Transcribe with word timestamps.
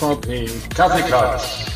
MVP 0.00 0.48
Kaffeeklatsch. 0.74 1.66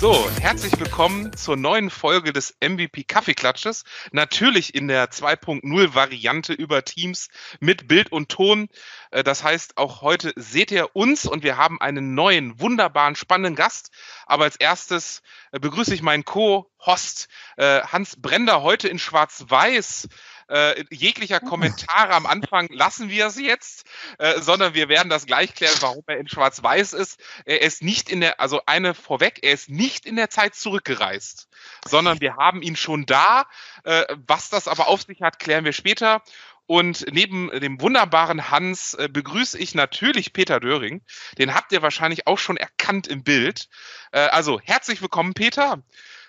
So, 0.00 0.28
herzlich 0.40 0.78
willkommen 0.78 1.25
zur 1.46 1.56
neuen 1.56 1.90
Folge 1.90 2.32
des 2.32 2.56
MVP 2.60 3.04
Kaffeeklatsches. 3.04 3.84
Natürlich 4.10 4.74
in 4.74 4.88
der 4.88 5.12
2.0 5.12 5.94
Variante 5.94 6.52
über 6.52 6.84
Teams 6.84 7.28
mit 7.60 7.86
Bild 7.86 8.10
und 8.10 8.30
Ton. 8.30 8.68
Äh, 9.12 9.22
das 9.22 9.44
heißt, 9.44 9.78
auch 9.78 10.02
heute 10.02 10.32
seht 10.34 10.72
ihr 10.72 10.96
uns 10.96 11.24
und 11.24 11.44
wir 11.44 11.56
haben 11.56 11.80
einen 11.80 12.14
neuen, 12.14 12.58
wunderbaren, 12.58 13.14
spannenden 13.14 13.54
Gast. 13.54 13.92
Aber 14.26 14.42
als 14.42 14.56
erstes 14.56 15.22
äh, 15.52 15.60
begrüße 15.60 15.94
ich 15.94 16.02
meinen 16.02 16.24
Co-Host 16.24 17.28
äh, 17.58 17.82
Hans 17.82 18.20
Brender 18.20 18.62
heute 18.62 18.88
in 18.88 18.98
Schwarz-Weiß 18.98 20.08
äh, 20.48 20.84
jeglicher 20.90 21.40
Kommentare 21.40 22.12
am 22.12 22.26
Anfang 22.26 22.68
lassen 22.70 23.08
wir 23.08 23.26
es 23.26 23.38
jetzt, 23.38 23.84
äh, 24.18 24.40
sondern 24.40 24.74
wir 24.74 24.88
werden 24.88 25.08
das 25.08 25.26
gleich 25.26 25.54
klären, 25.54 25.76
warum 25.80 26.04
er 26.06 26.18
in 26.18 26.28
Schwarz-Weiß 26.28 26.92
ist. 26.92 27.20
Er 27.44 27.62
ist 27.62 27.82
nicht 27.82 28.08
in 28.08 28.20
der, 28.20 28.40
also 28.40 28.60
eine 28.66 28.94
vorweg, 28.94 29.40
er 29.42 29.52
ist 29.52 29.68
nicht 29.68 30.06
in 30.06 30.16
der 30.16 30.30
Zeit 30.30 30.54
zurückgereist, 30.54 31.48
sondern 31.86 32.20
wir 32.20 32.36
haben 32.36 32.62
ihn 32.62 32.76
schon 32.76 33.06
da. 33.06 33.46
Äh, 33.84 34.04
was 34.26 34.50
das 34.50 34.68
aber 34.68 34.88
auf 34.88 35.02
sich 35.02 35.22
hat, 35.22 35.38
klären 35.38 35.64
wir 35.64 35.72
später. 35.72 36.22
Und 36.68 37.06
neben 37.12 37.48
dem 37.60 37.80
wunderbaren 37.80 38.50
Hans 38.50 38.94
äh, 38.94 39.08
begrüße 39.08 39.56
ich 39.56 39.74
natürlich 39.74 40.32
Peter 40.32 40.58
Döring. 40.58 41.02
Den 41.38 41.54
habt 41.54 41.70
ihr 41.70 41.80
wahrscheinlich 41.80 42.26
auch 42.26 42.38
schon 42.38 42.56
erkannt 42.56 43.06
im 43.06 43.22
Bild. 43.22 43.68
Äh, 44.10 44.18
also 44.18 44.60
herzlich 44.60 45.00
willkommen, 45.00 45.34
Peter 45.34 45.82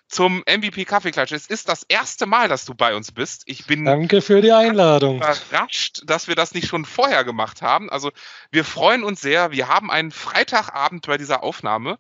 zum 0.08 0.44
MVP 0.48 0.86
Kaffeeklatsch. 0.86 1.34
Es 1.34 1.48
ist 1.48 1.68
das 1.70 1.84
erste 1.84 2.26
Mal, 2.26 2.48
dass 2.48 2.66
du 2.66 2.74
bei 2.74 2.96
uns 2.96 3.12
bist. 3.12 3.44
Ich 3.46 3.66
bin 3.66 3.86
Danke 3.86 4.22
für 4.22 4.42
die 4.42 4.52
Einladung. 4.52 5.18
Überrascht, 5.18 6.02
dass 6.06 6.28
wir 6.28 6.36
das 6.36 6.54
nicht 6.54 6.68
schon 6.68 6.86
vorher 6.86 7.24
gemacht 7.24 7.62
haben. 7.62 7.90
Also 7.90 8.12
wir 8.52 8.64
freuen 8.64 9.04
uns 9.04 9.22
sehr. 9.22 9.52
Wir 9.52 9.68
haben 9.68 9.92
einen 9.92 10.12
Freitagabend 10.12 11.06
bei 11.08 11.18
dieser 11.18 11.44
Aufnahme. 11.44 12.00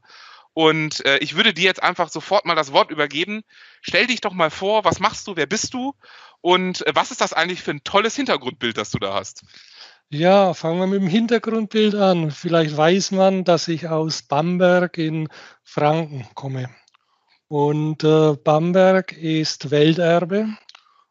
Und 0.54 1.06
äh, 1.06 1.20
ich 1.20 1.36
würde 1.36 1.54
dir 1.54 1.66
jetzt 1.66 1.84
einfach 1.84 2.10
sofort 2.10 2.46
mal 2.46 2.56
das 2.56 2.74
Wort 2.74 2.90
übergeben. 2.90 3.44
Stell 3.82 4.08
dich 4.08 4.22
doch 4.22 4.34
mal 4.34 4.50
vor, 4.50 4.86
was 4.86 5.00
machst 5.00 5.28
du, 5.28 5.36
wer 5.36 5.46
bist 5.46 5.74
du 5.74 5.94
und 6.42 6.86
äh, 6.88 6.96
was 6.96 7.12
ist 7.12 7.22
das 7.22 7.34
eigentlich 7.34 7.62
für 7.62 7.72
ein 7.72 7.84
tolles 7.84 8.16
Hintergrundbild, 8.16 8.76
das 8.76 8.90
du 8.90 8.98
da 8.98 9.14
hast? 9.14 9.44
Ja, 10.10 10.54
fangen 10.54 10.80
wir 10.80 10.88
mit 10.88 11.02
dem 11.02 11.10
Hintergrundbild 11.10 11.94
an. 11.94 12.32
Vielleicht 12.32 12.76
weiß 12.76 13.12
man, 13.12 13.44
dass 13.44 13.68
ich 13.68 13.88
aus 13.88 14.24
Bamberg 14.24 14.98
in 14.98 15.28
Franken 15.64 16.26
komme. 16.34 16.70
Und 17.48 18.03
äh, 18.03 18.36
Bamberg 18.44 19.14
ist 19.14 19.72
Welterbe. 19.72 20.48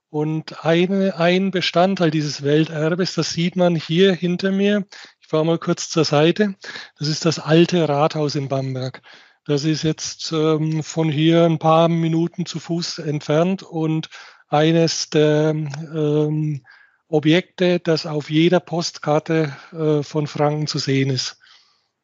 Und 0.08 0.64
eine, 0.64 1.16
ein 1.16 1.50
Bestandteil 1.50 2.10
dieses 2.10 2.42
Welterbes, 2.42 3.14
das 3.14 3.30
sieht 3.30 3.56
man 3.56 3.74
hier 3.74 4.14
hinter 4.14 4.52
mir. 4.52 4.86
Ich 5.20 5.26
fahre 5.26 5.44
mal 5.44 5.58
kurz 5.58 5.90
zur 5.90 6.04
Seite. 6.04 6.54
Das 6.98 7.08
ist 7.08 7.24
das 7.24 7.38
alte 7.38 7.88
Rathaus 7.88 8.34
in 8.34 8.48
Bamberg. 8.48 9.02
Das 9.44 9.64
ist 9.64 9.82
jetzt 9.82 10.32
ähm, 10.32 10.82
von 10.82 11.10
hier 11.10 11.44
ein 11.44 11.58
paar 11.58 11.88
Minuten 11.88 12.46
zu 12.46 12.60
Fuß 12.60 12.98
entfernt 12.98 13.62
und 13.62 14.08
eines 14.48 15.10
der 15.10 15.50
ähm, 15.50 16.64
Objekte, 17.08 17.80
das 17.80 18.06
auf 18.06 18.30
jeder 18.30 18.60
Postkarte 18.60 19.56
äh, 19.72 20.02
von 20.02 20.26
Franken 20.26 20.66
zu 20.66 20.78
sehen 20.78 21.10
ist. 21.10 21.38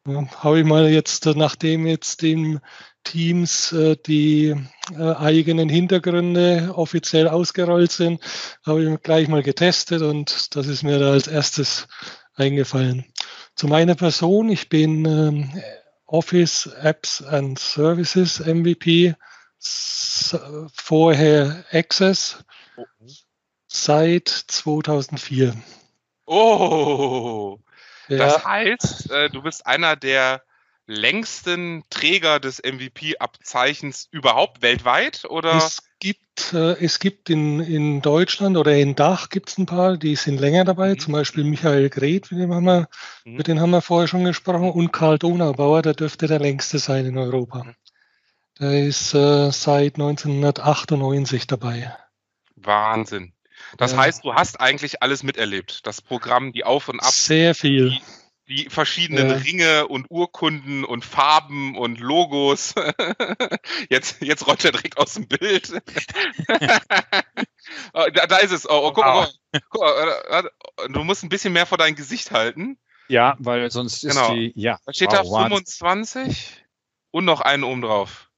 Ja, 0.07 0.27
Habe 0.43 0.61
ich 0.61 0.67
mal 0.67 0.89
jetzt, 0.89 1.27
nachdem 1.27 1.87
jetzt 1.87 2.23
im 2.23 2.61
Teams 3.05 3.73
äh, 3.73 3.97
die 3.97 4.55
äh, 4.97 5.15
eigenen 5.15 5.69
Hintergründe 5.69 6.73
offiziell 6.75 7.29
ausgerollt 7.29 7.93
sind, 7.93 8.21
habe 8.65 8.85
ich 8.85 9.03
gleich 9.03 9.29
mal 9.29 9.43
getestet 9.43 10.03
und 10.03 10.55
das 10.57 10.67
ist 10.67 10.83
mir 10.83 10.99
da 10.99 11.13
als 11.13 11.27
erstes 11.27 11.89
eingefallen. 12.35 13.05
Zu 13.55 13.69
meiner 13.69 13.95
Person, 13.95 14.49
ich 14.49 14.69
bin 14.69 15.05
ähm, 15.05 15.63
Office 16.07 16.67
Apps 16.81 17.23
and 17.23 17.59
Services 17.59 18.41
MVP, 18.41 19.15
vorher 20.75 21.65
Access 21.71 22.45
seit 23.67 24.29
2004. 24.29 25.55
Oh, 26.27 27.59
ja. 28.09 28.17
das 28.19 28.45
heißt, 28.45 29.11
äh, 29.11 29.31
du 29.31 29.43
bist 29.43 29.67
einer 29.67 29.97
der 29.97 30.43
längsten 30.93 31.83
Träger 31.91 32.41
des 32.41 32.63
MVP-Abzeichens 32.63 34.09
überhaupt 34.11 34.63
weltweit? 34.63 35.25
Oder? 35.25 35.57
Es 35.57 35.83
gibt, 35.99 36.53
äh, 36.53 36.73
es 36.85 36.99
gibt 36.99 37.31
in, 37.31 37.61
in 37.61 38.03
Deutschland 38.03 38.57
oder 38.57 38.75
in 38.75 38.95
Dach 38.95 39.29
gibt 39.29 39.51
es 39.51 39.59
ein 39.59 39.67
paar, 39.67 39.97
die 39.97 40.17
sind 40.17 40.39
länger 40.39 40.65
dabei, 40.65 40.91
mhm. 40.91 40.99
zum 40.99 41.13
Beispiel 41.13 41.45
Michael 41.45 41.89
Greth, 41.91 42.31
mit 42.31 42.41
dem, 42.41 42.53
haben 42.53 42.65
wir, 42.65 42.89
mhm. 43.25 43.37
mit 43.37 43.49
dem 43.49 43.61
haben 43.61 43.71
wir 43.71 43.83
vorher 43.83 44.09
schon 44.09 44.25
gesprochen, 44.25 44.71
und 44.71 44.93
Karl 44.93 45.19
Donaubauer, 45.19 45.83
der 45.83 45.95
dürfte 45.95 46.27
der 46.27 46.41
längste 46.41 46.79
sein 46.79 47.07
in 47.07 47.19
Europa. 47.19 47.65
Mhm. 47.65 47.75
Der 48.61 48.87
ist 48.87 49.15
äh, 49.15 49.51
seit 49.51 49.95
1998 49.95 51.47
dabei. 51.47 51.97
Wahnsinn. 52.57 53.33
Das 53.79 53.93
ja. 53.93 53.99
heißt, 53.99 54.25
du 54.25 54.35
hast 54.35 54.61
eigentlich 54.61 55.03
alles 55.03 55.23
miterlebt. 55.23 55.87
Das 55.87 56.03
Programm, 56.03 56.53
die 56.53 56.65
Auf 56.65 56.89
und 56.89 57.01
Ab. 57.01 57.11
Sehr 57.11 57.55
viel. 57.55 57.91
Die, 57.91 58.03
die 58.49 58.69
verschiedenen 58.69 59.31
ja. 59.31 59.37
Ringe 59.37 59.89
und 59.89 60.07
Urkunden 60.11 60.85
und 60.85 61.05
Farben 61.05 61.77
und 61.77 62.01
Logos. 62.01 62.75
jetzt, 63.91 64.21
jetzt 64.21 64.47
rollt 64.47 64.65
er 64.65 64.73
direkt 64.73 64.99
aus 64.99 65.15
dem 65.15 65.29
Bild. 65.29 65.73
Oh, 67.95 68.05
da, 68.13 68.27
da, 68.27 68.39
ist 68.39 68.51
es. 68.51 68.69
Oh, 68.69 68.81
oh, 68.83 68.93
guck, 68.93 69.05
wow. 69.05 69.29
guck, 69.71 70.53
du 70.93 71.05
musst 71.05 71.23
ein 71.23 71.29
bisschen 71.29 71.53
mehr 71.53 71.65
vor 71.65 71.79
dein 71.79 71.95
Gesicht 71.95 72.31
halten. 72.33 72.77
Ja, 73.09 73.37
weil 73.39 73.71
sonst 73.71 74.05
ist 74.05 74.15
genau. 74.17 74.35
die. 74.35 74.53
Ja. 74.57 74.79
Da 74.85 74.93
steht 74.93 75.13
wow, 75.13 75.23
da 75.23 75.45
25 75.45 76.65
und 77.13 77.25
noch 77.25 77.41
einen 77.41 77.63
oben 77.63 77.83
drauf. 77.83 78.32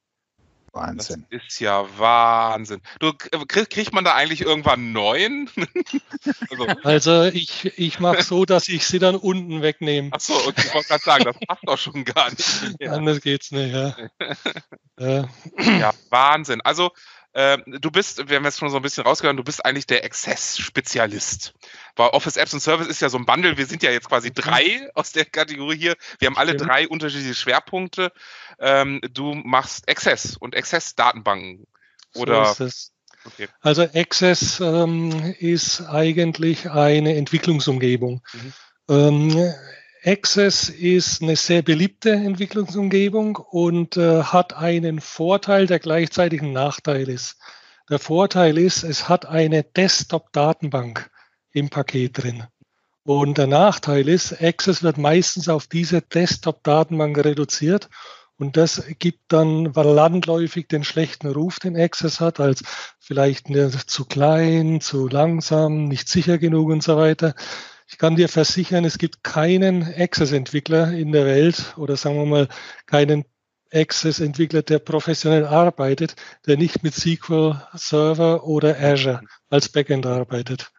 Wahnsinn. 0.75 1.27
Das 1.31 1.43
ist 1.47 1.61
ja 1.61 1.87
Wahnsinn. 1.99 2.81
Du, 2.99 3.13
kriegt 3.15 3.93
man 3.93 4.05
da 4.05 4.15
eigentlich 4.15 4.41
irgendwann 4.41 4.93
neun? 4.93 5.49
also, 6.51 6.67
also, 6.83 7.23
ich, 7.25 7.79
ich 7.79 8.01
mache 8.01 8.23
so, 8.23 8.45
dass 8.45 8.69
ich 8.69 8.87
sie 8.87 8.99
dann 8.99 9.17
unten 9.17 9.63
wegnehme. 9.63 10.13
Achso, 10.13 10.35
und 10.35 10.59
ich 10.59 10.75
wollte 10.75 10.89
gerade 10.89 11.05
sagen, 11.05 11.25
das 11.25 11.37
passt 11.47 11.63
doch 11.65 11.79
schon 11.79 12.05
gar 12.05 12.31
nicht. 12.31 12.77
Ja. 12.81 12.93
Anders 12.93 13.21
geht's 13.21 13.53
nicht, 13.53 13.73
ja. 13.73 13.97
ja. 14.99 15.29
ja, 15.79 15.93
Wahnsinn. 16.11 16.61
Also, 16.61 16.91
äh, 17.35 17.59
du 17.67 17.91
bist, 17.91 18.29
wir 18.29 18.37
haben 18.37 18.45
jetzt 18.45 18.61
schon 18.61 18.71
so 18.71 18.77
ein 18.77 18.83
bisschen 18.83 19.05
rausgehört, 19.05 19.37
du 19.37 19.43
bist 19.43 19.65
eigentlich 19.65 19.87
der 19.87 20.05
Access-Spezialist. 20.05 21.53
Weil 21.97 22.09
Office 22.11 22.37
Apps 22.37 22.55
und 22.55 22.61
Service 22.61 22.87
ist 22.87 23.01
ja 23.01 23.09
so 23.09 23.19
ein 23.19 23.27
Bundle. 23.27 23.57
Wir 23.57 23.67
sind 23.67 23.83
ja 23.83 23.91
jetzt 23.91 24.09
quasi 24.09 24.29
mhm. 24.29 24.35
drei 24.35 24.91
aus 24.95 25.11
der 25.13 25.25
Kategorie 25.25 25.77
hier. 25.77 25.97
Wir 26.21 26.27
haben 26.27 26.37
alle 26.37 26.57
drei 26.57 26.87
unterschiedliche 26.89 27.35
Schwerpunkte. 27.35 28.13
Ähm, 28.61 29.01
du 29.13 29.35
machst 29.35 29.89
Access 29.91 30.37
und 30.37 30.57
Access-Datenbanken. 30.57 31.67
Oder? 32.15 32.55
So 32.55 32.69
okay. 33.25 33.49
Also 33.61 33.83
Access 33.83 34.61
ähm, 34.61 35.35
ist 35.39 35.81
eigentlich 35.83 36.71
eine 36.71 37.17
Entwicklungsumgebung. 37.17 38.23
Mhm. 38.33 38.53
Ähm, 38.89 39.55
Access 40.05 40.69
ist 40.69 41.23
eine 41.23 41.35
sehr 41.35 41.63
beliebte 41.63 42.11
Entwicklungsumgebung 42.11 43.37
und 43.37 43.97
äh, 43.97 44.23
hat 44.23 44.55
einen 44.55 45.01
Vorteil, 45.01 45.67
der 45.67 45.79
gleichzeitig 45.79 46.43
ein 46.43 46.53
Nachteil 46.53 47.09
ist. 47.09 47.37
Der 47.89 47.99
Vorteil 47.99 48.59
ist, 48.59 48.83
es 48.83 49.09
hat 49.09 49.25
eine 49.25 49.63
Desktop-Datenbank 49.63 51.11
im 51.53 51.71
Paket 51.71 52.23
drin. 52.23 52.45
Und 53.03 53.39
der 53.39 53.47
Nachteil 53.47 54.09
ist, 54.09 54.43
Access 54.43 54.83
wird 54.83 54.99
meistens 54.99 55.49
auf 55.49 55.67
diese 55.69 56.03
Desktop-Datenbank 56.03 57.25
reduziert 57.25 57.89
und 58.37 58.57
das 58.57 58.83
gibt 58.99 59.21
dann 59.29 59.73
landläufig 59.73 60.67
den 60.67 60.85
schlechten 60.85 61.29
Ruf, 61.29 61.61
den 61.61 61.77
Access 61.77 62.21
hat, 62.21 62.41
als 62.41 62.63
vielleicht 62.99 63.47
zu 63.87 64.05
klein, 64.05 64.81
zu 64.81 65.09
langsam, 65.09 65.85
nicht 65.87 66.09
sicher 66.09 66.39
genug 66.39 66.71
und 66.71 66.83
so 66.83 66.97
weiter. 66.97 67.35
Ich 67.87 67.99
kann 67.99 68.17
dir 68.17 68.29
versichern, 68.29 68.85
es 68.85 68.99
gibt 68.99 69.23
keinen 69.23 69.83
Access-Entwickler 69.83 70.93
in 70.93 71.13
der 71.13 71.27
Welt 71.27 71.75
oder 71.77 71.97
sagen 71.97 72.17
wir 72.17 72.27
mal 72.27 72.49
keinen 72.87 73.25
Access-Entwickler, 73.73 74.63
der 74.63 74.79
professionell 74.79 75.45
arbeitet, 75.45 76.17
der 76.47 76.57
nicht 76.57 76.83
mit 76.83 76.95
SQL 76.95 77.61
Server 77.75 78.45
oder 78.45 78.79
Azure 78.81 79.21
als 79.51 79.69
Backend 79.69 80.07
arbeitet. 80.07 80.73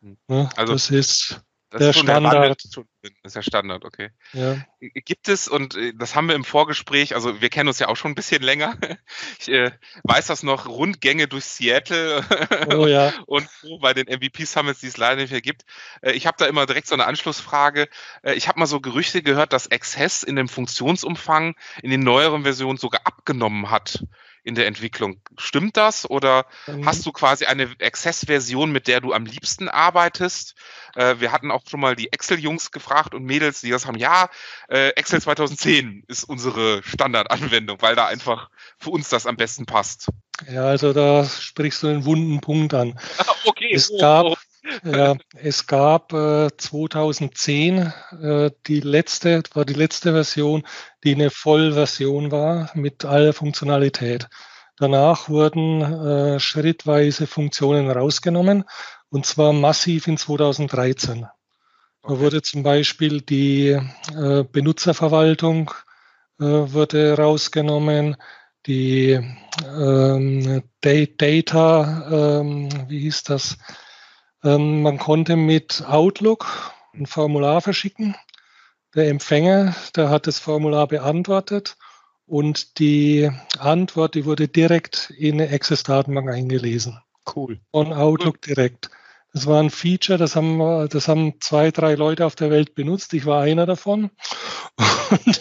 Mhm. 0.00 0.48
also 0.56 0.72
das 0.72 0.90
ist 0.90 1.42
das 1.70 1.78
der 1.78 1.90
ist 1.90 1.98
Standard. 1.98 2.62
Das 3.02 3.12
ist 3.22 3.36
ja 3.36 3.42
Standard, 3.42 3.84
okay. 3.84 4.10
Ja. 4.32 4.56
Gibt 4.80 5.28
es, 5.28 5.46
und 5.46 5.76
äh, 5.76 5.92
das 5.96 6.16
haben 6.16 6.28
wir 6.28 6.34
im 6.34 6.44
Vorgespräch, 6.44 7.14
also 7.14 7.40
wir 7.40 7.48
kennen 7.48 7.68
uns 7.68 7.78
ja 7.78 7.88
auch 7.88 7.96
schon 7.96 8.10
ein 8.10 8.16
bisschen 8.16 8.42
länger. 8.42 8.76
Ich 9.38 9.48
äh, 9.48 9.70
weiß 10.04 10.26
das 10.26 10.42
noch, 10.42 10.66
Rundgänge 10.66 11.26
durch 11.26 11.44
Seattle 11.44 12.24
oh, 12.76 12.86
ja. 12.86 13.12
und 13.26 13.48
bei 13.80 13.94
den 13.94 14.06
MVP 14.06 14.44
Summits, 14.44 14.80
die 14.80 14.88
es 14.88 14.96
leider 14.96 15.16
nicht 15.16 15.30
mehr 15.30 15.40
gibt. 15.40 15.64
Äh, 16.02 16.12
ich 16.12 16.26
habe 16.26 16.36
da 16.38 16.46
immer 16.46 16.66
direkt 16.66 16.88
so 16.88 16.94
eine 16.94 17.06
Anschlussfrage. 17.06 17.88
Äh, 18.22 18.34
ich 18.34 18.48
habe 18.48 18.58
mal 18.58 18.66
so 18.66 18.80
Gerüchte 18.80 19.22
gehört, 19.22 19.52
dass 19.52 19.70
Access 19.70 20.22
in 20.22 20.36
dem 20.36 20.48
Funktionsumfang 20.48 21.54
in 21.82 21.90
den 21.90 22.00
neueren 22.00 22.42
Versionen 22.42 22.78
sogar 22.78 23.02
abgenommen 23.04 23.70
hat. 23.70 24.04
In 24.42 24.54
der 24.54 24.66
Entwicklung. 24.66 25.20
Stimmt 25.36 25.76
das 25.76 26.08
oder 26.08 26.46
mhm. 26.66 26.86
hast 26.86 27.04
du 27.06 27.12
quasi 27.12 27.44
eine 27.46 27.70
Access-Version, 27.80 28.72
mit 28.72 28.88
der 28.88 29.00
du 29.00 29.12
am 29.12 29.26
liebsten 29.26 29.68
arbeitest? 29.68 30.54
Äh, 30.94 31.16
wir 31.18 31.32
hatten 31.32 31.50
auch 31.50 31.62
schon 31.68 31.80
mal 31.80 31.96
die 31.96 32.12
Excel-Jungs 32.12 32.70
gefragt 32.70 33.14
und 33.14 33.24
Mädels, 33.24 33.60
die 33.60 33.70
das 33.70 33.86
haben, 33.86 33.98
ja, 33.98 34.28
äh, 34.68 34.90
Excel 34.90 35.20
2010 35.20 36.04
ist 36.08 36.24
unsere 36.24 36.82
Standardanwendung, 36.82 37.80
weil 37.80 37.96
da 37.96 38.06
einfach 38.06 38.50
für 38.78 38.90
uns 38.90 39.08
das 39.08 39.26
am 39.26 39.36
besten 39.36 39.66
passt. 39.66 40.08
Ja, 40.50 40.64
also 40.64 40.92
da 40.92 41.24
sprichst 41.24 41.82
du 41.82 41.88
einen 41.88 42.04
wunden 42.04 42.40
Punkt 42.40 42.74
an. 42.74 42.98
okay. 43.44 43.72
Es 43.74 43.92
gab, 43.98 44.26
oh, 44.26 44.36
ja, 44.84 45.16
es 45.34 45.66
gab 45.66 46.12
äh, 46.12 46.48
2010 46.56 47.92
äh, 48.22 48.50
die 48.66 48.80
letzte, 48.80 49.42
war 49.54 49.64
die 49.64 49.74
letzte 49.74 50.12
Version, 50.12 50.66
die 51.04 51.14
eine 51.14 51.30
Vollversion 51.30 52.30
war 52.30 52.70
mit 52.74 53.04
aller 53.04 53.32
Funktionalität. 53.32 54.28
Danach 54.76 55.28
wurden 55.28 55.82
äh, 55.82 56.40
schrittweise 56.40 57.26
Funktionen 57.26 57.90
rausgenommen 57.90 58.64
und 59.10 59.26
zwar 59.26 59.52
massiv 59.52 60.06
in 60.06 60.16
2013. 60.16 61.26
Da 62.02 62.18
wurde 62.18 62.40
zum 62.40 62.62
Beispiel 62.62 63.20
die 63.20 63.68
äh, 63.68 64.44
Benutzerverwaltung 64.50 65.70
äh, 66.38 66.44
wurde 66.44 67.16
rausgenommen, 67.16 68.16
die 68.66 69.20
ähm, 69.66 70.62
Data, 70.80 72.40
ähm, 72.40 72.68
wie 72.88 73.00
hieß 73.00 73.22
das? 73.24 73.58
Ähm, 74.42 74.82
man 74.82 74.98
konnte 74.98 75.36
mit 75.36 75.84
Outlook 75.86 76.72
ein 76.94 77.06
Formular 77.06 77.60
verschicken. 77.60 78.16
Der 78.94 79.08
Empfänger, 79.08 79.74
der 79.94 80.10
hat 80.10 80.26
das 80.26 80.38
Formular 80.38 80.88
beantwortet 80.88 81.76
und 82.26 82.78
die 82.78 83.30
Antwort, 83.58 84.14
die 84.14 84.24
wurde 84.24 84.48
direkt 84.48 85.10
in 85.10 85.40
eine 85.40 85.52
Access-Datenbank 85.52 86.30
eingelesen. 86.30 87.00
Cool. 87.34 87.60
Von 87.70 87.92
Outlook 87.92 88.40
direkt. 88.42 88.90
Das 89.32 89.46
war 89.46 89.60
ein 89.60 89.70
Feature, 89.70 90.18
das 90.18 90.34
haben, 90.34 90.88
das 90.88 91.06
haben 91.08 91.34
zwei, 91.40 91.70
drei 91.70 91.94
Leute 91.94 92.26
auf 92.26 92.34
der 92.34 92.50
Welt 92.50 92.74
benutzt. 92.74 93.14
Ich 93.14 93.26
war 93.26 93.42
einer 93.42 93.66
davon. 93.66 94.10
Und 95.10 95.40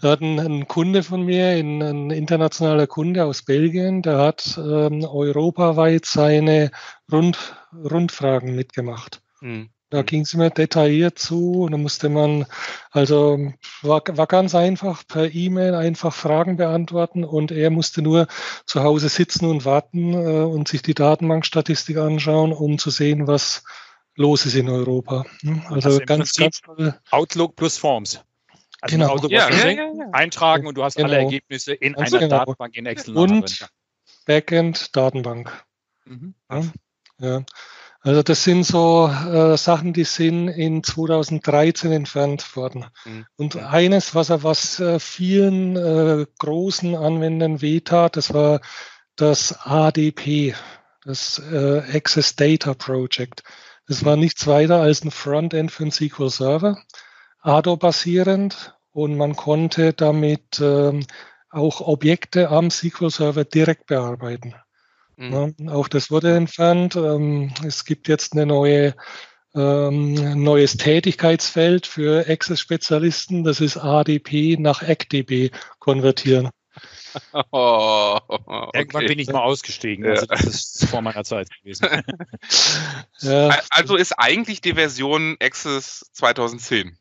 da 0.00 0.10
hat 0.10 0.20
ein, 0.20 0.38
ein, 0.38 0.68
Kunde 0.68 1.02
von 1.02 1.22
mir, 1.22 1.48
ein, 1.48 2.10
internationaler 2.10 2.86
Kunde 2.86 3.24
aus 3.24 3.42
Belgien, 3.42 4.02
der 4.02 4.18
hat 4.18 4.58
ähm, 4.58 5.04
europaweit 5.04 6.06
seine 6.06 6.70
Rund, 7.10 7.56
Rundfragen 7.72 8.54
mitgemacht. 8.54 9.22
Mhm. 9.40 9.70
Da 9.92 10.00
ging 10.00 10.22
es 10.22 10.32
immer 10.32 10.48
detailliert 10.48 11.18
zu 11.18 11.64
und 11.64 11.72
da 11.72 11.76
musste 11.76 12.08
man, 12.08 12.46
also 12.92 13.52
war, 13.82 14.02
war 14.08 14.26
ganz 14.26 14.54
einfach 14.54 15.06
per 15.06 15.34
E-Mail 15.34 15.74
einfach 15.74 16.14
Fragen 16.14 16.56
beantworten 16.56 17.24
und 17.24 17.52
er 17.52 17.68
musste 17.68 18.00
nur 18.00 18.26
zu 18.64 18.82
Hause 18.82 19.10
sitzen 19.10 19.44
und 19.44 19.66
warten 19.66 20.14
äh, 20.14 20.44
und 20.44 20.66
sich 20.66 20.80
die 20.80 20.94
Datenbankstatistik 20.94 21.98
anschauen, 21.98 22.54
um 22.54 22.78
zu 22.78 22.88
sehen, 22.88 23.26
was 23.26 23.64
los 24.14 24.46
ist 24.46 24.54
in 24.54 24.70
Europa. 24.70 25.26
Hm, 25.42 25.60
also, 25.68 25.90
also 25.90 26.00
ganz, 26.06 26.32
ganz 26.36 26.62
toll. 26.62 26.98
Outlook 27.10 27.54
plus 27.56 27.76
Forms. 27.76 28.24
Also 28.80 28.96
genau. 28.96 29.10
Outlook 29.10 29.30
ja, 29.30 29.50
ja, 29.50 29.68
ja, 29.72 29.84
eintragen 30.12 30.66
und 30.66 30.78
du 30.78 30.84
hast 30.84 30.96
genau. 30.96 31.08
alle 31.08 31.18
Ergebnisse 31.18 31.74
in 31.74 31.92
ganz 31.92 32.14
einer 32.14 32.20
genau. 32.20 32.38
Datenbank 32.38 32.76
in 32.76 32.86
Excel. 32.86 33.14
Und 33.14 33.68
Backend 34.24 34.96
Datenbank. 34.96 35.52
Mhm. 36.06 36.34
Ja. 37.18 37.44
Also 38.04 38.22
das 38.24 38.42
sind 38.42 38.64
so 38.64 39.06
äh, 39.08 39.56
Sachen, 39.56 39.92
die 39.92 40.04
sind 40.04 40.48
in 40.48 40.82
2013 40.82 41.92
entfernt 41.92 42.56
worden. 42.56 42.86
Mhm. 43.04 43.26
Und 43.36 43.56
eines, 43.56 44.14
was, 44.16 44.30
was 44.42 44.80
äh, 44.80 44.98
vielen 44.98 45.76
äh, 45.76 46.26
großen 46.40 46.96
Anwendern 46.96 47.62
wehtat, 47.62 48.16
das 48.16 48.34
war 48.34 48.60
das 49.14 49.56
ADP, 49.64 50.54
das 51.04 51.38
äh, 51.38 51.82
Access 51.94 52.34
Data 52.34 52.74
Project. 52.74 53.44
Das 53.86 54.04
war 54.04 54.16
nichts 54.16 54.48
weiter 54.48 54.80
als 54.80 55.04
ein 55.04 55.12
Frontend 55.12 55.70
für 55.70 55.84
einen 55.84 55.92
SQL 55.92 56.30
Server, 56.30 56.82
ADO-basierend 57.40 58.74
und 58.90 59.16
man 59.16 59.36
konnte 59.36 59.92
damit 59.92 60.60
ähm, 60.60 61.06
auch 61.50 61.80
Objekte 61.80 62.48
am 62.48 62.70
SQL 62.70 63.10
Server 63.10 63.44
direkt 63.44 63.86
bearbeiten. 63.86 64.54
Mhm. 65.16 65.54
Ja, 65.58 65.72
auch 65.72 65.88
das 65.88 66.10
wurde 66.10 66.34
entfernt. 66.36 66.96
Ähm, 66.96 67.52
es 67.64 67.84
gibt 67.84 68.08
jetzt 68.08 68.32
eine 68.32 68.46
neue 68.46 68.94
ähm, 69.54 70.42
neues 70.42 70.76
Tätigkeitsfeld 70.76 71.86
für 71.86 72.26
Access-Spezialisten. 72.28 73.44
Das 73.44 73.60
ist 73.60 73.76
ADP 73.76 74.56
nach 74.58 74.82
ACDB 74.82 75.54
konvertieren. 75.78 76.50
Oh, 77.50 78.18
okay. 78.26 78.70
Irgendwann 78.78 79.06
bin 79.06 79.18
ich 79.18 79.28
mal 79.28 79.42
ausgestiegen. 79.42 80.06
Also 80.06 80.24
das 80.24 80.44
ist 80.44 80.86
vor 80.86 81.02
meiner 81.02 81.24
Zeit 81.24 81.46
gewesen. 81.60 81.86
ja. 83.20 83.60
Also 83.68 83.96
ist 83.96 84.12
eigentlich 84.12 84.62
die 84.62 84.72
Version 84.72 85.36
Access 85.38 86.08
2010 86.14 86.96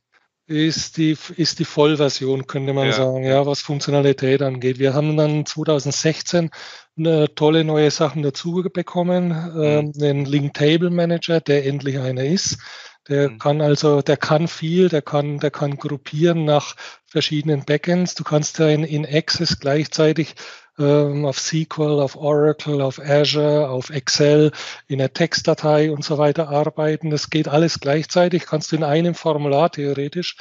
ist 0.52 0.98
die, 0.98 1.18
ist 1.38 1.60
die 1.60 1.66
Vollversion, 1.66 2.46
könnte 2.46 2.74
man 2.74 2.88
ja. 2.88 2.94
sagen, 2.94 3.24
ja, 3.24 3.46
was 3.46 3.62
Funktionalität 3.62 4.42
angeht. 4.42 4.80
Wir 4.80 4.94
haben 4.94 5.16
dann 5.16 5.46
2016 5.46 6.50
eine 6.98 7.34
tolle 7.34 7.64
neue 7.64 7.90
Sachen 7.90 8.22
dazu 8.22 8.64
bekommen, 8.72 9.30
mhm. 9.30 9.62
äh, 9.62 9.92
den 9.92 10.26
Link 10.26 10.54
Table 10.54 10.90
Manager, 10.90 11.40
der 11.40 11.66
endlich 11.66 12.00
einer 12.00 12.26
ist. 12.26 12.58
Der 13.08 13.30
mhm. 13.30 13.40
kann 13.40 13.62
also, 13.62 14.02
der 14.02 14.18
kann 14.18 14.48
viel, 14.48 14.90
der 14.90 15.02
kann, 15.02 15.40
der 15.40 15.52
kann 15.52 15.78
gruppieren 15.78 16.46
nach 16.46 16.76
verschiedenen 17.06 17.66
Backends. 17.66 18.14
Du 18.16 18.24
kannst 18.24 18.60
ja 18.60 18.68
in, 18.68 18.84
in 18.84 19.06
Access 19.06 19.60
gleichzeitig 19.60 20.36
ähm, 20.82 21.26
auf 21.26 21.40
SQL, 21.40 22.00
auf 22.00 22.16
Oracle, 22.16 22.82
auf 22.82 23.00
Azure, 23.00 23.70
auf 23.70 23.90
Excel, 23.90 24.52
in 24.88 24.98
der 24.98 25.14
Textdatei 25.14 25.92
und 25.92 26.04
so 26.04 26.18
weiter 26.18 26.50
arbeiten. 26.50 27.10
Das 27.10 27.30
geht 27.30 27.48
alles 27.48 27.80
gleichzeitig, 27.80 28.46
kannst 28.46 28.72
du 28.72 28.76
in 28.76 28.84
einem 28.84 29.16
Formular 29.16 29.72
theoretisch. 29.72 30.36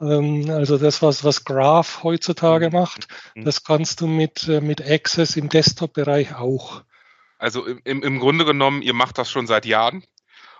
Ähm, 0.00 0.48
also 0.50 0.78
das, 0.78 1.02
was, 1.02 1.24
was 1.24 1.44
Graph 1.44 2.02
heutzutage 2.02 2.68
mhm. 2.68 2.72
macht, 2.72 3.08
mhm. 3.34 3.44
das 3.44 3.64
kannst 3.64 4.00
du 4.00 4.06
mit, 4.06 4.46
äh, 4.48 4.60
mit 4.60 4.80
Access 4.88 5.36
im 5.36 5.48
Desktop-Bereich 5.48 6.36
auch. 6.36 6.82
Also 7.38 7.64
im, 7.66 8.02
im 8.02 8.18
Grunde 8.18 8.44
genommen, 8.44 8.82
ihr 8.82 8.94
macht 8.94 9.18
das 9.18 9.30
schon 9.30 9.46
seit 9.46 9.64
Jahren. 9.64 10.04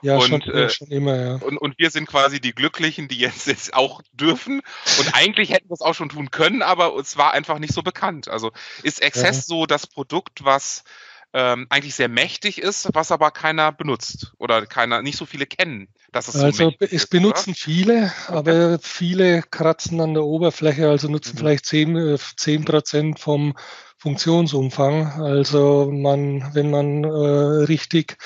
Ja, 0.03 0.17
und, 0.17 0.29
schon, 0.29 0.43
äh, 0.43 0.69
schon 0.69 0.89
immer, 0.89 1.17
ja. 1.17 1.35
Und, 1.37 1.59
und 1.59 1.79
wir 1.79 1.91
sind 1.91 2.07
quasi 2.07 2.41
die 2.41 2.53
Glücklichen, 2.53 3.09
die 3.09 3.19
jetzt, 3.19 3.47
jetzt 3.47 3.75
auch 3.75 4.03
dürfen. 4.13 4.61
Und 4.99 5.15
eigentlich 5.15 5.51
hätten 5.51 5.69
wir 5.69 5.75
es 5.75 5.81
auch 5.81 5.95
schon 5.95 6.09
tun 6.09 6.31
können, 6.31 6.63
aber 6.63 6.97
es 6.97 7.17
war 7.17 7.33
einfach 7.35 7.59
nicht 7.59 7.75
so 7.75 7.83
bekannt. 7.83 8.29
Also 8.29 8.53
ist 8.83 9.05
Access 9.05 9.37
ja. 9.37 9.43
so 9.43 9.67
das 9.67 9.87
Produkt, 9.87 10.45
was 10.45 10.85
ähm, 11.35 11.67
eigentlich 11.69 11.95
sehr 11.95 12.09
mächtig 12.09 12.61
ist, 12.61 12.89
was 12.95 13.13
aber 13.13 13.31
keiner 13.31 13.71
benutzt 13.71 14.33
oder 14.39 14.65
keiner, 14.67 15.03
nicht 15.03 15.19
so 15.19 15.27
viele 15.27 15.47
kennen. 15.47 15.89
Dass 16.11 16.29
es 16.29 16.37
also 16.37 16.71
so 16.71 16.87
es 16.87 17.07
benutzen 17.07 17.51
oder? 17.51 17.59
viele, 17.59 18.13
aber 18.29 18.75
okay. 18.75 18.79
viele 18.81 19.43
kratzen 19.43 20.01
an 20.01 20.15
der 20.15 20.25
Oberfläche, 20.25 20.89
also 20.89 21.09
nutzen 21.09 21.35
mhm. 21.35 21.39
vielleicht 21.39 21.67
10, 21.67 22.19
10 22.37 22.63
äh, 22.63 22.65
Prozent 22.65 23.21
vom 23.21 23.55
Funktionsumfang. 23.99 25.21
Also 25.21 25.91
man, 25.93 26.55
wenn 26.55 26.71
man 26.71 27.05
äh, 27.05 27.09
richtig 27.09 28.17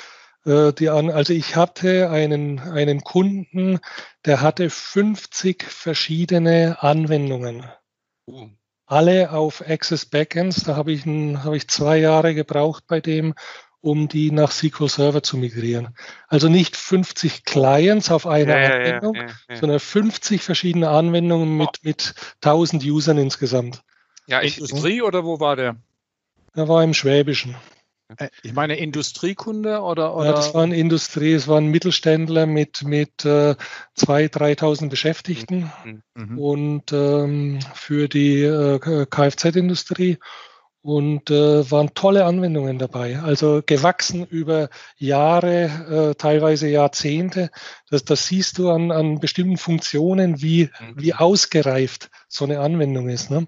äh, 0.45 0.73
die 0.73 0.89
an, 0.89 1.11
also 1.11 1.33
ich 1.33 1.57
hatte 1.57 2.11
einen, 2.11 2.59
einen 2.59 3.03
Kunden, 3.03 3.81
der 4.25 4.41
hatte 4.41 4.71
50 4.71 5.63
verschiedene 5.65 6.83
Anwendungen. 6.83 7.65
Uh. 8.27 8.49
Alle 8.87 9.31
auf 9.31 9.63
Access 9.67 10.05
Backends. 10.05 10.65
Da 10.65 10.77
habe 10.77 10.93
ich, 10.93 11.07
ein, 11.07 11.45
habe 11.45 11.57
ich 11.57 11.69
zwei 11.69 11.97
Jahre 11.99 12.35
gebraucht 12.35 12.85
bei 12.87 13.01
dem, 13.01 13.35
um 13.81 14.09
die 14.09 14.31
nach 14.31 14.53
SQL 14.53 14.89
Server 14.89 15.23
zu 15.23 15.37
migrieren. 15.37 15.95
Also 16.29 16.49
nicht 16.49 16.77
50 16.77 17.45
Clients 17.45 18.11
auf 18.11 18.27
einer 18.27 18.61
ja, 18.61 18.71
Anwendung, 18.71 19.15
ja, 19.17 19.27
ja, 19.49 19.57
sondern 19.57 19.81
50 19.81 20.43
verschiedene 20.43 20.89
Anwendungen 20.89 21.57
mit, 21.57 21.83
mit 21.83 22.15
1000 22.43 22.85
Usern 22.85 23.19
insgesamt. 23.19 23.83
Ja, 24.27 24.41
Industrie 24.41 25.03
oder 25.03 25.25
wo 25.25 25.41
war 25.41 25.57
der? 25.57 25.77
Er 26.55 26.69
war 26.69 26.85
im 26.85 26.95
Schwäbischen. 26.95 27.57
Äh, 28.19 28.28
ich 28.42 28.52
meine 28.52 28.76
Industriekunde 28.76 29.81
oder, 29.81 30.14
oder? 30.14 30.26
Ja, 30.26 30.33
das 30.33 30.54
war 30.54 30.62
eine 30.62 30.76
Industrie, 30.76 31.33
es 31.33 31.49
war 31.49 31.59
ein 31.59 31.69
Mittelständler 31.69 32.47
mit, 32.47 32.83
mit 32.83 33.25
äh, 33.25 33.54
2.000, 33.99 34.33
3.000 34.33 34.88
Beschäftigten 34.88 35.73
mhm. 35.85 36.02
mhm. 36.14 36.38
und 36.38 36.92
ähm, 36.92 37.59
für 37.75 38.09
die 38.09 38.42
äh, 38.42 38.78
Kfz-Industrie 38.78 40.19
und 40.83 41.31
äh, 41.31 41.71
waren 41.71 41.95
tolle 41.95 42.25
Anwendungen 42.25 42.78
dabei. 42.78 43.21
Also 43.21 43.62
gewachsen 43.64 44.26
über 44.26 44.69
Jahre, 44.97 46.11
äh, 46.11 46.14
teilweise 46.16 46.69
Jahrzehnte. 46.69 47.50
Das, 47.88 48.04
das 48.04 48.26
siehst 48.26 48.59
du 48.59 48.71
an, 48.71 48.90
an 48.90 49.21
bestimmten 49.21 49.59
Funktionen, 49.59 50.42
wie, 50.42 50.71
mhm. 50.81 50.95
wie 50.97 51.14
ausgereift 51.14 52.11
so 52.28 52.45
eine 52.45 52.59
Anwendung 52.61 53.09
ist. 53.09 53.31
Ne? 53.31 53.47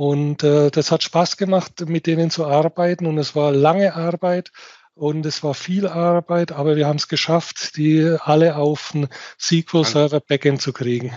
Und 0.00 0.44
äh, 0.44 0.70
das 0.70 0.90
hat 0.90 1.02
Spaß 1.02 1.36
gemacht, 1.36 1.86
mit 1.86 2.06
denen 2.06 2.30
zu 2.30 2.46
arbeiten. 2.46 3.04
Und 3.04 3.18
es 3.18 3.36
war 3.36 3.52
lange 3.52 3.94
Arbeit 3.94 4.50
und 4.94 5.26
es 5.26 5.42
war 5.42 5.52
viel 5.52 5.86
Arbeit, 5.86 6.52
aber 6.52 6.76
wir 6.76 6.86
haben 6.86 6.96
es 6.96 7.06
geschafft, 7.06 7.76
die 7.76 8.16
alle 8.18 8.56
auf 8.56 8.94
ein 8.94 9.08
SQL 9.38 9.84
Server 9.84 10.20
Backend 10.20 10.62
zu 10.62 10.72
kriegen. 10.72 11.12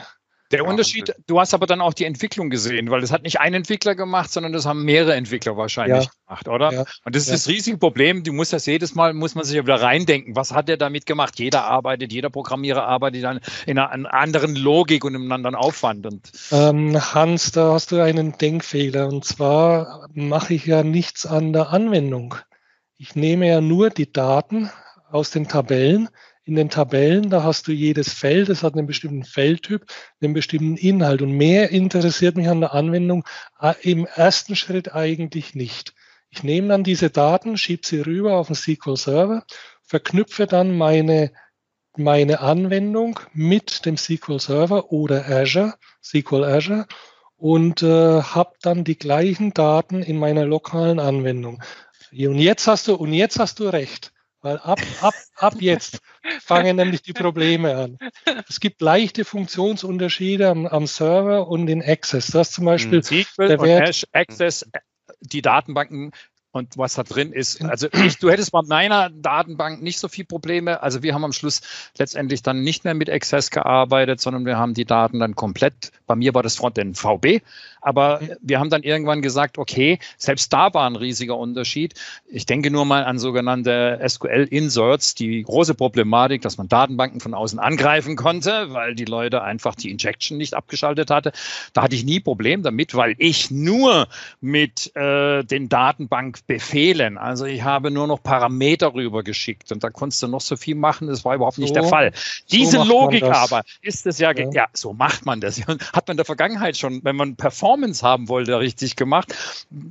Der 0.54 0.66
Unterschied, 0.66 1.14
du 1.26 1.40
hast 1.40 1.54
aber 1.56 1.66
dann 1.66 1.82
auch 1.82 1.94
die 1.94 2.06
Entwicklung 2.06 2.52
gesehen, 2.52 2.92
weil 2.92 3.02
das 3.02 3.12
hat 3.12 3.24
nicht 3.24 3.40
ein 3.40 3.56
Entwickler 3.56 3.96
gemacht, 3.96 4.32
sondern 4.32 4.54
das 4.54 4.68
haben 4.68 4.86
mehrere 4.86 5.16
Entwickler 5.16 5.58
wahrscheinlich 5.58 6.06
ja. 6.06 6.12
gemacht, 6.28 6.48
oder? 6.48 6.72
Ja. 6.72 6.86
Und 7.04 7.16
das 7.16 7.24
ist 7.24 7.30
ja. 7.30 7.34
das 7.34 7.48
riesige 7.48 7.78
Problem. 7.78 8.24
Du 8.24 8.34
musst 8.34 8.54
das 8.54 8.68
jedes 8.68 8.94
Mal, 8.94 9.14
muss 9.14 9.34
man 9.34 9.46
sich 9.46 9.56
ja 9.56 9.64
wieder 9.64 9.82
reindenken. 9.82 10.36
Was 10.36 10.54
hat 10.54 10.70
er 10.70 10.78
damit 10.78 11.08
gemacht? 11.08 11.40
Jeder 11.40 11.66
arbeitet, 11.66 12.14
jeder 12.14 12.30
Programmierer 12.30 12.84
arbeitet 12.84 13.24
dann 13.24 13.40
in 13.66 13.80
einer 13.80 14.14
anderen 14.14 14.56
Logik 14.56 15.04
und 15.06 15.16
in 15.16 15.22
einem 15.22 15.32
anderen 15.32 15.56
Aufwand. 15.56 16.06
Und 16.06 16.32
ähm, 16.52 17.00
Hans, 17.14 17.52
da 17.52 17.74
hast 17.74 17.92
du 17.92 18.04
einen 18.04 18.38
Denkfehler. 18.38 19.08
Und 19.08 19.26
zwar 19.26 20.08
mache 20.14 20.54
ich 20.54 20.68
ja 20.68 20.84
nichts 20.84 21.26
an 21.26 21.52
der 21.52 21.70
Anwendung. 21.72 22.36
Ich 22.98 23.16
nehme 23.16 23.48
ja 23.48 23.60
nur 23.60 23.90
die 23.90 24.12
Daten 24.12 24.70
aus 25.10 25.32
den 25.32 25.48
Tabellen. 25.48 26.10
In 26.46 26.56
den 26.56 26.70
Tabellen, 26.70 27.30
da 27.30 27.44
hast 27.44 27.68
du 27.68 27.72
jedes 27.72 28.12
Feld, 28.12 28.50
es 28.50 28.64
hat 28.64 28.76
einen 28.76 28.88
bestimmten 28.88 29.24
Feldtyp, 29.24 29.86
einen 30.22 30.34
bestimmten 30.34 30.76
Inhalt. 30.76 31.22
Und 31.22 31.32
mehr 31.32 31.70
interessiert 31.70 32.36
mich 32.36 32.50
an 32.50 32.60
der 32.60 32.74
Anwendung 32.74 33.24
äh, 33.62 33.74
im 33.82 34.06
ersten 34.06 34.56
Schritt 34.56 34.94
eigentlich 34.94 35.56
nicht. 35.56 35.94
Ich 36.30 36.44
nehme 36.44 36.68
dann 36.70 36.84
diese 36.84 37.10
Daten, 37.10 37.58
schiebe 37.58 37.86
sie 37.86 38.02
rüber 38.02 38.38
auf 38.38 38.48
den 38.48 38.56
SQL 38.56 38.98
Server, 38.98 39.46
verknüpfe 39.84 40.48
dann 40.48 40.76
meine, 40.76 41.32
meine 41.96 42.40
Anwendung 42.40 43.20
mit 43.34 43.86
dem 43.86 43.98
SQL 43.98 44.40
Server 44.40 44.92
oder 44.92 45.28
Azure, 45.30 45.76
SQL 46.02 46.44
Azure 46.44 46.88
und 47.38 47.84
äh, 47.84 48.22
habe 48.22 48.54
dann 48.62 48.84
die 48.86 48.98
gleichen 48.98 49.54
Daten 49.54 50.02
in 50.02 50.18
meiner 50.18 50.46
lokalen 50.46 51.00
Anwendung. 51.00 51.62
Und 52.12 52.40
jetzt 52.40 52.68
hast 52.68 52.88
du, 52.88 52.96
und 52.96 53.14
jetzt 53.14 53.38
hast 53.38 53.60
du 53.60 53.68
recht. 53.68 54.13
Weil 54.44 54.58
ab, 54.58 54.82
ab, 55.00 55.14
ab 55.38 55.56
jetzt 55.60 56.00
fangen 56.42 56.76
nämlich 56.76 57.02
die 57.02 57.14
Probleme 57.14 57.76
an. 57.76 57.98
Es 58.50 58.60
gibt 58.60 58.82
leichte 58.82 59.24
Funktionsunterschiede 59.24 60.50
am, 60.50 60.68
am 60.68 60.86
Server 60.86 61.48
und 61.48 61.70
in 61.70 61.82
Access. 61.82 62.28
Das 62.28 62.52
zum 62.52 62.66
Beispiel 62.66 63.02
SQL 63.02 63.48
der 63.48 63.62
Wert, 63.62 64.06
Access, 64.12 64.70
die 65.22 65.42
Datenbanken 65.42 66.12
und 66.54 66.78
was 66.78 66.94
da 66.94 67.04
drin 67.04 67.34
ist. 67.34 67.64
Also 67.66 67.88
ich, 67.92 68.20
du 68.20 68.30
hättest 68.30 68.52
bei 68.52 68.62
meiner 68.62 69.10
Datenbank 69.10 69.82
nicht 69.82 69.98
so 69.98 70.08
viel 70.08 70.24
Probleme. 70.24 70.82
Also 70.84 71.02
wir 71.02 71.16
haben 71.16 71.26
am 71.26 71.34
Schluss 71.34 71.62
letztendlich 71.98 72.44
dann 72.44 72.62
nicht 72.62 72.84
mehr 72.86 72.94
mit 72.94 73.10
Access 73.10 73.50
gearbeitet, 73.50 74.22
sondern 74.22 74.46
wir 74.46 74.58
haben 74.58 74.76
die 74.76 74.86
Daten 74.86 75.20
dann 75.20 75.36
komplett, 75.36 75.92
bei 76.06 76.16
mir 76.16 76.34
war 76.36 76.44
das 76.44 76.56
Frontend 76.56 76.96
VB, 76.98 77.42
aber 77.82 78.22
wir 78.42 78.60
haben 78.60 78.70
dann 78.70 78.84
irgendwann 78.84 79.22
gesagt, 79.22 79.58
okay, 79.58 80.00
selbst 80.18 80.54
da 80.54 80.74
war 80.74 80.88
ein 80.88 80.96
riesiger 80.96 81.38
Unterschied. 81.38 81.96
Ich 82.28 82.46
denke 82.46 82.72
nur 82.72 82.86
mal 82.86 83.04
an 83.04 83.20
sogenannte 83.20 84.00
SQL-Inserts, 84.08 85.16
die 85.16 85.44
große 85.44 85.74
Problematik, 85.74 86.44
dass 86.44 86.58
man 86.58 86.70
Datenbanken 86.70 87.20
von 87.20 87.34
außen 87.34 87.60
angreifen 87.60 88.16
konnte, 88.16 88.72
weil 88.74 88.96
die 88.96 89.06
Leute 89.06 89.42
einfach 89.42 89.76
die 89.76 89.90
Injection 89.90 90.38
nicht 90.38 90.54
abgeschaltet 90.54 91.10
hatte. 91.10 91.34
Da 91.74 91.82
hatte 91.82 91.96
ich 91.96 92.06
nie 92.06 92.20
Problem 92.20 92.64
damit, 92.64 92.96
weil 92.96 93.16
ich 93.18 93.52
nur 93.52 94.08
mit 94.40 94.96
äh, 94.96 95.44
den 95.44 95.68
Datenbankbefehlen, 96.48 97.18
also 97.18 97.46
ich 97.46 97.64
habe 97.64 97.92
nur 97.92 98.08
noch 98.08 98.22
Parameter 98.22 98.94
rübergeschickt 98.94 99.72
und 99.72 99.84
da 99.84 99.90
konntest 99.90 100.22
du 100.24 100.28
noch 100.28 100.42
so 100.42 100.56
viel 100.56 100.76
machen, 100.76 101.08
das 101.08 101.26
war 101.26 101.36
überhaupt 101.36 101.58
nicht 101.58 101.70
so, 101.70 101.76
der 101.76 101.84
Fall. 101.84 102.12
Diese 102.52 102.78
so 102.78 102.84
Logik 102.84 103.24
aber 103.24 103.64
ist 103.82 104.06
es 104.06 104.20
ja, 104.20 104.32
ja, 104.32 104.50
ja, 104.52 104.68
so 104.74 104.94
macht 104.94 105.26
man 105.26 105.42
das. 105.42 105.62
Hat 105.68 106.08
man 106.08 106.14
in 106.14 106.18
der 106.18 106.26
Vergangenheit 106.26 106.78
schon, 106.78 107.04
wenn 107.04 107.16
man 107.16 107.36
Performance 107.36 107.64
Performance 107.74 108.06
haben 108.06 108.30
wollte, 108.30 108.60
richtig 108.60 108.96
gemacht. 108.96 109.34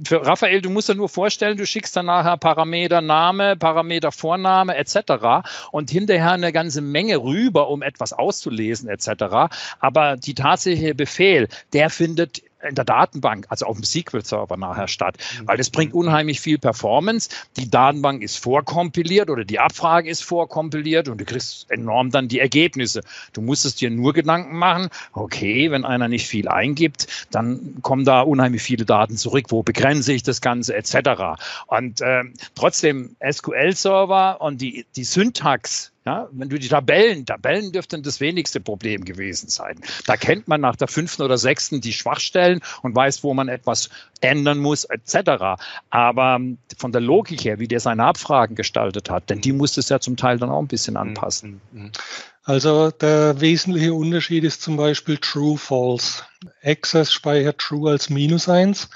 Für 0.06 0.24
Raphael, 0.26 0.60
du 0.60 0.70
musst 0.70 0.88
dir 0.88 0.94
nur 0.94 1.08
vorstellen, 1.08 1.56
du 1.56 1.66
schickst 1.66 1.96
dann 1.96 2.06
nachher 2.06 2.36
Parameter 2.36 3.00
Name, 3.00 3.56
Parameter 3.56 4.12
Vorname 4.12 4.76
etc. 4.76 5.44
und 5.70 5.90
hinterher 5.90 6.32
eine 6.32 6.52
ganze 6.52 6.80
Menge 6.80 7.16
rüber, 7.16 7.68
um 7.68 7.82
etwas 7.82 8.12
auszulesen 8.12 8.88
etc. 8.88 9.52
Aber 9.80 10.16
die 10.16 10.34
tatsächliche 10.34 10.94
Befehl, 10.94 11.48
der 11.72 11.90
findet 11.90 12.42
in 12.68 12.74
der 12.74 12.84
Datenbank, 12.84 13.46
also 13.48 13.66
auf 13.66 13.76
dem 13.76 13.84
SQL-Server 13.84 14.56
nachher 14.56 14.88
statt, 14.88 15.16
mhm. 15.40 15.48
weil 15.48 15.56
das 15.56 15.70
bringt 15.70 15.94
unheimlich 15.94 16.40
viel 16.40 16.58
Performance. 16.58 17.28
Die 17.56 17.70
Datenbank 17.70 18.22
ist 18.22 18.38
vorkompiliert 18.38 19.30
oder 19.30 19.44
die 19.44 19.58
Abfrage 19.58 20.08
ist 20.08 20.22
vorkompiliert 20.22 21.08
und 21.08 21.20
du 21.20 21.24
kriegst 21.24 21.70
enorm 21.70 22.10
dann 22.10 22.28
die 22.28 22.40
Ergebnisse. 22.40 23.02
Du 23.32 23.40
musstest 23.40 23.80
dir 23.80 23.90
nur 23.90 24.12
Gedanken 24.12 24.56
machen, 24.56 24.88
okay, 25.12 25.70
wenn 25.70 25.84
einer 25.84 26.08
nicht 26.08 26.26
viel 26.26 26.48
eingibt, 26.48 27.26
dann 27.30 27.78
kommen 27.82 28.04
da 28.04 28.22
unheimlich 28.22 28.62
viele 28.62 28.84
Daten 28.84 29.16
zurück. 29.16 29.46
Wo 29.48 29.62
begrenze 29.62 30.12
ich 30.12 30.22
das 30.22 30.40
Ganze 30.40 30.74
etc. 30.74 31.40
Und 31.66 32.00
äh, 32.00 32.24
trotzdem 32.54 33.16
SQL-Server 33.20 34.40
und 34.40 34.60
die, 34.60 34.86
die 34.96 35.04
Syntax 35.04 35.91
ja, 36.04 36.28
wenn 36.32 36.48
du 36.48 36.58
die 36.58 36.68
Tabellen, 36.68 37.24
Tabellen 37.24 37.70
dürften 37.70 38.02
das 38.02 38.20
wenigste 38.20 38.60
Problem 38.60 39.04
gewesen 39.04 39.48
sein. 39.48 39.80
Da 40.06 40.16
kennt 40.16 40.48
man 40.48 40.60
nach 40.60 40.74
der 40.74 40.88
fünften 40.88 41.22
oder 41.22 41.38
sechsten 41.38 41.80
die 41.80 41.92
Schwachstellen 41.92 42.60
und 42.82 42.96
weiß, 42.96 43.22
wo 43.22 43.34
man 43.34 43.48
etwas 43.48 43.88
ändern 44.20 44.58
muss, 44.58 44.84
etc. 44.84 45.62
Aber 45.90 46.40
von 46.76 46.92
der 46.92 47.00
Logik 47.00 47.44
her, 47.44 47.60
wie 47.60 47.68
der 47.68 47.80
seine 47.80 48.04
Abfragen 48.04 48.56
gestaltet 48.56 49.10
hat, 49.10 49.30
denn 49.30 49.40
die 49.40 49.52
musste 49.52 49.80
es 49.80 49.88
ja 49.90 50.00
zum 50.00 50.16
Teil 50.16 50.38
dann 50.38 50.50
auch 50.50 50.60
ein 50.60 50.68
bisschen 50.68 50.96
anpassen. 50.96 51.60
Mhm, 51.70 51.82
mhm. 51.82 51.92
Also 52.44 52.90
der 52.90 53.40
wesentliche 53.40 53.94
Unterschied 53.94 54.42
ist 54.42 54.62
zum 54.62 54.76
Beispiel 54.76 55.18
True 55.18 55.56
False. 55.56 56.24
Access 56.64 57.12
speichert 57.12 57.58
True 57.58 57.92
als 57.92 58.10
minus 58.10 58.48
eins 58.48 58.90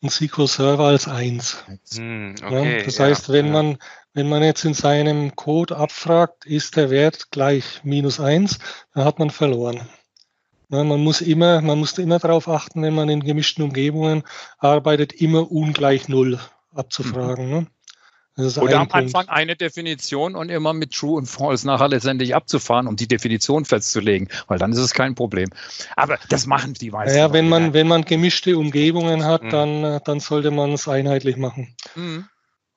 und 0.00 0.10
SQL 0.10 0.46
Server 0.46 0.84
als 0.84 1.08
eins. 1.08 1.64
Hm, 1.94 2.34
okay, 2.40 2.78
ja, 2.78 2.84
das 2.84 3.00
heißt, 3.00 3.28
wenn 3.30 3.46
ja. 3.46 3.52
man 3.52 3.78
wenn 4.14 4.28
man 4.28 4.42
jetzt 4.42 4.64
in 4.64 4.74
seinem 4.74 5.34
Code 5.36 5.76
abfragt, 5.76 6.44
ist 6.44 6.76
der 6.76 6.90
Wert 6.90 7.30
gleich 7.30 7.80
minus 7.82 8.20
eins, 8.20 8.58
dann 8.94 9.04
hat 9.04 9.18
man 9.18 9.30
verloren. 9.30 9.88
Ja, 10.68 10.84
man 10.84 11.02
muss 11.02 11.20
immer, 11.20 11.60
man 11.60 11.78
muss 11.78 11.98
immer 11.98 12.18
darauf 12.18 12.48
achten, 12.48 12.82
wenn 12.82 12.94
man 12.94 13.08
in 13.08 13.22
gemischten 13.22 13.62
Umgebungen 13.62 14.22
arbeitet, 14.58 15.12
immer 15.12 15.50
ungleich 15.50 16.08
null 16.08 16.38
abzufragen. 16.74 17.46
Mhm. 17.46 17.52
Ne? 17.52 17.66
Oder 18.36 18.80
am 18.80 18.88
Punkt. 18.88 18.94
Anfang 18.94 19.28
eine 19.28 19.56
Definition 19.56 20.34
und 20.34 20.48
immer 20.48 20.72
mit 20.72 20.94
True 20.94 21.18
und 21.18 21.26
False 21.26 21.66
nachher 21.66 21.88
letztendlich 21.88 22.34
abzufahren, 22.34 22.86
um 22.86 22.96
die 22.96 23.06
Definition 23.06 23.66
festzulegen, 23.66 24.28
weil 24.46 24.58
dann 24.58 24.72
ist 24.72 24.78
es 24.78 24.94
kein 24.94 25.14
Problem. 25.14 25.50
Aber 25.96 26.18
das 26.30 26.46
machen 26.46 26.72
die 26.72 26.90
meisten. 26.90 27.18
Ja, 27.18 27.34
wenn 27.34 27.50
man, 27.50 27.74
wenn 27.74 27.86
man 27.86 28.06
gemischte 28.06 28.56
Umgebungen 28.56 29.26
hat, 29.26 29.42
mhm. 29.42 29.50
dann, 29.50 30.00
dann 30.04 30.20
sollte 30.20 30.50
man 30.50 30.72
es 30.72 30.88
einheitlich 30.88 31.36
machen. 31.36 31.76
Mhm. 31.94 32.24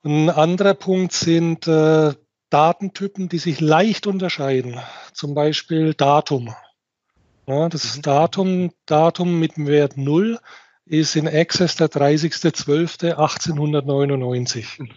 Ein 0.06 0.30
anderer 0.30 0.72
Punkt 0.74 1.12
sind 1.12 1.66
äh, 1.66 2.14
Datentypen, 2.50 3.28
die 3.28 3.38
sich 3.38 3.60
leicht 3.60 4.06
unterscheiden. 4.06 4.80
Zum 5.12 5.34
Beispiel 5.34 5.94
Datum. 5.94 6.54
Ja, 7.48 7.68
das 7.68 7.96
mhm. 7.96 8.02
Datum, 8.02 8.70
Datum 8.86 9.40
mit 9.40 9.56
dem 9.56 9.66
Wert 9.66 9.96
0 9.96 10.38
ist 10.84 11.16
in 11.16 11.26
Access 11.26 11.74
der 11.74 11.88
30.12.1899. 11.88 14.88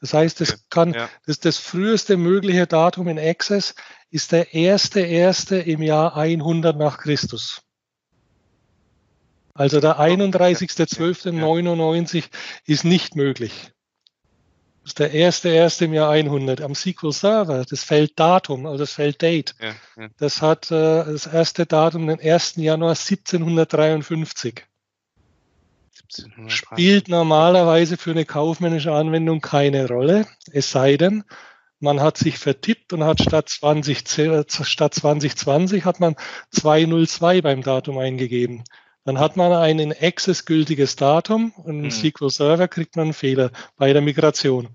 Das 0.00 0.12
heißt, 0.12 0.40
es 0.40 0.68
kann, 0.70 0.94
ja. 0.94 1.08
das, 1.26 1.38
das 1.38 1.58
früheste 1.58 2.16
mögliche 2.16 2.66
Datum 2.66 3.06
in 3.06 3.18
Access 3.18 3.76
ist 4.10 4.32
der 4.32 4.54
erste 4.54 5.00
erste 5.00 5.58
im 5.58 5.82
Jahr 5.82 6.16
100 6.16 6.76
nach 6.76 6.98
Christus. 6.98 7.62
Also 9.54 9.78
der 9.80 10.00
31.12.99 10.00 12.24
ist 12.64 12.84
nicht 12.84 13.14
möglich. 13.14 13.70
Das 14.88 14.92
ist 14.92 14.98
der 15.00 15.12
erste, 15.12 15.50
erste 15.50 15.84
im 15.84 15.92
Jahr 15.92 16.08
100. 16.10 16.62
Am 16.62 16.74
SQL 16.74 17.12
Server, 17.12 17.62
das 17.68 17.84
Feld 17.84 18.18
Datum, 18.18 18.64
also 18.64 18.78
das 18.78 18.94
Feld 18.94 19.20
Date, 19.20 19.54
ja, 19.60 19.74
ja. 20.02 20.08
das 20.16 20.40
hat 20.40 20.70
äh, 20.70 21.04
das 21.04 21.26
erste 21.26 21.66
Datum 21.66 22.06
den 22.06 22.18
1. 22.18 22.56
Januar 22.56 22.92
1753. 22.92 24.64
1753. 25.92 26.50
Spielt 26.50 27.08
normalerweise 27.08 27.98
für 27.98 28.12
eine 28.12 28.24
kaufmännische 28.24 28.92
Anwendung 28.92 29.42
keine 29.42 29.86
Rolle, 29.88 30.26
es 30.52 30.70
sei 30.70 30.96
denn, 30.96 31.22
man 31.80 32.00
hat 32.00 32.16
sich 32.16 32.38
vertippt 32.38 32.94
und 32.94 33.04
hat 33.04 33.20
statt 33.20 33.50
20, 33.50 33.98
statt 34.48 34.94
2020 34.94 35.84
hat 35.84 36.00
man 36.00 36.16
202 36.52 37.42
beim 37.42 37.62
Datum 37.62 37.98
eingegeben. 37.98 38.64
Dann 39.08 39.18
hat 39.18 39.38
man 39.38 39.54
ein 39.54 39.78
in 39.78 39.94
Access 39.98 40.44
gültiges 40.44 40.94
Datum 40.94 41.52
und 41.56 41.82
im 41.82 41.90
hm. 41.90 41.90
SQL 41.90 42.28
Server 42.28 42.68
kriegt 42.68 42.94
man 42.94 43.04
einen 43.04 43.12
Fehler 43.14 43.52
bei 43.78 43.94
der 43.94 44.02
Migration. 44.02 44.68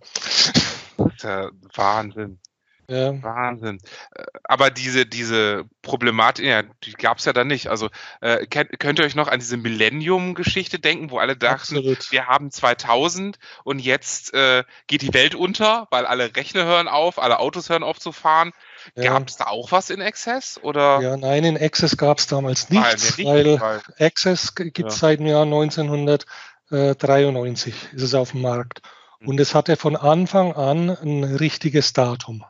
Ja 1.22 1.52
Wahnsinn. 1.76 2.40
Ja. 2.88 3.22
Wahnsinn. 3.22 3.78
Äh, 4.16 4.24
aber 4.44 4.72
diese, 4.72 5.06
diese 5.06 5.66
Problematik, 5.84 6.46
ja, 6.46 6.64
die 6.84 6.94
gab 6.94 7.20
es 7.20 7.26
ja 7.26 7.34
dann 7.34 7.46
nicht. 7.46 7.68
Also 7.68 7.90
äh, 8.22 8.48
könnt, 8.48 8.80
könnt, 8.80 8.98
ihr 8.98 9.06
euch 9.06 9.14
noch 9.14 9.28
an 9.28 9.40
diese 9.40 9.58
Millennium-Geschichte 9.58 10.80
denken, 10.80 11.12
wo 11.12 11.20
alle 11.20 11.38
dachten, 11.38 11.78
Absolut. 11.78 12.12
wir 12.12 12.26
haben 12.26 12.50
2000 12.50 13.38
und 13.64 13.78
jetzt 13.78 14.34
äh, 14.34 14.64
geht 14.88 15.04
die 15.04 15.14
Welt 15.14 15.36
unter, 15.36 15.88
weil 15.92 16.08
alle 16.08 16.36
Rechner 16.36 16.66
hören 16.66 16.88
auf, 16.88 17.20
alle 17.20 17.38
Autos 17.40 17.70
hören 17.70 17.84
auf 17.84 18.00
zu 18.00 18.12
fahren. 18.12 18.52
Ja. 18.96 19.14
Gab 19.14 19.28
es 19.28 19.38
da 19.38 19.48
auch 19.48 19.72
was 19.72 19.90
in 19.90 20.00
Access? 20.02 20.60
Oder? 20.62 21.02
Ja, 21.02 21.18
nein, 21.18 21.44
in 21.44 21.58
Access 21.58 21.98
gab 21.98 22.20
es 22.20 22.28
damals 22.28 22.70
nichts, 22.70 23.18
weil, 23.18 23.26
weil, 23.26 23.60
weil 23.60 23.82
Access 24.00 24.54
gibt 24.56 24.80
es 24.80 24.96
ja. 24.96 25.00
seit 25.00 25.20
dem 25.20 25.28
Jahr 25.28 25.44
1993, 25.44 27.74
ist 27.94 28.02
es 28.02 28.14
auf 28.14 28.32
dem 28.32 28.42
Markt. 28.42 28.82
Hm. 29.20 29.30
Und 29.30 29.40
es 29.40 29.56
hatte 29.56 29.78
von 29.78 29.96
Anfang 29.96 30.52
an 30.54 30.90
ein 30.90 31.24
richtiges 31.24 31.94
Datum. 31.94 32.44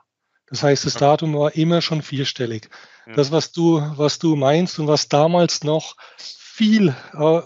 Das 0.49 0.63
heißt, 0.63 0.85
das 0.85 0.95
Datum 0.95 1.35
war 1.35 1.53
immer 1.55 1.81
schon 1.81 2.01
vierstellig. 2.01 2.69
Ja. 3.07 3.13
Das, 3.13 3.31
was 3.31 3.51
du, 3.51 3.81
was 3.97 4.19
du 4.19 4.35
meinst 4.35 4.79
und 4.79 4.87
was 4.87 5.09
damals 5.09 5.63
noch 5.63 5.95
viel 6.53 6.95
äh, 7.15 7.41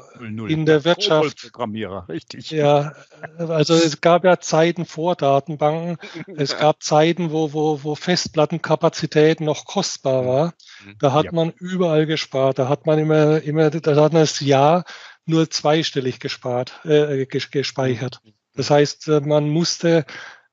in 0.51 0.65
der 0.65 0.83
Wirtschaft. 0.83 1.41
Programmierer, 1.41 2.05
richtig. 2.09 2.51
Ja, 2.51 2.91
also 3.37 3.73
es 3.73 4.01
gab 4.01 4.25
ja 4.25 4.41
Zeiten 4.41 4.85
vor 4.85 5.15
Datenbanken. 5.15 5.97
Es 6.35 6.57
gab 6.59 6.83
Zeiten, 6.83 7.31
wo, 7.31 7.53
wo, 7.53 7.83
wo 7.83 7.95
Festplattenkapazität 7.95 9.39
noch 9.39 9.63
kostbar 9.63 10.25
war. 10.25 10.45
Mhm. 10.83 10.95
Da 10.99 11.13
hat 11.13 11.25
ja. 11.25 11.31
man 11.31 11.51
überall 11.51 12.05
gespart. 12.05 12.59
Da 12.59 12.67
hat 12.67 12.85
man 12.85 12.99
immer, 12.99 13.41
immer, 13.41 13.69
da 13.69 13.95
hat 13.95 14.11
man 14.11 14.23
das 14.23 14.41
Jahr 14.41 14.83
nur 15.25 15.49
zweistellig 15.49 16.19
gespart, 16.19 16.83
äh, 16.83 17.25
gespeichert. 17.25 18.19
Mhm. 18.25 18.33
Das 18.55 18.69
heißt, 18.69 19.07
äh, 19.07 19.21
man 19.21 19.47
musste 19.49 20.05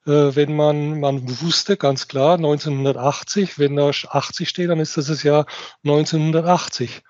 äh, 0.07 0.37
wenn 0.37 0.55
man, 0.55 1.01
man 1.01 1.29
wusste 1.41 1.77
ganz 1.77 2.07
klar, 2.07 2.35
1980, 2.37 3.59
wenn 3.59 3.75
da 3.75 3.89
80 3.89 4.49
steht, 4.49 4.71
dann 4.71 4.79
ist 4.79 4.97
das 4.97 5.07
das 5.07 5.25
Jahr 5.25 5.47
1980. 5.83 7.03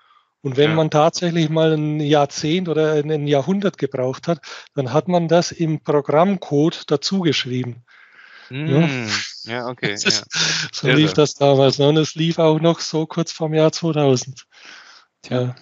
Und 0.45 0.57
wenn 0.57 0.69
ja. 0.69 0.75
man 0.75 0.91
tatsächlich 0.91 1.49
mal 1.49 1.73
ein 1.73 1.99
Jahrzehnt 1.99 2.69
oder 2.69 2.93
ein 2.93 3.25
Jahrhundert 3.25 3.79
gebraucht 3.79 4.27
hat, 4.27 4.41
dann 4.75 4.93
hat 4.93 5.07
man 5.07 5.27
das 5.27 5.51
im 5.51 5.83
Programmcode 5.83 6.83
dazugeschrieben. 6.85 7.83
Mm, 8.51 8.67
ja. 8.67 8.89
ja, 9.45 9.67
okay. 9.69 9.93
Ist, 9.93 10.05
ja. 10.05 10.21
So 10.71 10.87
lief 10.89 11.13
das 11.13 11.33
damals. 11.33 11.79
Ne? 11.79 11.89
Und 11.89 11.97
es 11.97 12.13
lief 12.13 12.37
auch 12.37 12.59
noch 12.59 12.79
so 12.79 13.07
kurz 13.07 13.31
vom 13.31 13.55
Jahr 13.55 13.71
2000. 13.71 14.45
Tja, 15.23 15.55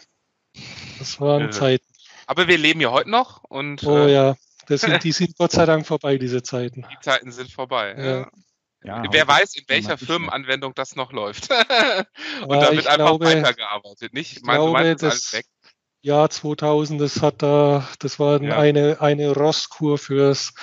das 1.00 1.22
waren 1.22 1.54
Zeiten. 1.54 1.86
Aber 2.28 2.50
wir 2.50 2.58
leben 2.58 2.82
ja 2.82 2.92
heute 2.92 3.10
noch 3.10 3.42
und. 3.46 3.86
Oh 3.86 4.06
äh, 4.06 4.12
ja. 4.12 4.36
Sind, 4.68 5.02
die 5.06 5.14
sind 5.14 5.38
Gott 5.38 5.54
sei 5.54 5.66
Dank 5.66 5.88
vorbei, 5.88 6.18
diese 6.18 6.44
Zeiten. 6.44 6.86
Die 6.92 7.00
Zeiten 7.00 7.32
sind 7.32 7.50
vorbei. 7.50 7.96
Ja. 7.98 8.32
Ja, 8.84 9.04
Wer 9.10 9.28
weiß, 9.28 9.56
in 9.56 9.64
welcher 9.68 9.98
Firmenanwendung 9.98 10.74
das 10.76 10.96
noch 10.96 11.14
läuft. 11.14 11.50
Und 12.48 12.50
da 12.50 12.72
wird 12.72 12.88
einfach 12.88 12.96
glaube, 12.96 13.26
weitergearbeitet, 13.26 14.14
nicht? 14.14 14.38
Ich 14.38 14.44
meine, 14.44 14.60
glaube, 14.60 14.96
das 14.96 15.42
Jahr 16.02 16.30
2000, 16.30 17.00
das 17.00 17.22
hat 17.22 17.42
da, 17.42 17.88
das 18.00 18.20
war 18.20 18.42
ja. 18.42 18.58
eine, 18.58 19.00
eine 19.00 19.32
Rostkur 19.32 19.98
fürs 19.98 20.54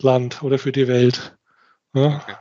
Land 0.00 0.42
oder 0.42 0.58
für 0.58 0.72
die 0.72 0.88
Welt. 0.88 1.36
Ja. 1.94 2.16
Okay. 2.16 2.34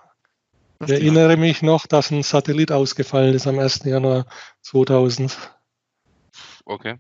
Ich 0.86 0.92
erinnere 0.92 1.38
mich 1.38 1.62
noch, 1.62 1.88
dass 1.88 2.12
ein 2.12 2.24
Satellit 2.24 2.72
ausgefallen 2.72 3.34
ist 3.34 3.48
am 3.48 3.58
1. 3.58 3.84
Januar 3.86 4.26
2000. 4.62 5.36
Okay. 6.66 6.98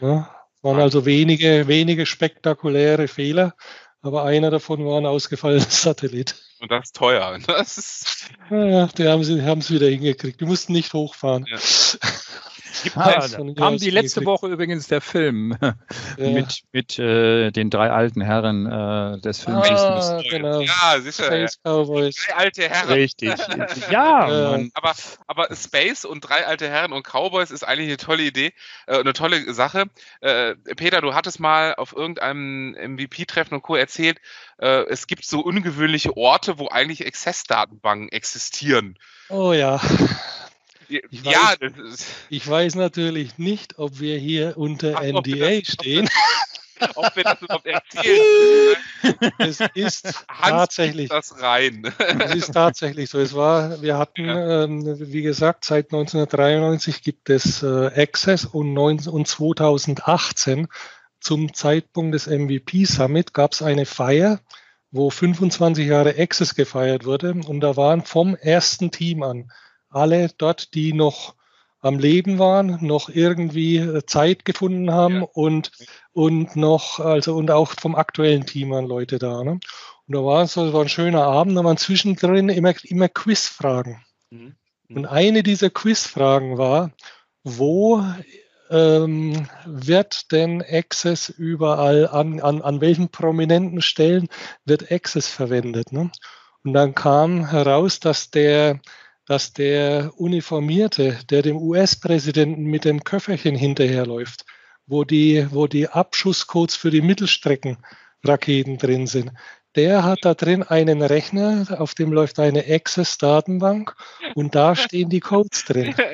Ja, 0.00 0.34
waren 0.62 0.80
also 0.80 1.04
wenige, 1.04 1.66
wenige 1.66 2.06
spektakuläre 2.06 3.08
Fehler, 3.08 3.54
aber 4.02 4.24
einer 4.24 4.50
davon 4.50 4.84
war 4.84 4.98
ein 4.98 5.06
ausgefallenes 5.06 5.82
Satellit. 5.82 6.47
Und 6.60 6.70
das 6.70 6.86
ist 6.86 6.96
teuer. 6.96 7.38
Das 7.46 7.78
ist 7.78 8.30
ja, 8.50 8.86
die 8.86 9.08
haben 9.08 9.24
sie 9.24 9.42
haben 9.42 9.60
es 9.60 9.70
wieder 9.70 9.88
hingekriegt. 9.88 10.40
Die 10.40 10.44
mussten 10.44 10.72
nicht 10.72 10.92
hochfahren. 10.92 11.46
Ja. 11.48 11.58
Ah, 12.94 13.26
kam 13.56 13.76
die 13.76 13.90
letzte 13.90 14.24
Woche 14.24 14.48
übrigens 14.48 14.88
der 14.88 15.00
Film 15.00 15.56
ja. 15.62 15.74
mit, 16.16 16.62
mit 16.72 16.98
äh, 16.98 17.50
den 17.50 17.70
drei 17.70 17.90
alten 17.90 18.20
Herren 18.20 18.66
äh, 18.66 19.20
des 19.20 19.44
Films. 19.44 19.68
Ah, 19.68 20.22
genau. 20.28 20.60
Ja, 20.60 21.00
sicher. 21.00 21.24
Space 21.24 21.58
Cowboys. 21.62 22.16
Drei 22.16 22.34
alte 22.34 22.68
Herren. 22.68 22.92
Richtig. 22.92 23.34
ja, 23.90 24.56
äh, 24.56 24.70
aber, 24.74 24.94
aber 25.26 25.54
Space 25.54 26.04
und 26.04 26.20
drei 26.20 26.46
alte 26.46 26.68
Herren 26.68 26.92
und 26.92 27.04
Cowboys 27.04 27.50
ist 27.50 27.62
eigentlich 27.62 27.88
eine 27.88 27.96
tolle 27.96 28.22
Idee, 28.22 28.52
äh, 28.86 28.98
eine 28.98 29.12
tolle 29.12 29.52
Sache. 29.52 29.84
Äh, 30.20 30.54
Peter, 30.76 31.00
du 31.00 31.14
hattest 31.14 31.40
mal 31.40 31.74
auf 31.74 31.94
irgendeinem 31.94 32.72
MVP-Treffen 32.72 33.54
und 33.54 33.62
Co. 33.62 33.76
erzählt, 33.76 34.18
äh, 34.58 34.84
es 34.88 35.06
gibt 35.06 35.24
so 35.24 35.40
ungewöhnliche 35.40 36.16
Orte, 36.16 36.58
wo 36.58 36.68
eigentlich 36.68 37.06
Access-Datenbanken 37.06 38.08
existieren. 38.10 38.98
Oh 39.28 39.52
ja. 39.52 39.80
Ich 40.88 41.22
ja, 41.22 41.54
weiß, 41.60 42.06
ich 42.30 42.48
weiß 42.48 42.74
natürlich 42.76 43.38
nicht, 43.38 43.78
ob 43.78 44.00
wir 44.00 44.18
hier 44.18 44.56
unter 44.56 44.94
Ach, 44.96 45.02
NDA 45.02 45.60
stehen. 45.64 46.08
ob 46.94 47.16
wir 47.16 47.24
das 47.24 47.42
überhaupt 47.42 47.66
erzählen. 47.66 48.76
es 49.38 49.60
ist 49.74 50.24
Hans 50.28 50.50
tatsächlich 50.50 51.08
das 51.08 51.40
rein. 51.40 51.92
es 52.20 52.34
ist 52.34 52.52
tatsächlich 52.52 53.10
so. 53.10 53.18
Es 53.18 53.34
war, 53.34 53.82
wir 53.82 53.98
hatten, 53.98 54.26
ja. 54.26 54.64
ähm, 54.64 54.84
wie 54.98 55.22
gesagt, 55.22 55.64
seit 55.64 55.86
1993 55.86 57.02
gibt 57.02 57.30
es 57.30 57.62
äh, 57.62 57.86
Access 58.00 58.44
und, 58.44 58.72
19, 58.72 59.12
und 59.12 59.26
2018 59.26 60.68
zum 61.20 61.52
Zeitpunkt 61.52 62.14
des 62.14 62.26
MVP 62.26 62.84
Summit 62.84 63.34
gab 63.34 63.52
es 63.52 63.62
eine 63.62 63.86
Feier, 63.86 64.40
wo 64.90 65.10
25 65.10 65.86
Jahre 65.86 66.14
Access 66.16 66.54
gefeiert 66.54 67.04
wurde 67.04 67.32
und 67.32 67.60
da 67.60 67.76
waren 67.76 68.04
vom 68.04 68.36
ersten 68.36 68.90
Team 68.90 69.22
an 69.22 69.50
alle 69.90 70.28
dort, 70.36 70.74
die 70.74 70.92
noch 70.92 71.34
am 71.80 71.98
Leben 71.98 72.38
waren, 72.38 72.78
noch 72.84 73.08
irgendwie 73.08 73.76
äh, 73.76 74.04
Zeit 74.04 74.44
gefunden 74.44 74.90
haben 74.92 75.20
ja. 75.20 75.28
und, 75.32 75.70
und 76.12 76.56
noch, 76.56 76.98
also 76.98 77.36
und 77.36 77.50
auch 77.50 77.72
vom 77.80 77.94
aktuellen 77.94 78.46
Team 78.46 78.70
waren 78.70 78.86
Leute 78.86 79.18
da. 79.18 79.44
Ne? 79.44 79.52
Und 79.52 80.14
da 80.14 80.24
war 80.24 80.42
es 80.42 80.54
so, 80.54 80.72
war 80.72 80.82
ein 80.82 80.88
schöner 80.88 81.22
Abend, 81.22 81.56
da 81.56 81.62
waren 81.62 81.76
zwischendrin 81.76 82.48
immer, 82.48 82.74
immer 82.84 83.08
Quizfragen. 83.08 84.04
Mhm. 84.30 84.56
Mhm. 84.88 84.96
Und 84.96 85.06
eine 85.06 85.42
dieser 85.42 85.70
Quizfragen 85.70 86.58
war, 86.58 86.90
wo 87.44 88.02
ähm, 88.70 89.48
wird 89.64 90.32
denn 90.32 90.62
Access 90.62 91.28
überall 91.28 92.08
an, 92.08 92.40
an, 92.40 92.60
an 92.60 92.80
welchen 92.80 93.08
prominenten 93.10 93.82
Stellen 93.82 94.28
wird 94.64 94.90
Access 94.90 95.28
verwendet? 95.28 95.92
Ne? 95.92 96.10
Und 96.64 96.72
dann 96.72 96.94
kam 96.94 97.46
heraus, 97.50 98.00
dass 98.00 98.30
der 98.30 98.80
dass 99.28 99.52
der 99.52 100.12
Uniformierte, 100.16 101.18
der 101.28 101.42
dem 101.42 101.58
US-Präsidenten 101.58 102.64
mit 102.64 102.86
dem 102.86 103.04
Köfferchen 103.04 103.54
hinterherläuft, 103.54 104.46
wo 104.86 105.04
die, 105.04 105.46
wo 105.50 105.66
die 105.66 105.86
Abschusscodes 105.86 106.76
für 106.76 106.90
die 106.90 107.02
Mittelstreckenraketen 107.02 108.78
drin 108.78 109.06
sind, 109.06 109.32
der 109.76 110.02
hat 110.02 110.20
da 110.22 110.32
drin 110.32 110.62
einen 110.62 111.02
Rechner, 111.02 111.66
auf 111.78 111.94
dem 111.94 112.10
läuft 112.10 112.38
eine 112.38 112.64
Access-Datenbank 112.66 113.94
und 114.34 114.54
da 114.54 114.74
stehen 114.74 115.10
die 115.10 115.20
Codes 115.20 115.64
drin. 115.64 115.94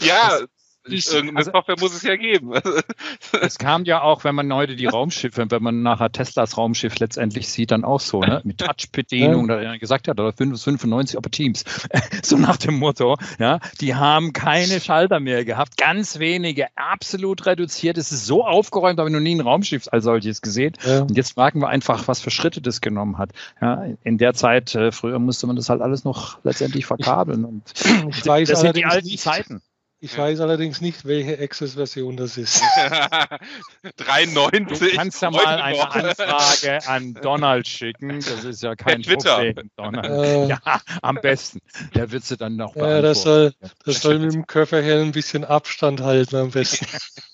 Ja, 0.00 0.40
Irgendeine 0.84 1.38
also, 1.38 1.52
Software 1.52 1.76
muss 1.78 1.94
es 1.94 2.02
ja 2.02 2.16
geben. 2.16 2.52
es 3.40 3.58
kam 3.58 3.84
ja 3.84 4.02
auch, 4.02 4.24
wenn 4.24 4.34
man 4.34 4.52
heute 4.52 4.74
die 4.74 4.86
Raumschiffe, 4.86 5.46
wenn 5.48 5.62
man 5.62 5.82
nachher 5.82 6.10
Teslas 6.10 6.56
Raumschiff 6.56 6.98
letztendlich 6.98 7.48
sieht, 7.48 7.70
dann 7.70 7.84
auch 7.84 8.00
so, 8.00 8.20
ne? 8.20 8.40
mit 8.44 8.58
Touch-Bedienung, 8.58 9.48
ja. 9.48 9.60
da 9.60 9.76
gesagt 9.76 10.08
hat, 10.08 10.18
oder 10.18 10.32
95 10.32 11.16
Upper 11.16 11.30
Teams, 11.30 11.64
so 12.22 12.36
nach 12.36 12.56
dem 12.56 12.78
Motto, 12.78 13.16
ja, 13.38 13.60
die 13.80 13.94
haben 13.94 14.32
keine 14.32 14.80
Schalter 14.80 15.20
mehr 15.20 15.44
gehabt, 15.44 15.76
ganz 15.76 16.18
wenige, 16.18 16.66
absolut 16.74 17.46
reduziert, 17.46 17.96
es 17.96 18.10
ist 18.10 18.26
so 18.26 18.44
aufgeräumt, 18.44 18.98
habe 18.98 19.08
ich 19.08 19.14
noch 19.14 19.20
nie 19.20 19.36
ein 19.36 19.40
Raumschiff 19.40 19.88
als 19.92 20.04
solches 20.04 20.42
gesehen. 20.42 20.74
Ja. 20.84 21.02
Und 21.02 21.16
jetzt 21.16 21.36
merken 21.36 21.60
wir 21.60 21.68
einfach, 21.68 22.08
was 22.08 22.20
für 22.20 22.30
Schritte 22.30 22.60
das 22.60 22.80
genommen 22.80 23.18
hat. 23.18 23.30
Ja, 23.60 23.84
in 24.02 24.18
der 24.18 24.34
Zeit, 24.34 24.74
äh, 24.74 24.90
früher 24.90 25.20
musste 25.20 25.46
man 25.46 25.54
das 25.54 25.68
halt 25.68 25.80
alles 25.80 26.04
noch 26.04 26.38
letztendlich 26.42 26.86
verkabeln 26.86 27.44
und 27.44 27.62
ich 28.08 28.26
weiß 28.26 28.48
das 28.48 28.60
sind 28.60 28.76
die 28.76 28.84
alten 28.84 29.06
nicht. 29.06 29.20
Zeiten. 29.20 29.62
Ich 30.04 30.18
weiß 30.18 30.40
allerdings 30.40 30.80
nicht, 30.80 31.04
welche 31.04 31.38
Access-Version 31.38 32.16
das 32.16 32.36
ist. 32.36 32.60
93. 33.98 34.90
Du 34.90 34.96
kannst 34.96 35.22
ja 35.22 35.30
mal 35.30 35.46
eine 35.46 35.92
Anfrage 35.92 36.88
an 36.88 37.14
Donald 37.14 37.68
schicken. 37.68 38.18
Das 38.18 38.42
ist 38.42 38.64
ja 38.64 38.74
kein 38.74 39.02
Problem, 39.02 39.70
Donald. 39.76 40.10
Äh, 40.10 40.46
ja, 40.48 40.60
am 41.02 41.20
besten. 41.22 41.60
Der 41.94 42.10
wird 42.10 42.24
sie 42.24 42.36
dann 42.36 42.56
noch 42.56 42.74
Ja, 42.74 43.00
das 43.00 43.22
soll, 43.22 43.54
das 43.84 44.02
soll 44.02 44.18
mit 44.18 44.32
dem 44.32 44.48
Köfferchen 44.48 45.02
ein 45.02 45.12
bisschen 45.12 45.44
Abstand 45.44 46.00
halten 46.00 46.34
am 46.34 46.50
besten. 46.50 46.84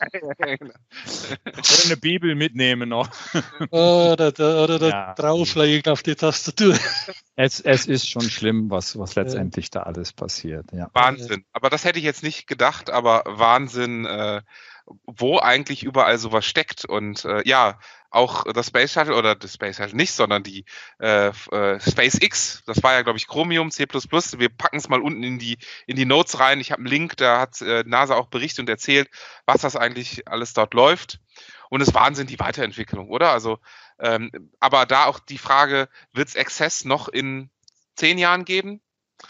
Oder 0.13 0.59
eine 1.87 1.97
Bibel 1.97 2.35
mitnehmen 2.35 2.91
noch. 2.91 3.09
Oder, 3.71 4.29
oder 4.29 4.89
ja. 4.89 5.15
drauflegen 5.15 5.91
auf 5.91 6.03
die 6.03 6.15
Tastatur. 6.15 6.77
Es, 7.35 7.61
es 7.61 7.87
ist 7.87 8.11
schon 8.11 8.29
schlimm, 8.29 8.71
was, 8.71 8.99
was 8.99 9.15
letztendlich 9.15 9.67
ja. 9.67 9.81
da 9.81 9.83
alles 9.85 10.13
passiert. 10.13 10.67
Ja. 10.73 10.91
Wahnsinn. 10.93 11.45
Aber 11.53 11.71
das 11.71 11.85
hätte 11.85 11.99
ich 11.99 12.05
jetzt 12.05 12.23
nicht 12.23 12.47
gedacht, 12.47 12.58
aber 12.91 13.23
Wahnsinn, 13.27 14.05
äh, 14.05 14.43
wo 15.07 15.39
eigentlich 15.39 15.83
überall 15.83 16.19
sowas 16.19 16.45
steckt. 16.45 16.85
Und 16.85 17.25
äh, 17.25 17.43
ja, 17.47 17.79
auch 18.11 18.45
das 18.45 18.69
Space 18.69 18.93
Shuttle 18.93 19.15
oder 19.15 19.35
das 19.35 19.55
Space 19.55 19.77
Shuttle 19.77 19.97
nicht, 19.97 20.13
sondern 20.13 20.43
die 20.43 20.65
äh, 20.99 21.29
äh, 21.29 21.81
SpaceX, 21.81 22.63
das 22.67 22.83
war 22.83 22.95
ja, 22.95 23.03
glaube 23.03 23.19
ich, 23.19 23.27
Chromium, 23.27 23.71
C++. 23.71 23.87
Wir 23.87 24.49
packen 24.49 24.79
es 24.79 24.89
mal 24.89 25.03
unten 25.03 25.23
in 25.23 25.39
die, 25.39 25.59
in 25.87 25.97
die 25.97 26.07
Notes 26.07 26.41
rein. 26.41 26.61
Ich 26.61 26.73
habe 26.73 26.81
einen 26.81 26.89
Link, 26.89 27.17
da 27.17 27.41
hat 27.41 27.61
äh, 27.61 27.85
NASA 27.87 28.15
auch 28.15 28.29
berichtet 28.29 28.61
und 28.61 28.69
erzählt, 28.69 29.09
was 29.47 29.61
das 29.61 29.77
eigentlich 29.77 30.27
alles 30.29 30.55
dort 30.55 30.75
läuft. 30.75 31.21
Und 31.71 31.83
es 31.83 31.93
Wahnsinn, 31.93 32.27
die 32.27 32.39
Weiterentwicklung, 32.39 33.11
oder? 33.11 33.31
Also, 33.31 33.59
ähm, 33.99 34.31
aber 34.59 34.87
da 34.87 35.05
auch 35.05 35.19
die 35.19 35.39
Frage, 35.39 35.89
wird 36.13 36.29
es 36.29 36.37
Access 36.37 36.87
noch 36.87 37.09
in 37.09 37.51
zehn 37.95 38.17
Jahren 38.17 38.47
geben? 38.47 38.81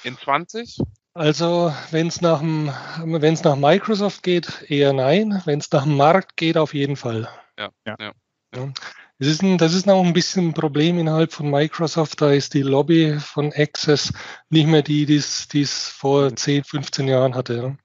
In 0.05 0.17
20? 0.17 0.79
Also 1.19 1.75
wenn 1.91 2.07
es 2.07 2.21
nach, 2.21 2.43
nach 2.43 3.57
Microsoft 3.57 4.23
geht, 4.23 4.65
eher 4.69 4.93
nein. 4.93 5.43
Wenn 5.47 5.59
es 5.59 5.71
nach 5.73 5.83
dem 5.83 5.97
Markt 5.97 6.37
geht, 6.37 6.57
auf 6.57 6.75
jeden 6.75 6.95
Fall. 6.95 7.29
Ja, 7.59 7.71
ja. 7.85 7.97
ja. 7.99 8.13
ja. 8.55 8.73
Das 9.19 9.27
ist, 9.27 9.43
ein, 9.43 9.59
das 9.59 9.75
ist 9.75 9.85
noch 9.85 10.05
ein 10.05 10.13
bisschen 10.13 10.51
ein 10.51 10.55
Problem 10.55 10.97
innerhalb 10.97 11.33
von 11.33 11.51
Microsoft. 11.51 12.21
Da 12.21 12.31
ist 12.31 12.55
die 12.55 12.63
Lobby 12.63 13.19
von 13.19 13.53
Access 13.53 14.13
nicht 14.49 14.69
mehr 14.69 14.83
die, 14.83 15.07
die 15.07 15.17
es 15.17 15.89
vor 15.89 16.37
10, 16.37 16.63
15 16.63 17.09
Jahren 17.09 17.35
hatte. 17.35 17.77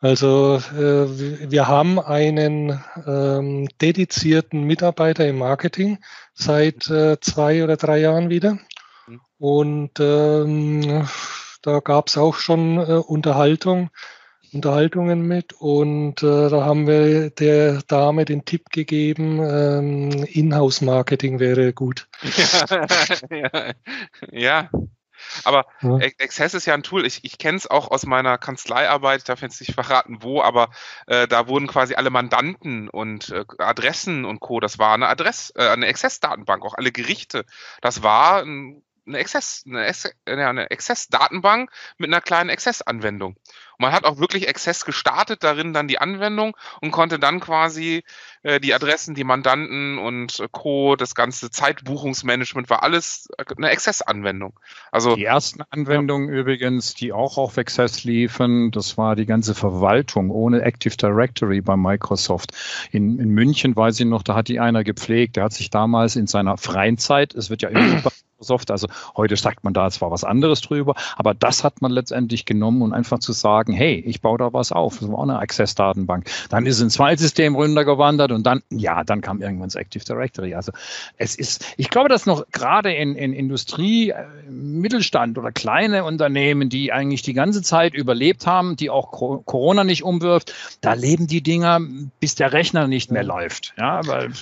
Also 0.00 0.56
äh, 0.74 1.50
wir 1.50 1.68
haben 1.68 2.00
einen 2.00 2.82
ähm, 3.06 3.68
dedizierten 3.82 4.64
Mitarbeiter 4.64 5.28
im 5.28 5.36
Marketing 5.36 5.98
seit 6.32 6.88
äh, 6.88 7.20
zwei 7.20 7.62
oder 7.62 7.76
drei 7.76 7.98
Jahren 7.98 8.30
wieder. 8.30 8.58
Mhm. 9.06 9.20
Und 9.36 10.00
ähm, 10.00 11.06
da 11.62 11.80
gab 11.80 12.08
es 12.08 12.18
auch 12.18 12.34
schon 12.34 12.78
äh, 12.78 12.94
Unterhaltung, 12.94 13.90
Unterhaltungen 14.52 15.22
mit 15.22 15.54
und 15.54 16.22
äh, 16.22 16.48
da 16.50 16.64
haben 16.64 16.86
wir 16.86 17.30
der 17.30 17.82
Dame 17.82 18.24
den 18.24 18.44
Tipp 18.44 18.70
gegeben, 18.70 19.40
ähm, 19.42 20.24
Inhouse-Marketing 20.24 21.38
wäre 21.38 21.72
gut. 21.72 22.08
ja, 23.30 23.72
ja. 24.30 24.70
Aber 25.44 25.66
ja. 25.80 25.96
Access 26.20 26.54
ist 26.54 26.66
ja 26.66 26.74
ein 26.74 26.82
Tool. 26.82 27.06
Ich, 27.06 27.20
ich 27.22 27.38
kenne 27.38 27.56
es 27.56 27.70
auch 27.70 27.90
aus 27.90 28.04
meiner 28.04 28.38
Kanzleiarbeit. 28.38 29.18
Ich 29.18 29.24
darf 29.24 29.40
jetzt 29.40 29.60
nicht 29.60 29.74
verraten, 29.74 30.18
wo, 30.20 30.42
aber 30.42 30.70
äh, 31.06 31.26
da 31.28 31.48
wurden 31.48 31.68
quasi 31.68 31.94
alle 31.94 32.10
Mandanten 32.10 32.88
und 32.88 33.30
äh, 33.30 33.44
Adressen 33.58 34.24
und 34.24 34.40
Co. 34.40 34.60
Das 34.60 34.78
war 34.78 34.94
eine 34.94 35.08
Adress, 35.08 35.52
äh, 35.56 35.68
eine 35.68 35.86
Access-Datenbank, 35.86 36.64
auch 36.64 36.74
alle 36.74 36.92
Gerichte. 36.92 37.44
Das 37.80 38.02
war 38.02 38.42
ein 38.42 38.82
eine 39.06 39.18
Access, 39.18 39.64
eine, 39.66 40.48
eine 40.48 40.70
Access-Datenbank 40.70 41.70
mit 41.98 42.10
einer 42.10 42.20
kleinen 42.20 42.50
Access-Anwendung. 42.50 43.32
Und 43.32 43.80
man 43.80 43.92
hat 43.92 44.04
auch 44.04 44.18
wirklich 44.18 44.48
Access 44.48 44.84
gestartet, 44.84 45.42
darin 45.42 45.72
dann 45.72 45.88
die 45.88 45.98
Anwendung 45.98 46.56
und 46.80 46.90
konnte 46.90 47.18
dann 47.18 47.40
quasi 47.40 48.04
äh, 48.42 48.60
die 48.60 48.74
Adressen, 48.74 49.14
die 49.14 49.24
Mandanten 49.24 49.98
und 49.98 50.40
äh, 50.40 50.48
Co., 50.50 50.94
das 50.96 51.14
ganze 51.14 51.50
Zeitbuchungsmanagement 51.50 52.70
war 52.70 52.82
alles 52.82 53.28
eine 53.56 53.70
Access-Anwendung. 53.70 54.58
Also 54.90 55.16
die 55.16 55.24
ersten 55.24 55.62
Anwendungen 55.70 56.28
ja. 56.28 56.40
übrigens, 56.40 56.94
die 56.94 57.12
auch 57.12 57.38
auf 57.38 57.58
Access 57.58 58.04
liefen, 58.04 58.70
das 58.70 58.98
war 58.98 59.16
die 59.16 59.26
ganze 59.26 59.54
Verwaltung 59.54 60.30
ohne 60.30 60.62
Active 60.62 60.96
Directory 60.96 61.60
bei 61.60 61.76
Microsoft. 61.76 62.52
In, 62.90 63.18
in 63.18 63.30
München 63.30 63.74
weiß 63.74 63.98
ich 64.00 64.06
noch, 64.06 64.22
da 64.22 64.34
hat 64.34 64.48
die 64.48 64.60
einer 64.60 64.84
gepflegt. 64.84 65.36
Der 65.36 65.44
hat 65.44 65.52
sich 65.52 65.70
damals 65.70 66.16
in 66.16 66.26
seiner 66.26 66.56
freien 66.56 66.98
Zeit, 66.98 67.34
es 67.34 67.50
wird 67.50 67.62
ja 67.62 67.68
immer 67.70 68.02
Microsoft. 68.42 68.70
Also 68.70 68.88
heute 69.16 69.36
sagt 69.36 69.64
man 69.64 69.72
da 69.72 69.90
zwar 69.90 70.10
was 70.10 70.24
anderes 70.24 70.60
drüber, 70.60 70.94
aber 71.16 71.34
das 71.34 71.64
hat 71.64 71.80
man 71.80 71.92
letztendlich 71.92 72.44
genommen 72.44 72.82
und 72.82 72.92
einfach 72.92 73.18
zu 73.20 73.32
sagen, 73.32 73.72
hey, 73.72 73.94
ich 73.94 74.20
baue 74.20 74.38
da 74.38 74.52
was 74.52 74.72
auf. 74.72 74.98
Das 74.98 75.08
war 75.08 75.18
auch 75.18 75.22
eine 75.22 75.38
Access-Datenbank. 75.38 76.26
Dann 76.50 76.66
ist 76.66 76.80
ein 76.80 76.90
File-System 76.90 77.54
runtergewandert 77.54 78.32
und 78.32 78.44
dann, 78.44 78.62
ja, 78.70 79.04
dann 79.04 79.20
kam 79.20 79.40
irgendwann 79.40 79.68
das 79.68 79.76
Active 79.76 80.04
Directory. 80.04 80.54
Also 80.54 80.72
es 81.16 81.36
ist, 81.36 81.74
ich 81.76 81.90
glaube, 81.90 82.08
dass 82.08 82.26
noch 82.26 82.44
gerade 82.50 82.92
in, 82.92 83.14
in 83.14 83.32
Industrie, 83.32 84.10
äh, 84.10 84.24
Mittelstand 84.50 85.38
oder 85.38 85.52
kleine 85.52 86.04
Unternehmen, 86.04 86.68
die 86.68 86.92
eigentlich 86.92 87.22
die 87.22 87.34
ganze 87.34 87.62
Zeit 87.62 87.94
überlebt 87.94 88.46
haben, 88.46 88.76
die 88.76 88.90
auch 88.90 89.10
Corona 89.12 89.84
nicht 89.84 90.02
umwirft, 90.02 90.52
da 90.80 90.94
leben 90.94 91.26
die 91.26 91.42
Dinger, 91.42 91.80
bis 92.20 92.34
der 92.34 92.52
Rechner 92.52 92.88
nicht 92.88 93.10
mehr 93.10 93.24
läuft. 93.24 93.74
Ja, 93.78 94.00
weil 94.06 94.32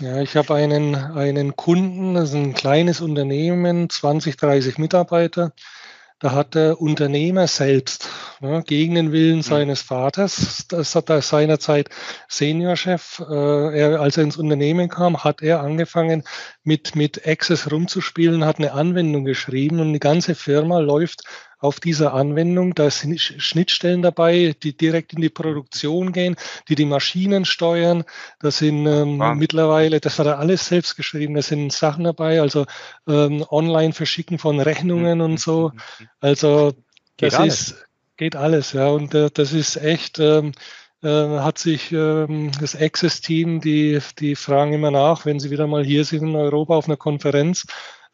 ja, 0.00 0.20
ich 0.20 0.36
habe 0.36 0.54
einen, 0.54 0.94
einen 0.94 1.56
Kunden, 1.56 2.14
das 2.14 2.30
ist 2.30 2.34
ein 2.34 2.54
kleines 2.54 3.00
Unternehmen, 3.00 3.88
20, 3.88 4.36
30 4.36 4.78
Mitarbeiter. 4.78 5.52
Da 6.20 6.32
hat 6.32 6.54
der 6.54 6.80
Unternehmer 6.80 7.46
selbst 7.46 8.08
ne, 8.40 8.62
gegen 8.66 8.94
den 8.94 9.12
Willen 9.12 9.38
mhm. 9.38 9.42
seines 9.42 9.82
Vaters, 9.82 10.64
das 10.68 10.94
hat 10.94 11.10
er 11.10 11.20
seinerzeit 11.20 11.90
Seniorchef, 12.28 13.22
äh, 13.28 13.78
er, 13.78 14.00
als 14.00 14.16
er 14.16 14.24
ins 14.24 14.36
Unternehmen 14.36 14.88
kam, 14.88 15.22
hat 15.22 15.42
er 15.42 15.60
angefangen 15.60 16.22
mit, 16.62 16.96
mit 16.96 17.26
Access 17.26 17.70
rumzuspielen, 17.70 18.44
hat 18.44 18.58
eine 18.58 18.72
Anwendung 18.72 19.24
geschrieben 19.24 19.80
und 19.80 19.92
die 19.92 20.00
ganze 20.00 20.34
Firma 20.34 20.78
läuft 20.78 21.24
auf 21.64 21.80
dieser 21.80 22.12
Anwendung. 22.12 22.74
Da 22.74 22.90
sind 22.90 23.18
Schnittstellen 23.18 24.02
dabei, 24.02 24.54
die 24.62 24.76
direkt 24.76 25.14
in 25.14 25.22
die 25.22 25.30
Produktion 25.30 26.12
gehen, 26.12 26.36
die 26.68 26.74
die 26.74 26.84
Maschinen 26.84 27.44
steuern. 27.44 28.04
Da 28.40 28.50
sind 28.50 28.86
ähm, 28.86 29.18
wow. 29.18 29.34
mittlerweile, 29.34 30.00
das 30.00 30.18
hat 30.18 30.26
er 30.26 30.38
alles 30.38 30.66
selbst 30.66 30.96
geschrieben, 30.96 31.34
da 31.34 31.42
sind 31.42 31.72
Sachen 31.72 32.04
dabei, 32.04 32.40
also 32.40 32.66
ähm, 33.08 33.44
online 33.48 33.94
verschicken 33.94 34.38
von 34.38 34.60
Rechnungen 34.60 35.22
und 35.22 35.40
so. 35.40 35.72
Also 36.20 36.74
geht 37.16 37.32
das 37.32 37.40
alles. 37.40 37.60
ist 37.70 37.84
geht 38.16 38.36
alles, 38.36 38.72
ja. 38.72 38.88
Und 38.88 39.14
äh, 39.14 39.30
das 39.32 39.52
ist 39.52 39.76
echt. 39.76 40.18
Ähm, 40.18 40.52
äh, 41.02 41.38
hat 41.40 41.58
sich 41.58 41.92
ähm, 41.92 42.50
das 42.58 42.74
Access-Team, 42.74 43.60
die, 43.60 43.98
die 44.18 44.36
fragen 44.36 44.72
immer 44.72 44.90
nach, 44.90 45.26
wenn 45.26 45.38
sie 45.38 45.50
wieder 45.50 45.66
mal 45.66 45.84
hier 45.84 46.02
sind 46.06 46.22
in 46.22 46.34
Europa 46.34 46.74
auf 46.76 46.86
einer 46.86 46.96
Konferenz, 46.96 47.66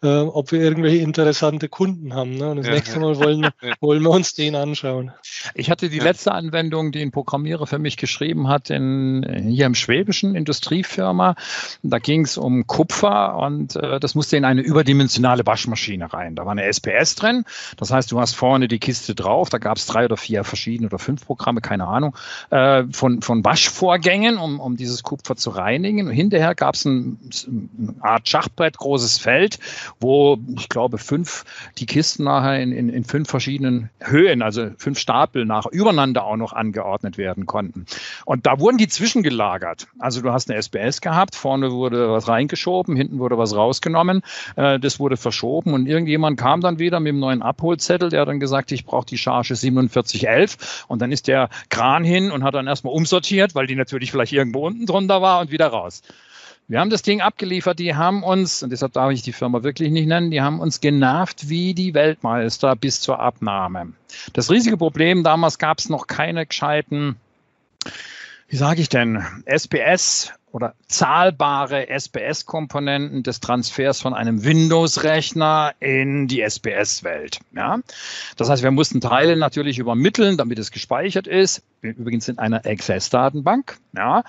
äh, 0.02 0.20
ob 0.20 0.52
wir 0.52 0.60
irgendwelche 0.60 0.98
interessante 0.98 1.68
Kunden 1.68 2.14
haben. 2.14 2.36
Ne? 2.36 2.50
Und 2.50 2.56
das 2.58 2.66
ja, 2.66 2.72
nächste 2.72 3.00
Mal 3.00 3.18
wollen, 3.18 3.48
wollen 3.80 4.02
wir 4.02 4.10
uns 4.10 4.34
den 4.34 4.54
anschauen. 4.54 5.12
Ich 5.54 5.70
hatte 5.70 5.88
die 5.88 5.98
letzte 5.98 6.32
Anwendung, 6.32 6.92
die 6.92 7.02
ein 7.02 7.10
Programmierer 7.10 7.66
für 7.66 7.78
mich 7.78 7.96
geschrieben 7.96 8.48
hat, 8.48 8.70
in, 8.70 9.46
hier 9.48 9.66
im 9.66 9.74
Schwäbischen 9.74 10.34
Industriefirma. 10.34 11.34
Da 11.82 11.98
ging 11.98 12.24
es 12.24 12.38
um 12.38 12.66
Kupfer 12.66 13.36
und 13.36 13.76
äh, 13.76 14.00
das 14.00 14.14
musste 14.14 14.36
in 14.36 14.44
eine 14.44 14.62
überdimensionale 14.62 15.46
Waschmaschine 15.46 16.12
rein. 16.12 16.34
Da 16.34 16.44
war 16.44 16.52
eine 16.52 16.64
SPS 16.64 17.14
drin. 17.16 17.44
Das 17.76 17.90
heißt, 17.90 18.10
du 18.12 18.20
hast 18.20 18.34
vorne 18.34 18.68
die 18.68 18.78
Kiste 18.78 19.14
drauf. 19.14 19.50
Da 19.50 19.58
gab 19.58 19.76
es 19.76 19.86
drei 19.86 20.06
oder 20.06 20.16
vier 20.16 20.44
verschiedene 20.44 20.88
oder 20.88 20.98
fünf 20.98 21.26
Programme, 21.26 21.60
keine 21.60 21.86
Ahnung, 21.86 22.16
äh, 22.50 22.84
von, 22.90 23.20
von 23.22 23.44
Waschvorgängen, 23.44 24.38
um, 24.38 24.60
um 24.60 24.76
dieses 24.76 25.02
Kupfer 25.02 25.36
zu 25.36 25.50
reinigen. 25.50 26.08
Und 26.08 26.14
hinterher 26.14 26.54
gab 26.54 26.74
es 26.74 26.84
ein, 26.84 27.18
eine 27.78 27.94
Art 28.00 28.28
Schachbrett, 28.28 28.78
großes 28.78 29.18
Feld, 29.18 29.58
wo 29.98 30.38
ich 30.56 30.68
glaube 30.68 30.98
fünf, 30.98 31.44
die 31.78 31.86
Kisten 31.86 32.24
nachher 32.24 32.60
in, 32.60 32.72
in, 32.72 32.88
in 32.88 33.04
fünf 33.04 33.28
verschiedenen 33.28 33.90
Höhen, 34.00 34.42
also 34.42 34.70
fünf 34.78 34.98
Stapel 34.98 35.44
nach 35.44 35.66
übereinander 35.66 36.24
auch 36.24 36.36
noch 36.36 36.52
angeordnet 36.52 37.18
werden 37.18 37.46
konnten. 37.46 37.86
Und 38.24 38.46
da 38.46 38.60
wurden 38.60 38.78
die 38.78 38.88
zwischengelagert. 38.88 39.88
Also 39.98 40.20
du 40.20 40.32
hast 40.32 40.50
eine 40.50 40.60
SBS 40.60 41.00
gehabt, 41.00 41.34
vorne 41.34 41.72
wurde 41.72 42.10
was 42.10 42.28
reingeschoben, 42.28 42.96
hinten 42.96 43.18
wurde 43.18 43.38
was 43.38 43.54
rausgenommen, 43.54 44.22
äh, 44.56 44.78
das 44.78 45.00
wurde 45.00 45.16
verschoben 45.16 45.74
und 45.74 45.86
irgendjemand 45.86 46.38
kam 46.38 46.60
dann 46.60 46.78
wieder 46.78 47.00
mit 47.00 47.10
dem 47.10 47.18
neuen 47.18 47.42
Abholzettel, 47.42 48.10
der 48.10 48.22
hat 48.22 48.28
dann 48.28 48.40
gesagt, 48.40 48.72
ich 48.72 48.84
brauche 48.84 49.06
die 49.06 49.18
Charge 49.18 49.56
4711 49.56 50.84
und 50.88 51.02
dann 51.02 51.12
ist 51.12 51.28
der 51.28 51.48
Kran 51.68 52.04
hin 52.04 52.30
und 52.30 52.44
hat 52.44 52.54
dann 52.54 52.66
erstmal 52.66 52.94
umsortiert, 52.94 53.54
weil 53.54 53.66
die 53.66 53.76
natürlich 53.76 54.10
vielleicht 54.10 54.32
irgendwo 54.32 54.66
unten 54.66 54.86
drunter 54.86 55.22
war 55.22 55.40
und 55.40 55.50
wieder 55.50 55.68
raus. 55.68 56.02
Wir 56.70 56.78
haben 56.78 56.90
das 56.90 57.02
Ding 57.02 57.20
abgeliefert, 57.20 57.80
die 57.80 57.96
haben 57.96 58.22
uns, 58.22 58.62
und 58.62 58.70
deshalb 58.70 58.92
darf 58.92 59.10
ich 59.10 59.22
die 59.22 59.32
Firma 59.32 59.64
wirklich 59.64 59.90
nicht 59.90 60.06
nennen, 60.06 60.30
die 60.30 60.40
haben 60.40 60.60
uns 60.60 60.80
genervt 60.80 61.48
wie 61.48 61.74
die 61.74 61.94
Weltmeister 61.94 62.76
bis 62.76 63.00
zur 63.00 63.18
Abnahme. 63.18 63.92
Das 64.34 64.52
riesige 64.52 64.76
Problem, 64.76 65.24
damals 65.24 65.58
gab 65.58 65.80
es 65.80 65.88
noch 65.88 66.06
keine 66.06 66.46
gescheiten, 66.46 67.16
wie 68.46 68.54
sage 68.54 68.82
ich 68.82 68.88
denn, 68.88 69.26
SPS 69.46 70.32
oder 70.52 70.74
zahlbare 70.88 71.88
SPS-Komponenten 71.88 73.22
des 73.22 73.40
Transfers 73.40 74.00
von 74.00 74.14
einem 74.14 74.44
Windows-Rechner 74.44 75.74
in 75.80 76.26
die 76.26 76.40
SPS-Welt. 76.40 77.38
Ja? 77.52 77.78
Das 78.36 78.50
heißt, 78.50 78.62
wir 78.62 78.70
mussten 78.70 79.00
Teile 79.00 79.36
natürlich 79.36 79.78
übermitteln, 79.78 80.36
damit 80.36 80.58
es 80.58 80.70
gespeichert 80.70 81.26
ist. 81.26 81.62
Übrigens 81.82 82.28
in 82.28 82.38
einer 82.38 82.66
Access-Datenbank. 82.66 83.78
Ja? 83.94 84.24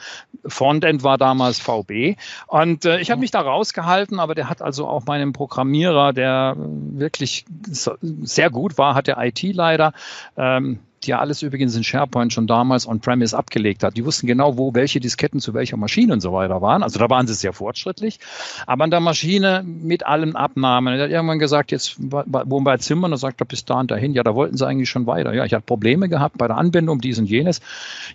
Frontend 0.45 1.03
war 1.03 1.17
damals 1.17 1.59
VB. 1.59 2.15
Und 2.47 2.85
äh, 2.85 2.99
ich 2.99 3.11
habe 3.11 3.21
mich 3.21 3.31
da 3.31 3.41
rausgehalten, 3.41 4.19
aber 4.19 4.35
der 4.35 4.49
hat 4.49 4.61
also 4.61 4.87
auch 4.87 5.05
meinem 5.05 5.33
Programmierer, 5.33 6.13
der 6.13 6.55
wirklich 6.57 7.45
sehr 7.67 8.49
gut 8.49 8.77
war, 8.77 8.95
hat 8.95 9.07
der 9.07 9.17
IT-Leiter, 9.17 9.93
ähm, 10.37 10.79
die 10.79 10.90
ja 11.05 11.19
alles 11.19 11.41
übrigens 11.41 11.75
in 11.75 11.83
SharePoint 11.83 12.33
schon 12.33 12.47
damals 12.47 12.87
on-premise 12.87 13.37
abgelegt 13.37 13.83
hat. 13.83 13.97
Die 13.97 14.05
wussten 14.05 14.27
genau, 14.27 14.57
wo 14.57 14.73
welche 14.73 14.99
Disketten 14.99 15.39
zu 15.39 15.53
welcher 15.53 15.77
Maschine 15.77 16.13
und 16.13 16.21
so 16.21 16.33
weiter 16.33 16.61
waren. 16.61 16.83
Also 16.83 16.99
da 16.99 17.09
waren 17.09 17.27
sie 17.27 17.33
sehr 17.33 17.53
fortschrittlich. 17.53 18.19
Aber 18.67 18.83
an 18.83 18.91
der 18.91 18.99
Maschine 18.99 19.63
mit 19.65 20.05
allen 20.05 20.35
Abnahmen. 20.35 20.93
Er 20.95 21.03
hat 21.05 21.11
irgendwann 21.11 21.39
gesagt, 21.39 21.71
jetzt 21.71 21.99
wohnen 21.99 22.49
wir 22.49 22.61
bei 22.63 22.77
Zimmern, 22.77 23.11
da 23.11 23.17
sagt 23.17 23.41
er 23.41 23.45
bis 23.45 23.65
da 23.65 23.79
und 23.79 23.91
dahin. 23.91 24.13
Ja, 24.13 24.23
da 24.23 24.35
wollten 24.35 24.57
sie 24.57 24.67
eigentlich 24.67 24.89
schon 24.89 25.07
weiter. 25.07 25.33
Ja, 25.33 25.45
ich 25.45 25.53
hatte 25.53 25.65
Probleme 25.65 26.09
gehabt 26.09 26.37
bei 26.37 26.47
der 26.47 26.57
Anbindung, 26.57 26.99
dies 26.99 27.19
und 27.19 27.25
jenes. 27.25 27.61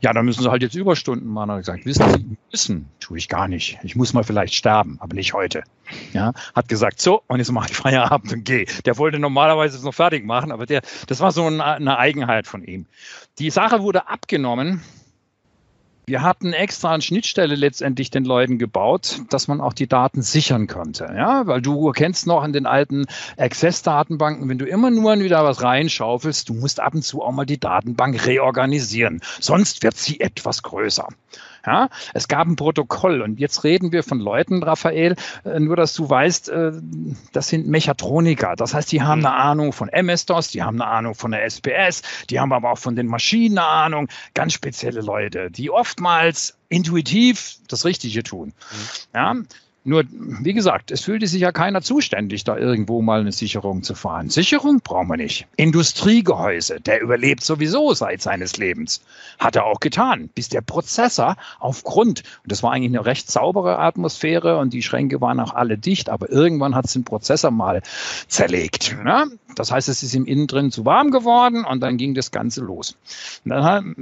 Ja, 0.03 0.13
da 0.13 0.23
müssen 0.23 0.43
sie 0.43 0.51
halt 0.51 0.63
jetzt 0.63 0.75
Überstunden 0.75 1.29
machen. 1.29 1.51
Er 1.51 1.57
hat 1.57 1.63
gesagt, 1.63 1.87
wissen 1.87 2.05
Sie, 2.11 2.37
müssen, 2.51 2.89
tue 3.01 3.19
ich 3.19 3.29
gar 3.29 3.49
nicht. 3.49 3.79
Ich 3.83 3.97
muss 3.97 4.13
mal 4.13 4.25
vielleicht 4.25 4.55
sterben, 4.55 4.99
aber 5.01 5.15
nicht 5.15 5.35
heute. 5.35 5.63
Ja, 6.13 6.33
hat 6.55 6.69
gesagt, 6.69 7.01
so, 7.01 7.23
und 7.29 7.39
jetzt 7.39 7.53
mache 7.53 7.71
ich 7.71 7.77
Feierabend 7.77 8.33
und 8.33 8.45
gehe. 8.45 8.67
Der 8.85 8.99
wollte 8.99 9.19
normalerweise 9.19 9.77
es 9.77 9.85
noch 9.85 9.95
fertig 9.95 10.25
machen, 10.27 10.51
aber 10.51 10.67
der, 10.67 10.83
das 11.07 11.21
war 11.21 11.31
so 11.31 11.47
eine 11.47 11.99
Eigenheit 11.99 12.47
von 12.47 12.65
ihm. 12.65 12.76
Die 13.39 13.51
Sache 13.51 13.83
wurde 13.83 14.09
abgenommen. 14.09 14.83
Wir 16.09 16.23
hatten 16.23 16.53
extra 16.53 16.93
eine 16.93 17.03
Schnittstelle 17.03 17.57
letztendlich 17.57 18.11
den 18.11 18.25
Leuten 18.25 18.59
gebaut, 18.59 19.23
dass 19.29 19.49
man 19.49 19.61
auch 19.61 19.73
die 19.73 19.89
Daten 19.89 20.23
sichern 20.23 20.69
konnte. 20.69 21.13
Ja, 21.17 21.49
weil 21.49 21.61
du 21.61 21.91
kennst 21.91 22.29
noch 22.29 22.45
an 22.45 22.53
den 22.53 22.65
alten 22.65 23.07
Access-Datenbanken, 23.37 24.49
wenn 24.49 24.59
du 24.59 24.67
immer 24.67 24.93
nur 24.93 25.19
wieder 25.19 25.43
was 25.43 25.63
reinschaufelst, 25.63 26.49
du 26.49 26.55
musst 26.55 26.79
ab 26.79 26.95
und 26.95 27.03
zu 27.03 27.23
auch 27.23 27.33
mal 27.33 27.45
die 27.45 27.59
Datenbank 27.59 28.25
reorganisieren. 28.25 29.21
Sonst 29.41 29.83
wird 29.83 29.97
sie 29.97 30.21
etwas 30.21 30.63
größer. 30.63 31.09
Ja, 31.67 31.89
es 32.15 32.29
gab 32.29 32.47
ein 32.47 32.55
Protokoll 32.55 33.23
und 33.23 33.41
jetzt 33.41 33.65
reden 33.65 33.91
wir 33.91 34.05
von 34.05 34.21
Leuten, 34.21 34.63
Raphael, 34.63 35.17
äh, 35.45 35.59
nur 35.59 35.75
dass 35.75 35.95
du 35.95 36.09
weißt, 36.09 36.49
äh, 36.49 36.73
das 37.33 37.49
sind 37.49 37.67
Mechatroniker. 37.67 38.55
Das 38.57 38.73
heißt, 38.73 38.93
die 38.93 39.03
haben 39.03 39.27
eine 39.27 39.35
Ahnung 39.35 39.73
von 39.73 39.89
MS-DOS, 39.89 40.51
die 40.51 40.63
haben 40.63 40.81
eine 40.81 40.91
Ahnung 40.91 41.15
von 41.17 41.33
der 41.33 41.45
SPS, 41.45 42.03
die 42.31 42.39
haben 42.39 42.53
aber 42.53 42.71
auch 42.71 42.79
von 42.79 42.95
den 42.95 43.09
Maschinen 43.09 43.59
eine 43.59 43.67
Ahnung. 43.67 44.09
Ganz 44.35 44.53
spezielle 44.53 45.01
Leute, 45.01 45.51
die 45.51 45.71
oftmals 45.71 46.57
intuitiv 46.69 47.57
das 47.69 47.85
Richtige 47.85 48.23
tun. 48.23 48.53
Ja, 49.13 49.35
nur, 49.87 50.05
wie 50.11 50.53
gesagt, 50.53 50.91
es 50.91 51.03
fühlte 51.03 51.27
sich 51.27 51.41
ja 51.41 51.53
keiner 51.53 51.81
zuständig, 51.81 52.45
da 52.45 52.57
irgendwo 52.57 53.03
mal 53.03 53.21
eine 53.21 53.33
Sicherung 53.33 53.83
zu 53.83 53.95
fahren. 53.95 54.29
Sicherung 54.29 54.81
brauchen 54.81 55.09
wir 55.09 55.17
nicht. 55.17 55.47
Industriegehäuse, 55.57 56.81
der 56.81 57.01
überlebt 57.01 57.45
sowieso 57.45 57.95
seit 57.95 58.21
seines 58.21 58.57
Lebens. 58.57 59.03
Hat 59.39 59.57
er 59.57 59.65
auch 59.65 59.81
getan, 59.81 60.29
bis 60.35 60.49
der 60.49 60.61
Prozessor 60.61 61.37
aufgrund, 61.61 62.25
und 62.43 62.53
das 62.53 62.63
war 62.63 62.73
eigentlich 62.73 62.99
eine 62.99 63.07
recht 63.07 63.31
saubere 63.31 63.79
Atmosphäre 63.79 64.59
und 64.59 64.73
die 64.73 64.83
Schränke 64.83 65.21
waren 65.21 65.41
auch 65.41 65.55
alle 65.55 65.79
dicht, 65.79 66.09
aber 66.09 66.31
irgendwann 66.31 66.75
hat 66.75 66.87
es 66.87 66.93
den 66.93 67.05
Prozessor 67.05 67.51
mal 67.51 67.83
zerlegt. 68.29 68.97
Ne? 69.05 69.27
Das 69.55 69.71
heißt, 69.71 69.89
es 69.89 70.03
ist 70.03 70.15
im 70.15 70.27
Innen 70.27 70.47
drin 70.49 70.71
zu 70.71 70.85
warm 70.85 71.11
geworden 71.11 71.65
und 71.65 71.81
dann 71.81 71.97
ging 71.97 72.15
das 72.15 72.31
Ganze 72.31 72.61
los. 72.61 72.97
Dann 73.45 73.95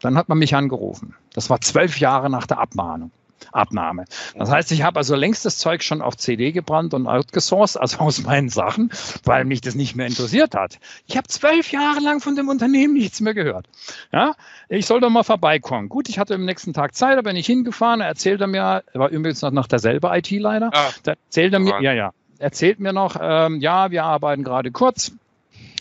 dann 0.00 0.16
hat 0.16 0.28
man 0.28 0.38
mich 0.38 0.54
angerufen. 0.54 1.14
Das 1.32 1.50
war 1.50 1.60
zwölf 1.60 1.98
Jahre 1.98 2.30
nach 2.30 2.46
der 2.46 2.58
Abmahnung. 2.58 3.10
Abnahme. 3.52 4.04
Das 4.36 4.50
heißt, 4.50 4.72
ich 4.72 4.82
habe 4.82 4.98
also 4.98 5.14
längst 5.14 5.44
das 5.44 5.58
Zeug 5.58 5.82
schon 5.82 6.02
auf 6.02 6.16
CD 6.16 6.52
gebrannt 6.52 6.94
und 6.94 7.06
outgesourced, 7.06 7.80
also 7.80 7.98
aus 7.98 8.22
meinen 8.22 8.48
Sachen, 8.48 8.90
weil 9.24 9.44
mich 9.44 9.60
das 9.60 9.74
nicht 9.74 9.94
mehr 9.96 10.06
interessiert 10.06 10.54
hat. 10.54 10.78
Ich 11.06 11.16
habe 11.16 11.28
zwölf 11.28 11.70
Jahre 11.72 12.00
lang 12.00 12.20
von 12.20 12.36
dem 12.36 12.48
Unternehmen 12.48 12.94
nichts 12.94 13.20
mehr 13.20 13.34
gehört. 13.34 13.66
Ja, 14.12 14.34
ich 14.68 14.86
soll 14.86 15.00
doch 15.00 15.10
mal 15.10 15.22
vorbeikommen. 15.22 15.88
Gut, 15.88 16.08
ich 16.08 16.18
hatte 16.18 16.34
am 16.34 16.44
nächsten 16.44 16.72
Tag 16.72 16.94
Zeit, 16.94 17.18
da 17.18 17.22
bin 17.22 17.36
ich 17.36 17.46
hingefahren, 17.46 18.00
er 18.00 18.08
erzählte 18.08 18.46
mir, 18.46 18.82
er 18.92 19.00
war 19.00 19.08
übrigens 19.10 19.42
noch, 19.42 19.50
noch 19.50 19.66
derselbe 19.66 20.10
IT-Leiter, 20.12 20.70
ah, 20.72 20.90
da 21.02 21.12
erzählte 21.12 21.56
er 21.56 21.60
mir, 21.60 21.82
ja, 21.82 21.92
ja, 21.92 22.12
erzählt 22.38 22.80
mir 22.80 22.92
noch, 22.92 23.16
ähm, 23.20 23.60
ja, 23.60 23.90
wir 23.90 24.04
arbeiten 24.04 24.44
gerade 24.44 24.70
kurz. 24.70 25.12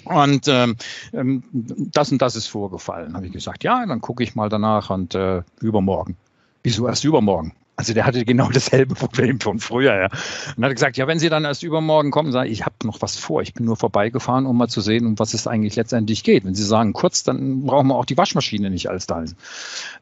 Und 0.06 0.48
ähm, 0.48 0.76
ähm 1.14 1.44
das 1.54 2.12
und 2.12 2.22
das 2.22 2.36
ist 2.36 2.48
vorgefallen. 2.48 3.16
Habe 3.16 3.26
ich 3.28 3.32
gesagt, 3.32 3.64
ja, 3.64 3.86
dann 3.86 4.02
gucke 4.02 4.24
ich 4.24 4.36
mal 4.36 4.50
danach 4.50 4.90
und 4.90 5.16
äh, 5.16 5.44
übermorgen. 5.62 6.18
Wieso 6.64 6.88
erst 6.88 7.04
übermorgen? 7.04 7.54
Also 7.76 7.94
der 7.94 8.06
hatte 8.06 8.24
genau 8.24 8.50
dasselbe 8.50 8.94
Problem 8.94 9.40
von 9.40 9.60
früher. 9.60 9.96
Ja. 9.96 10.08
Und 10.56 10.64
hat 10.64 10.74
gesagt, 10.74 10.96
ja, 10.98 11.08
wenn 11.08 11.20
Sie 11.20 11.30
dann 11.30 11.44
erst 11.44 11.64
übermorgen 11.64 12.12
kommen, 12.12 12.32
sage 12.32 12.50
ich, 12.50 12.60
ich 12.60 12.66
habe 12.66 12.76
noch 12.84 13.02
was 13.02 13.18
vor. 13.18 13.42
Ich 13.42 13.54
bin 13.54 13.66
nur 13.66 13.76
vorbeigefahren, 13.76 14.46
um 14.46 14.58
mal 14.58 14.68
zu 14.68 14.80
sehen, 14.80 15.08
um 15.08 15.20
was 15.20 15.34
es 15.34 15.48
eigentlich 15.48 15.76
letztendlich 15.76 16.24
geht. 16.24 16.46
Wenn 16.46 16.54
Sie 16.54 16.64
sagen 16.64 16.94
kurz, 16.94 17.24
dann 17.24 17.66
brauchen 17.66 17.88
wir 17.88 17.96
auch 17.96 18.06
die 18.06 18.18
Waschmaschine 18.18 18.70
nicht 18.70 18.90
alles 18.90 19.08
da. 19.08 19.24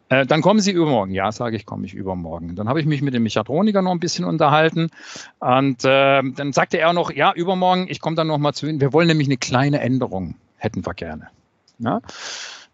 Äh, 0.10 0.26
dann 0.26 0.42
kommen 0.42 0.60
Sie 0.60 0.72
übermorgen. 0.72 1.14
Ja, 1.14 1.32
sage 1.32 1.56
ich, 1.56 1.66
komme 1.66 1.86
ich 1.86 1.94
übermorgen. 1.94 2.56
Dann 2.56 2.68
habe 2.68 2.82
ich 2.82 2.86
mich 2.86 3.02
mit 3.02 3.14
dem 3.14 3.24
Mechatroniker 3.24 3.82
noch 3.82 3.92
ein 3.92 4.00
bisschen 4.00 4.26
unterhalten. 4.26 4.90
Und 5.40 5.86
äh, 5.86 6.22
dann 6.24 6.54
sagte 6.54 6.78
er 6.78 6.92
noch, 6.92 7.12
ja, 7.12 7.34
übermorgen, 7.34 7.88
ich 7.90 8.02
komme 8.02 8.18
dann 8.18 8.28
noch 8.28 8.38
mal 8.38 8.54
zu 8.54 8.68
Ihnen. 8.68 8.82
Wir 8.82 8.92
wollen 8.92 9.08
nämlich 9.08 9.30
eine 9.30 9.38
kleine 9.38 9.80
Änderung, 9.80 10.36
hätten 10.58 10.86
wir 10.86 10.94
gerne. 10.94 11.30
Ja? 11.80 12.02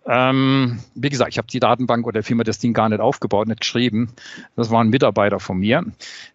Ähm, 0.10 0.80
wie 0.96 1.10
gesagt, 1.10 1.32
ich 1.32 1.38
habe 1.38 1.50
die 1.50 1.60
Datenbank 1.60 2.08
oder 2.08 2.24
vielmehr 2.24 2.46
das 2.46 2.60
Ding 2.60 2.74
gar 2.74 2.88
nicht 2.88 3.02
aufgebaut, 3.02 3.50
nicht 3.50 3.60
geschrieben. 3.60 4.14
Das 4.56 4.72
war 4.72 4.82
ein 4.82 4.90
Mitarbeiter 4.90 5.42
von 5.42 5.58
mir. 5.58 5.84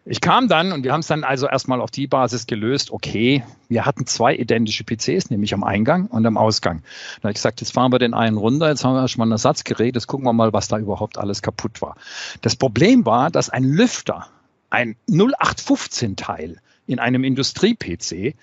Ich 0.04 0.20
kam 0.20 0.46
dann 0.46 0.72
und 0.72 0.84
wir 0.84 0.92
haben 0.92 1.00
es 1.00 1.06
dann 1.06 1.24
also 1.24 1.46
erstmal 1.46 1.80
auf 1.80 1.90
die 1.90 2.06
Basis 2.06 2.46
gelöst. 2.46 2.90
Okay, 2.90 3.42
wir 3.70 3.86
hatten 3.86 4.04
zwei 4.06 4.36
identische 4.36 4.84
PCs, 4.84 5.30
nämlich 5.30 5.54
am 5.54 5.64
Eingang 5.64 6.06
und 6.06 6.26
am 6.26 6.36
Ausgang. 6.36 6.82
Da 7.16 7.24
habe 7.24 7.30
ich 7.30 7.36
gesagt, 7.36 7.62
jetzt 7.62 7.72
fahren 7.72 7.92
wir 7.92 7.98
den 7.98 8.12
einen 8.12 8.36
runter, 8.36 8.68
jetzt 8.68 8.84
haben 8.84 8.94
wir 8.94 9.00
erstmal 9.00 9.28
ein 9.28 9.32
Ersatzgerät, 9.32 9.94
jetzt 9.94 10.06
gucken 10.06 10.26
wir 10.26 10.34
mal, 10.34 10.52
was 10.52 10.68
da 10.68 10.78
überhaupt 10.78 11.16
alles 11.16 11.40
kaputt 11.40 11.80
war. 11.80 11.96
Das 12.42 12.56
Problem 12.56 13.06
war, 13.06 13.30
dass 13.30 13.48
ein 13.48 13.64
Lüfter, 13.64 14.26
ein 14.68 14.96
0815-Teil 15.08 16.60
in 16.86 16.98
einem 16.98 17.24
Industrie-PC, 17.24 18.34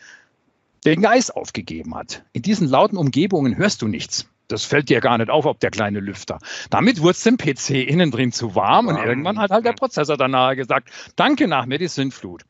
den 0.86 1.02
Geist 1.02 1.36
aufgegeben 1.36 1.94
hat. 1.96 2.24
In 2.32 2.42
diesen 2.42 2.68
lauten 2.68 2.98
Umgebungen 2.98 3.58
hörst 3.58 3.82
du 3.82 3.88
nichts. 3.88 4.29
Das 4.50 4.66
fällt 4.66 4.90
dir 4.90 5.00
gar 5.00 5.18
nicht 5.18 5.30
auf, 5.30 5.46
ob 5.46 5.60
der 5.60 5.72
kleine 5.72 6.00
Lüfter. 6.00 6.40
Damit 6.70 7.02
wurde 7.02 7.12
es 7.12 7.24
dem 7.24 7.38
PC 7.38 7.88
innen 7.88 8.12
drin 8.12 8.32
zu 8.32 8.56
warm 8.56 8.88
und 8.88 8.98
irgendwann 8.98 9.40
hat 9.40 9.52
halt 9.52 9.66
der 9.66 9.74
Prozessor 9.74 10.18
danach 10.18 10.56
gesagt, 10.56 10.90
danke 11.16 11.48
nach 11.48 11.68
mir 11.68 11.78
die 11.78 11.88
Sintflut. 11.88 12.44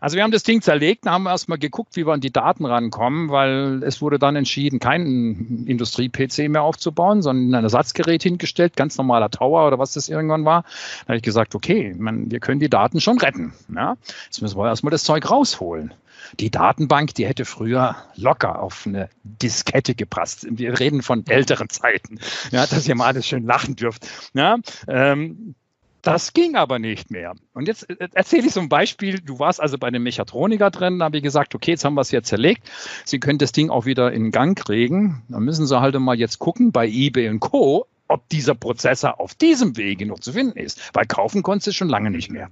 Also 0.00 0.14
wir 0.14 0.22
haben 0.22 0.30
das 0.30 0.44
Ding 0.44 0.62
zerlegt 0.62 1.06
und 1.06 1.10
haben 1.10 1.26
erstmal 1.26 1.58
geguckt, 1.58 1.96
wie 1.96 2.06
wir 2.06 2.12
an 2.12 2.20
die 2.20 2.30
Daten 2.30 2.64
rankommen, 2.64 3.30
weil 3.30 3.82
es 3.82 4.00
wurde 4.00 4.20
dann 4.20 4.36
entschieden, 4.36 4.78
keinen 4.78 5.66
Industrie-PC 5.66 6.48
mehr 6.48 6.62
aufzubauen, 6.62 7.20
sondern 7.20 7.52
ein 7.52 7.64
Ersatzgerät 7.64 8.22
hingestellt, 8.22 8.76
ganz 8.76 8.96
normaler 8.96 9.28
Tower 9.28 9.66
oder 9.66 9.80
was 9.80 9.94
das 9.94 10.08
irgendwann 10.08 10.44
war. 10.44 10.62
Da 10.62 11.08
habe 11.08 11.16
ich 11.16 11.24
gesagt, 11.24 11.56
okay, 11.56 11.96
man, 11.98 12.30
wir 12.30 12.38
können 12.38 12.60
die 12.60 12.70
Daten 12.70 13.00
schon 13.00 13.18
retten. 13.18 13.52
Ja? 13.74 13.96
Jetzt 14.26 14.40
müssen 14.40 14.56
wir 14.56 14.68
erstmal 14.68 14.92
das 14.92 15.02
Zeug 15.02 15.28
rausholen. 15.28 15.92
Die 16.38 16.50
Datenbank, 16.50 17.14
die 17.14 17.26
hätte 17.26 17.44
früher 17.44 17.96
locker 18.14 18.60
auf 18.60 18.86
eine 18.86 19.08
Diskette 19.22 19.94
gepasst. 19.94 20.46
Wir 20.50 20.78
reden 20.78 21.02
von 21.02 21.26
älteren 21.26 21.68
Zeiten, 21.68 22.20
ja, 22.50 22.66
dass 22.66 22.86
ihr 22.86 22.94
mal 22.94 23.06
alles 23.06 23.26
schön 23.26 23.44
lachen 23.44 23.76
dürft. 23.76 24.06
Ja, 24.34 24.58
ähm, 24.86 25.54
das 26.02 26.32
ging 26.32 26.54
aber 26.56 26.78
nicht 26.78 27.10
mehr. 27.10 27.34
Und 27.54 27.68
jetzt 27.68 27.88
äh, 27.90 28.08
erzähle 28.12 28.46
ich 28.46 28.52
so 28.52 28.60
ein 28.60 28.68
Beispiel. 28.68 29.20
Du 29.20 29.38
warst 29.38 29.60
also 29.60 29.78
bei 29.78 29.88
einem 29.88 30.02
Mechatroniker 30.02 30.70
drin, 30.70 30.98
da 30.98 31.06
habe 31.06 31.16
ich 31.16 31.22
gesagt, 31.22 31.54
okay, 31.54 31.72
jetzt 31.72 31.84
haben 31.84 31.94
wir 31.94 32.02
es 32.02 32.10
hier 32.10 32.22
zerlegt. 32.22 32.70
Sie 33.04 33.18
können 33.18 33.38
das 33.38 33.52
Ding 33.52 33.70
auch 33.70 33.84
wieder 33.84 34.12
in 34.12 34.30
Gang 34.30 34.58
kriegen. 34.58 35.22
Dann 35.28 35.42
müssen 35.42 35.66
Sie 35.66 35.80
halt 35.80 35.98
mal 35.98 36.18
jetzt 36.18 36.38
gucken 36.38 36.72
bei 36.72 36.86
eBay 36.88 37.28
und 37.28 37.40
Co 37.40 37.86
ob 38.08 38.28
dieser 38.28 38.54
Prozessor 38.54 39.20
auf 39.20 39.34
diesem 39.34 39.76
Wege 39.76 40.06
noch 40.06 40.18
zu 40.18 40.32
finden 40.32 40.58
ist. 40.58 40.90
Weil 40.94 41.06
kaufen 41.06 41.42
konntest 41.42 41.68
du 41.68 41.72
schon 41.72 41.88
lange 41.88 42.10
nicht 42.10 42.30
mehr. 42.30 42.50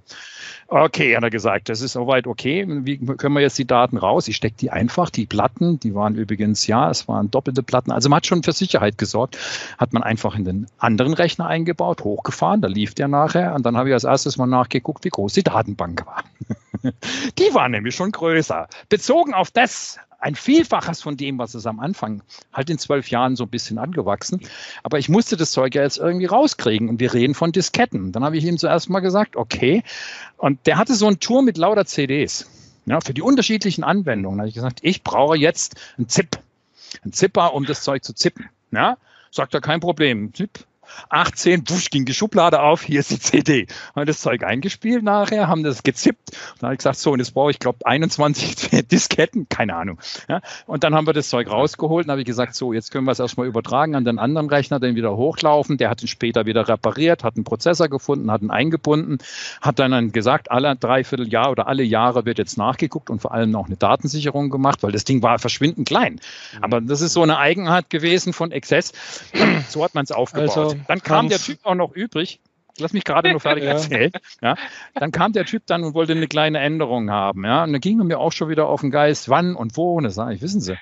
Okay, 0.67 1.15
hat 1.15 1.23
er 1.23 1.29
gesagt, 1.29 1.69
das 1.69 1.81
ist 1.81 1.93
soweit 1.93 2.27
okay. 2.27 2.65
Wie 2.67 2.97
können 2.97 3.35
wir 3.35 3.41
jetzt 3.41 3.57
die 3.57 3.65
Daten 3.65 3.97
raus? 3.97 4.27
Ich 4.27 4.35
stecke 4.35 4.57
die 4.59 4.69
einfach, 4.69 5.09
die 5.09 5.25
Platten, 5.25 5.79
die 5.79 5.95
waren 5.95 6.15
übrigens, 6.15 6.67
ja, 6.67 6.89
es 6.89 7.07
waren 7.07 7.31
doppelte 7.31 7.63
Platten. 7.63 7.91
Also 7.91 8.09
man 8.09 8.17
hat 8.17 8.27
schon 8.27 8.43
für 8.43 8.51
Sicherheit 8.51 8.97
gesorgt. 8.97 9.37
Hat 9.77 9.93
man 9.93 10.03
einfach 10.03 10.35
in 10.35 10.43
den 10.43 10.67
anderen 10.77 11.13
Rechner 11.13 11.47
eingebaut, 11.47 12.03
hochgefahren, 12.03 12.61
da 12.61 12.67
lief 12.67 12.93
der 12.93 13.07
nachher. 13.07 13.55
Und 13.55 13.65
dann 13.65 13.77
habe 13.77 13.89
ich 13.89 13.93
als 13.93 14.03
erstes 14.03 14.37
mal 14.37 14.45
nachgeguckt, 14.45 15.05
wie 15.05 15.09
groß 15.09 15.33
die 15.33 15.43
Datenbank 15.43 16.05
war. 16.05 16.23
die 17.39 17.53
war 17.53 17.69
nämlich 17.69 17.95
schon 17.95 18.11
größer. 18.11 18.67
Bezogen 18.89 19.33
auf 19.33 19.51
das 19.51 19.99
ein 20.19 20.35
Vielfaches 20.35 21.01
von 21.01 21.17
dem, 21.17 21.37
was 21.37 21.53
es 21.53 21.65
am 21.65 21.79
Anfang 21.79 22.21
halt 22.51 22.69
in 22.69 22.77
zwölf 22.77 23.09
Jahren 23.09 23.35
so 23.35 23.43
ein 23.43 23.49
bisschen 23.49 23.77
angewachsen. 23.77 24.41
Aber 24.83 24.99
ich 24.99 25.09
musste 25.09 25.37
das 25.37 25.51
Zeug 25.51 25.75
ja 25.75 25.83
jetzt 25.83 25.97
irgendwie 25.97 26.25
rauskriegen 26.25 26.89
und 26.89 26.99
wir 26.99 27.13
reden 27.13 27.33
von 27.33 27.51
Disketten. 27.51 28.11
Dann 28.11 28.23
habe 28.23 28.37
ich 28.37 28.45
ihm 28.45 28.57
zuerst 28.57 28.89
mal 28.89 28.99
gesagt, 28.99 29.35
okay. 29.35 29.83
Und 30.37 30.65
der 30.65 30.77
hatte 30.77 30.95
so 30.95 31.07
ein 31.07 31.19
Tour 31.19 31.43
mit 31.43 31.57
lauter 31.57 31.85
CDs. 31.85 32.49
Ja, 32.85 33.01
für 33.01 33.13
die 33.13 33.21
unterschiedlichen 33.21 33.83
Anwendungen. 33.83 34.37
Da 34.37 34.41
habe 34.43 34.49
ich 34.49 34.55
gesagt, 34.55 34.79
ich 34.81 35.03
brauche 35.03 35.37
jetzt 35.37 35.75
ein 35.97 36.07
ZIP. 36.07 36.39
Ein 37.03 37.11
Zipper, 37.11 37.53
um 37.53 37.65
das 37.65 37.83
Zeug 37.83 38.03
zu 38.03 38.13
zippen. 38.13 38.49
Ja, 38.71 38.97
sagt 39.29 39.53
er, 39.53 39.61
kein 39.61 39.81
Problem. 39.81 40.33
ZIP, 40.33 40.65
18, 41.09 41.69
wusch, 41.69 41.89
ging 41.89 42.05
die 42.05 42.13
Schublade 42.13 42.61
auf, 42.61 42.81
hier 42.81 42.99
ist 42.99 43.11
die 43.11 43.19
CD. 43.19 43.67
Haben 43.95 44.05
das 44.05 44.21
Zeug 44.21 44.43
eingespielt 44.43 45.03
nachher, 45.03 45.47
haben 45.47 45.63
das 45.63 45.83
gezippt. 45.83 46.31
Und 46.31 46.61
dann 46.61 46.67
habe 46.67 46.73
ich 46.75 46.79
gesagt, 46.79 46.97
so, 46.97 47.11
und 47.11 47.19
jetzt 47.19 47.33
brauche 47.33 47.51
ich, 47.51 47.59
glaube 47.59 47.85
21 47.85 48.87
Disketten, 48.91 49.47
keine 49.49 49.75
Ahnung. 49.75 49.99
Ja, 50.27 50.41
und 50.65 50.83
dann 50.83 50.95
haben 50.95 51.07
wir 51.07 51.13
das 51.13 51.29
Zeug 51.29 51.49
rausgeholt 51.49 52.05
und 52.05 52.11
habe 52.11 52.21
ich 52.21 52.27
gesagt, 52.27 52.55
so, 52.55 52.73
jetzt 52.73 52.91
können 52.91 53.05
wir 53.05 53.11
es 53.11 53.19
erstmal 53.19 53.47
übertragen 53.47 53.95
an 53.95 54.05
den 54.05 54.19
anderen 54.19 54.49
Rechner, 54.49 54.79
den 54.79 54.95
wieder 54.95 55.15
hochlaufen. 55.15 55.77
Der 55.77 55.89
hat 55.89 56.01
ihn 56.01 56.07
später 56.07 56.45
wieder 56.45 56.67
repariert, 56.67 57.23
hat 57.23 57.35
einen 57.35 57.43
Prozessor 57.43 57.87
gefunden, 57.87 58.31
hat 58.31 58.41
ihn 58.41 58.51
eingebunden, 58.51 59.17
hat 59.61 59.79
dann, 59.79 60.11
gesagt, 60.11 60.51
alle 60.51 60.75
dreiviertel 60.75 61.27
Jahr 61.27 61.51
oder 61.51 61.67
alle 61.67 61.83
Jahre 61.83 62.25
wird 62.25 62.37
jetzt 62.37 62.57
nachgeguckt 62.57 63.09
und 63.09 63.21
vor 63.21 63.33
allem 63.33 63.51
noch 63.51 63.67
eine 63.67 63.75
Datensicherung 63.75 64.49
gemacht, 64.49 64.83
weil 64.83 64.91
das 64.91 65.03
Ding 65.03 65.21
war 65.21 65.39
verschwindend 65.39 65.87
klein. 65.87 66.13
Mhm. 66.13 66.63
Aber 66.63 66.81
das 66.81 67.01
ist 67.01 67.13
so 67.13 67.23
eine 67.23 67.37
Eigenart 67.37 67.89
gewesen 67.89 68.33
von 68.33 68.51
Access. 68.51 68.93
So 69.69 69.83
hat 69.83 69.95
man 69.95 70.03
es 70.03 70.11
aufgebaut. 70.11 70.57
Also, 70.57 70.76
dann 70.87 71.01
kam 71.01 71.29
der 71.29 71.39
Typ 71.39 71.59
auch 71.63 71.75
noch 71.75 71.93
übrig. 71.93 72.39
Lass 72.79 72.93
mich 72.93 73.03
gerade 73.03 73.31
nur 73.31 73.39
fertig 73.39 73.63
erzählen. 73.65 74.11
Ja. 74.41 74.55
Dann 74.93 75.11
kam 75.11 75.33
der 75.33 75.45
Typ 75.45 75.63
dann 75.65 75.83
und 75.83 75.93
wollte 75.93 76.13
eine 76.13 76.27
kleine 76.27 76.59
Änderung 76.59 77.09
haben. 77.09 77.43
Ja. 77.43 77.63
Und 77.63 77.73
dann 77.73 77.81
ging 77.81 77.99
er 77.99 78.05
mir 78.05 78.19
auch 78.19 78.31
schon 78.31 78.49
wieder 78.49 78.67
auf 78.67 78.81
den 78.81 78.91
Geist, 78.91 79.29
wann 79.29 79.55
und 79.55 79.77
wo. 79.77 79.95
Und 79.95 80.03
das 80.03 80.15
sage 80.15 80.35
ich, 80.35 80.41
wissen 80.41 80.61
Sie, 80.61 80.77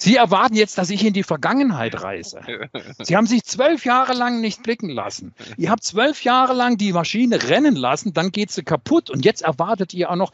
Sie 0.00 0.14
erwarten 0.14 0.54
jetzt, 0.54 0.78
dass 0.78 0.90
ich 0.90 1.04
in 1.04 1.12
die 1.12 1.24
Vergangenheit 1.24 2.02
reise. 2.02 2.40
Sie 3.00 3.16
haben 3.16 3.26
sich 3.26 3.42
zwölf 3.42 3.84
Jahre 3.84 4.14
lang 4.14 4.40
nicht 4.40 4.62
blicken 4.62 4.90
lassen. 4.90 5.34
Ihr 5.56 5.70
habt 5.70 5.82
zwölf 5.82 6.22
Jahre 6.22 6.54
lang 6.54 6.76
die 6.76 6.92
Maschine 6.92 7.42
rennen 7.42 7.74
lassen, 7.74 8.12
dann 8.12 8.30
geht 8.30 8.52
sie 8.52 8.62
kaputt 8.62 9.10
und 9.10 9.24
jetzt 9.24 9.42
erwartet 9.42 9.92
ihr 9.94 10.08
auch 10.10 10.16
noch, 10.16 10.32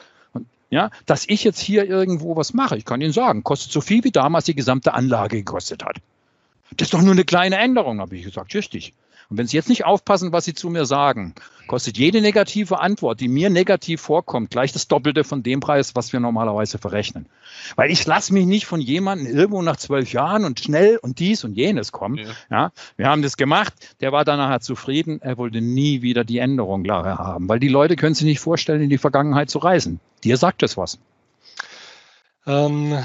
ja, 0.68 0.90
dass 1.06 1.26
ich 1.26 1.44
jetzt 1.44 1.60
hier 1.60 1.86
irgendwo 1.86 2.36
was 2.36 2.52
mache. 2.52 2.76
Ich 2.76 2.84
kann 2.84 3.00
Ihnen 3.00 3.12
sagen, 3.12 3.42
kostet 3.42 3.72
so 3.72 3.80
viel, 3.80 4.04
wie 4.04 4.10
damals 4.10 4.44
die 4.44 4.54
gesamte 4.54 4.92
Anlage 4.92 5.38
gekostet 5.38 5.82
hat. 5.82 5.96
Das 6.76 6.86
ist 6.86 6.94
doch 6.94 7.02
nur 7.02 7.12
eine 7.12 7.24
kleine 7.24 7.56
Änderung, 7.56 8.00
habe 8.00 8.16
ich 8.16 8.24
gesagt. 8.24 8.54
Richtig. 8.54 8.94
Und 9.30 9.38
wenn 9.38 9.46
Sie 9.46 9.56
jetzt 9.56 9.68
nicht 9.68 9.84
aufpassen, 9.84 10.32
was 10.32 10.44
Sie 10.44 10.54
zu 10.54 10.68
mir 10.68 10.84
sagen, 10.84 11.34
kostet 11.66 11.96
jede 11.96 12.20
negative 12.20 12.80
Antwort, 12.80 13.20
die 13.20 13.28
mir 13.28 13.48
negativ 13.48 14.00
vorkommt, 14.00 14.50
gleich 14.50 14.72
das 14.72 14.86
Doppelte 14.86 15.24
von 15.24 15.42
dem 15.42 15.60
Preis, 15.60 15.94
was 15.94 16.12
wir 16.12 16.20
normalerweise 16.20 16.78
verrechnen. 16.78 17.26
Weil 17.76 17.90
ich 17.90 18.04
lasse 18.04 18.34
mich 18.34 18.46
nicht 18.46 18.66
von 18.66 18.80
jemandem 18.80 19.26
irgendwo 19.34 19.62
nach 19.62 19.76
zwölf 19.76 20.12
Jahren 20.12 20.44
und 20.44 20.60
schnell 20.60 20.98
und 20.98 21.18
dies 21.20 21.44
und 21.44 21.54
jenes 21.54 21.90
kommen. 21.90 22.18
Ja. 22.18 22.32
ja. 22.50 22.72
wir 22.96 23.08
haben 23.08 23.22
das 23.22 23.36
gemacht, 23.36 23.72
der 24.00 24.12
war 24.12 24.24
dann 24.24 24.38
nachher 24.38 24.60
zufrieden, 24.60 25.22
er 25.22 25.38
wollte 25.38 25.60
nie 25.60 26.02
wieder 26.02 26.24
die 26.24 26.38
Änderung 26.38 26.82
klar 26.82 27.04
haben, 27.18 27.48
weil 27.48 27.60
die 27.60 27.68
Leute 27.68 27.96
können 27.96 28.14
sich 28.14 28.26
nicht 28.26 28.40
vorstellen, 28.40 28.82
in 28.82 28.90
die 28.90 28.98
Vergangenheit 28.98 29.48
zu 29.48 29.58
reisen. 29.58 30.00
Dir 30.22 30.36
sagt 30.36 30.62
es 30.62 30.76
was. 30.76 30.98
Ähm, 32.46 32.98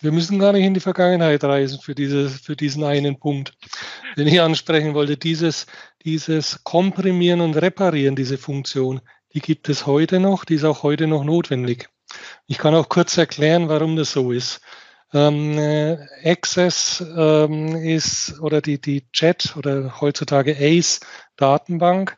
wir 0.00 0.12
müssen 0.12 0.38
gar 0.38 0.52
nicht 0.52 0.64
in 0.64 0.74
die 0.74 0.80
Vergangenheit 0.80 1.42
reisen 1.44 1.80
für, 1.80 1.94
diese, 1.94 2.28
für 2.28 2.56
diesen 2.56 2.84
einen 2.84 3.18
Punkt, 3.18 3.54
den 4.16 4.26
ich 4.26 4.40
ansprechen 4.40 4.94
wollte. 4.94 5.16
Dieses, 5.16 5.66
dieses 6.04 6.62
Komprimieren 6.64 7.40
und 7.40 7.56
Reparieren, 7.56 8.16
diese 8.16 8.38
Funktion, 8.38 9.00
die 9.34 9.40
gibt 9.40 9.68
es 9.68 9.86
heute 9.86 10.20
noch, 10.20 10.44
die 10.44 10.54
ist 10.54 10.64
auch 10.64 10.82
heute 10.82 11.06
noch 11.06 11.24
notwendig. 11.24 11.88
Ich 12.46 12.58
kann 12.58 12.74
auch 12.74 12.88
kurz 12.88 13.16
erklären, 13.16 13.68
warum 13.68 13.96
das 13.96 14.12
so 14.12 14.32
ist. 14.32 14.60
Ähm, 15.12 15.58
äh, 15.58 15.96
Access 16.24 17.02
ähm, 17.16 17.76
ist 17.76 18.40
oder 18.40 18.60
die, 18.60 18.80
die 18.80 19.10
Chat 19.12 19.56
oder 19.56 20.00
heutzutage 20.00 20.56
ACE 20.58 21.00
Datenbank, 21.36 22.16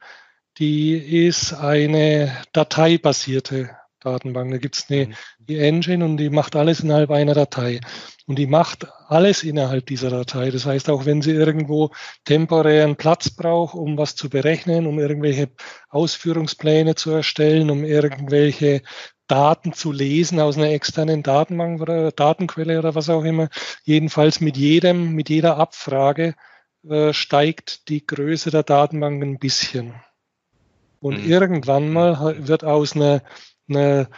die 0.59 1.27
ist 1.27 1.53
eine 1.53 2.37
dateibasierte 2.53 3.71
Datenbank. 4.01 4.51
Da 4.51 4.59
gibt 4.59 4.77
es 4.77 4.87
eine 4.91 5.07
mhm. 5.07 5.15
die 5.39 5.59
Engine 5.59 6.05
und 6.05 6.17
die 6.17 6.31
macht 6.31 6.57
alles 6.57 6.81
innerhalb 6.81 7.11
einer 7.11 7.35
Datei. 7.35 7.81
Und 8.27 8.39
die 8.39 8.47
macht 8.47 8.87
alles 9.09 9.43
innerhalb 9.43 9.87
dieser 9.87 10.11
Datei. 10.11 10.51
Das 10.51 10.67
heißt, 10.67 10.89
auch 10.91 11.05
wenn 11.05 11.23
sie 11.23 11.33
irgendwo 11.33 11.91
temporären 12.25 12.97
Platz 12.97 13.31
braucht, 13.31 13.75
um 13.75 13.99
was 13.99 14.15
zu 14.15 14.29
berechnen, 14.31 14.87
um 14.87 14.99
irgendwelche 14.99 15.49
Ausführungspläne 15.89 16.95
zu 16.95 17.11
erstellen, 17.11 17.71
um 17.71 17.85
irgendwelche 17.85 18.83
Daten 19.27 19.73
zu 19.73 19.93
lesen 19.93 20.41
aus 20.41 20.57
einer 20.57 20.71
externen 20.71 21.23
Datenbank 21.23 21.81
oder 21.81 22.11
Datenquelle 22.11 22.79
oder 22.79 22.95
was 22.97 23.09
auch 23.09 23.25
immer. 23.25 23.49
Jedenfalls 23.85 24.41
mit 24.41 24.57
jedem, 24.57 25.13
mit 25.13 25.29
jeder 25.29 25.57
Abfrage 25.57 26.35
äh, 26.89 27.13
steigt 27.13 27.89
die 27.89 28.07
Größe 28.07 28.51
der 28.51 28.63
Datenbank 28.65 29.23
ein 29.23 29.39
bisschen. 29.39 29.95
Und 30.99 31.25
mhm. 31.25 31.31
irgendwann 31.31 31.93
mal 31.93 32.47
wird 32.47 32.65
aus 32.65 32.97
einer 32.97 33.23
eine 33.70 34.09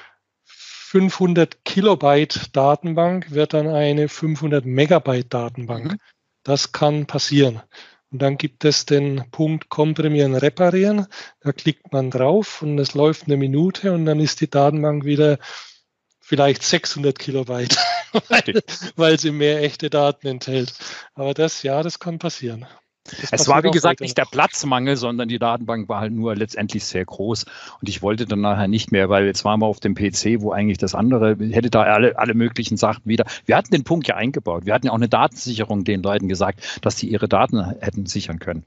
500 0.45 1.65
Kilobyte 1.65 2.51
Datenbank 2.53 3.31
wird 3.31 3.55
dann 3.55 3.69
eine 3.69 4.09
500 4.09 4.65
Megabyte 4.65 5.33
Datenbank. 5.33 5.93
Mhm. 5.93 5.99
Das 6.43 6.73
kann 6.73 7.07
passieren. 7.07 7.63
Und 8.11 8.21
dann 8.21 8.37
gibt 8.37 8.65
es 8.67 8.85
den 8.85 9.25
Punkt 9.31 9.71
Komprimieren, 9.71 10.35
Reparieren. 10.35 11.07
Da 11.41 11.53
klickt 11.53 11.93
man 11.93 12.11
drauf 12.11 12.61
und 12.61 12.79
es 12.79 12.93
läuft 12.93 13.25
eine 13.25 13.39
Minute 13.39 13.93
und 13.93 14.05
dann 14.05 14.21
ist 14.21 14.43
die 14.43 14.51
Datenbank 14.51 15.05
wieder 15.07 15.39
vielleicht 16.21 16.63
600 16.63 17.19
Kilobyte, 17.19 17.77
weil 18.97 19.19
sie 19.19 19.31
mehr 19.31 19.63
echte 19.63 19.89
Daten 19.89 20.27
enthält. 20.27 20.75
Aber 21.15 21.33
das, 21.33 21.63
ja, 21.63 21.83
das 21.83 21.99
kann 21.99 22.19
passieren. 22.19 22.67
Es 23.33 23.49
war, 23.49 23.65
wie 23.65 23.71
gesagt, 23.71 24.01
nicht 24.01 24.17
der 24.17 24.25
Platzmangel, 24.25 24.97
sondern 24.97 25.29
die 25.29 25.39
Datenbank 25.39 25.89
war 25.89 26.01
halt 26.01 26.13
nur 26.13 26.37
letztendlich 26.37 26.85
sehr 26.85 27.05
groß. 27.05 27.45
Und 27.81 27.89
ich 27.89 28.01
wollte 28.01 28.27
dann 28.27 28.41
nachher 28.41 28.69
nicht 28.69 28.93
mehr, 28.93 29.09
weil 29.09 29.27
jetzt 29.27 29.45
waren 29.45 29.61
wir 29.61 29.67
auf 29.67 29.81
dem 29.81 29.95
PC, 29.95 30.41
wo 30.41 30.53
eigentlich 30.53 30.79
das 30.79 30.95
andere, 30.95 31.37
hätte 31.51 31.71
da 31.71 31.83
alle, 31.83 32.17
alle 32.19 32.35
möglichen 32.35 32.77
Sachen 32.77 33.03
wieder. 33.05 33.25
Wir 33.45 33.57
hatten 33.57 33.73
den 33.73 33.85
Punkt 33.85 34.07
ja 34.07 34.15
eingebaut. 34.15 34.67
Wir 34.67 34.75
hatten 34.75 34.87
ja 34.87 34.93
auch 34.93 34.97
eine 34.97 35.09
Datensicherung 35.09 35.85
den 35.85 36.03
Leuten 36.03 36.29
gesagt, 36.29 36.81
dass 36.83 36.97
sie 36.97 37.09
ihre 37.09 37.29
Daten 37.29 37.65
hätten 37.81 38.07
sichern 38.07 38.39
können. 38.39 38.65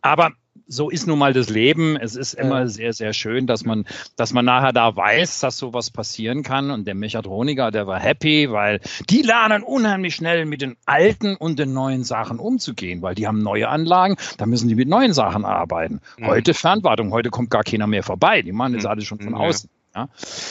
Aber 0.00 0.32
so 0.66 0.90
ist 0.90 1.06
nun 1.06 1.18
mal 1.18 1.32
das 1.32 1.48
Leben. 1.48 1.96
Es 1.96 2.16
ist 2.16 2.34
immer 2.34 2.68
sehr, 2.68 2.92
sehr 2.92 3.12
schön, 3.12 3.46
dass 3.46 3.64
man, 3.64 3.86
dass 4.16 4.32
man 4.32 4.44
nachher 4.44 4.72
da 4.72 4.94
weiß, 4.94 5.40
dass 5.40 5.58
sowas 5.58 5.90
passieren 5.90 6.42
kann. 6.42 6.70
Und 6.70 6.86
der 6.86 6.94
Mechatroniker, 6.94 7.70
der 7.70 7.86
war 7.86 8.00
happy, 8.00 8.50
weil 8.50 8.80
die 9.08 9.22
lernen 9.22 9.62
unheimlich 9.62 10.14
schnell 10.14 10.46
mit 10.46 10.62
den 10.62 10.76
alten 10.86 11.36
und 11.36 11.58
den 11.58 11.72
neuen 11.72 12.04
Sachen 12.04 12.38
umzugehen, 12.38 13.02
weil 13.02 13.14
die 13.14 13.26
haben 13.26 13.38
neue 13.38 13.68
Anlagen, 13.68 14.16
da 14.38 14.46
müssen 14.46 14.68
die 14.68 14.74
mit 14.74 14.88
neuen 14.88 15.12
Sachen 15.12 15.44
arbeiten. 15.44 16.00
Mhm. 16.18 16.26
Heute 16.26 16.54
Fernwartung, 16.54 17.12
heute 17.12 17.30
kommt 17.30 17.50
gar 17.50 17.64
keiner 17.64 17.86
mehr 17.86 18.02
vorbei. 18.02 18.42
Die 18.42 18.52
machen 18.52 18.74
das 18.74 18.84
mhm. 18.84 18.90
alles 18.90 19.04
schon 19.04 19.20
von 19.20 19.32
mhm. 19.32 19.38
außen. 19.38 19.70
Ja. 19.94 20.08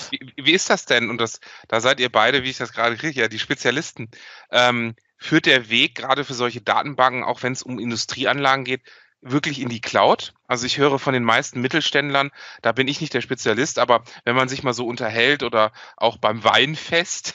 Wie, 0.09 0.19
wie, 0.43 0.53
ist 0.53 0.71
das 0.71 0.85
denn? 0.85 1.09
Und 1.09 1.21
das, 1.21 1.39
da 1.67 1.79
seid 1.79 1.99
ihr 1.99 2.09
beide, 2.09 2.43
wie 2.43 2.49
ich 2.49 2.57
das 2.57 2.73
gerade 2.73 2.95
kriege, 2.95 3.21
ja, 3.21 3.27
die 3.27 3.37
Spezialisten. 3.37 4.09
Ähm, 4.51 4.95
führt 5.17 5.45
der 5.45 5.69
Weg 5.69 5.95
gerade 5.95 6.23
für 6.23 6.33
solche 6.33 6.61
Datenbanken, 6.61 7.23
auch 7.23 7.43
wenn 7.43 7.53
es 7.53 7.63
um 7.63 7.79
Industrieanlagen 7.79 8.65
geht, 8.65 8.81
wirklich 9.25 9.59
in 9.59 9.69
die 9.69 9.81
Cloud. 9.81 10.33
Also 10.47 10.67
ich 10.67 10.77
höre 10.77 10.99
von 10.99 11.13
den 11.13 11.23
meisten 11.23 11.59
Mittelständlern, 11.59 12.29
da 12.61 12.71
bin 12.71 12.87
ich 12.87 13.01
nicht 13.01 13.15
der 13.15 13.21
Spezialist, 13.21 13.79
aber 13.79 14.03
wenn 14.23 14.35
man 14.35 14.47
sich 14.47 14.61
mal 14.61 14.73
so 14.73 14.85
unterhält 14.85 15.41
oder 15.41 15.71
auch 15.97 16.17
beim 16.17 16.43
Weinfest 16.43 17.33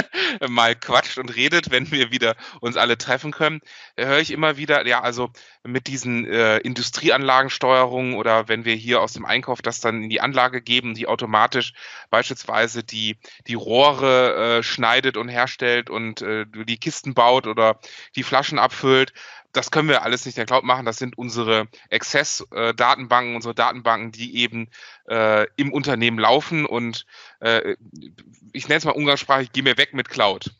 mal 0.48 0.74
quatscht 0.74 1.18
und 1.18 1.36
redet, 1.36 1.70
wenn 1.70 1.92
wir 1.92 2.10
wieder 2.10 2.34
uns 2.60 2.76
alle 2.76 2.98
treffen 2.98 3.30
können, 3.30 3.60
höre 3.96 4.18
ich 4.18 4.32
immer 4.32 4.56
wieder, 4.56 4.84
ja, 4.88 5.00
also 5.00 5.30
mit 5.62 5.86
diesen 5.86 6.26
äh, 6.26 6.58
Industrieanlagensteuerungen 6.58 8.14
oder 8.14 8.48
wenn 8.48 8.64
wir 8.64 8.74
hier 8.74 9.00
aus 9.00 9.12
dem 9.12 9.24
Einkauf 9.24 9.62
das 9.62 9.78
dann 9.78 10.02
in 10.02 10.10
die 10.10 10.20
Anlage 10.20 10.60
geben, 10.60 10.94
die 10.94 11.06
automatisch 11.06 11.74
beispielsweise 12.10 12.82
die, 12.82 13.18
die 13.46 13.54
Rohre 13.54 14.58
äh, 14.58 14.62
schneidet 14.64 15.16
und 15.16 15.28
herstellt 15.28 15.90
und 15.90 16.22
äh, 16.22 16.44
die 16.46 16.78
Kisten 16.78 17.14
baut 17.14 17.46
oder 17.46 17.78
die 18.16 18.24
Flaschen 18.24 18.58
abfüllt, 18.58 19.12
das 19.52 19.70
können 19.70 19.88
wir 19.88 20.02
alles 20.02 20.26
nicht 20.26 20.36
in 20.36 20.40
der 20.40 20.46
Cloud 20.46 20.64
machen. 20.64 20.84
Das 20.84 20.98
sind 20.98 21.16
unsere 21.16 21.68
Access-Datenbanken, 21.90 23.34
unsere 23.34 23.54
Datenbanken, 23.54 24.12
die 24.12 24.36
eben 24.36 24.68
äh, 25.08 25.46
im 25.56 25.72
Unternehmen 25.72 26.18
laufen. 26.18 26.66
Und 26.66 27.06
äh, 27.40 27.76
ich 28.52 28.68
nenne 28.68 28.78
es 28.78 28.84
mal 28.84 28.92
umgangssprachlich, 28.92 29.52
geh 29.52 29.62
mir 29.62 29.78
weg 29.78 29.94
mit 29.94 30.08
Cloud. 30.08 30.50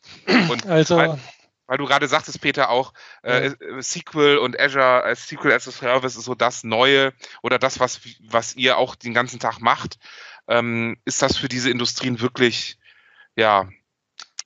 Und 0.49 0.67
also, 0.67 0.97
weil, 0.97 1.19
weil 1.67 1.79
du 1.79 1.85
gerade 1.85 2.09
sagtest, 2.09 2.41
Peter, 2.41 2.71
auch 2.71 2.95
äh, 3.23 3.49
ja. 3.49 3.83
SQL 3.83 4.39
und 4.39 4.59
Azure 4.59 5.03
als 5.05 5.27
SQL 5.27 5.53
as 5.53 5.69
a 5.69 5.71
Service 5.71 6.17
ist 6.17 6.25
so 6.25 6.35
das 6.35 6.65
Neue 6.65 7.13
oder 7.43 7.59
das, 7.59 7.79
was, 7.81 8.01
was 8.21 8.57
ihr 8.57 8.79
auch 8.79 8.95
den 8.95 9.13
ganzen 9.13 9.39
Tag 9.39 9.61
macht. 9.61 9.99
Ähm, 10.49 10.97
ist 11.05 11.21
das 11.21 11.37
für 11.37 11.49
diese 11.49 11.71
Industrien 11.71 12.21
wirklich 12.21 12.79
ja 13.37 13.69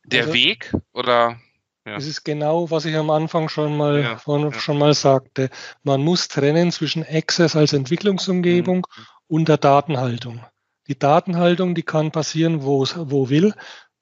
der 0.04 0.22
also, 0.22 0.34
Weg 0.34 0.74
oder? 0.92 1.38
Ja. 1.84 1.94
Das 1.94 2.06
ist 2.06 2.24
genau, 2.24 2.70
was 2.70 2.84
ich 2.84 2.96
am 2.96 3.10
Anfang 3.10 3.48
schon 3.48 3.76
mal, 3.76 4.02
ja, 4.02 4.16
von, 4.16 4.42
ja. 4.42 4.52
schon 4.52 4.78
mal 4.78 4.94
sagte. 4.94 5.50
Man 5.82 6.02
muss 6.02 6.28
trennen 6.28 6.70
zwischen 6.70 7.04
Access 7.04 7.56
als 7.56 7.72
Entwicklungsumgebung 7.72 8.86
mhm. 8.86 9.06
und 9.26 9.48
der 9.48 9.58
Datenhaltung. 9.58 10.44
Die 10.86 10.98
Datenhaltung, 10.98 11.74
die 11.74 11.82
kann 11.82 12.12
passieren, 12.12 12.62
wo 12.62 12.84
es, 12.84 12.94
wo 12.96 13.28
will. 13.30 13.54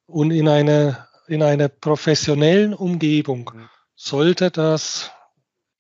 Und 0.07 0.31
in 0.31 0.49
einer, 0.49 1.09
in 1.27 1.43
einer 1.43 1.69
professionellen 1.69 2.75
Umgebung 2.75 3.51
mhm. 3.55 3.69
sollte 3.95 4.51
das 4.51 5.11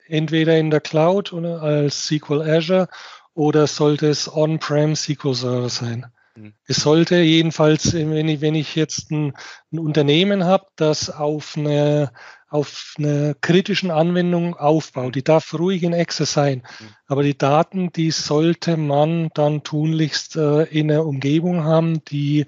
entweder 0.06 0.58
in 0.58 0.70
der 0.70 0.80
Cloud 0.80 1.32
oder 1.32 1.62
als 1.62 2.06
SQL 2.06 2.42
Azure 2.42 2.88
oder 3.34 3.66
sollte 3.66 4.08
es 4.08 4.32
On-Prem 4.32 4.96
SQL 4.96 5.34
Server 5.34 5.68
sein. 5.68 6.06
Mhm. 6.40 6.54
Es 6.66 6.76
sollte 6.78 7.16
jedenfalls, 7.16 7.92
wenn 7.92 8.28
ich, 8.28 8.40
wenn 8.40 8.54
ich 8.54 8.74
jetzt 8.74 9.10
ein, 9.10 9.34
ein 9.72 9.78
Unternehmen 9.78 10.44
habe, 10.44 10.66
das 10.76 11.10
auf 11.10 11.56
eine, 11.56 12.12
auf 12.48 12.94
einer 12.98 13.34
kritischen 13.34 13.90
Anwendung 13.90 14.56
aufbaut. 14.56 15.14
Die 15.14 15.24
darf 15.24 15.52
ruhig 15.54 15.82
in 15.82 15.94
Access 15.94 16.32
sein, 16.32 16.62
aber 17.06 17.22
die 17.22 17.36
Daten, 17.36 17.92
die 17.92 18.10
sollte 18.10 18.76
man 18.76 19.30
dann 19.34 19.62
tunlichst 19.62 20.36
äh, 20.36 20.64
in 20.64 20.90
einer 20.90 21.06
Umgebung 21.06 21.64
haben, 21.64 22.04
die 22.06 22.46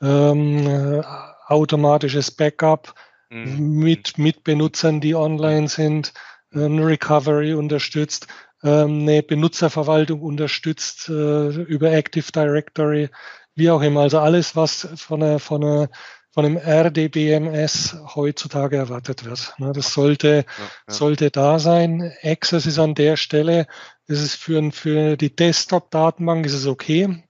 ähm, 0.00 0.66
äh, 0.66 1.02
automatisches 1.46 2.30
Backup 2.30 2.94
mhm. 3.30 3.78
mit, 3.78 4.18
mit 4.18 4.44
Benutzern, 4.44 5.00
die 5.00 5.14
online 5.14 5.68
sind, 5.68 6.12
eine 6.52 6.86
Recovery 6.86 7.54
unterstützt, 7.54 8.28
ähm, 8.28 8.36
eine 8.60 9.22
Benutzerverwaltung 9.22 10.20
unterstützt 10.22 11.08
äh, 11.08 11.48
über 11.48 11.92
Active 11.92 12.32
Directory, 12.32 13.10
wie 13.54 13.70
auch 13.70 13.82
immer. 13.82 14.02
Also 14.02 14.18
alles, 14.18 14.56
was 14.56 14.88
von, 14.96 15.22
einer, 15.22 15.38
von, 15.38 15.62
einer, 15.62 15.88
von 16.32 16.44
einem 16.44 16.56
RDBMS 16.56 17.96
heutzutage 18.14 18.76
erwartet 18.76 19.24
wird. 19.24 19.54
Ne, 19.58 19.72
das 19.72 19.92
sollte, 19.92 20.28
ja, 20.28 20.64
ja. 20.88 20.92
sollte 20.92 21.30
da 21.30 21.58
sein. 21.58 22.12
Access 22.22 22.66
ist 22.66 22.78
an 22.78 22.94
der 22.94 23.16
Stelle, 23.16 23.66
das 24.08 24.20
ist 24.20 24.36
für, 24.36 24.72
für 24.72 25.16
die 25.16 25.34
Desktop-Datenbank 25.34 26.46
ist 26.46 26.54
es 26.54 26.66
okay. 26.66 27.22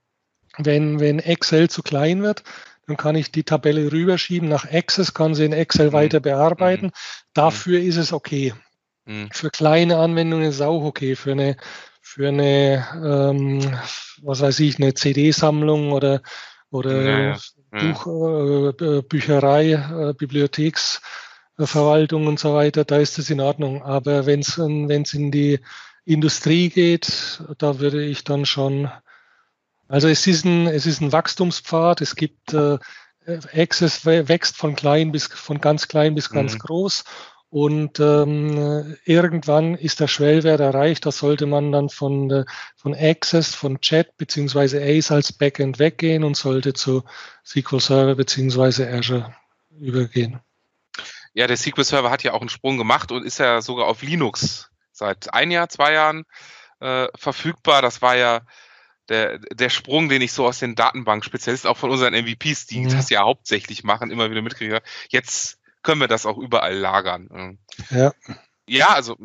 Wenn, 0.59 1.01
wenn 1.01 1.19
Excel 1.19 1.69
zu 1.69 1.83
klein 1.83 2.23
wird, 2.23 2.43
dann 2.87 2.97
kann 2.97 3.17
ich 3.17 3.33
die 3.33 3.45
Tabelle 3.45 3.91
rüberschieben 3.93 4.49
nach 4.49 4.71
Access, 4.71 5.13
kann 5.13 5.35
sie 5.35 5.45
in 5.45 5.53
Excel 5.53 5.89
mhm. 5.89 5.93
weiter 5.93 6.21
bearbeiten. 6.21 6.87
Mhm. 6.87 6.93
Dafür 7.35 7.81
ist 7.81 7.97
es 7.97 8.13
okay. 8.13 8.55
Mhm. 9.07 9.31
Für 9.33 9.51
kleine 9.51 9.99
Anwendungen 9.99 10.47
ist 10.47 10.57
es 10.57 10.61
auch 10.61 10.85
okay. 10.85 11.17
Für 11.17 11.33
eine, 11.33 11.57
für 12.01 12.29
eine 12.29 12.87
ähm, 12.95 13.77
was 14.23 14.41
weiß 14.41 14.61
ich, 14.61 14.79
eine 14.79 14.95
CD-Sammlung 14.95 15.91
oder, 15.93 16.23
oder 16.71 17.03
ja, 17.03 17.19
ja. 17.31 17.37
Buch, 17.71 18.07
äh, 18.81 19.03
Bücherei, 19.03 19.73
äh, 19.73 20.15
Bibliotheksverwaltung 20.15 22.27
und 22.27 22.39
so 22.39 22.55
weiter, 22.55 22.85
da 22.85 22.99
ist 22.99 23.19
das 23.19 23.29
in 23.31 23.41
Ordnung. 23.41 23.83
Aber 23.83 24.27
wenn 24.27 24.41
es 24.41 24.59
in 24.59 25.31
die 25.31 25.61
Industrie 26.05 26.69
geht, 26.69 27.43
da 27.59 27.81
würde 27.81 28.05
ich 28.05 28.25
dann 28.25 28.45
schon 28.47 28.91
also 29.89 30.09
es 30.09 30.27
ist 30.27 30.45
ein, 30.45 30.67
es 30.67 30.87
ist 30.87 31.01
ein 31.01 31.13
Wachstumspfad. 31.13 32.01
Es 32.01 32.17
gibt 32.17 32.55
äh, 32.55 32.79
Access 33.27 34.05
wächst 34.05 34.57
von 34.57 34.77
klein 34.77 35.13
bis 35.13 35.27
von 35.27 35.61
ganz 35.61 35.89
klein 35.89 36.15
bis 36.15 36.31
ganz 36.31 36.55
mhm. 36.55 36.59
groß. 36.59 37.05
Und 37.57 38.01
ähm, 38.01 38.99
irgendwann 39.07 39.77
ist 39.77 40.01
der 40.01 40.09
Schwellwert 40.09 40.61
erreicht. 40.61 41.07
Da 41.07 41.11
sollte 41.11 41.47
man 41.47 41.73
dann 41.73 41.89
von, 41.89 42.45
von 42.77 42.95
Access, 42.95 43.55
von 43.55 43.81
Chat 43.81 44.19
beziehungsweise 44.19 44.79
Ace 44.83 45.11
als 45.11 45.33
Backend 45.33 45.79
weggehen 45.79 46.23
und 46.23 46.37
sollte 46.37 46.75
zu 46.75 47.03
SQL 47.47 47.81
Server 47.81 48.15
beziehungsweise 48.15 48.87
Azure 48.93 49.35
übergehen. 49.71 50.41
Ja, 51.33 51.47
der 51.47 51.57
SQL 51.57 51.85
Server 51.85 52.11
hat 52.11 52.23
ja 52.23 52.35
auch 52.35 52.43
einen 52.43 52.51
Sprung 52.51 52.77
gemacht 52.77 53.11
und 53.11 53.25
ist 53.25 53.39
ja 53.39 53.63
sogar 53.63 53.87
auf 53.87 54.03
Linux 54.03 54.71
seit 54.93 55.33
ein 55.33 55.51
Jahr, 55.51 55.71
zwei 55.71 55.95
Jahren 55.95 56.25
äh, 56.81 57.09
verfügbar. 57.15 57.81
Das 57.81 58.03
war 58.03 58.17
ja 58.17 58.43
der, 59.09 59.39
der 59.39 59.71
Sprung, 59.71 60.11
den 60.11 60.21
ich 60.21 60.33
so 60.33 60.47
aus 60.47 60.59
den 60.59 60.75
Datenbank-Spezialisten, 60.75 61.69
auch 61.69 61.79
von 61.79 61.91
unseren 61.91 62.13
MVPs, 62.13 62.67
die 62.67 62.81
mhm. 62.81 62.91
das 62.91 63.09
ja 63.09 63.23
hauptsächlich 63.23 63.83
machen, 63.83 64.11
immer 64.11 64.31
wieder 64.31 64.43
mitkriege. 64.43 64.83
Jetzt 65.09 65.59
können 65.87 66.01
wir 66.01 66.09
das 66.09 66.27
auch 66.27 66.37
überall 66.37 66.77
lagern. 66.77 67.59
Ja. 67.91 68.13
Ja, 68.69 68.89
also 68.89 69.17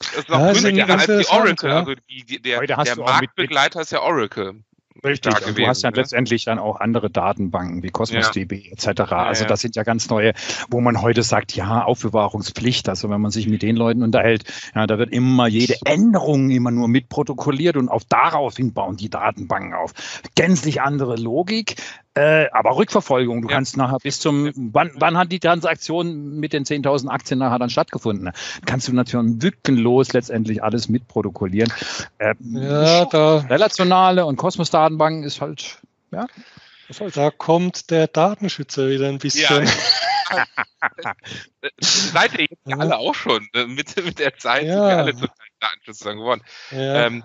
es 0.00 0.12
ist 0.18 0.30
auch 0.30 0.40
ja, 0.40 0.52
günstiger 0.52 0.88
als 0.90 1.06
die 1.06 1.26
Oracle. 1.28 1.70
Ja. 1.70 1.78
Also 1.78 1.94
die, 1.94 2.24
die, 2.24 2.42
der, 2.42 2.60
der 2.60 2.96
Marktbegleiter 2.96 3.80
ist 3.80 3.92
ja 3.92 4.02
Oracle. 4.02 4.64
Richtig, 5.04 5.34
und 5.46 5.58
du 5.58 5.66
hast 5.66 5.82
ja 5.82 5.90
ne? 5.90 5.96
letztendlich 5.96 6.44
dann 6.44 6.58
auch 6.58 6.80
andere 6.80 7.10
Datenbanken 7.10 7.82
wie 7.82 7.90
Cosmos 7.90 8.26
ja. 8.26 8.30
DB 8.30 8.70
etc. 8.70 8.86
Ja, 9.10 9.24
also 9.24 9.44
das 9.44 9.60
sind 9.60 9.76
ja 9.76 9.82
ganz 9.82 10.08
neue, 10.08 10.32
wo 10.70 10.80
man 10.80 11.02
heute 11.02 11.22
sagt, 11.22 11.54
ja, 11.54 11.84
Aufbewahrungspflicht. 11.84 12.88
Also 12.88 13.10
wenn 13.10 13.20
man 13.20 13.30
sich 13.30 13.48
mit 13.48 13.62
den 13.62 13.76
Leuten 13.76 14.02
unterhält, 14.02 14.44
ja, 14.74 14.86
da 14.86 14.98
wird 14.98 15.12
immer 15.12 15.46
jede 15.46 15.74
Änderung 15.84 16.50
immer 16.50 16.70
nur 16.70 16.88
mitprotokolliert 16.88 17.76
und 17.76 17.88
auch 17.88 18.02
daraufhin 18.08 18.72
bauen 18.72 18.96
die 18.96 19.10
Datenbanken 19.10 19.74
auf. 19.74 19.92
Gänzlich 20.36 20.80
andere 20.80 21.16
Logik. 21.16 21.76
Äh, 22.16 22.48
aber 22.52 22.76
Rückverfolgung, 22.76 23.42
du 23.42 23.48
ja. 23.48 23.56
kannst 23.56 23.76
nachher 23.76 23.98
bis 23.98 24.20
zum, 24.20 24.52
wann, 24.54 24.92
wann 24.94 25.18
hat 25.18 25.32
die 25.32 25.40
Transaktion 25.40 26.38
mit 26.38 26.52
den 26.52 26.64
10.000 26.64 27.08
Aktien 27.08 27.40
nachher 27.40 27.58
dann 27.58 27.70
stattgefunden? 27.70 28.30
Kannst 28.66 28.86
du 28.86 28.92
natürlich 28.92 29.42
wückenlos 29.42 30.12
letztendlich 30.12 30.62
alles 30.62 30.88
mitprotokollieren. 30.88 31.72
Äh, 32.18 32.34
ja, 32.40 33.04
da. 33.06 33.38
Relationale 33.38 34.26
und 34.26 34.36
Kosmos-Datenbanken 34.36 35.24
ist 35.24 35.40
halt, 35.40 35.80
ja. 36.12 36.26
Halt 37.00 37.16
da 37.16 37.30
kommt 37.30 37.90
der 37.90 38.06
Datenschützer 38.06 38.88
wieder 38.88 39.08
ein 39.08 39.18
bisschen. 39.18 39.66
Ja. 39.66 40.44
Seid 41.80 42.34
ihr 42.34 42.46
jetzt 42.50 42.66
ja 42.66 42.76
alle 42.78 42.98
auch 42.98 43.14
schon. 43.14 43.48
Ne? 43.54 43.66
Mit, 43.66 43.96
mit 44.04 44.18
der 44.18 44.36
Zeit 44.36 44.64
ja. 44.64 44.74
sind 44.74 44.82
wir 44.82 44.98
alle 44.98 45.12
total 45.12 45.46
Datenschützer 45.60 46.14
geworden. 46.14 46.42
Ja. 46.70 47.06
Ähm, 47.06 47.24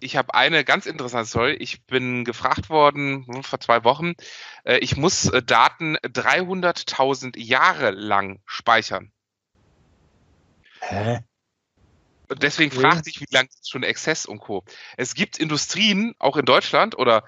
ich 0.00 0.16
habe 0.16 0.34
eine 0.34 0.64
ganz 0.64 0.86
interessante 0.86 1.28
Story. 1.28 1.52
Ich 1.54 1.84
bin 1.86 2.24
gefragt 2.24 2.68
worden 2.68 3.26
hm, 3.26 3.42
vor 3.42 3.60
zwei 3.60 3.84
Wochen, 3.84 4.14
äh, 4.64 4.78
ich 4.78 4.96
muss 4.96 5.28
äh, 5.28 5.42
Daten 5.42 5.96
300.000 5.98 7.38
Jahre 7.38 7.90
lang 7.90 8.40
speichern. 8.44 9.12
Hä? 10.80 11.20
Deswegen 12.28 12.72
okay. 12.72 12.80
fragt 12.80 13.04
sich, 13.04 13.20
wie 13.20 13.26
lange 13.30 13.48
ist 13.48 13.70
schon 13.70 13.84
Access 13.84 14.26
und 14.26 14.40
Co. 14.40 14.64
Es 14.96 15.14
gibt 15.14 15.38
Industrien, 15.38 16.14
auch 16.18 16.36
in 16.36 16.44
Deutschland, 16.44 16.98
oder 16.98 17.24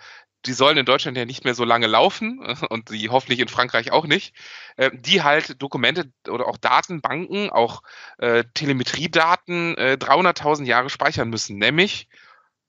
die 0.47 0.53
sollen 0.53 0.79
in 0.79 0.87
Deutschland 0.87 1.17
ja 1.17 1.25
nicht 1.25 1.45
mehr 1.45 1.55
so 1.55 1.65
lange 1.65 1.87
laufen 1.87 2.41
und 2.71 2.91
die 2.91 3.09
hoffentlich 3.09 3.41
in 3.41 3.49
Frankreich 3.49 3.93
auch 3.93 4.07
nicht, 4.07 4.35
äh, 4.77 4.91
die 4.93 5.23
halt 5.23 5.61
Dokumente 5.63 6.13
oder 6.29 6.47
auch 6.47 6.57
Datenbanken, 6.57 7.51
auch 7.51 7.83
äh, 8.19 8.45
Telemetriedaten 8.55 9.77
äh, 9.77 9.97
300.000 10.01 10.65
Jahre 10.65 10.91
speichern 10.91 11.31
müssen, 11.31 11.59
nämlich 11.59 12.09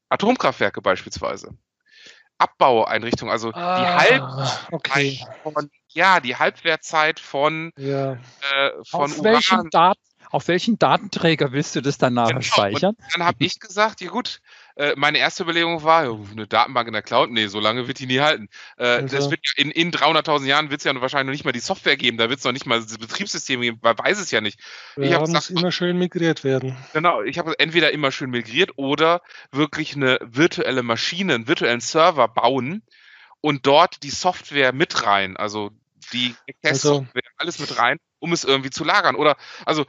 Atomkraftwerke 0.10 0.82
beispielsweise. 0.82 1.56
Abbaueinrichtungen, 2.38 3.32
also 3.32 3.52
ah, 3.54 3.80
die 3.80 3.86
Halb 3.86 4.72
okay. 4.72 5.26
von, 5.44 5.70
ja, 5.90 6.20
die 6.22 6.38
Halbwertzeit 6.38 7.20
von, 7.20 7.72
ja. 7.78 8.14
äh, 8.14 8.18
von 8.86 9.12
Auf 9.12 9.20
Uran. 9.20 9.70
Daten 9.70 10.00
auf 10.32 10.48
welchen 10.48 10.78
Datenträger 10.78 11.52
willst 11.52 11.76
du 11.76 11.82
das 11.82 11.98
dann 11.98 12.14
nachher 12.14 12.34
genau. 12.34 12.42
speichern? 12.42 12.96
Und 12.96 13.16
dann 13.16 13.24
habe 13.24 13.38
ich 13.40 13.60
gesagt, 13.60 14.02
ja 14.02 14.10
gut, 14.10 14.42
äh, 14.76 14.94
meine 14.96 15.18
erste 15.18 15.44
Überlegung 15.44 15.84
war, 15.84 16.02
eine 16.32 16.48
Datenbank 16.48 16.88
in 16.88 16.94
der 16.94 17.02
Cloud, 17.02 17.32
nee, 17.32 17.48
so 17.48 17.60
lange 17.60 17.88
wird 17.88 18.00
die 18.00 18.06
nie 18.06 18.20
halten. 18.20 18.50
Äh, 18.78 18.86
also. 18.86 19.16
das 19.16 19.30
wird 19.30 19.42
in, 19.58 19.72
in 19.72 19.92
300.000 19.92 20.46
Jahren 20.46 20.70
wird 20.70 20.82
es 20.82 20.86
ja 20.86 21.02
wahrscheinlich 21.02 21.26
noch 21.28 21.32
nicht 21.34 21.46
mal 21.46 21.52
die 21.52 21.60
Software 21.60 21.98
geben, 21.98 22.18
da 22.18 22.30
wird 22.30 22.40
es 22.40 22.46
noch 22.46 22.52
nicht 22.52 22.66
mal 22.66 22.82
das 22.82 22.98
Betriebssystem 22.98 23.62
geben, 23.62 23.80
man 23.82 23.98
weiß 23.98 24.20
es 24.20 24.32
ja 24.32 24.42
nicht. 24.42 24.60
Wir 24.96 25.16
haben 25.16 25.36
es 25.36 25.50
immer 25.50 25.72
schön 25.72 25.98
migriert 25.98 26.44
werden. 26.44 26.76
Genau, 26.94 27.22
ich 27.22 27.38
habe 27.38 27.58
entweder 27.60 27.92
immer 27.92 28.12
schön 28.12 28.30
migriert 28.30 28.72
oder 28.76 29.22
wirklich 29.52 29.96
eine 29.96 30.20
virtuelle 30.22 30.84
Maschine, 30.84 31.36
einen 31.36 31.48
virtuellen 31.48 31.82
Server 31.82 32.28
bauen 32.28 32.84
und 33.42 33.66
dort 33.66 34.04
die 34.04 34.10
Software 34.10 34.74
mit 34.74 35.06
rein, 35.06 35.38
also 35.38 35.72
die 36.14 36.36
Testsoftware, 36.62 37.24
also, 37.24 37.38
alles 37.38 37.60
mit 37.60 37.78
rein, 37.78 37.98
um 38.20 38.34
es 38.34 38.44
irgendwie 38.44 38.70
zu 38.70 38.84
lagern. 38.84 39.16
Oder 39.16 39.38
also 39.66 39.86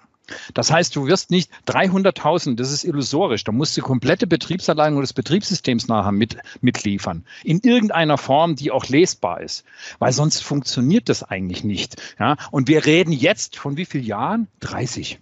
Das 0.53 0.71
heißt, 0.71 0.95
du 0.95 1.07
wirst 1.07 1.31
nicht 1.31 1.51
300.000, 1.65 2.55
das 2.55 2.71
ist 2.71 2.83
illusorisch, 2.83 3.43
da 3.43 3.51
musst 3.51 3.75
du 3.75 3.81
komplette 3.81 4.27
Betriebsanleitung 4.27 5.01
des 5.01 5.13
Betriebssystems 5.13 5.87
nachher 5.87 6.11
mit, 6.11 6.37
mitliefern. 6.61 7.25
In 7.43 7.59
irgendeiner 7.61 8.19
Form, 8.19 8.55
die 8.55 8.69
auch 8.69 8.85
lesbar 8.89 9.41
ist. 9.41 9.65
Weil 9.97 10.13
sonst 10.13 10.43
funktioniert 10.43 11.09
das 11.09 11.23
eigentlich 11.23 11.63
nicht. 11.63 11.95
Ja? 12.19 12.37
Und 12.51 12.67
wir 12.67 12.85
reden 12.85 13.11
jetzt 13.11 13.57
von 13.57 13.75
wie 13.75 13.85
vielen 13.85 14.05
Jahren? 14.05 14.47
30. 14.59 15.19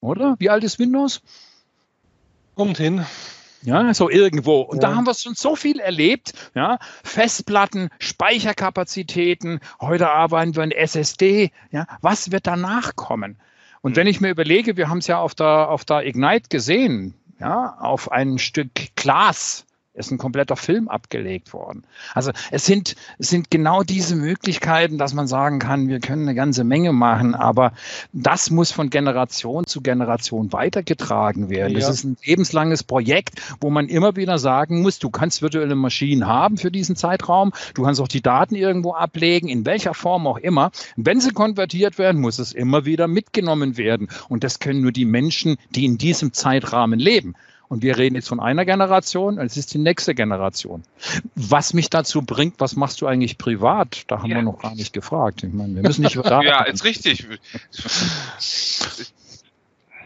Oder? 0.00 0.36
Wie 0.38 0.48
alt 0.48 0.64
ist 0.64 0.78
Windows? 0.78 1.20
Kommt 2.54 2.78
hin. 2.78 3.04
Ja, 3.62 3.92
so 3.94 4.08
irgendwo. 4.08 4.60
Und 4.60 4.82
ja. 4.82 4.88
da 4.88 4.96
haben 4.96 5.06
wir 5.06 5.14
schon 5.14 5.34
so 5.34 5.56
viel 5.56 5.80
erlebt. 5.80 6.32
Ja, 6.54 6.78
Festplatten, 7.02 7.90
Speicherkapazitäten. 7.98 9.60
Heute 9.80 10.10
arbeiten 10.10 10.54
wir 10.54 10.64
in 10.64 10.70
SSD. 10.70 11.50
Ja, 11.70 11.86
was 12.00 12.30
wird 12.30 12.46
danach 12.46 12.96
kommen? 12.96 13.36
Und 13.82 13.96
wenn 13.96 14.06
ich 14.06 14.20
mir 14.20 14.30
überlege, 14.30 14.76
wir 14.76 14.88
haben 14.88 14.98
es 14.98 15.06
ja 15.06 15.18
auf 15.18 15.34
der, 15.34 15.68
auf 15.68 15.84
der 15.84 16.06
Ignite 16.06 16.48
gesehen, 16.48 17.14
ja, 17.38 17.76
auf 17.78 18.10
ein 18.10 18.38
Stück 18.38 18.70
Glas 18.96 19.65
ist 19.96 20.10
ein 20.10 20.18
kompletter 20.18 20.56
Film 20.56 20.88
abgelegt 20.88 21.52
worden. 21.52 21.84
Also 22.14 22.32
es 22.50 22.64
sind, 22.64 22.96
es 23.18 23.30
sind 23.30 23.50
genau 23.50 23.82
diese 23.82 24.16
Möglichkeiten, 24.16 24.98
dass 24.98 25.14
man 25.14 25.26
sagen 25.26 25.58
kann, 25.58 25.88
wir 25.88 26.00
können 26.00 26.22
eine 26.22 26.34
ganze 26.34 26.64
Menge 26.64 26.92
machen, 26.92 27.34
aber 27.34 27.72
das 28.12 28.50
muss 28.50 28.72
von 28.72 28.90
Generation 28.90 29.66
zu 29.66 29.80
Generation 29.80 30.52
weitergetragen 30.52 31.48
werden. 31.50 31.72
Ja. 31.72 31.80
Das 31.80 31.90
ist 31.90 32.04
ein 32.04 32.16
lebenslanges 32.24 32.82
Projekt, 32.84 33.40
wo 33.60 33.70
man 33.70 33.88
immer 33.88 34.16
wieder 34.16 34.38
sagen 34.38 34.82
muss, 34.82 34.98
du 34.98 35.10
kannst 35.10 35.42
virtuelle 35.42 35.74
Maschinen 35.74 36.26
haben 36.26 36.56
für 36.58 36.70
diesen 36.70 36.96
Zeitraum, 36.96 37.52
du 37.74 37.82
kannst 37.82 38.00
auch 38.00 38.08
die 38.08 38.22
Daten 38.22 38.54
irgendwo 38.54 38.92
ablegen, 38.94 39.48
in 39.48 39.64
welcher 39.64 39.94
Form 39.94 40.26
auch 40.26 40.38
immer. 40.38 40.70
Wenn 40.96 41.20
sie 41.20 41.30
konvertiert 41.30 41.98
werden, 41.98 42.20
muss 42.20 42.38
es 42.38 42.52
immer 42.52 42.84
wieder 42.84 43.08
mitgenommen 43.08 43.76
werden. 43.76 44.08
Und 44.28 44.44
das 44.44 44.58
können 44.58 44.82
nur 44.82 44.92
die 44.92 45.04
Menschen, 45.04 45.56
die 45.70 45.84
in 45.84 45.98
diesem 45.98 46.32
Zeitrahmen 46.32 46.98
leben. 46.98 47.34
Und 47.68 47.82
wir 47.82 47.98
reden 47.98 48.14
jetzt 48.14 48.28
von 48.28 48.40
einer 48.40 48.64
Generation, 48.64 49.38
es 49.38 49.56
ist 49.56 49.74
die 49.74 49.78
nächste 49.78 50.14
Generation. 50.14 50.84
Was 51.34 51.74
mich 51.74 51.90
dazu 51.90 52.22
bringt, 52.22 52.60
was 52.60 52.76
machst 52.76 53.00
du 53.00 53.06
eigentlich 53.06 53.38
privat? 53.38 54.04
Da 54.06 54.18
haben 54.20 54.30
ja. 54.30 54.36
wir 54.36 54.42
noch 54.42 54.60
gar 54.60 54.74
nicht 54.74 54.92
gefragt. 54.92 55.42
Ich 55.42 55.52
meine, 55.52 55.74
wir 55.74 55.82
müssen 55.82 56.02
nicht 56.02 56.14
über 56.14 56.42
Ja, 56.44 56.62
ist 56.62 56.84
richtig. 56.84 57.26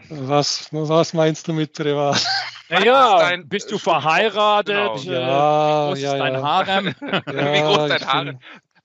Was, 0.09 0.67
was 0.71 1.13
meinst 1.13 1.47
du 1.47 1.53
mit 1.53 1.73
privat? 1.73 2.25
Naja, 2.69 3.37
bist 3.45 3.71
du 3.71 3.77
verheiratet? 3.77 5.03
Genau. 5.03 5.11
Ja, 5.11 5.87
wie 5.87 5.89
groß 5.89 6.01
ja, 6.01 6.13
ist 6.13 6.19
dein 6.19 6.33
ja. 6.33 6.41
Harem? 6.41 6.95
Ja, 7.11 7.53
wie 7.53 7.61
groß 7.61 7.77
ist 7.77 7.89
dein 7.89 8.07
Harem? 8.07 8.39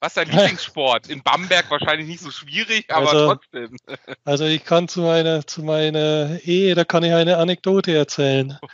Was 0.07 0.17
ist 0.17 0.17
dein 0.19 0.29
Lieblingssport? 0.31 1.09
In 1.09 1.23
Bamberg 1.23 1.69
wahrscheinlich 1.71 2.07
nicht 2.07 2.21
so 2.21 2.31
schwierig, 2.31 2.87
aber 2.91 3.11
Also- 3.11 3.35
trotzdem. 3.35 3.77
Also 4.25 4.45
ich 4.45 4.65
kann 4.65 4.87
zu 4.89 5.01
meiner, 5.03 5.47
zu 5.47 5.63
meiner 5.63 6.39
Ehe, 6.45 6.75
da 6.75 6.85
kann 6.85 7.03
ich 7.03 7.13
eine 7.13 7.39
Anekdote 7.39 7.95
erzählen. 7.97 8.59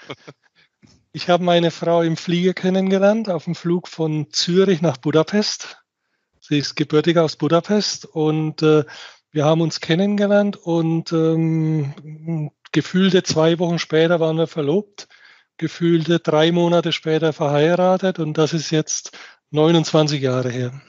Ich 1.15 1.29
habe 1.29 1.45
meine 1.45 1.71
Frau 1.71 2.01
im 2.01 2.17
Flieger 2.17 2.55
kennengelernt, 2.55 3.29
auf 3.29 3.45
dem 3.45 3.55
Flug 3.55 3.87
von 3.87 4.29
Zürich 4.33 4.81
nach 4.81 4.97
Budapest. 4.97 5.77
Sie 6.41 6.57
ist 6.57 6.75
gebürtig 6.75 7.19
aus 7.19 7.37
Budapest 7.37 8.07
und 8.07 8.63
äh, 8.63 8.85
wir 9.31 9.45
haben 9.45 9.61
uns 9.61 9.81
kennengelernt 9.81 10.57
und 10.57 11.13
ähm, 11.13 12.51
gefühlte 12.73 13.23
zwei 13.25 13.59
Wochen 13.59 13.79
später 13.79 14.21
waren 14.21 14.39
wir 14.39 14.47
verlobt, 14.47 15.07
gefühlte 15.59 16.19
drei 16.19 16.51
Monate 16.51 16.93
später 16.93 17.35
verheiratet 17.35 18.19
und 18.19 18.39
das 18.39 18.55
ist 18.55 18.71
jetzt 18.71 19.11
29 19.51 20.23
Jahre 20.23 20.49
her. 20.49 20.81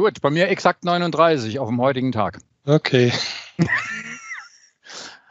Gut, 0.00 0.22
bei 0.22 0.30
mir 0.30 0.48
exakt 0.48 0.82
39 0.82 1.58
auf 1.58 1.68
dem 1.68 1.78
heutigen 1.78 2.10
Tag. 2.10 2.38
Okay. 2.64 3.12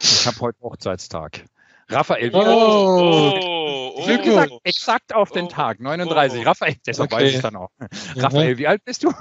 Ich 0.00 0.26
habe 0.28 0.38
heute 0.38 0.60
Hochzeitstag. 0.60 1.44
Raphael, 1.88 2.32
wie 2.32 2.36
Oh. 2.36 3.69
Oh, 4.02 4.06
du? 4.06 4.22
Glückwunsch. 4.22 4.52
Exakt, 4.64 5.14
auf 5.14 5.30
den 5.30 5.46
Oh. 5.46 5.48
Tag, 5.48 5.80
39. 5.80 6.40
Oh. 6.40 6.44
Raphael, 6.44 6.76
deshalb 6.86 7.12
Okay. 7.12 7.24
weiß 7.24 7.34
ich 7.34 7.40
dann 7.40 7.56
auch. 7.56 7.70
Raphael, 8.16 8.58
wie 8.58 8.66
alt 8.66 8.84
bist 8.84 9.04
du? 9.04 9.12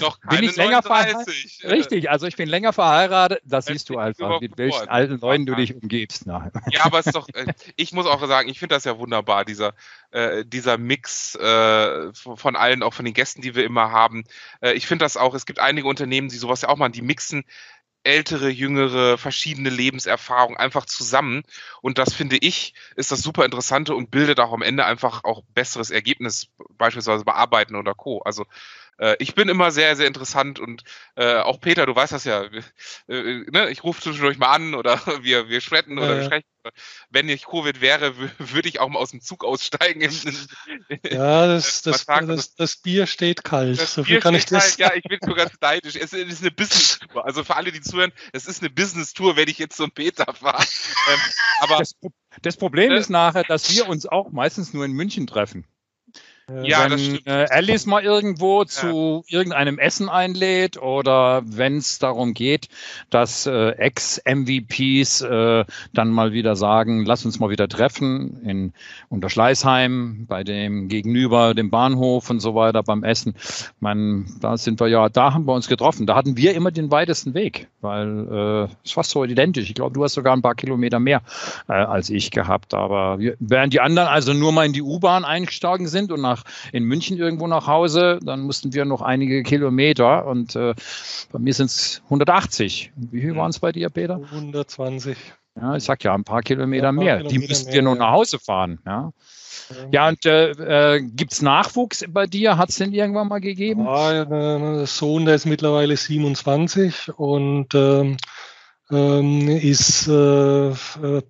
Noch 0.00 0.18
Bin 0.20 0.28
keine 0.30 0.46
ich 0.46 0.56
länger 0.56 0.82
39. 0.82 1.60
Richtig, 1.64 2.10
also 2.10 2.26
ich 2.26 2.36
bin 2.36 2.48
länger 2.48 2.72
verheiratet. 2.72 3.40
Das 3.44 3.66
siehst 3.66 3.88
du 3.88 3.98
einfach, 3.98 4.40
mit 4.40 4.56
Glückwunsch. 4.56 4.74
welchen 4.80 4.88
alten 4.88 5.18
Leuten 5.20 5.46
du 5.46 5.54
dich 5.54 5.74
umgibst. 5.74 6.26
Na. 6.26 6.50
Ja, 6.70 6.84
aber 6.84 6.98
es 6.98 7.06
ist 7.06 7.16
doch, 7.16 7.28
äh, 7.34 7.52
ich 7.76 7.92
muss 7.92 8.06
auch 8.06 8.24
sagen, 8.26 8.48
ich 8.48 8.58
finde 8.58 8.74
das 8.74 8.84
ja 8.84 8.98
wunderbar, 8.98 9.44
dieser, 9.44 9.74
äh, 10.10 10.44
dieser 10.44 10.78
Mix 10.78 11.34
äh, 11.36 12.12
von 12.14 12.36
von 12.36 12.56
allen, 12.56 12.82
auch 12.82 12.92
von 12.94 13.04
den 13.04 13.14
Gästen, 13.14 13.40
die 13.42 13.54
wir 13.54 13.64
immer 13.64 13.90
haben. 13.92 14.24
Äh, 14.60 14.72
ich 14.72 14.86
finde 14.86 15.04
das 15.04 15.16
auch, 15.16 15.34
es 15.34 15.46
gibt 15.46 15.58
einige 15.58 15.86
Unternehmen, 15.86 16.28
die 16.28 16.36
sowas 16.36 16.62
ja 16.62 16.68
auch 16.68 16.76
machen, 16.76 16.92
die 16.92 17.02
mixen 17.02 17.44
ältere, 18.04 18.48
jüngere, 18.48 19.18
verschiedene 19.18 19.70
Lebenserfahrungen 19.70 20.56
einfach 20.56 20.86
zusammen. 20.86 21.42
Und 21.80 21.98
das 21.98 22.14
finde 22.14 22.36
ich, 22.40 22.74
ist 22.96 23.12
das 23.12 23.20
super 23.20 23.44
Interessante 23.44 23.94
und 23.94 24.10
bildet 24.10 24.40
auch 24.40 24.52
am 24.52 24.62
Ende 24.62 24.84
einfach 24.84 25.24
auch 25.24 25.42
besseres 25.54 25.90
Ergebnis, 25.90 26.48
beispielsweise 26.78 27.24
bei 27.24 27.34
Arbeiten 27.34 27.76
oder 27.76 27.94
Co. 27.94 28.20
Also 28.20 28.46
äh, 29.02 29.16
ich 29.18 29.34
bin 29.34 29.48
immer 29.48 29.70
sehr, 29.72 29.96
sehr 29.96 30.06
interessant 30.06 30.58
und 30.60 30.84
äh, 31.16 31.36
auch 31.38 31.60
Peter, 31.60 31.84
du 31.86 31.94
weißt 31.94 32.12
das 32.12 32.24
ja, 32.24 32.44
äh, 32.44 33.44
ne? 33.50 33.68
ich 33.70 33.82
rufe 33.84 34.00
zwischendurch 34.00 34.38
mal 34.38 34.52
an 34.52 34.74
oder 34.74 35.00
wir, 35.22 35.48
wir 35.48 35.60
schretten 35.60 35.98
oder 35.98 36.08
Ja, 36.08 36.14
wir 36.14 36.20
ja. 36.20 36.26
sprechen. 36.26 36.46
Wenn 37.10 37.28
ich 37.28 37.46
Covid 37.46 37.80
wäre, 37.80 38.10
wü- 38.10 38.30
würde 38.38 38.68
ich 38.68 38.78
auch 38.78 38.88
mal 38.88 39.00
aus 39.00 39.10
dem 39.10 39.20
Zug 39.20 39.44
aussteigen. 39.44 40.00
Ja, 41.10 41.46
das, 41.48 41.84
Man 41.84 41.92
das, 41.92 42.04
sagt, 42.04 42.28
das, 42.28 42.54
das 42.54 42.76
Bier 42.76 43.06
steht 43.08 43.42
kalt. 43.42 43.80
Das 43.80 43.94
so 43.94 44.04
viel 44.04 44.14
Bier 44.14 44.20
kann 44.20 44.34
ich 44.36 44.42
steht 44.42 44.52
das 44.58 44.78
halt, 44.78 44.78
ja, 44.78 44.92
ich 44.94 45.02
bin 45.02 45.18
so 45.20 45.34
ganz 45.34 45.52
neidisch. 45.60 45.96
Es 45.96 46.12
ist 46.12 46.40
eine 46.40 46.52
Business-Tour. 46.52 47.24
Also 47.24 47.42
für 47.42 47.56
alle, 47.56 47.72
die 47.72 47.80
zuhören, 47.80 48.12
es 48.32 48.46
ist 48.46 48.62
eine 48.62 48.70
Business-Tour, 48.70 49.34
wenn 49.36 49.48
ich 49.48 49.58
jetzt 49.58 49.76
zum 49.76 49.90
Peter 49.90 50.32
fahre. 50.32 50.62
Ähm, 50.62 51.18
aber 51.62 51.78
Das, 51.78 51.96
das 52.42 52.56
Problem 52.56 52.92
Äh. 52.92 52.98
ist 52.98 53.10
nachher, 53.10 53.42
dass 53.44 53.68
wir 53.74 53.88
uns 53.88 54.06
auch 54.06 54.30
meistens 54.30 54.72
nur 54.72 54.84
in 54.84 54.92
München 54.92 55.26
treffen. 55.26 55.66
Ja, 56.62 56.88
das 56.88 57.00
wenn 57.00 57.26
äh, 57.26 57.46
Alice 57.50 57.86
mal 57.86 58.02
irgendwo 58.02 58.64
zu 58.64 59.24
irgendeinem 59.28 59.78
Essen 59.78 60.08
einlädt 60.08 60.76
oder 60.76 61.42
wenn 61.44 61.76
es 61.76 61.98
darum 61.98 62.34
geht, 62.34 62.68
dass 63.10 63.46
äh, 63.46 63.70
Ex-MVPs 63.70 65.22
äh, 65.22 65.64
dann 65.92 66.10
mal 66.10 66.32
wieder 66.32 66.56
sagen, 66.56 67.04
lass 67.04 67.24
uns 67.24 67.38
mal 67.38 67.50
wieder 67.50 67.68
treffen 67.68 68.42
in 68.44 68.72
Unterschleißheim, 69.08 70.26
bei 70.26 70.42
dem 70.42 70.88
gegenüber 70.88 71.54
dem 71.54 71.70
Bahnhof 71.70 72.28
und 72.28 72.40
so 72.40 72.54
weiter 72.54 72.82
beim 72.82 73.04
Essen. 73.04 73.34
Man, 73.80 74.26
da 74.40 74.56
sind 74.56 74.80
wir 74.80 74.88
ja, 74.88 75.08
da 75.08 75.34
haben 75.34 75.46
wir 75.46 75.54
uns 75.54 75.68
getroffen. 75.68 76.06
Da 76.06 76.16
hatten 76.16 76.36
wir 76.36 76.54
immer 76.54 76.70
den 76.70 76.90
weitesten 76.90 77.34
Weg, 77.34 77.68
weil 77.80 78.26
äh, 78.30 78.64
es 78.64 78.90
ist 78.90 78.92
fast 78.92 79.10
so 79.10 79.24
identisch. 79.24 79.68
Ich 79.68 79.74
glaube, 79.74 79.94
du 79.94 80.02
hast 80.02 80.14
sogar 80.14 80.34
ein 80.34 80.42
paar 80.42 80.54
Kilometer 80.54 80.98
mehr 80.98 81.22
äh, 81.68 81.72
als 81.72 82.10
ich 82.10 82.30
gehabt. 82.30 82.74
Aber 82.74 83.18
wir, 83.18 83.36
während 83.38 83.72
die 83.72 83.80
anderen 83.80 84.08
also 84.08 84.32
nur 84.32 84.52
mal 84.52 84.66
in 84.66 84.72
die 84.72 84.82
U-Bahn 84.82 85.24
eingestiegen 85.24 85.86
sind 85.86 86.10
und 86.10 86.20
nach 86.20 86.31
in 86.72 86.84
München 86.84 87.18
irgendwo 87.18 87.46
nach 87.46 87.66
Hause, 87.66 88.18
dann 88.22 88.40
mussten 88.40 88.72
wir 88.72 88.84
noch 88.84 89.02
einige 89.02 89.42
Kilometer 89.42 90.26
und 90.26 90.56
äh, 90.56 90.74
bei 91.32 91.38
mir 91.38 91.54
sind 91.54 91.66
es 91.66 92.02
180. 92.04 92.92
Wie 92.96 93.20
viel 93.20 93.36
waren 93.36 93.50
es 93.50 93.58
bei 93.58 93.72
dir, 93.72 93.88
Peter? 93.90 94.20
120. 94.30 95.16
Ja, 95.60 95.76
ich 95.76 95.84
sag 95.84 96.02
ja, 96.04 96.14
ein 96.14 96.24
paar 96.24 96.42
Kilometer 96.42 96.84
Ja, 96.84 96.88
ein 96.90 96.96
paar 96.96 97.04
mehr. 97.04 97.16
Die 97.18 97.26
Kilometer 97.28 97.48
müssten 97.48 97.66
mehr, 97.66 97.74
wir 97.74 97.82
noch 97.82 97.94
ja. 97.94 97.98
nach 97.98 98.12
Hause 98.12 98.38
fahren. 98.38 98.78
Ja, 98.86 99.12
ja 99.90 100.08
und 100.08 100.24
äh, 100.24 100.96
äh, 100.96 101.02
gibt 101.02 101.32
es 101.32 101.42
Nachwuchs 101.42 102.04
bei 102.08 102.26
dir? 102.26 102.56
Hat 102.56 102.70
es 102.70 102.76
den 102.76 102.92
irgendwann 102.92 103.28
mal 103.28 103.40
gegeben? 103.40 103.84
Ja, 103.84 104.24
der 104.24 104.86
Sohn, 104.86 105.26
der 105.26 105.34
ist 105.34 105.46
mittlerweile 105.46 105.96
27 105.96 107.10
und 107.16 107.74
ähm, 107.74 108.16
ähm, 108.90 109.48
ist 109.48 110.08
äh, 110.08 110.70
äh, 110.70 110.74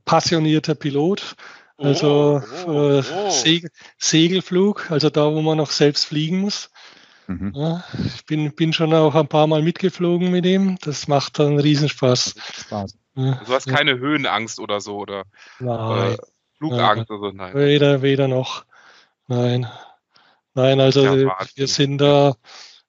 passionierter 0.04 0.74
Pilot. 0.74 1.36
Also 1.78 2.42
Oh, 2.66 2.70
oh, 2.70 2.90
äh, 2.90 3.02
oh. 3.12 3.30
Segel, 3.30 3.70
Segelflug, 3.98 4.90
also 4.90 5.10
da, 5.10 5.32
wo 5.32 5.42
man 5.42 5.58
noch 5.58 5.70
selbst 5.70 6.04
fliegen 6.04 6.40
muss. 6.40 6.70
Mhm. 7.26 7.52
Ja, 7.54 7.84
ich 8.04 8.26
bin, 8.26 8.54
bin 8.54 8.72
schon 8.72 8.92
auch 8.94 9.14
ein 9.14 9.28
paar 9.28 9.46
Mal 9.46 9.62
mitgeflogen 9.62 10.30
mit 10.30 10.44
ihm. 10.44 10.76
Das 10.82 11.08
macht 11.08 11.38
dann 11.38 11.58
Riesenspaß. 11.58 12.34
Spaß. 12.66 12.98
Ja, 13.14 13.40
du 13.46 13.52
hast 13.52 13.68
keine 13.68 13.98
Höhenangst 13.98 14.58
oder 14.58 14.80
so 14.80 14.96
oder 14.96 15.24
Nein, 15.60 16.12
äh, 16.12 16.16
Flugangst 16.58 17.10
oder 17.10 17.30
so. 17.30 17.36
Nein. 17.36 17.54
weder, 17.54 18.02
weder 18.02 18.28
noch. 18.28 18.64
Nein. 19.26 19.66
Nein, 20.54 20.80
also 20.80 21.04
Ja, 21.04 21.36
wir 21.54 21.66
sind 21.66 21.98
da, 21.98 22.34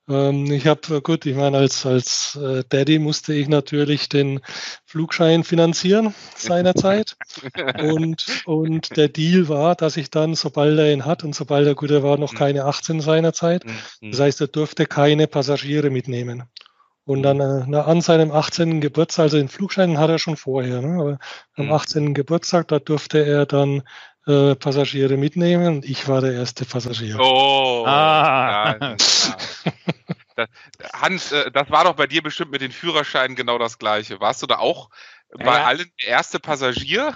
ich 0.07 0.67
habe, 0.67 1.01
gut, 1.01 1.25
ich 1.25 1.35
meine, 1.35 1.57
als, 1.57 1.85
als 1.85 2.35
äh, 2.35 2.63
Daddy 2.67 2.99
musste 2.99 3.33
ich 3.33 3.47
natürlich 3.47 4.09
den 4.09 4.41
Flugschein 4.85 5.43
finanzieren 5.45 6.13
seinerzeit. 6.35 7.15
und, 7.77 8.41
und 8.45 8.97
der 8.97 9.07
Deal 9.07 9.47
war, 9.47 9.75
dass 9.75 9.95
ich 9.97 10.09
dann, 10.09 10.35
sobald 10.35 10.77
er 10.77 10.91
ihn 10.91 11.05
hat 11.05 11.23
und 11.23 11.33
sobald 11.33 11.65
er, 11.67 11.75
gut, 11.75 11.91
er 11.91 12.03
war 12.03 12.17
noch 12.17 12.33
Mhm. 12.33 12.37
keine 12.37 12.65
18 12.65 12.99
seinerzeit, 12.99 13.65
Mhm. 13.65 14.11
das 14.11 14.19
heißt, 14.19 14.41
er 14.41 14.47
durfte 14.47 14.85
keine 14.85 15.27
Passagiere 15.27 15.89
mitnehmen. 15.89 16.43
Und 17.05 17.23
dann 17.23 17.39
äh, 17.39 17.77
an 17.77 18.01
seinem 18.01 18.31
18. 18.31 18.79
Geburtstag, 18.81 19.23
also 19.23 19.37
den 19.37 19.49
Flugschein 19.49 19.97
hat 19.97 20.09
er 20.09 20.19
schon 20.19 20.37
vorher, 20.37 20.81
ne? 20.81 20.99
aber 21.01 21.19
am 21.55 21.65
Mhm. 21.67 21.71
18. 21.71 22.13
Geburtstag, 22.13 22.67
da 22.69 22.79
durfte 22.79 23.25
er 23.25 23.45
dann 23.45 23.83
äh, 24.27 24.55
Passagiere 24.55 25.17
mitnehmen 25.17 25.67
und 25.77 25.85
ich 25.85 26.07
war 26.07 26.21
der 26.21 26.33
erste 26.33 26.65
Passagier. 26.65 27.17
Oh. 27.19 27.83
Ah. 27.87 28.95
Das- 30.35 30.49
Hans, 30.93 31.31
äh, 31.31 31.51
das 31.51 31.69
war 31.69 31.83
doch 31.83 31.93
bei 31.93 32.07
dir 32.07 32.23
bestimmt 32.23 32.49
mit 32.49 32.61
den 32.61 32.71
Führerscheinen 32.71 33.35
genau 33.35 33.59
das 33.59 33.77
Gleiche. 33.77 34.19
Warst 34.19 34.41
du 34.41 34.47
da 34.47 34.57
auch 34.57 34.89
bei 35.31 35.45
Ja. 35.45 35.65
allen 35.65 35.91
der 36.01 36.09
erste 36.09 36.39
Passagier? 36.39 37.13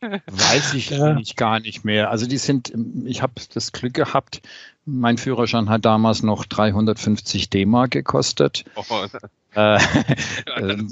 Weiß 0.00 0.74
ich 0.74 0.90
Ja. 0.90 1.12
nicht 1.14 1.36
gar 1.36 1.60
nicht 1.60 1.84
mehr. 1.84 2.10
Also 2.10 2.26
die 2.26 2.38
sind, 2.38 2.72
ich 3.04 3.22
habe 3.22 3.34
das 3.54 3.70
Glück 3.70 3.94
gehabt, 3.94 4.42
mein 4.84 5.18
Führerschein 5.18 5.68
hat 5.68 5.84
damals 5.84 6.22
noch 6.22 6.44
350 6.44 7.50
D-Mark 7.50 7.92
gekostet. 7.92 8.64
oh, 8.76 8.82
Äh, 9.54 9.78
ähm, 10.58 10.88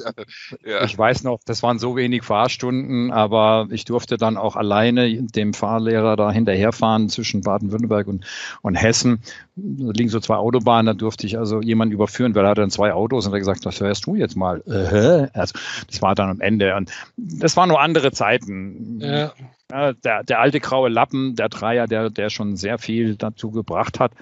ja. 0.67 0.85
Ich 0.85 0.97
weiß 0.97 1.25
noch, 1.25 1.41
das 1.47 1.63
waren 1.63 1.79
so 1.79 1.97
wenig 1.97 2.23
Fahrstunden, 2.23 3.11
aber 3.11 3.69
ich 3.71 3.87
durfte 3.87 4.19
dann 4.19 4.37
auch 4.37 4.57
alleine 4.57 5.23
dem 5.23 5.55
Fahrlehrer 5.55 6.17
da 6.17 6.31
hinterherfahren 6.31 7.09
zwischen 7.09 7.41
Baden-Württemberg 7.41 8.07
und, 8.07 8.27
und 8.61 8.75
Hessen. 8.75 9.23
Da 9.57 9.93
liegen 9.93 10.11
so 10.11 10.21
zwei 10.21 10.37
Autobahnen, 10.37 10.87
da 10.87 10.93
durfte 10.93 11.27
ich 11.27 11.39
also 11.39 11.63
jemanden 11.63 11.95
überführen, 11.95 12.35
weil 12.35 12.45
er 12.45 12.51
hatte 12.51 12.61
dann 12.61 12.71
zwei 12.71 12.93
Autos 12.93 13.27
und 13.27 13.33
er 13.33 13.37
hat 13.37 13.41
gesagt, 13.41 13.65
das 13.65 13.81
hörst 13.81 14.05
du 14.07 14.15
jetzt 14.15 14.37
mal. 14.37 14.63
Äh, 14.67 15.29
also 15.39 15.55
das 15.87 16.03
war 16.03 16.15
dann 16.15 16.29
am 16.29 16.41
Ende. 16.43 16.77
Und 16.77 16.91
das 17.17 17.57
waren 17.57 17.71
nur 17.71 17.81
andere 17.81 18.13
Zeiten. 18.13 19.01
Ja, 19.01 19.33
Ja, 19.71 19.93
der, 19.93 20.25
der 20.25 20.41
alte 20.41 20.61
graue 20.61 20.89
Lappen, 20.89 21.37
der 21.37 21.49
Dreier, 21.49 21.87
der, 21.87 22.11
der 22.11 22.31
schon 22.31 22.57
sehr 22.57 22.79
viel 22.79 23.17
dazu 23.17 23.51
gebracht 23.51 24.01
hat. 24.01 24.13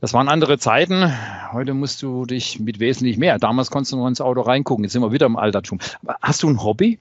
Das 0.00 0.12
waren 0.12 0.28
andere 0.28 0.58
Zeiten. 0.58 1.10
Heute 1.52 1.74
musst 1.74 2.02
du 2.02 2.26
dich 2.26 2.60
mit 2.60 2.80
wesentlich 2.80 3.16
mehr. 3.16 3.38
Damals 3.38 3.70
konntest 3.70 3.92
du 3.92 3.96
nur 3.96 4.08
ins 4.08 4.20
Auto 4.20 4.42
reingucken. 4.42 4.84
Jetzt 4.84 4.92
sind 4.92 5.02
wir 5.02 5.12
wieder 5.12 5.26
im 5.26 5.36
Altertum. 5.36 5.78
Aber 6.02 6.16
Hast 6.20 6.42
du 6.42 6.48
ein 6.50 6.62
Hobby? 6.62 6.98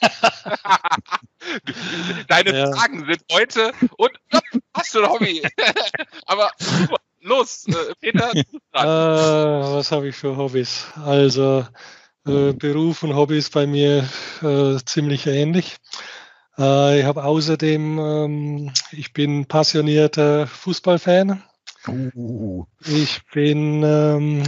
Deine 2.28 2.56
Ja. 2.56 2.72
Fragen 2.72 3.04
sind 3.06 3.22
heute 3.32 3.72
und 3.96 4.10
ja, 4.32 4.40
hast 4.74 4.94
du 4.94 5.02
ein 5.02 5.10
Hobby? 5.10 5.42
Aber 6.26 6.50
super, 6.58 6.96
los, 7.20 7.66
äh, 7.68 7.94
Peter. 8.00 8.30
Äh, 8.72 8.84
was 8.84 9.90
habe 9.90 10.08
ich 10.08 10.16
für 10.16 10.36
Hobbys? 10.36 10.86
Also 11.04 11.66
äh, 12.24 12.52
Beruf 12.52 13.02
und 13.02 13.16
Hobbys 13.16 13.50
bei 13.50 13.66
mir 13.66 14.08
äh, 14.42 14.76
ziemlich 14.84 15.26
ähnlich. 15.26 15.76
Äh, 16.60 17.00
ich 17.00 17.04
habe 17.06 17.24
außerdem, 17.24 17.98
ähm, 17.98 18.72
ich 18.92 19.12
bin 19.12 19.46
passionierter 19.46 20.46
Fußballfan. 20.46 21.42
Uh, 21.88 22.66
Ich 22.84 23.22
bin 23.32 23.82
ähm, 23.82 24.42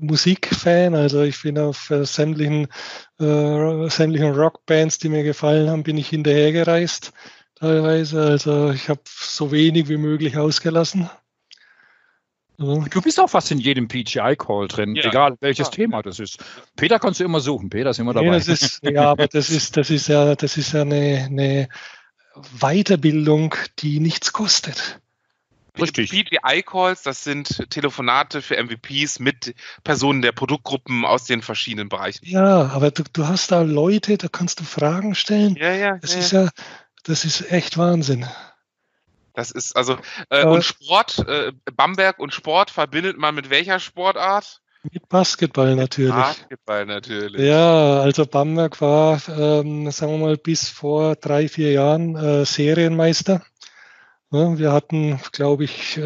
Musikfan, 0.00 0.94
also 0.94 1.22
ich 1.22 1.42
bin 1.42 1.58
auf 1.58 1.90
äh, 1.90 2.04
sämtlichen, 2.04 2.68
äh, 3.18 3.88
sämtlichen 3.88 4.34
Rockbands, 4.34 4.98
die 4.98 5.08
mir 5.08 5.22
gefallen 5.22 5.70
haben, 5.70 5.82
bin 5.82 5.96
ich 5.96 6.10
hinterhergereist 6.10 7.12
teilweise. 7.54 8.22
Also 8.22 8.70
ich 8.72 8.90
habe 8.90 9.00
so 9.06 9.50
wenig 9.52 9.88
wie 9.88 9.96
möglich 9.96 10.36
ausgelassen. 10.36 11.08
Ja. 12.60 12.84
du 12.90 13.00
bist 13.00 13.18
auch 13.18 13.30
fast 13.30 13.50
in 13.50 13.58
jedem 13.58 13.88
PGI-Call 13.88 14.68
drin, 14.68 14.94
Ja. 14.94 15.06
egal 15.06 15.36
welches 15.40 15.68
Ja. 15.68 15.72
Thema 15.72 16.02
das 16.02 16.18
ist. 16.18 16.38
Peter 16.76 16.98
kannst 16.98 17.20
du 17.20 17.24
immer 17.24 17.40
suchen. 17.40 17.70
Peter 17.70 17.90
ist 17.90 17.98
immer 17.98 18.12
Nee, 18.12 18.26
dabei. 18.26 18.36
das 18.38 18.48
ist, 18.48 18.80
ja, 18.82 19.10
aber 19.10 19.28
das 19.28 19.48
ist, 19.50 19.76
das 19.76 19.88
ist 19.90 20.08
ja, 20.08 20.34
das 20.36 20.56
ist 20.56 20.72
ja 20.72 20.82
eine, 20.82 21.26
eine 21.28 21.68
Weiterbildung, 22.60 23.54
die 23.78 24.00
nichts 24.00 24.32
kostet. 24.32 25.00
Richtig. 25.80 26.10
PGI-Calls, 26.10 27.02
das 27.02 27.24
sind 27.24 27.70
Telefonate 27.70 28.42
für 28.42 28.56
MVPs 28.56 29.20
mit 29.20 29.54
Personen 29.84 30.20
der 30.20 30.32
Produktgruppen 30.32 31.04
aus 31.04 31.24
den 31.24 31.42
verschiedenen 31.42 31.88
Bereichen. 31.88 32.26
Ja, 32.26 32.66
aber 32.68 32.90
du, 32.90 33.04
du 33.12 33.26
hast 33.28 33.52
da 33.52 33.62
Leute, 33.62 34.18
da 34.18 34.28
kannst 34.28 34.60
du 34.60 34.64
Fragen 34.64 35.14
stellen. 35.14 35.56
Ja, 35.56 35.72
ja, 35.72 35.96
Das 35.98 36.14
ja. 36.14 36.20
ist 36.20 36.32
ja, 36.32 36.48
das 37.04 37.24
ist 37.24 37.50
echt 37.52 37.78
Wahnsinn. 37.78 38.26
Das 39.34 39.50
ist 39.50 39.76
also 39.76 39.94
äh, 40.30 40.42
Aber- 40.42 40.52
und 40.52 40.64
Sport, 40.64 41.18
äh, 41.26 41.52
Bamberg 41.74 42.18
und 42.18 42.34
Sport 42.34 42.70
verbindet 42.70 43.18
man 43.18 43.34
mit 43.34 43.50
welcher 43.50 43.78
Sportart? 43.78 44.60
Mit 44.82 45.08
Basketball 45.08 45.76
natürlich. 45.76 46.14
Basketball 46.14 46.86
natürlich. 46.86 47.42
Ja, 47.42 48.00
also 48.00 48.24
Bamberg 48.24 48.80
war, 48.80 49.20
ähm, 49.28 49.90
sagen 49.90 50.12
wir 50.12 50.26
mal, 50.26 50.36
bis 50.38 50.70
vor 50.70 51.16
drei, 51.16 51.48
vier 51.48 51.72
Jahren 51.72 52.16
äh, 52.16 52.46
Serienmeister. 52.46 53.42
Ja, 54.30 54.58
wir 54.58 54.72
hatten, 54.72 55.20
glaube 55.32 55.64
ich, 55.64 55.98
äh, 55.98 56.00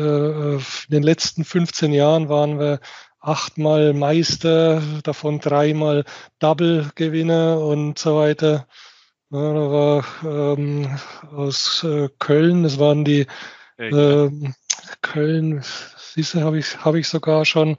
in 0.55 0.61
den 0.89 1.03
letzten 1.03 1.45
15 1.45 1.93
Jahren 1.93 2.29
waren 2.29 2.59
wir 2.59 2.81
achtmal 3.21 3.95
Meister, 3.95 4.83
davon 5.03 5.41
dreimal 5.41 6.05
Double-Gewinner 6.41 7.61
und 7.61 7.99
so 7.99 8.17
weiter. 8.17 8.67
Da 9.31 9.39
war 9.39 10.05
ähm, 10.25 10.99
aus 11.33 11.83
äh, 11.83 12.09
Köln, 12.19 12.63
das 12.63 12.79
waren 12.79 13.05
die 13.05 13.27
ja. 13.79 14.25
ähm, 14.25 14.55
Köln, 15.03 15.65
siehst 15.65 16.35
du, 16.35 16.41
habe 16.43 16.59
ich, 16.59 16.85
hab 16.85 16.95
ich 16.95 17.09
sogar 17.09 17.45
schon 17.45 17.77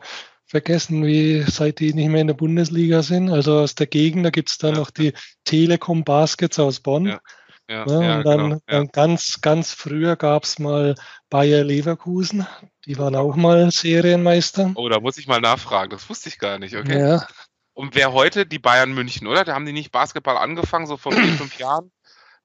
vergessen, 0.48 1.06
wie 1.06 1.42
seit 1.44 1.80
die 1.80 1.94
nicht 1.94 2.10
mehr 2.10 2.22
in 2.22 2.28
der 2.28 2.34
Bundesliga 2.34 3.02
sind. 3.04 3.30
Also 3.30 3.60
aus 3.60 3.76
der 3.76 3.88
Gegend, 3.88 4.26
da 4.26 4.30
gibt 4.30 4.50
es 4.50 4.58
dann 4.58 4.74
Ja. 4.74 4.80
noch 4.80 4.92
die 4.92 5.14
Telekom 5.44 6.04
Baskets 6.04 6.60
aus 6.60 6.80
Bonn. 6.82 7.08
Ja, 7.08 7.20
Ja, 7.68 7.86
ja, 7.88 8.18
und 8.18 8.26
dann, 8.26 8.38
genau, 8.38 8.56
ja. 8.56 8.60
dann 8.68 8.88
ganz, 8.90 9.42
ganz 9.42 9.72
früher 9.72 10.16
gab 10.16 10.44
es 10.44 10.60
mal 10.60 10.96
Bayer 11.30 11.64
Leverkusen. 11.64 12.46
Die 12.86 12.98
waren 12.98 13.16
auch 13.16 13.36
mal 13.36 13.72
Serienmeister. 13.72 14.72
Oh, 14.76 14.88
da 14.88 15.00
muss 15.00 15.18
ich 15.18 15.28
mal 15.28 15.42
nachfragen. 15.42 15.90
Das 15.90 16.08
wusste 16.10 16.30
ich 16.30 16.38
gar 16.38 16.60
nicht. 16.60 16.76
Okay. 16.76 17.00
Ja, 17.00 17.28
Und 17.76 17.94
wer 17.94 18.14
heute? 18.14 18.46
Die 18.46 18.58
Bayern 18.58 18.94
München, 18.94 19.28
oder? 19.28 19.44
Da 19.44 19.54
haben 19.54 19.66
die 19.66 19.74
nicht 19.74 19.92
Basketball 19.92 20.38
angefangen, 20.38 20.88
so 20.88 20.98
vor 20.98 21.12
vier, 21.12 21.22
fünf 21.38 21.60
Jahren, 21.60 21.92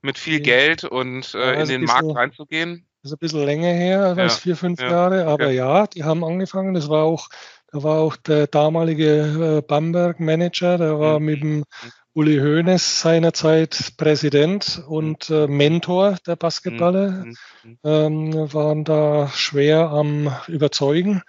mit 0.02 0.18
viel 0.18 0.38
Ja. 0.38 0.42
Geld 0.44 0.84
und 0.84 1.34
äh, 1.34 1.54
Ja, 1.54 1.60
in 1.62 1.68
den 1.68 1.84
Markt 1.84 2.14
reinzugehen. 2.14 2.84
das 3.02 3.12
ist 3.12 3.16
ein 3.16 3.20
bisschen 3.20 3.44
länger 3.44 3.72
her 3.72 4.00
als 4.16 4.18
Ja, 4.18 4.28
vier, 4.40 4.56
fünf 4.56 4.80
ja, 4.80 4.90
Jahre. 4.90 5.26
Aber 5.26 5.50
ja, 5.50 5.86
die 5.86 6.04
haben 6.04 6.24
angefangen. 6.24 6.74
Das 6.74 6.88
war 6.88 7.04
auch, 7.04 7.28
da 7.72 7.82
war 7.82 7.98
auch 8.00 8.16
der 8.16 8.48
damalige 8.48 9.58
äh, 9.58 9.62
Bamberg-Manager, 9.62 10.78
der 10.78 10.98
war 10.98 11.20
Mhm. 11.20 11.24
mit 11.26 11.42
dem 11.42 11.64
Uli 12.12 12.38
Hoeneß 12.38 13.00
seinerzeit 13.02 13.92
Präsident 13.96 14.82
und 14.88 15.30
äh, 15.30 15.46
Mentor 15.46 16.16
der 16.26 16.34
Basketballer. 16.34 17.10
Mhm, 17.10 17.36
mhm. 17.62 17.78
ähm, 17.84 18.52
waren 18.52 18.82
da 18.84 19.28
schwer 19.28 19.90
am 19.90 20.34
Überzeugen. 20.48 21.22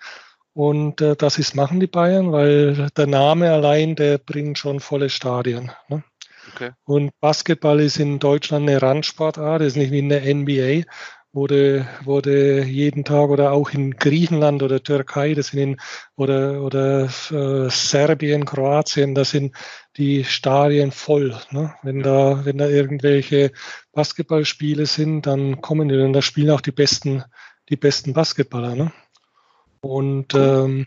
Und 0.54 1.02
äh, 1.02 1.16
das 1.16 1.38
ist 1.38 1.56
machen 1.56 1.80
die 1.80 1.88
Bayern, 1.88 2.32
weil 2.32 2.89
der 2.97 3.08
Name 3.08 3.52
allein, 3.52 3.95
der 3.95 4.18
bringt 4.18 4.58
schon 4.58 4.80
volle 4.80 5.10
Stadien. 5.10 5.72
Ne? 5.88 6.04
Okay. 6.54 6.72
Und 6.86 7.12
Basketball 7.20 7.80
ist 7.80 7.97
in 7.97 8.20
Deutschland 8.20 8.68
eine 8.68 8.82
Randsportart, 8.82 9.62
ist 9.62 9.78
nicht 9.78 9.91
wie 9.91 9.99
in 9.99 10.10
der 10.10 10.24
NBA, 10.34 10.84
wurde, 11.34 11.88
wurde 12.04 12.64
jeden 12.64 13.06
Tag 13.06 13.30
oder 13.30 13.54
auch 13.54 13.70
in 13.70 13.91
Griechenland 13.91 14.64
oder 14.64 14.84
Türkei, 14.84 15.34
das 15.34 15.47
sind 15.47 15.60
in, 15.60 15.78
oder, 16.16 16.62
oder 16.62 17.06
äh, 17.06 17.70
Serbien, 17.70 18.45
Kroatien, 18.45 19.16
da 19.16 19.24
sind 19.24 19.56
die 19.97 20.24
Stadien 20.26 20.91
voll. 20.91 21.38
Ne? 21.52 21.74
Wenn 21.84 22.02
da, 22.02 22.43
wenn 22.43 22.58
da 22.58 22.68
irgendwelche 22.68 23.52
Basketballspiele 23.93 24.86
sind, 24.86 25.26
dann 25.26 25.62
kommen 25.62 25.88
die 25.88 25.97
und 25.97 26.14
da 26.14 26.22
spielen 26.22 26.52
auch 26.52 26.62
die 26.62 26.72
besten, 26.72 27.24
die 27.70 27.78
besten 27.78 28.14
Basketballer. 28.14 28.76
Ne? 28.76 28.91
Und 29.82 30.34
ähm, 30.36 30.86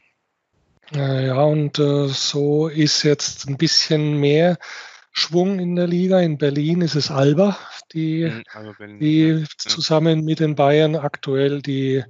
äh, 0.95 1.27
ja, 1.27 1.43
und 1.43 1.79
äh, 1.79 2.09
so 2.09 2.69
ist 2.69 3.03
jetzt 3.03 3.49
ein 3.49 3.57
bisschen 3.57 4.19
mehr 4.19 4.59
Schwung 5.13 5.59
in 5.59 5.77
der 5.77 5.87
Liga. 5.87 6.21
In 6.21 6.39
Berlin 6.39 6.81
ist 6.81 6.95
es 6.95 7.11
Alba, 7.11 7.57
die, 7.93 8.25
Mhm, 8.25 8.43
also 8.53 8.73
Berlin, 8.79 8.99
die 9.01 9.45
zusammen 9.59 10.25
mit 10.25 10.41
den 10.41 10.55
Bayern 10.55 10.97
aktuell 10.97 11.63
die, 11.63 12.05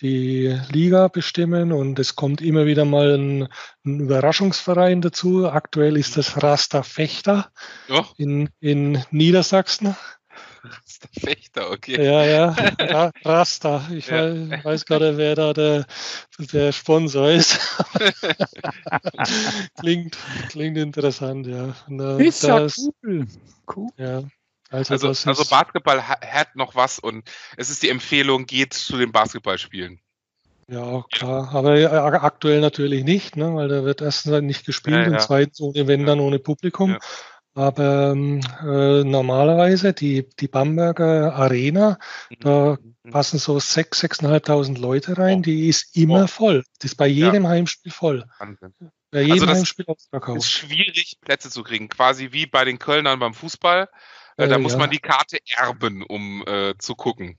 die 0.00 0.58
Liga 0.70 1.08
bestimmen 1.08 1.72
und 1.72 1.98
es 1.98 2.16
kommt 2.16 2.40
immer 2.40 2.66
wieder 2.66 2.84
mal 2.84 3.14
ein, 3.14 3.48
ein 3.84 4.00
Überraschungsverein 4.00 5.00
dazu. 5.00 5.48
Aktuell 5.48 5.96
ist 5.96 6.16
das 6.16 6.42
Rasta 6.42 6.82
Fechter 6.82 7.50
ja. 7.88 8.00
Oh, 8.00 8.06
in, 8.16 8.48
in 8.60 9.04
Niedersachsen. 9.10 9.96
Das 10.62 10.78
ist 10.86 11.02
der 11.04 11.22
Fechter, 11.34 11.70
okay. 11.70 12.04
Ja, 12.04 12.24
ja, 12.24 12.46
Ra 12.80 13.10
Rasta. 13.24 13.84
Ich 13.92 14.06
Ja. 14.08 14.32
weiß, 14.50 14.64
weiß 14.64 14.84
gerade, 14.86 15.16
wer 15.16 15.34
da 15.34 15.52
der, 15.52 15.86
der 16.38 16.72
Sponsor 16.72 17.30
ist. 17.30 17.58
klingt, 19.80 20.16
klingt 20.48 20.76
interessant, 20.78 21.46
ja. 21.46 21.74
Und, 21.88 22.00
äh, 22.00 22.24
Ist 22.24 22.42
ja 22.42 22.60
das- 22.60 22.88
cool. 23.04 23.26
Cool. 23.74 23.88
ja. 23.96 24.22
Also, 24.70 24.94
Also, 24.94 25.08
also 25.28 25.44
Basketball 25.50 26.08
ha- 26.08 26.20
hat 26.26 26.56
noch 26.56 26.74
was 26.74 26.98
und 26.98 27.30
es 27.58 27.68
ist 27.68 27.82
die 27.82 27.90
Empfehlung, 27.90 28.46
geht 28.46 28.72
zu 28.72 28.96
den 28.96 29.12
Basketballspielen. 29.12 30.00
ja, 30.68 31.04
klar. 31.12 31.54
Aber 31.54 32.22
aktuell 32.22 32.60
natürlich 32.62 33.04
nicht, 33.04 33.36
ne, 33.36 33.54
weil 33.54 33.68
da 33.68 33.84
wird 33.84 34.00
erstens 34.00 34.40
nicht 34.40 34.64
gespielt 34.64 34.96
Ja, 34.96 35.04
und 35.06 35.12
ja. 35.12 35.18
zweitens 35.18 35.60
ohne, 35.60 35.86
wenn 35.86 36.00
Ja. 36.00 36.06
dann 36.06 36.20
ohne 36.20 36.38
Publikum. 36.38 36.96
Ja. 37.54 37.62
Aber 37.62 38.12
ähm, 38.12 38.40
äh, 38.62 39.04
normalerweise 39.04 39.92
die, 39.92 40.28
die 40.40 40.48
Bamberger 40.48 41.34
Arena, 41.34 41.98
da 42.40 42.78
Mhm. 43.04 43.10
passen 43.10 43.38
so 43.38 43.56
6.000, 43.58 43.92
6.500 44.44 44.78
Leute 44.78 45.18
rein, 45.18 45.42
die 45.42 45.68
ist 45.68 45.96
immer 45.96 46.24
Oh. 46.24 46.26
voll. 46.28 46.64
Die 46.82 46.86
ist 46.86 46.94
bei 46.96 47.06
jedem 47.08 47.46
Heimspiel 47.46 47.92
voll. 47.92 48.24
Wahnsinn. 48.38 48.72
Bei 49.10 49.20
jedem 49.20 49.32
Also 49.32 49.46
das 49.46 49.58
Heimspiel 49.58 49.84
ist 49.86 49.90
ausverkauft. 49.90 50.44
schwierig, 50.44 51.18
Plätze 51.20 51.50
zu 51.50 51.62
kriegen. 51.62 51.88
Quasi 51.88 52.32
wie 52.32 52.46
bei 52.46 52.64
den 52.64 52.78
Kölnern 52.78 53.18
beim 53.18 53.34
Fußball. 53.34 53.88
Äh, 54.38 54.44
Äh, 54.44 54.48
da 54.48 54.58
muss 54.58 54.72
ja. 54.72 54.78
man 54.78 54.90
die 54.90 54.98
Karte 54.98 55.38
erben, 55.56 56.02
um 56.02 56.42
äh, 56.46 56.74
zu 56.78 56.94
gucken. 56.94 57.36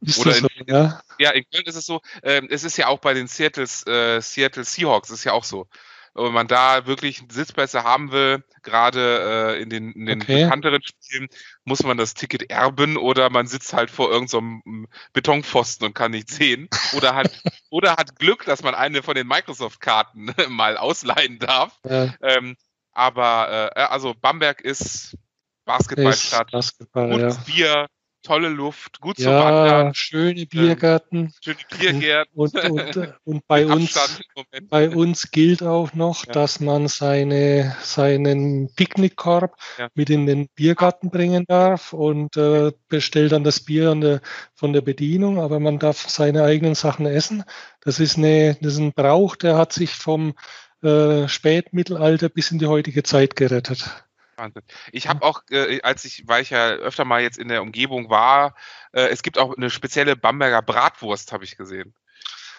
Ist 0.00 0.18
oder 0.18 0.30
das 0.30 0.38
so, 0.40 0.48
in- 0.56 0.66
ja? 0.66 1.00
Ja, 1.18 1.30
in 1.30 1.44
Köln 1.52 1.66
ist 1.66 1.76
es 1.76 1.86
so. 1.86 2.00
Ähm, 2.22 2.48
es 2.50 2.64
ist 2.64 2.76
ja 2.78 2.88
auch 2.88 2.98
bei 2.98 3.12
den 3.14 3.28
Seattle's, 3.28 3.86
äh, 3.86 4.20
Seattle 4.20 4.64
Seahawks 4.64 5.10
ist 5.10 5.22
ja 5.24 5.32
auch 5.32 5.44
so. 5.44 5.68
Wenn 6.14 6.32
man 6.32 6.48
da 6.48 6.86
wirklich 6.86 7.22
Sitzplätze 7.30 7.84
haben 7.84 8.10
will, 8.10 8.44
gerade 8.62 9.54
äh, 9.56 9.62
in 9.62 9.70
den, 9.70 9.92
in 9.92 10.06
den 10.06 10.20
Okay. 10.20 10.44
bekannteren 10.44 10.82
Spielen, 10.82 11.28
muss 11.64 11.82
man 11.82 11.96
das 11.96 12.14
Ticket 12.14 12.50
erben 12.50 12.96
oder 12.96 13.30
man 13.30 13.46
sitzt 13.46 13.72
halt 13.72 13.90
vor 13.90 14.10
irgendeinem 14.10 14.62
so 14.64 14.86
Betonpfosten 15.12 15.86
und 15.86 15.94
kann 15.94 16.10
nicht 16.10 16.30
sehen. 16.30 16.68
Oder 16.96 17.14
hat, 17.14 17.30
oder 17.70 17.92
hat 17.92 18.16
Glück, 18.18 18.44
dass 18.44 18.62
man 18.62 18.74
eine 18.74 19.02
von 19.02 19.14
den 19.14 19.26
Microsoft-Karten 19.28 20.34
mal 20.48 20.76
ausleihen 20.76 21.38
darf. 21.38 21.78
ja 21.84 22.12
Ähm, 22.22 22.56
aber 22.92 23.72
äh, 23.76 23.80
also 23.82 24.14
Bamberg 24.14 24.60
ist 24.60 24.80
ist 24.90 25.16
Basketballstadt, 25.64 26.50
Basketball, 26.50 27.08
gutes 27.10 27.36
ja. 27.36 27.42
Bier, 27.44 27.86
tolle 28.22 28.48
Luft, 28.48 29.00
gut 29.00 29.18
zu 29.18 29.26
wandern, 29.26 29.86
Ja, 29.88 29.94
schöne 29.94 30.46
Biergärten. 30.46 31.32
schöne 31.42 31.56
Biergärten, 31.78 32.32
Und, 32.34 32.54
und, 32.54 33.12
und 33.24 33.46
bei 33.46 33.66
uns. 33.66 34.22
Bei 34.68 34.90
uns 34.90 35.30
gilt 35.30 35.62
auch 35.62 35.92
noch, 35.94 36.26
Ja. 36.26 36.32
dass 36.32 36.60
man 36.60 36.88
seine, 36.88 37.76
seinen 37.82 38.72
Picknickkorb 38.74 39.56
Ja. 39.78 39.88
mit 39.94 40.10
in 40.10 40.26
den 40.26 40.48
Biergarten 40.54 41.10
bringen 41.10 41.44
darf 41.46 41.92
und 41.92 42.36
äh, 42.36 42.72
bestellt 42.88 43.32
dann 43.32 43.44
das 43.44 43.60
Bier 43.60 43.94
der, 43.94 44.20
von 44.54 44.72
der 44.72 44.82
Bedienung, 44.82 45.38
aber 45.40 45.60
man 45.60 45.78
darf 45.78 46.08
seine 46.08 46.44
eigenen 46.44 46.74
Sachen 46.74 47.06
essen. 47.06 47.44
Das 47.80 48.00
ist, 48.00 48.18
eine, 48.18 48.56
das 48.60 48.74
ist 48.74 48.78
ein 48.80 48.92
Brauch, 48.92 49.36
der 49.36 49.56
hat 49.56 49.72
sich 49.72 49.90
vom 49.90 50.34
äh, 50.82 51.28
Spätmittelalter 51.28 52.28
bis 52.28 52.50
in 52.50 52.58
die 52.58 52.66
heutige 52.66 53.02
Zeit 53.02 53.36
gerettet. 53.36 54.04
Wahnsinn. 54.40 54.62
Ich 54.92 55.08
habe 55.08 55.22
auch, 55.22 55.42
äh, 55.50 55.80
als 55.82 56.04
ich, 56.04 56.24
weil 56.26 56.42
ich 56.42 56.50
ja 56.50 56.70
öfter 56.70 57.04
mal 57.04 57.20
jetzt 57.20 57.38
in 57.38 57.48
der 57.48 57.62
Umgebung 57.62 58.10
war, 58.10 58.54
äh, 58.92 59.08
es 59.08 59.22
gibt 59.22 59.38
auch 59.38 59.56
eine 59.56 59.70
spezielle 59.70 60.16
Bamberger 60.16 60.62
Bratwurst, 60.62 61.32
habe 61.32 61.44
ich 61.44 61.56
gesehen. 61.56 61.94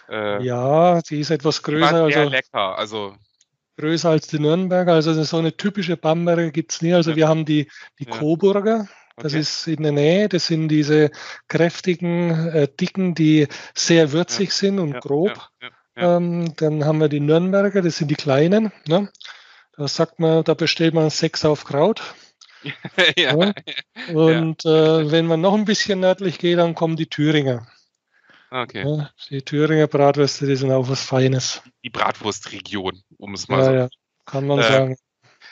Äh, 0.09 0.43
Ja, 0.43 1.01
die 1.01 1.19
ist 1.19 1.29
etwas 1.31 1.63
größer, 1.63 2.07
sehr 2.09 2.21
also 2.21 2.29
lecker. 2.29 2.77
Also 2.77 3.15
größer 3.77 4.09
als 4.09 4.27
die 4.27 4.39
Nürnberger. 4.39 4.93
Also 4.93 5.23
so 5.23 5.37
eine 5.37 5.55
typische 5.55 5.97
Bamberger 5.97 6.51
gibt's 6.51 6.81
nie. 6.81 6.93
Also 6.93 7.11
Ja. 7.11 7.15
wir 7.17 7.27
haben 7.27 7.45
die, 7.45 7.69
die 7.99 8.05
Ja. 8.05 8.17
Coburger. 8.17 8.87
Das 9.17 9.33
okay. 9.33 9.41
ist 9.41 9.67
in 9.67 9.83
der 9.83 9.91
Nähe. 9.91 10.29
Das 10.29 10.47
sind 10.47 10.69
diese 10.69 11.11
kräftigen, 11.47 12.49
äh, 12.49 12.67
dicken, 12.67 13.13
die 13.13 13.47
sehr 13.75 14.11
würzig 14.11 14.53
sind 14.53 14.79
und 14.79 14.93
Ja, 14.93 14.99
grob. 14.99 15.49
Ja, 15.61 15.69
ja, 15.95 16.17
Ähm, 16.17 16.53
dann 16.57 16.85
haben 16.85 16.99
wir 16.99 17.09
die 17.09 17.19
Nürnberger, 17.19 17.81
das 17.81 17.97
sind 17.97 18.09
die 18.09 18.15
kleinen. 18.15 18.71
Ne? 18.87 19.09
Da 19.77 19.87
sagt 19.87 20.19
man, 20.19 20.43
da 20.43 20.53
bestellt 20.53 20.93
man 20.93 21.09
sechs 21.09 21.45
auf 21.45 21.63
Kraut. 21.65 22.01
ja. 23.17 23.35
Ja. 23.35 23.53
Und 24.13 24.65
äh, 24.65 25.11
wenn 25.11 25.25
man 25.25 25.41
noch 25.41 25.53
ein 25.53 25.65
bisschen 25.65 25.99
nördlich 25.99 26.37
geht, 26.37 26.57
dann 26.59 26.75
kommen 26.75 26.95
die 26.95 27.07
Thüringer. 27.07 27.67
Okay. 28.51 28.83
Ja, 28.85 29.09
die 29.29 29.41
Thüringer 29.41 29.87
Bratwürste, 29.87 30.45
die 30.45 30.55
sind 30.57 30.71
auch 30.71 30.89
was 30.89 31.03
Feines. 31.03 31.61
Die 31.83 31.89
Bratwurstregion, 31.89 33.01
um 33.17 33.33
es 33.33 33.47
mal 33.47 33.59
Ja, 33.59 33.65
so 33.65 33.71
ja, 33.73 33.89
kann 34.25 34.45
man 34.45 34.59
Äh, 34.59 34.63
sagen. 34.63 34.97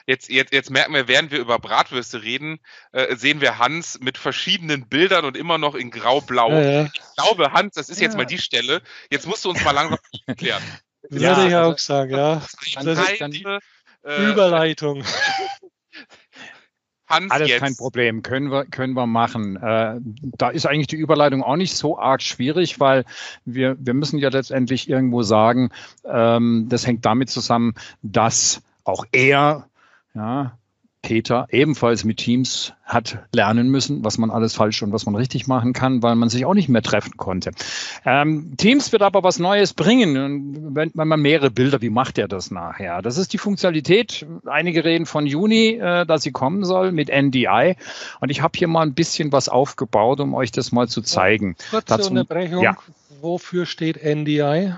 Jetzt, 0.06 0.30
jetzt, 0.30 0.54
jetzt 0.54 0.70
merken 0.70 0.94
wir, 0.94 1.08
während 1.08 1.32
wir 1.32 1.40
über 1.40 1.60
Bratwürste 1.60 2.22
reden, 2.24 2.60
äh, 2.92 3.16
sehen 3.16 3.42
wir 3.42 3.58
Hans 3.58 4.00
mit 4.02 4.18
verschiedenen 4.18 4.88
Bildern 4.90 5.24
und 5.24 5.38
immer 5.38 5.58
noch 5.58 5.76
in 5.76 5.92
grau-blau. 5.92 6.52
Ja, 6.52 6.62
ja. 6.62 6.84
Ich 6.94 7.02
glaube, 7.16 7.54
Hans, 7.54 7.76
das 7.76 7.90
ist 7.90 8.02
jetzt 8.02 8.18
mal 8.18 8.26
die 8.26 8.38
Stelle. 8.38 8.82
Jetzt 9.10 9.28
musst 9.28 9.46
du 9.46 9.50
uns 9.50 9.64
mal 9.64 9.72
langsam 9.72 9.98
erklären. 10.26 10.62
Ja, 11.10 11.38
Würde 11.38 11.48
ich 11.48 11.56
also- 11.56 11.72
auch 11.74 11.78
sagen, 11.78 12.12
ja. 12.12 12.36
Das 12.36 12.54
ist 12.66 12.76
dann- 12.76 12.96
Seite, 12.96 13.60
äh, 14.04 14.32
Überleitung. 14.32 15.04
Hans 17.10 17.32
Alles 17.32 17.50
jetzt. 17.50 17.60
kein 17.60 17.76
Problem, 17.76 18.22
können 18.22 18.52
wir, 18.52 18.66
können 18.66 18.94
wir 18.94 19.08
machen. 19.08 19.56
Äh, 19.56 20.00
da 20.38 20.50
ist 20.50 20.68
eigentlich 20.68 20.88
die 20.88 20.96
Überleitung 20.96 21.42
auch 21.42 21.56
nicht 21.56 21.76
so 21.76 21.98
arg 21.98 22.22
schwierig, 22.22 22.80
weil 22.80 23.04
wir, 23.46 23.76
wir 23.80 23.96
müssen 23.96 24.20
ja 24.20 24.30
letztendlich 24.30 24.88
irgendwo 24.88 25.24
sagen, 25.24 25.72
ähm, 26.06 26.68
das 26.70 26.86
hängt 26.86 27.06
damit 27.06 27.32
zusammen, 27.32 27.74
dass 28.04 28.62
auch 28.84 29.06
er, 29.12 29.68
ja, 30.14 30.59
Peter 31.02 31.48
ebenfalls 31.50 32.04
mit 32.04 32.18
Teams 32.18 32.74
hat 32.84 33.20
lernen 33.34 33.70
müssen, 33.70 34.04
was 34.04 34.18
man 34.18 34.30
alles 34.32 34.54
falsch 34.54 34.84
und 34.84 34.92
was 34.92 35.06
man 35.06 35.16
richtig 35.16 35.48
machen 35.48 35.72
kann, 35.72 36.04
weil 36.04 36.16
man 36.16 36.28
sich 36.28 36.44
auch 36.46 36.54
nicht 36.54 36.68
mehr 36.68 36.82
treffen 36.82 37.16
konnte. 37.16 37.52
Ähm, 38.06 38.56
Teams 38.58 38.92
wird 38.92 39.02
aber 39.02 39.24
was 39.24 39.40
Neues 39.40 39.74
bringen. 39.74 40.18
Und 40.18 40.76
wenn, 40.76 40.92
wenn 40.94 41.08
man 41.08 41.22
mehrere 41.22 41.52
Bilder, 41.52 41.82
wie 41.82 41.90
macht 41.90 42.18
er 42.18 42.28
das 42.28 42.52
nachher? 42.52 43.02
Das 43.02 43.18
ist 43.18 43.32
die 43.32 43.38
Funktionalität. 43.38 44.26
Einige 44.46 44.84
reden 44.84 45.06
von 45.06 45.26
Juni, 45.26 45.76
äh, 45.82 46.06
dass 46.06 46.24
sie 46.24 46.32
kommen 46.32 46.66
soll 46.66 46.92
mit 46.92 47.10
NDI. 47.10 47.76
Und 48.20 48.30
ich 48.30 48.42
habe 48.42 48.58
hier 48.58 48.68
mal 48.68 48.82
ein 48.82 48.94
bisschen 48.94 49.32
was 49.32 49.48
aufgebaut, 49.48 50.20
um 50.20 50.34
euch 50.34 50.52
das 50.52 50.74
mal 50.74 50.90
zu 50.90 51.02
zeigen. 51.02 51.56
Kurze 51.70 51.86
Dazu- 51.88 52.10
Unterbrechung. 52.10 52.62
ja. 52.64 52.76
Wofür 53.22 53.66
steht 53.66 53.98
NDI? 54.04 54.74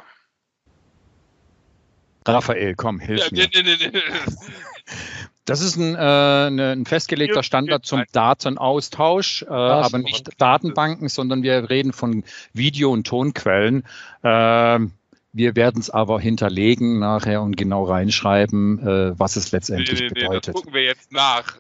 Raphael, 2.28 2.76
komm, 2.76 3.00
hilf 3.00 3.20
Ja, 3.22 3.28
mir. 3.32 3.48
nee, 3.54 3.64
nee, 3.64 3.90
nee. 3.92 4.00
Das 5.46 5.62
ist 5.62 5.76
ein, 5.76 5.96
äh, 5.96 5.98
eine, 5.98 6.72
ein 6.72 6.86
festgelegter 6.86 7.42
Standard 7.44 7.86
zum 7.86 8.04
Datenaustausch, 8.12 9.44
äh, 9.44 9.48
aber 9.54 9.98
nicht 9.98 10.30
Datenbanken, 10.40 11.10
sondern 11.10 11.42
wir 11.44 11.70
reden 11.70 11.94
von 11.94 12.24
Video- 12.54 12.92
und 12.92 13.08
Tonquellen. 13.08 13.84
Ähm, 14.24 14.92
wir 15.34 15.56
werden 15.56 15.80
es 15.80 15.90
aber 15.90 16.20
hinterlegen 16.20 17.00
nachher 17.00 17.42
und 17.42 17.56
genau 17.58 17.86
reinschreiben, 17.86 18.80
äh, 18.86 19.20
was 19.20 19.36
es 19.36 19.52
Nee, 19.52 19.58
letztendlich 19.58 20.00
nee, 20.02 20.08
nee, 20.08 20.14
das 20.14 20.24
bedeutet. 20.26 20.56
gucken 20.56 20.74
wir 20.74 20.84
jetzt 20.84 21.12
nach. 21.12 21.56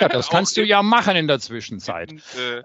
Ja, 0.00 0.08
das 0.08 0.28
kannst 0.30 0.56
du 0.56 0.64
ja 0.64 0.82
machen 0.82 1.16
in 1.16 1.28
der 1.28 1.38
Zwischenzeit. 1.38 2.10
äh, 2.12 2.62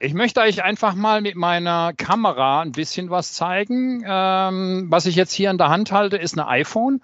Ich 0.00 0.14
möchte 0.14 0.40
euch 0.40 0.62
einfach 0.64 0.94
mal 0.94 1.20
mit 1.20 1.36
meiner 1.36 1.92
Kamera 1.96 2.60
ein 2.60 2.72
bisschen 2.72 3.08
was 3.10 3.32
zeigen. 3.32 4.02
Ähm, 4.04 4.86
was 4.90 5.06
ich 5.06 5.14
jetzt 5.14 5.32
hier 5.32 5.50
in 5.50 5.58
der 5.58 5.68
Hand 5.68 5.92
halte, 5.92 6.16
ist 6.16 6.36
eine 6.38 6.48
iPhone, 6.48 7.00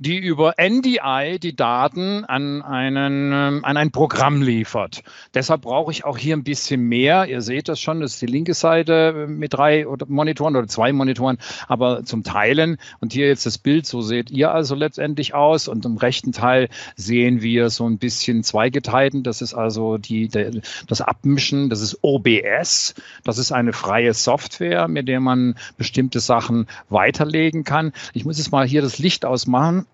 die 0.00 0.16
über 0.16 0.54
NDI 0.56 1.38
die 1.38 1.54
Daten 1.54 2.24
an, 2.24 2.62
einen, 2.62 3.32
ähm, 3.34 3.64
an 3.66 3.76
ein 3.76 3.90
Programm 3.90 4.40
liefert. 4.40 5.02
Deshalb 5.34 5.60
brauche 5.60 5.92
ich 5.92 6.06
auch 6.06 6.16
hier 6.16 6.34
ein 6.34 6.42
bisschen 6.42 6.88
mehr. 6.88 7.26
Ihr 7.26 7.42
seht 7.42 7.68
das 7.68 7.80
schon, 7.80 8.00
das 8.00 8.14
ist 8.14 8.22
die 8.22 8.26
linke 8.26 8.54
Seite 8.54 9.26
mit 9.28 9.52
drei 9.52 9.86
Monitoren 10.08 10.56
oder 10.56 10.66
zwei 10.68 10.94
Monitoren, 10.94 11.36
aber 11.68 12.02
zum 12.04 12.24
Teilen. 12.24 12.78
Und 13.00 13.12
hier 13.12 13.28
jetzt 13.28 13.44
das 13.44 13.58
Bild, 13.58 13.84
so 13.84 14.00
seht 14.00 14.30
ihr 14.30 14.52
also 14.52 14.74
letztendlich 14.74 15.34
aus. 15.34 15.68
Und 15.68 15.84
im 15.84 15.98
rechten 15.98 16.32
Teil 16.32 16.70
sehen 16.96 17.42
wir 17.42 17.68
so 17.68 17.86
ein 17.86 17.98
bisschen 17.98 18.42
zweigeteilten. 18.42 19.22
Das 19.22 19.42
ist 19.42 19.52
also 19.52 19.98
die, 19.98 20.28
der, 20.28 20.50
das 20.86 21.02
Abmischen, 21.02 21.68
das 21.68 21.82
ist 21.82 21.98
OBS. 22.00 22.94
Das 23.22 23.36
ist 23.36 23.52
eine 23.52 23.74
freie 23.74 24.14
Software, 24.14 24.88
mit 24.88 25.08
der 25.08 25.20
man 25.20 25.56
bestimmte 25.76 26.20
Sachen 26.20 26.68
weiterlegen 26.88 27.64
kann. 27.64 27.92
Ich 28.14 28.24
muss 28.24 28.38
jetzt 28.38 28.50
mal 28.50 28.66
hier 28.66 28.80
das 28.80 28.98
Licht 28.98 29.26
ausmachen, 29.26 29.84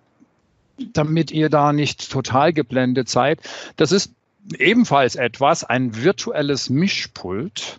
damit 0.93 1.31
ihr 1.31 1.49
da 1.49 1.73
nicht 1.73 2.11
total 2.11 2.53
geblendet 2.53 3.09
seid. 3.09 3.41
Das 3.77 3.93
ist 3.93 4.13
ebenfalls 4.59 5.17
etwas, 5.17 5.65
ein 5.65 5.97
virtuelles 5.97 6.71
Mischpult. 6.71 7.79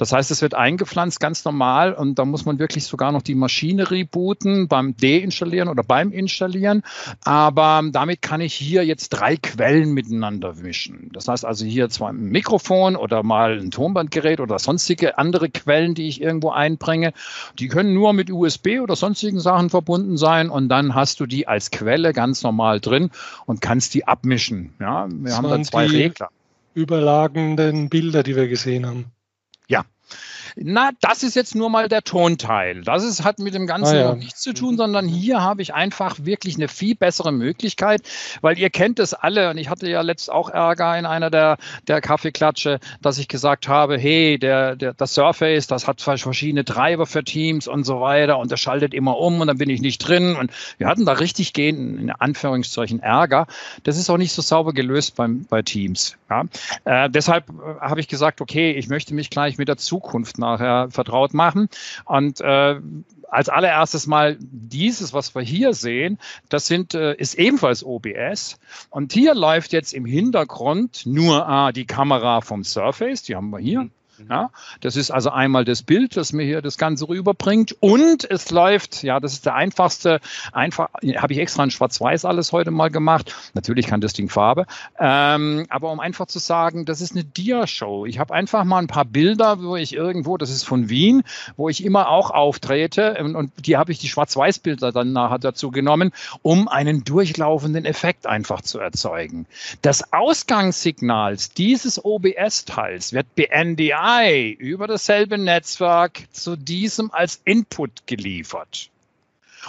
Das 0.00 0.12
heißt, 0.12 0.30
es 0.30 0.40
wird 0.40 0.54
eingepflanzt 0.54 1.20
ganz 1.20 1.44
normal 1.44 1.92
und 1.92 2.18
da 2.18 2.24
muss 2.24 2.46
man 2.46 2.58
wirklich 2.58 2.84
sogar 2.84 3.12
noch 3.12 3.20
die 3.20 3.34
Maschine 3.34 3.90
rebooten 3.90 4.66
beim 4.66 4.96
Deinstallieren 4.96 5.68
oder 5.68 5.82
beim 5.82 6.10
Installieren. 6.10 6.82
Aber 7.22 7.82
damit 7.92 8.22
kann 8.22 8.40
ich 8.40 8.54
hier 8.54 8.82
jetzt 8.82 9.10
drei 9.10 9.36
Quellen 9.36 9.92
miteinander 9.92 10.54
mischen. 10.54 11.10
Das 11.12 11.28
heißt 11.28 11.44
also 11.44 11.66
hier 11.66 11.90
zwar 11.90 12.14
ein 12.14 12.30
Mikrofon 12.30 12.96
oder 12.96 13.22
mal 13.22 13.58
ein 13.58 13.70
Tonbandgerät 13.70 14.40
oder 14.40 14.58
sonstige 14.58 15.18
andere 15.18 15.50
Quellen, 15.50 15.94
die 15.94 16.08
ich 16.08 16.22
irgendwo 16.22 16.48
einbringe. 16.48 17.12
Die 17.58 17.68
können 17.68 17.92
nur 17.92 18.14
mit 18.14 18.30
USB 18.30 18.80
oder 18.80 18.96
sonstigen 18.96 19.38
Sachen 19.38 19.68
verbunden 19.68 20.16
sein 20.16 20.48
und 20.48 20.70
dann 20.70 20.94
hast 20.94 21.20
du 21.20 21.26
die 21.26 21.46
als 21.46 21.70
Quelle 21.70 22.14
ganz 22.14 22.42
normal 22.42 22.80
drin 22.80 23.10
und 23.44 23.60
kannst 23.60 23.92
die 23.92 24.08
abmischen. 24.08 24.72
Ja, 24.80 25.08
wir 25.10 25.24
Das 25.24 25.36
haben 25.36 25.50
da 25.50 25.62
zwei 25.62 25.86
Regler. 25.88 26.30
Überlagenden 26.72 27.90
Bilder, 27.90 28.22
die 28.22 28.34
wir 28.34 28.48
gesehen 28.48 28.86
haben. 28.86 29.12
Yeah. 29.70 29.84
Na, 30.56 30.90
das 31.00 31.22
ist 31.22 31.36
jetzt 31.36 31.54
nur 31.54 31.70
mal 31.70 31.88
der 31.88 32.02
Tonteil. 32.02 32.82
Das 32.82 33.04
ist, 33.04 33.24
hat 33.24 33.38
mit 33.38 33.54
dem 33.54 33.66
Ganzen 33.66 33.96
ah, 33.96 34.00
ja. 34.00 34.14
nichts 34.14 34.40
zu 34.40 34.52
tun, 34.52 34.76
sondern 34.76 35.06
hier 35.08 35.40
habe 35.40 35.62
ich 35.62 35.74
einfach 35.74 36.16
wirklich 36.22 36.56
eine 36.56 36.68
viel 36.68 36.94
bessere 36.94 37.32
Möglichkeit, 37.32 38.02
weil 38.40 38.58
ihr 38.58 38.70
kennt 38.70 38.98
es 38.98 39.14
alle 39.14 39.50
und 39.50 39.58
ich 39.58 39.68
hatte 39.68 39.88
ja 39.88 40.02
letzt 40.02 40.30
auch 40.30 40.48
Ärger 40.50 40.98
in 40.98 41.06
einer 41.06 41.30
der, 41.30 41.56
der 41.86 42.00
Kaffeeklatsche, 42.00 42.80
dass 43.00 43.18
ich 43.18 43.28
gesagt 43.28 43.68
habe, 43.68 43.98
hey, 43.98 44.38
der, 44.38 44.76
der, 44.76 44.94
das 44.94 45.14
Surface, 45.14 45.66
das 45.66 45.86
hat 45.86 46.00
verschiedene 46.00 46.64
Treiber 46.64 47.06
für 47.06 47.24
Teams 47.24 47.68
und 47.68 47.84
so 47.84 48.00
weiter 48.00 48.38
und 48.38 48.50
das 48.52 48.60
schaltet 48.60 48.94
immer 48.94 49.18
um 49.18 49.40
und 49.40 49.46
dann 49.46 49.58
bin 49.58 49.70
ich 49.70 49.80
nicht 49.80 49.98
drin 49.98 50.36
und 50.36 50.50
wir 50.78 50.86
hatten 50.86 51.04
da 51.04 51.12
richtig 51.12 51.52
gehen, 51.52 51.98
in 51.98 52.10
Anführungszeichen 52.10 53.00
Ärger. 53.00 53.46
Das 53.84 53.96
ist 53.96 54.10
auch 54.10 54.18
nicht 54.18 54.32
so 54.32 54.42
sauber 54.42 54.72
gelöst 54.72 55.16
beim, 55.16 55.44
bei 55.48 55.62
Teams. 55.62 56.16
Ja? 56.28 56.44
Äh, 56.84 57.10
deshalb 57.10 57.48
äh, 57.48 57.80
habe 57.80 58.00
ich 58.00 58.08
gesagt, 58.08 58.40
okay, 58.40 58.72
ich 58.72 58.88
möchte 58.88 59.14
mich 59.14 59.30
gleich 59.30 59.58
mit 59.58 59.68
der 59.68 59.76
Zukunft 60.00 60.38
nachher 60.38 60.90
vertraut 60.90 61.34
machen. 61.34 61.68
Und 62.04 62.40
äh, 62.40 62.80
als 63.28 63.48
allererstes 63.48 64.06
mal 64.06 64.36
dieses, 64.40 65.12
was 65.12 65.34
wir 65.34 65.42
hier 65.42 65.72
sehen, 65.74 66.18
das 66.48 66.66
sind, 66.66 66.94
äh, 66.94 67.14
ist 67.14 67.34
ebenfalls 67.34 67.84
OBS. 67.84 68.58
Und 68.88 69.12
hier 69.12 69.34
läuft 69.34 69.72
jetzt 69.72 69.92
im 69.92 70.04
Hintergrund 70.04 71.02
nur 71.06 71.46
ah, 71.46 71.70
die 71.72 71.86
Kamera 71.86 72.40
vom 72.40 72.64
Surface, 72.64 73.22
die 73.22 73.36
haben 73.36 73.50
wir 73.50 73.58
hier. 73.58 73.88
Ja, 74.28 74.50
das 74.80 74.96
ist 74.96 75.10
also 75.10 75.30
einmal 75.30 75.64
das 75.64 75.82
Bild, 75.82 76.16
das 76.16 76.32
mir 76.32 76.44
hier 76.44 76.62
das 76.62 76.78
Ganze 76.78 77.08
rüberbringt. 77.08 77.76
Und 77.80 78.28
es 78.30 78.50
läuft, 78.50 79.02
ja, 79.02 79.20
das 79.20 79.32
ist 79.32 79.46
der 79.46 79.54
einfachste, 79.54 80.20
einfach, 80.52 80.88
habe 81.16 81.32
ich 81.32 81.38
extra 81.38 81.64
in 81.64 81.70
Schwarz-Weiß 81.70 82.24
alles 82.24 82.52
heute 82.52 82.70
mal 82.70 82.90
gemacht. 82.90 83.34
Natürlich 83.54 83.86
kann 83.86 84.00
das 84.00 84.12
Ding 84.12 84.28
Farbe. 84.28 84.66
Ähm, 84.98 85.66
aber 85.70 85.90
um 85.90 86.00
einfach 86.00 86.26
zu 86.26 86.38
sagen, 86.38 86.84
das 86.84 87.00
ist 87.00 87.12
eine 87.12 87.24
Dia-Show. 87.24 88.06
Ich 88.06 88.18
habe 88.18 88.34
einfach 88.34 88.64
mal 88.64 88.78
ein 88.78 88.88
paar 88.88 89.04
Bilder, 89.04 89.62
wo 89.62 89.76
ich 89.76 89.94
irgendwo, 89.94 90.36
das 90.36 90.50
ist 90.50 90.64
von 90.64 90.88
Wien, 90.88 91.22
wo 91.56 91.68
ich 91.68 91.84
immer 91.84 92.08
auch 92.08 92.30
auftrete. 92.30 93.16
Und, 93.20 93.36
und 93.36 93.52
die 93.66 93.76
habe 93.76 93.92
ich 93.92 93.98
die 93.98 94.08
Schwarz-Weiß-Bilder 94.08 94.92
dann 94.92 95.12
nachher 95.12 95.38
dazu 95.38 95.70
genommen, 95.70 96.12
um 96.42 96.68
einen 96.68 97.04
durchlaufenden 97.04 97.84
Effekt 97.84 98.26
einfach 98.26 98.60
zu 98.60 98.78
erzeugen. 98.78 99.46
Das 99.82 100.12
Ausgangssignal 100.12 101.36
dieses 101.56 102.04
OBS-Teils 102.04 103.12
wird 103.12 103.34
BNDA 103.34 104.09
Datei 104.10 104.56
über 104.58 104.88
dasselbe 104.88 105.38
Netzwerk 105.38 106.22
zu 106.32 106.56
diesem 106.56 107.12
als 107.12 107.40
Input 107.44 108.08
geliefert. 108.08 108.90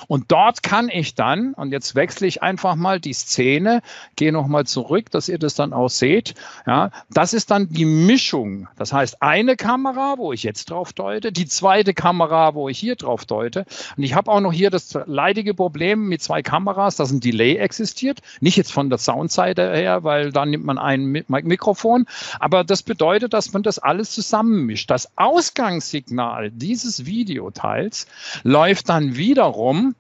Und 0.07 0.31
dort 0.31 0.63
kann 0.63 0.89
ich 0.89 1.15
dann, 1.15 1.53
und 1.53 1.71
jetzt 1.71 1.95
wechsle 1.95 2.27
ich 2.27 2.41
einfach 2.43 2.75
mal 2.75 2.99
die 2.99 3.13
Szene, 3.13 3.81
gehe 4.15 4.31
nochmal 4.31 4.65
zurück, 4.65 5.11
dass 5.11 5.29
ihr 5.29 5.39
das 5.39 5.55
dann 5.55 5.73
auch 5.73 5.89
seht. 5.89 6.33
Ja, 6.65 6.91
das 7.09 7.33
ist 7.33 7.51
dann 7.51 7.69
die 7.69 7.85
Mischung. 7.85 8.67
Das 8.77 8.93
heißt, 8.93 9.21
eine 9.21 9.55
Kamera, 9.55 10.15
wo 10.17 10.33
ich 10.33 10.43
jetzt 10.43 10.69
drauf 10.69 10.93
deute, 10.93 11.31
die 11.31 11.45
zweite 11.45 11.93
Kamera, 11.93 12.53
wo 12.55 12.69
ich 12.69 12.79
hier 12.79 12.95
drauf 12.95 13.25
deute. 13.25 13.65
Und 13.97 14.03
ich 14.03 14.13
habe 14.13 14.31
auch 14.31 14.41
noch 14.41 14.53
hier 14.53 14.69
das 14.69 14.97
leidige 15.05 15.53
Problem 15.53 16.07
mit 16.07 16.21
zwei 16.21 16.41
Kameras, 16.41 16.95
dass 16.95 17.11
ein 17.11 17.19
Delay 17.19 17.57
existiert. 17.57 18.19
Nicht 18.39 18.57
jetzt 18.57 18.71
von 18.71 18.89
der 18.89 18.97
Soundseite 18.97 19.73
her, 19.73 20.03
weil 20.03 20.31
da 20.31 20.45
nimmt 20.45 20.65
man 20.65 20.77
ein 20.77 21.23
Mikrofon. 21.27 22.05
Aber 22.39 22.63
das 22.63 22.83
bedeutet, 22.83 23.33
dass 23.33 23.53
man 23.53 23.63
das 23.63 23.79
alles 23.79 24.11
zusammenmischt. 24.11 24.89
Das 24.89 25.17
Ausgangssignal 25.17 26.51
dieses 26.51 27.05
Videoteils 27.05 28.07
läuft 28.43 28.89
dann 28.89 29.15
wiederum 29.15 29.90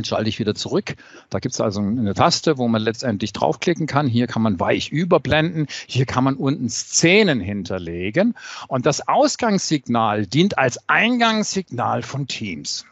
Jetzt 0.00 0.08
schalte 0.08 0.30
ich 0.30 0.38
wieder 0.38 0.54
zurück. 0.54 0.96
Da 1.28 1.40
gibt 1.40 1.54
es 1.54 1.60
also 1.60 1.80
eine 1.80 2.14
Taste, 2.14 2.56
wo 2.56 2.68
man 2.68 2.80
letztendlich 2.80 3.34
draufklicken 3.34 3.86
kann. 3.86 4.06
Hier 4.06 4.26
kann 4.26 4.40
man 4.40 4.58
weich 4.58 4.90
überblenden. 4.90 5.66
Hier 5.86 6.06
kann 6.06 6.24
man 6.24 6.36
unten 6.36 6.70
Szenen 6.70 7.38
hinterlegen. 7.38 8.34
Und 8.66 8.86
das 8.86 9.06
Ausgangssignal 9.06 10.26
dient 10.26 10.56
als 10.56 10.88
Eingangssignal 10.88 12.02
von 12.02 12.26
Teams. 12.26 12.86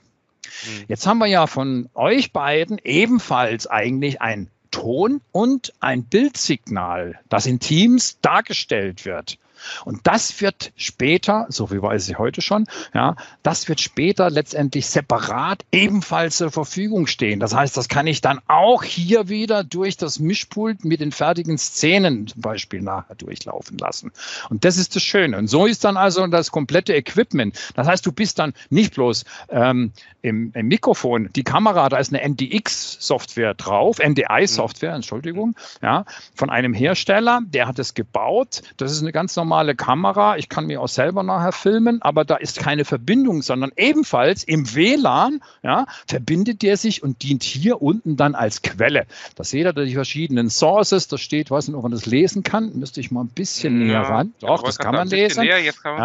Mhm. 0.66 0.84
Jetzt 0.88 1.06
haben 1.06 1.18
wir 1.18 1.26
ja 1.26 1.46
von 1.46 1.88
euch 1.94 2.32
beiden 2.32 2.78
ebenfalls 2.84 3.66
eigentlich 3.66 4.20
ein 4.20 4.48
Ton- 4.70 5.22
und 5.32 5.72
ein 5.80 6.04
Bildsignal, 6.04 7.18
das 7.30 7.46
in 7.46 7.58
Teams 7.58 8.18
dargestellt 8.20 9.06
wird. 9.06 9.38
Und 9.84 10.06
das 10.06 10.40
wird 10.40 10.72
später, 10.76 11.46
so 11.48 11.70
wie 11.70 11.82
weiß 11.82 12.08
ich 12.08 12.18
heute 12.18 12.40
schon, 12.40 12.66
ja, 12.94 13.16
das 13.42 13.68
wird 13.68 13.80
später 13.80 14.30
letztendlich 14.30 14.86
separat 14.86 15.64
ebenfalls 15.72 16.36
zur 16.38 16.50
Verfügung 16.50 17.06
stehen. 17.06 17.40
Das 17.40 17.54
heißt, 17.54 17.76
das 17.76 17.88
kann 17.88 18.06
ich 18.06 18.20
dann 18.20 18.40
auch 18.46 18.82
hier 18.82 19.28
wieder 19.28 19.64
durch 19.64 19.96
das 19.96 20.18
Mischpult 20.18 20.84
mit 20.84 21.00
den 21.00 21.12
fertigen 21.12 21.58
Szenen 21.58 22.26
zum 22.26 22.42
Beispiel 22.42 22.82
nachher 22.82 23.14
durchlaufen 23.14 23.78
lassen. 23.78 24.12
Und 24.50 24.64
das 24.64 24.76
ist 24.76 24.96
das 24.96 25.02
Schöne. 25.02 25.36
Und 25.36 25.48
so 25.48 25.66
ist 25.66 25.84
dann 25.84 25.96
also 25.96 26.26
das 26.26 26.50
komplette 26.50 26.94
Equipment. 26.94 27.58
Das 27.74 27.86
heißt, 27.86 28.04
du 28.04 28.12
bist 28.12 28.38
dann 28.38 28.54
nicht 28.70 28.94
bloß 28.94 29.24
ähm, 29.50 29.92
im, 30.22 30.52
im 30.54 30.68
Mikrofon, 30.68 31.30
die 31.34 31.44
Kamera, 31.44 31.88
da 31.88 31.98
ist 31.98 32.12
eine 32.12 32.22
NDX-Software 32.22 33.54
drauf, 33.54 33.98
NDI-Software, 33.98 34.94
Entschuldigung, 34.94 35.54
ja, 35.82 36.04
von 36.34 36.50
einem 36.50 36.74
Hersteller, 36.74 37.40
der 37.44 37.66
hat 37.66 37.78
es 37.78 37.94
gebaut. 37.94 38.62
Das 38.76 38.92
ist 38.92 39.02
eine 39.02 39.12
ganz 39.12 39.36
normale 39.36 39.47
normale 39.48 39.74
Kamera. 39.74 40.36
Ich 40.36 40.50
kann 40.50 40.66
mir 40.66 40.82
auch 40.82 40.88
selber 40.88 41.22
nachher 41.22 41.52
filmen, 41.52 42.02
aber 42.02 42.26
da 42.26 42.36
ist 42.36 42.58
keine 42.58 42.84
Verbindung, 42.84 43.40
sondern 43.40 43.72
ebenfalls 43.76 44.44
im 44.44 44.74
WLAN 44.74 45.40
ja, 45.62 45.86
verbindet 46.06 46.60
der 46.60 46.76
sich 46.76 47.02
und 47.02 47.22
dient 47.22 47.42
hier 47.44 47.80
unten 47.80 48.18
dann 48.18 48.34
als 48.34 48.60
Quelle. 48.60 49.06
Da 49.36 49.44
seht 49.44 49.64
ihr 49.64 49.72
die 49.72 49.94
verschiedenen 49.94 50.50
Sources. 50.50 51.08
Da 51.08 51.16
steht, 51.16 51.50
was, 51.50 51.72
ob 51.72 51.82
man 51.82 51.92
das 51.92 52.04
lesen 52.04 52.42
kann. 52.42 52.72
Müsste 52.74 53.00
ich 53.00 53.10
mal 53.10 53.22
ein 53.22 53.28
bisschen 53.28 53.80
ja, 53.80 53.86
näher 53.86 54.02
ran. 54.02 54.34
Doch, 54.40 54.62
das 54.62 54.78
kann 54.78 54.94
man 54.94 55.08
lesen. 55.08 55.44
Näher, 55.44 55.62
jetzt 55.62 55.82
kann 55.82 55.96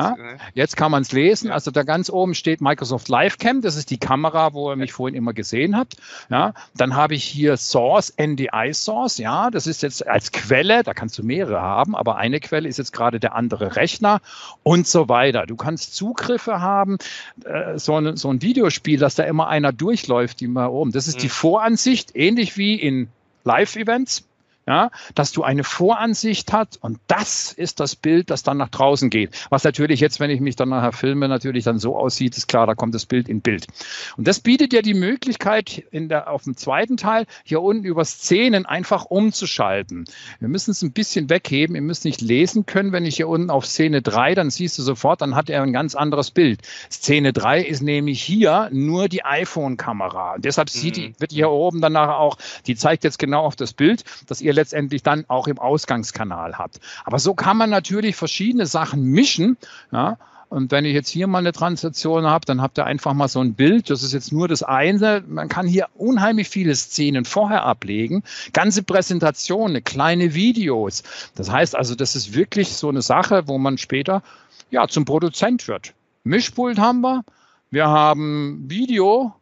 man 0.92 1.02
es 1.02 1.12
ja, 1.12 1.18
lesen. 1.18 1.52
Also 1.52 1.70
da 1.70 1.84
ganz 1.84 2.10
oben 2.10 2.34
steht 2.36 2.62
Microsoft 2.62 3.10
Livecam. 3.10 3.62
Das 3.62 3.76
ist 3.76 3.90
die 3.90 3.98
Kamera, 3.98 4.54
wo 4.54 4.72
ihr 4.72 4.78
mich 4.78 4.94
vorhin 4.94 5.16
immer 5.16 5.34
gesehen 5.34 5.76
habt. 5.76 5.98
Ja, 6.30 6.54
dann 6.78 6.96
habe 6.96 7.16
ich 7.16 7.26
hier 7.26 7.58
Source, 7.58 8.14
NDI 8.18 8.74
Source. 8.74 9.18
Ja, 9.18 9.52
das 9.52 9.68
ist 9.68 9.84
jetzt 9.84 10.08
als 10.08 10.32
Quelle. 10.32 10.84
Da 10.84 10.94
kannst 10.94 11.18
du 11.18 11.24
mehrere 11.24 11.62
haben, 11.62 11.94
aber 11.94 12.16
eine 12.16 12.40
Quelle 12.40 12.70
ist 12.70 12.78
jetzt 12.78 12.94
gerade 12.94 13.20
der 13.20 13.33
andere 13.34 13.76
Rechner 13.76 14.22
und 14.64 14.88
so 14.88 15.10
weiter. 15.10 15.46
Du 15.46 15.56
kannst 15.56 15.96
Zugriffe 15.96 16.62
haben, 16.62 16.98
äh, 17.46 17.78
so, 17.78 17.96
ein, 17.96 18.18
so 18.18 18.30
ein 18.30 18.42
Videospiel, 18.42 19.00
dass 19.00 19.16
da 19.16 19.24
immer 19.24 19.48
einer 19.48 19.72
durchläuft, 19.72 20.40
die 20.40 20.48
mal 20.48 20.68
oben. 20.68 20.92
Das 20.92 21.08
ist 21.08 21.18
mhm. 21.18 21.22
die 21.22 21.30
Voransicht, 21.30 22.16
ähnlich 22.16 22.58
wie 22.58 22.76
in 22.76 23.10
Live-Events 23.44 24.26
ja, 24.68 24.92
dass 25.16 25.32
du 25.32 25.44
eine 25.44 25.64
Voransicht 25.64 26.54
hast 26.54 26.82
und 26.82 27.00
das 27.08 27.52
ist 27.52 27.80
das 27.80 27.96
Bild, 27.96 28.30
das 28.30 28.44
dann 28.44 28.58
nach 28.58 28.70
draußen 28.70 29.10
geht. 29.10 29.32
Was 29.50 29.64
natürlich 29.64 30.00
jetzt, 30.00 30.20
wenn 30.20 30.30
ich 30.30 30.40
mich 30.40 30.56
dann 30.56 30.70
nachher 30.70 30.94
filme, 30.94 31.28
natürlich 31.28 31.66
dann 31.66 31.80
so 31.80 31.98
aussieht, 31.98 32.38
ist 32.38 32.48
klar, 32.48 32.66
da 32.66 32.76
kommt 32.76 32.96
das 32.96 33.06
Bild 33.06 33.28
in 33.28 33.42
Bild. 33.42 33.68
Und 34.16 34.28
das 34.28 34.40
bietet 34.40 34.72
dir 34.72 34.82
die 34.82 34.94
Möglichkeit, 34.94 35.84
in 35.92 36.08
der, 36.10 36.30
auf 36.30 36.44
dem 36.44 36.56
zweiten 36.56 36.98
Teil 36.98 37.26
hier 37.44 37.62
unten 37.62 37.84
über 37.84 38.06
Szenen 38.06 38.66
einfach 38.66 39.06
umzuschalten. 39.06 40.06
Wir 40.40 40.48
müssen 40.48 40.72
es 40.72 40.82
ein 40.82 40.94
bisschen 40.94 41.30
wegheben, 41.30 41.76
ihr 41.76 41.82
müsst 41.82 42.06
nicht 42.06 42.22
lesen 42.22 42.66
können, 42.66 42.92
wenn 42.92 43.06
ich 43.06 43.18
hier 43.18 43.28
unten 43.28 43.50
auf 43.50 43.66
Szene 43.66 44.02
3, 44.02 44.36
dann 44.36 44.50
siehst 44.50 44.78
du 44.78 44.82
sofort, 44.82 45.22
dann 45.22 45.36
hat 45.36 45.50
er 45.50 45.62
ein 45.64 45.74
ganz 45.74 45.96
anderes 45.96 46.32
Bild. 46.32 46.62
Szene 46.90 47.34
3 47.34 47.62
ist 47.62 47.82
nämlich 47.82 48.22
hier 48.24 48.70
nur 48.72 49.10
die 49.10 49.26
iPhone-Kamera. 49.26 50.38
Deshalb 50.38 50.70
sieht 50.70 50.96
die, 50.96 51.10
mhm. 51.10 51.16
wird 51.20 51.32
hier 51.32 51.50
oben 51.50 51.82
dann 51.82 51.94
nachher 51.94 52.18
auch, 52.18 52.38
die 52.68 52.76
zeigt 52.76 53.04
jetzt 53.04 53.20
genau 53.20 53.44
auf 53.44 53.56
das 53.56 53.74
Bild, 53.74 54.04
dass 54.28 54.42
ihr 54.42 54.53
ihr 54.54 54.56
letztendlich 54.56 55.04
dann 55.04 55.26
auch 55.28 55.48
im 55.48 55.60
Ausgangskanal 55.60 56.58
habt. 56.58 56.80
Aber 57.06 57.20
so 57.20 57.34
kann 57.34 57.58
man 57.58 57.70
natürlich 57.70 58.16
verschiedene 58.16 58.66
Sachen 58.66 59.04
mischen. 59.04 59.58
Ja, 59.92 60.18
und 60.54 60.72
wenn 60.72 60.86
ich 60.86 60.94
jetzt 60.94 61.10
hier 61.10 61.26
mal 61.26 61.40
eine 61.40 61.52
Transaktion 61.52 62.26
habe, 62.26 62.46
dann 62.46 62.62
habt 62.62 62.78
ihr 62.78 62.86
einfach 62.86 63.14
mal 63.14 63.28
so 63.28 63.40
ein 63.40 63.56
Bild. 63.56 63.90
Das 63.90 64.04
ist 64.04 64.14
jetzt 64.14 64.32
nur 64.32 64.48
das 64.48 64.62
eine. 64.62 65.24
Man 65.28 65.50
kann 65.50 65.66
hier 65.66 65.88
unheimlich 65.96 66.48
viele 66.48 66.76
Szenen 66.76 67.26
vorher 67.26 67.64
ablegen. 67.64 68.22
Ganze 68.54 68.84
Präsentationen, 68.84 69.84
kleine 69.84 70.36
Videos. 70.36 71.02
Das 71.34 71.52
heißt 71.52 71.76
also, 71.76 71.96
das 71.96 72.16
ist 72.16 72.36
wirklich 72.36 72.76
so 72.76 72.90
eine 72.90 73.02
Sache, 73.02 73.48
wo 73.48 73.58
man 73.58 73.80
später 73.80 74.22
ja 74.70 74.88
zum 74.88 75.06
Produzent 75.06 75.68
wird. 75.68 75.96
Mischpult 76.24 76.78
haben 76.78 77.02
wir. 77.02 77.24
Wir 77.72 77.88
haben 77.88 78.66
Video, 78.68 79.34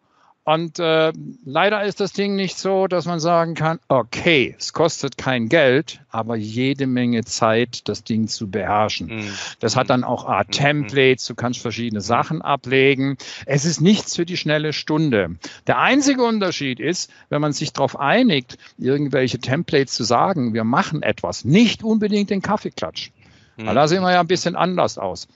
und 0.43 0.79
äh, 0.79 1.13
leider 1.45 1.83
ist 1.83 1.99
das 1.99 2.13
Ding 2.13 2.35
nicht 2.35 2.57
so, 2.57 2.87
dass 2.87 3.05
man 3.05 3.19
sagen 3.19 3.53
kann, 3.53 3.79
okay, 3.89 4.55
es 4.57 4.73
kostet 4.73 5.15
kein 5.15 5.49
Geld, 5.49 6.01
aber 6.09 6.35
jede 6.35 6.87
Menge 6.87 7.23
Zeit, 7.25 7.87
das 7.87 8.03
Ding 8.03 8.27
zu 8.27 8.49
beherrschen. 8.49 9.07
Mhm. 9.07 9.33
Das 9.59 9.75
hat 9.75 9.91
dann 9.91 10.03
auch 10.03 10.25
Art 10.25 10.47
mhm. 10.47 10.53
Templates, 10.53 11.25
du 11.25 11.35
kannst 11.35 11.59
verschiedene 11.59 12.01
Sachen 12.01 12.41
ablegen. 12.41 13.17
Es 13.45 13.65
ist 13.65 13.81
nichts 13.81 14.15
für 14.15 14.25
die 14.25 14.37
schnelle 14.37 14.73
Stunde. 14.73 15.35
Der 15.67 15.77
einzige 15.77 16.23
Unterschied 16.23 16.79
ist, 16.79 17.11
wenn 17.29 17.41
man 17.41 17.53
sich 17.53 17.71
darauf 17.71 17.99
einigt, 17.99 18.57
irgendwelche 18.79 19.37
Templates 19.37 19.93
zu 19.93 20.03
sagen, 20.03 20.55
wir 20.55 20.63
machen 20.63 21.03
etwas, 21.03 21.45
nicht 21.45 21.83
unbedingt 21.83 22.31
den 22.31 22.41
Kaffeeklatsch. 22.41 23.11
Mhm. 23.57 23.65
Da 23.65 23.87
sehen 23.87 24.01
wir 24.01 24.11
ja 24.11 24.21
ein 24.21 24.27
bisschen 24.27 24.55
anders 24.55 24.97
aus. 24.97 25.27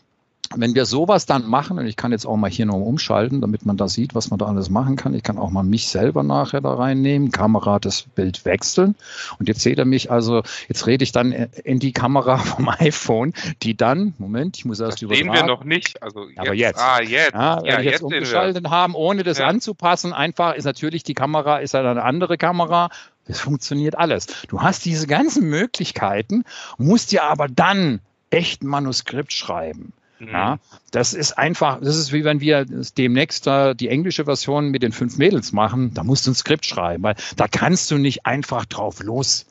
Wenn 0.61 0.75
wir 0.75 0.85
sowas 0.85 1.25
dann 1.25 1.47
machen, 1.47 1.79
und 1.79 1.85
ich 1.85 1.95
kann 1.95 2.11
jetzt 2.11 2.25
auch 2.25 2.37
mal 2.37 2.49
hier 2.49 2.65
noch 2.65 2.75
umschalten, 2.75 3.41
damit 3.41 3.65
man 3.65 3.77
da 3.77 3.87
sieht, 3.87 4.15
was 4.15 4.29
man 4.29 4.39
da 4.39 4.45
alles 4.45 4.69
machen 4.69 4.95
kann. 4.95 5.13
Ich 5.13 5.23
kann 5.23 5.37
auch 5.37 5.51
mal 5.51 5.63
mich 5.63 5.87
selber 5.87 6.23
nachher 6.23 6.61
da 6.61 6.73
reinnehmen, 6.73 7.31
Kamera 7.31 7.79
das 7.79 8.03
Bild 8.03 8.45
wechseln. 8.45 8.95
Und 9.39 9.47
jetzt 9.47 9.61
seht 9.61 9.77
ihr 9.77 9.85
mich 9.85 10.11
also, 10.11 10.43
jetzt 10.67 10.87
rede 10.87 11.03
ich 11.03 11.11
dann 11.11 11.31
in 11.31 11.79
die 11.79 11.91
Kamera 11.91 12.37
vom 12.39 12.69
iPhone, 12.69 13.33
die 13.63 13.75
dann, 13.75 14.13
Moment, 14.17 14.57
ich 14.57 14.65
muss 14.65 14.79
erst 14.79 15.01
das 15.01 15.09
Sehen 15.09 15.31
wir 15.31 15.45
noch 15.45 15.63
nicht. 15.63 16.01
Also 16.01 16.27
jetzt, 16.27 16.39
Aber 16.39 16.53
jetzt. 16.53 16.79
Ah, 16.79 17.01
jetzt. 17.01 17.33
Ja, 17.33 17.57
wenn 17.61 17.65
ja, 17.65 17.79
ich 17.79 17.85
jetzt, 17.85 17.93
jetzt 17.93 18.03
umgeschaltet 18.03 18.69
haben, 18.69 18.95
ohne 18.95 19.23
das 19.23 19.39
ja. 19.39 19.47
anzupassen, 19.47 20.13
einfach 20.13 20.55
ist 20.55 20.65
natürlich 20.65 21.03
die 21.03 21.13
Kamera, 21.13 21.57
ist 21.57 21.73
dann 21.73 21.85
eine 21.85 22.03
andere 22.03 22.37
Kamera. 22.37 22.89
Das 23.27 23.39
funktioniert 23.39 23.97
alles. 23.97 24.27
Du 24.47 24.61
hast 24.61 24.85
diese 24.85 25.07
ganzen 25.07 25.49
Möglichkeiten, 25.49 26.43
musst 26.77 27.11
dir 27.11 27.23
aber 27.23 27.47
dann 27.47 27.99
echt 28.29 28.63
ein 28.63 28.67
Manuskript 28.67 29.33
schreiben. 29.33 29.93
Ja, 30.31 30.59
das 30.91 31.13
ist 31.13 31.37
einfach, 31.37 31.79
das 31.81 31.95
ist 31.95 32.13
wie 32.13 32.23
wenn 32.23 32.39
wir 32.39 32.65
demnächst 32.97 33.47
da 33.47 33.73
die 33.73 33.89
englische 33.89 34.25
Version 34.25 34.69
mit 34.69 34.83
den 34.83 34.91
fünf 34.91 35.17
Mädels 35.17 35.51
machen, 35.51 35.93
da 35.93 36.03
musst 36.03 36.27
du 36.27 36.31
ein 36.31 36.35
Skript 36.35 36.65
schreiben, 36.65 37.03
weil 37.03 37.15
da 37.35 37.47
kannst 37.47 37.91
du 37.91 37.97
nicht 37.97 38.25
einfach 38.25 38.65
drauf 38.65 39.01
los 39.01 39.45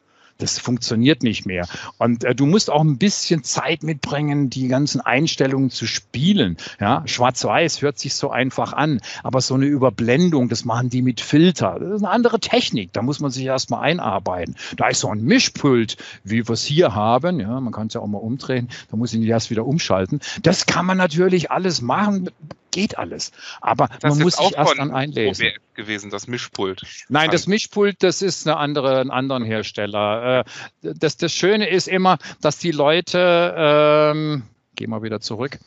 das 0.44 0.58
funktioniert 0.58 1.22
nicht 1.22 1.46
mehr. 1.46 1.66
Und 1.96 2.22
äh, 2.22 2.34
du 2.34 2.44
musst 2.44 2.70
auch 2.70 2.82
ein 2.82 2.98
bisschen 2.98 3.44
Zeit 3.44 3.82
mitbringen, 3.82 4.50
die 4.50 4.68
ganzen 4.68 5.00
Einstellungen 5.00 5.70
zu 5.70 5.86
spielen. 5.86 6.58
Ja, 6.78 7.02
Schwarz-Weiß 7.06 7.80
hört 7.80 7.98
sich 7.98 8.14
so 8.14 8.30
einfach 8.30 8.74
an, 8.74 9.00
aber 9.22 9.40
so 9.40 9.54
eine 9.54 9.64
Überblendung, 9.64 10.50
das 10.50 10.66
machen 10.66 10.90
die 10.90 11.00
mit 11.00 11.22
Filter. 11.22 11.78
Das 11.80 11.88
ist 11.96 12.02
eine 12.04 12.10
andere 12.10 12.40
Technik. 12.40 12.92
Da 12.92 13.00
muss 13.00 13.20
man 13.20 13.30
sich 13.30 13.44
erstmal 13.44 13.80
einarbeiten. 13.80 14.56
Da 14.76 14.88
ist 14.88 15.00
so 15.00 15.08
ein 15.08 15.22
Mischpult, 15.22 15.96
wie 16.24 16.46
wir 16.46 16.52
es 16.52 16.64
hier 16.64 16.94
haben. 16.94 17.40
Ja, 17.40 17.58
man 17.60 17.72
kann 17.72 17.86
es 17.86 17.94
ja 17.94 18.02
auch 18.02 18.06
mal 18.06 18.18
umdrehen. 18.18 18.68
Da 18.90 18.98
muss 18.98 19.14
ich 19.14 19.20
nicht 19.20 19.28
erst 19.28 19.50
wieder 19.50 19.64
umschalten. 19.66 20.20
Das 20.42 20.66
kann 20.66 20.84
man 20.84 20.98
natürlich 20.98 21.50
alles 21.50 21.80
machen 21.80 22.28
geht 22.74 22.98
alles. 22.98 23.30
Aber 23.60 23.88
das 24.00 24.16
man 24.16 24.24
muss 24.24 24.36
sich 24.36 24.56
erst 24.56 24.78
dann 24.78 24.90
einlesen. 24.90 25.46
gewesen, 25.74 26.10
das 26.10 26.26
Mischpult. 26.26 26.82
Nein, 27.08 27.30
das 27.30 27.46
Mischpult, 27.46 28.02
das 28.02 28.20
ist 28.20 28.46
eine 28.46 28.56
andere, 28.56 29.00
ein 29.00 29.10
anderen 29.10 29.44
Hersteller. 29.44 30.40
Äh, 30.40 30.94
das, 30.94 31.16
das 31.16 31.32
Schöne 31.32 31.68
ist 31.70 31.86
immer, 31.86 32.18
dass 32.40 32.58
die 32.58 32.72
Leute, 32.72 33.54
ähm, 33.56 34.42
geh 34.74 34.88
mal 34.88 35.02
wieder 35.02 35.20
zurück, 35.20 35.60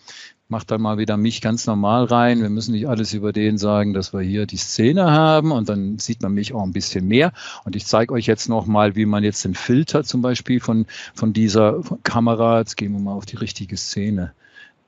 mach 0.49 0.65
dann 0.65 0.81
mal 0.81 0.97
wieder 0.97 1.15
mich 1.15 1.39
ganz 1.41 1.65
normal 1.65 2.05
rein. 2.05 2.41
Wir 2.41 2.49
müssen 2.49 2.73
nicht 2.73 2.89
alles 2.89 3.13
über 3.13 3.31
den 3.31 3.57
sagen, 3.57 3.93
dass 3.93 4.13
wir 4.13 4.21
hier 4.21 4.45
die 4.45 4.57
Szene 4.57 5.09
haben 5.09 5.51
und 5.51 5.69
dann 5.69 5.99
sieht 5.99 6.21
man 6.21 6.33
mich 6.33 6.53
auch 6.53 6.63
ein 6.63 6.73
bisschen 6.73 7.07
mehr. 7.07 7.31
Und 7.63 7.77
ich 7.77 7.85
zeige 7.85 8.13
euch 8.13 8.25
jetzt 8.25 8.49
nochmal, 8.49 8.97
wie 8.97 9.05
man 9.05 9.23
jetzt 9.23 9.45
den 9.45 9.55
Filter 9.55 10.03
zum 10.03 10.21
Beispiel 10.21 10.59
von, 10.59 10.85
von 11.13 11.31
dieser 11.31 11.81
Kamera, 12.03 12.59
jetzt 12.59 12.75
gehen 12.75 12.91
wir 12.91 12.99
mal 12.99 13.13
auf 13.13 13.25
die 13.25 13.37
richtige 13.37 13.77
Szene. 13.77 14.33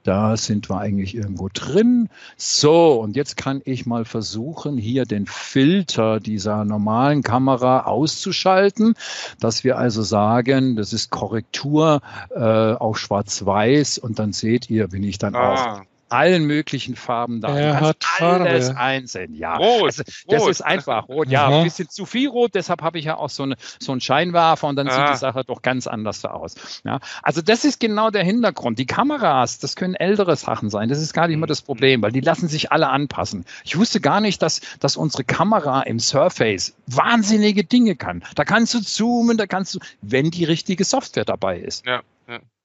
Da 0.10 0.38
sind 0.38 0.72
wir 0.72 0.80
eigentlich 0.80 1.14
irgendwo 1.14 1.49
drin. 1.53 2.10
So, 2.36 2.99
und 2.99 3.16
jetzt 3.16 3.38
kann 3.38 3.62
ich 3.64 3.86
mal 3.86 4.05
versuchen, 4.05 4.80
hier 4.80 5.05
den 5.05 5.28
Filter 5.28 6.20
dieser 6.20 6.66
normalen 6.66 7.22
Kamera 7.22 7.82
auszuschalten, 7.82 8.95
dass 9.39 9.64
wir 9.64 9.78
also 9.78 10.01
sagen, 10.01 10.76
das 10.76 10.93
ist 10.93 11.12
Korrektur 11.12 12.01
äh, 12.32 12.39
auf 12.39 12.97
Schwarz-Weiß 12.97 13.99
und 13.99 14.18
dann 14.18 14.34
seht 14.34 14.72
ihr, 14.72 14.88
bin 14.88 15.03
ich 15.03 15.20
dann 15.20 15.36
ah. 15.36 15.53
auch 15.53 15.82
allen 16.10 16.45
möglichen 16.45 16.95
Farben 16.95 17.41
da. 17.41 17.57
Er 17.57 17.80
hat 17.80 17.97
alles 18.20 18.68
Farbe. 18.68 18.80
einzeln, 18.80 19.34
ja. 19.36 19.55
Rot, 19.57 19.84
also, 19.86 20.03
das 20.28 20.41
rot. 20.41 20.51
ist 20.51 20.62
einfach 20.62 21.07
rot, 21.07 21.30
ja, 21.30 21.47
ein 21.47 21.64
bisschen 21.64 21.89
zu 21.89 22.05
viel 22.05 22.30
rot, 22.30 22.55
deshalb 22.55 22.82
habe 22.82 22.99
ich 22.99 23.05
ja 23.05 23.18
auch 23.18 23.30
so, 23.30 23.43
eine, 23.43 23.55
so 23.80 23.91
einen 23.91 24.01
Scheinwerfer 24.01 24.68
und 24.68 24.76
dann 24.76 24.88
ah. 24.88 24.91
sieht 24.91 25.16
die 25.16 25.20
Sache 25.20 25.43
doch 25.45 25.62
ganz 25.62 25.88
anders 25.88 26.24
aus. 26.26 26.55
Ja, 26.84 26.99
also 27.24 27.41
das 27.41 27.66
ist 27.66 27.80
genau 27.80 28.10
der 28.10 28.24
Hintergrund. 28.24 28.80
Die 28.80 28.86
Kameras, 28.86 29.60
das 29.60 29.76
können 29.76 29.95
ältere 29.95 30.36
Sachen 30.36 30.70
sein, 30.70 30.89
das 30.89 31.01
ist 31.01 31.14
gar 31.14 31.28
nicht 31.28 31.36
immer 31.36 31.47
das 31.47 31.62
Problem, 31.62 32.01
weil 32.01 32.12
die 32.12 32.22
lassen 32.22 32.47
sich 32.47 32.72
alle 32.72 32.89
anpassen. 32.89 33.45
Ich 33.64 33.78
wusste 33.78 34.01
gar 34.01 34.22
nicht, 34.22 34.41
dass, 34.41 34.62
dass 34.80 34.97
unsere 34.97 35.24
Kamera 35.24 35.82
im 35.82 35.99
Surface 35.99 36.74
wahnsinnige 36.88 37.64
Dinge 37.64 37.95
kann. 37.95 38.24
Da 38.36 38.45
kannst 38.45 38.74
du 38.74 38.82
zoomen, 38.82 39.38
da 39.38 39.47
kannst 39.47 39.76
du, 39.76 39.80
wenn 40.01 40.32
die 40.32 40.43
richtige 40.43 40.84
Software 40.84 41.26
dabei 41.26 41.60
ist. 41.60 41.86
Ja. 41.86 42.01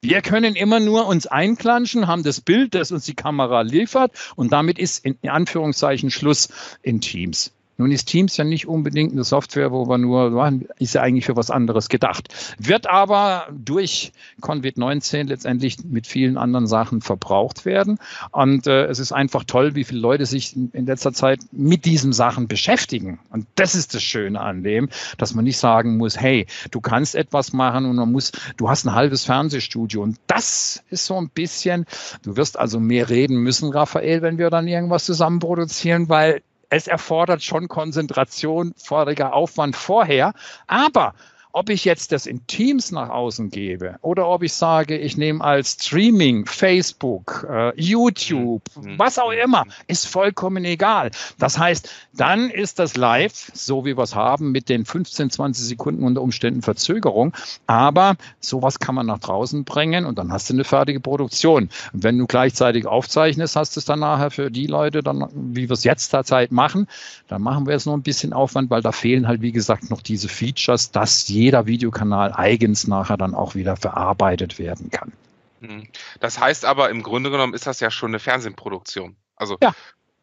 Wir 0.03 0.21
können 0.21 0.55
immer 0.55 0.81
nur 0.81 1.07
uns 1.07 1.27
einklanschen, 1.27 2.07
haben 2.07 2.23
das 2.23 2.41
Bild, 2.41 2.75
das 2.75 2.93
uns 2.93 3.05
die 3.07 3.15
Kamera 3.15 3.63
liefert 3.63 4.13
und 4.37 4.53
damit 4.53 4.79
ist 4.79 5.05
in 5.05 5.17
Anführungszeichen 5.27 6.11
Schluss 6.11 6.49
in 6.83 7.01
Teams. 7.01 7.53
Nun 7.77 7.91
ist 7.91 8.07
Teams 8.07 8.37
ja 8.37 8.45
nicht 8.45 8.67
unbedingt 8.67 9.13
eine 9.13 9.25
Software, 9.25 9.73
wo 9.73 9.89
wir 9.89 9.99
nur, 9.99 10.63
ist 10.79 10.95
ja 10.95 11.03
eigentlich 11.03 11.25
für 11.25 11.37
was 11.37 11.51
anderes 11.51 11.89
gedacht. 11.89 12.29
Wird 12.59 12.89
aber 12.89 13.49
durch 13.53 14.13
Covid-19 14.43 15.25
letztendlich 15.25 15.79
mit 15.85 16.07
vielen 16.07 16.37
anderen 16.37 16.67
Sachen 16.67 17.01
verbraucht 17.01 17.65
werden. 17.65 17.99
Und 18.31 18.67
äh, 18.67 18.85
es 18.87 18.99
ist 18.99 19.13
einfach 19.13 19.45
toll, 19.45 19.75
wie 19.75 19.85
viele 19.85 20.01
Leute 20.01 20.27
sich 20.27 20.55
in 20.55 20.87
letzter 20.87 21.13
Zeit 21.13 21.41
mit 21.51 21.85
diesen 21.85 22.13
Sachen 22.13 22.47
beschäftigen. 22.47 23.19
Und 23.31 23.47
das 23.57 23.75
ist 23.75 23.95
das 23.95 24.03
Schöne 24.03 24.41
an 24.41 24.63
dem, 24.63 24.89
dass 25.19 25.35
man 25.35 25.45
nicht 25.45 25.59
sagen 25.59 25.97
muss, 25.97 26.21
hey, 26.21 26.47
du 26.71 26.81
kannst 26.81 27.15
etwas 27.15 27.53
machen 27.53 27.87
und 27.87 27.97
man 27.97 28.13
muss, 28.13 28.33
du 28.57 28.69
hast 28.69 28.85
ein 28.85 28.95
halbes 28.95 29.25
Fernsehstudio. 29.25 30.03
Und 30.03 30.19
das 30.27 30.83
ist 30.91 31.07
so 31.07 31.17
ein 31.17 31.29
bisschen, 31.29 31.87
du 32.23 32.37
wirst 32.37 32.59
also 32.59 32.79
mehr 32.79 33.11
reden 33.11 33.39
müssen, 33.39 33.73
Raphael, 33.73 34.23
wenn 34.23 34.39
wir 34.39 34.51
dann 34.51 34.69
irgendwas 34.69 35.05
zusammen 35.05 35.41
produzieren, 35.41 36.09
weil 36.09 36.43
es 36.75 36.89
erfordert 36.89 37.43
schon 37.43 37.69
Konzentration, 37.69 38.75
voriger 38.77 39.33
Aufwand 39.33 39.77
vorher. 39.77 40.33
Aber 40.67 41.15
ob 41.55 41.71
ich 41.71 41.85
jetzt 41.85 42.11
das 42.11 42.27
in 42.27 42.45
Teams 42.49 42.91
nach 42.91 43.11
außen 43.11 43.49
gebe 43.49 43.97
oder 44.03 44.29
ob 44.29 44.43
ich 44.43 44.53
sage, 44.53 44.99
ich 44.99 45.17
nehme 45.17 45.43
als 45.43 45.77
Streaming 45.81 46.47
Facebook, 46.47 47.47
äh, 47.49 47.73
YouTube, 47.81 48.63
mhm. 48.75 48.99
was 48.99 49.21
auch 49.21 49.31
immer, 49.31 49.65
ist 49.87 50.09
vollkommen 50.09 50.65
egal. 50.65 51.13
Das 51.39 51.57
heißt, 51.57 51.89
dann 52.13 52.51
ist 52.51 52.81
das 52.81 52.97
live, 52.97 53.53
so 53.55 53.85
wie 53.85 53.97
wir 53.97 54.03
es 54.03 54.17
haben, 54.17 54.51
mit 54.51 54.69
den 54.69 54.85
15, 54.85 55.31
20 55.31 55.65
Sekunden 55.65 56.03
unter 56.03 56.23
Umständen 56.23 56.61
Verzögerung. 56.61 57.33
Aber 57.69 58.17
sowas 58.41 58.81
kann 58.81 58.97
man 58.97 59.07
nach 59.07 59.21
draußen 59.21 59.63
bringen 59.63 60.07
und 60.07 60.19
dann 60.19 60.33
hast 60.33 60.51
du 60.51 60.55
eine 60.55 60.65
fertige 60.65 60.99
Produktion. 60.99 61.69
Und 61.93 62.03
wenn 62.03 62.19
du 62.19 62.27
gleichzeitig 62.27 62.87
aufzeichnest, 62.87 63.55
hast 63.55 63.77
du 63.77 63.81
es 63.81 63.85
dann 63.85 64.01
nachher 64.01 64.33
für 64.33 64.51
die 64.51 64.67
Leute, 64.67 65.05
dann, 65.05 65.29
wie 65.33 65.69
wir 65.69 65.75
es 65.75 65.85
jetzt 65.85 66.13
derzeit 66.13 66.51
machen, 66.51 66.89
dann 67.29 67.43
machen 67.43 67.67
wir 67.67 67.75
jetzt 67.75 67.87
noch 67.87 67.95
ein 67.95 68.03
bisschen 68.03 68.33
Aufwand, 68.33 68.71
weil 68.71 68.83
da 68.83 68.91
fehlen 68.91 69.29
halt, 69.29 69.41
wie 69.41 69.53
gesagt, 69.53 69.89
noch 69.89 70.03
diese 70.03 70.29
Features, 70.29 70.91
dass 70.91 71.29
je 71.29 71.44
jeder 71.45 71.67
Videokanal 71.67 72.33
eigens 72.33 72.87
nachher 72.87 73.19
dann 73.19 73.35
auch 73.35 73.55
wieder 73.55 73.77
verarbeitet 73.77 74.59
werden 74.59 74.91
kann. 74.91 75.13
Hm. 75.61 75.87
Das 76.19 76.41
heißt 76.41 76.65
aber, 76.65 76.89
im 76.89 77.03
Grunde 77.03 77.31
genommen 77.31 77.53
ist 77.53 77.67
das 77.67 77.81
ja 77.81 77.91
schon 77.91 78.13
eine 78.13 78.19
Fernsehproduktion. 78.19 79.15
Also, 79.37 79.59
ja, 79.63 79.75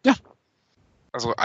ja. 0.03 0.15
Also, 1.11 1.36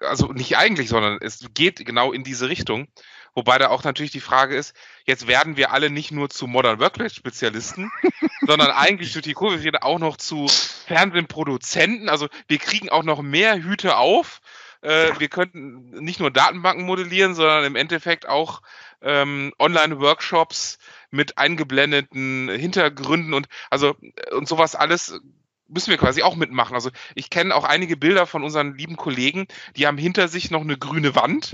also 0.00 0.32
nicht 0.32 0.56
eigentlich, 0.56 0.88
sondern 0.88 1.18
es 1.20 1.44
geht 1.52 1.84
genau 1.84 2.12
in 2.12 2.24
diese 2.24 2.48
Richtung. 2.48 2.88
Wobei 3.34 3.58
da 3.58 3.68
auch 3.68 3.84
natürlich 3.84 4.12
die 4.12 4.20
Frage 4.20 4.56
ist, 4.56 4.74
jetzt 5.04 5.26
werden 5.26 5.58
wir 5.58 5.70
alle 5.70 5.90
nicht 5.90 6.12
nur 6.12 6.30
zu 6.30 6.46
Modern 6.46 6.80
Workplace 6.80 7.14
Spezialisten, 7.14 7.90
sondern 8.46 8.70
eigentlich 8.70 9.12
durch 9.12 9.24
die 9.24 9.34
Kurve 9.34 9.60
auch 9.82 9.98
noch 9.98 10.16
zu 10.16 10.48
Fernsehproduzenten. 10.86 12.08
Also 12.08 12.28
wir 12.48 12.56
kriegen 12.56 12.88
auch 12.88 13.02
noch 13.02 13.20
mehr 13.20 13.62
Hüte 13.62 13.98
auf. 13.98 14.40
Äh, 14.82 15.12
wir 15.18 15.28
könnten 15.28 15.90
nicht 16.02 16.20
nur 16.20 16.30
Datenbanken 16.30 16.84
modellieren, 16.86 17.34
sondern 17.34 17.64
im 17.64 17.76
Endeffekt 17.76 18.28
auch 18.28 18.62
ähm, 19.02 19.52
Online-Workshops 19.58 20.78
mit 21.10 21.38
eingeblendeten 21.38 22.48
Hintergründen 22.48 23.34
und 23.34 23.46
also 23.70 23.94
und 24.32 24.48
sowas 24.48 24.74
alles 24.74 25.20
müssen 25.68 25.90
wir 25.90 25.98
quasi 25.98 26.22
auch 26.22 26.36
mitmachen. 26.36 26.74
Also 26.74 26.90
ich 27.14 27.30
kenne 27.30 27.54
auch 27.54 27.64
einige 27.64 27.96
Bilder 27.96 28.26
von 28.26 28.44
unseren 28.44 28.74
lieben 28.76 28.96
Kollegen, 28.96 29.46
die 29.76 29.86
haben 29.86 29.98
hinter 29.98 30.28
sich 30.28 30.50
noch 30.50 30.62
eine 30.62 30.78
grüne 30.78 31.14
Wand. 31.14 31.52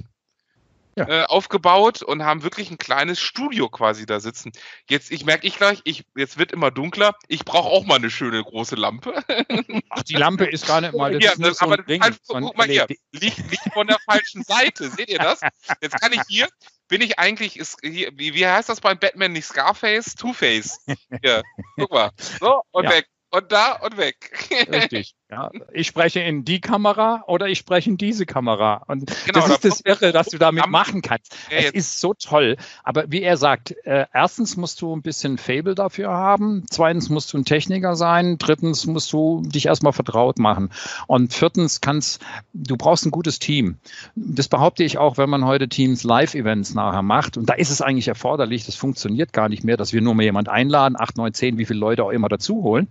Ja. 0.95 1.09
Äh, 1.09 1.25
aufgebaut 1.25 2.03
und 2.03 2.23
haben 2.23 2.43
wirklich 2.43 2.71
ein 2.71 2.77
kleines 2.77 3.19
Studio 3.19 3.71
quasi 3.71 4.05
da 4.05 4.21
sitzen. 4.21 4.53
Jetzt, 4.91 5.11
ich 5.11 5.25
merke 5.25 5.47
ich 5.47 5.57
gleich, 5.57 5.81
ich, 5.85 6.05
jetzt 6.15 6.39
wird 6.39 6.53
immer 6.53 6.71
dunkler. 6.71 7.15
Ich 7.29 7.47
brauche 7.47 7.71
auch 7.71 7.87
mal 7.87 7.95
eine 7.95 8.11
schöne 8.11 8.43
große 8.43 8.75
Lampe. 8.75 9.15
Ach, 9.91 10.03
die 10.03 10.17
Lampe 10.17 10.45
ist 10.45 10.67
gar 10.67 10.83
nicht 10.83 10.95
mal. 10.95 11.13
Das 11.13 11.25
ja, 11.25 11.33
das, 11.39 11.59
so 11.59 11.65
aber 11.65 11.79
das 11.79 11.99
halt, 11.99 12.19
guck 12.29 12.57
mal 12.57 12.67
hier, 12.67 12.87
liegt, 13.13 13.39
liegt 13.39 13.73
von 13.73 13.87
der 13.87 13.99
falschen 14.05 14.43
Seite. 14.43 14.91
Seht 14.91 15.09
ihr 15.09 15.19
das? 15.19 15.41
Jetzt 15.81 15.99
kann 15.99 16.13
ich 16.13 16.21
hier, 16.29 16.49
bin 16.89 17.01
ich 17.01 17.19
eigentlich, 17.19 17.59
ist, 17.59 17.79
wie, 17.83 18.11
wie 18.15 18.47
heißt 18.47 18.69
das 18.69 18.83
beim 18.83 18.99
Batman 18.99 19.33
nicht 19.33 19.47
Scarface? 19.47 20.15
Two-Face. 20.15 20.85
Hier, 21.23 21.43
guck 21.77 21.91
mal. 21.91 22.11
So, 22.39 22.61
und 22.71 22.85
ja. 22.85 22.91
weg. 22.91 23.07
Und 23.35 23.51
da 23.51 23.73
und 23.83 23.97
weg. 23.97 24.31
Richtig. 24.71 25.15
Ja, 25.33 25.51
ich 25.73 25.87
spreche 25.87 26.21
in 26.21 26.45
die 26.45 26.61
Kamera 26.61 27.25
oder 27.27 27.49
ich 27.49 27.57
spreche 27.57 27.89
in 27.89 27.97
diese 27.97 28.27
Kamera. 28.27 28.83
Und 28.87 29.11
genau, 29.25 29.41
das 29.41 29.49
ist 29.49 29.65
das 29.65 29.81
Irre, 29.81 30.13
dass 30.13 30.27
du 30.27 30.37
damit 30.37 30.67
machen 30.67 31.01
kannst. 31.01 31.35
es 31.49 31.71
ist 31.71 32.01
so 32.01 32.13
toll. 32.13 32.59
Aber 32.85 33.11
wie 33.11 33.23
er 33.23 33.39
sagt, 33.39 33.71
äh, 33.87 34.05
erstens 34.13 34.59
musst 34.59 34.83
du 34.83 34.95
ein 34.95 35.01
bisschen 35.01 35.39
Fable 35.39 35.75
dafür 35.75 36.11
haben. 36.11 36.67
Zweitens 36.69 37.09
musst 37.09 37.33
du 37.33 37.39
ein 37.39 37.47
Techniker 37.47 37.97
sein. 37.97 38.37
Drittens 38.37 38.85
musst 38.85 39.11
du 39.15 39.41
dich 39.47 39.65
erstmal 39.65 39.95
vertraut 39.95 40.39
machen. 40.39 40.69
Und 41.07 41.33
viertens 41.33 41.81
kannst, 41.81 42.21
du 42.53 42.77
brauchst 42.77 43.07
ein 43.07 43.11
gutes 43.11 43.39
Team. 43.39 43.79
Das 44.15 44.49
behaupte 44.49 44.85
ich 44.85 44.99
auch, 44.99 45.17
wenn 45.17 45.31
man 45.31 45.47
heute 45.47 45.67
Teams 45.67 46.05
Live-Events 46.05 46.75
nachher 46.75 47.01
macht. 47.01 47.39
Und 47.39 47.49
da 47.49 47.55
ist 47.55 47.71
es 47.71 47.81
eigentlich 47.81 48.09
erforderlich. 48.09 48.67
Das 48.67 48.75
funktioniert 48.75 49.33
gar 49.33 49.49
nicht 49.49 49.65
mehr, 49.65 49.79
dass 49.79 49.95
wir 49.95 50.03
nur 50.03 50.15
mal 50.15 50.25
jemand 50.25 50.51
einladen, 50.51 50.97
acht, 50.99 51.17
neun, 51.17 51.33
zehn, 51.33 51.57
wie 51.57 51.65
viele 51.65 51.81
Leute 51.81 52.05
auch 52.05 52.11
immer 52.11 52.29
dazu 52.29 52.63
holen 52.63 52.89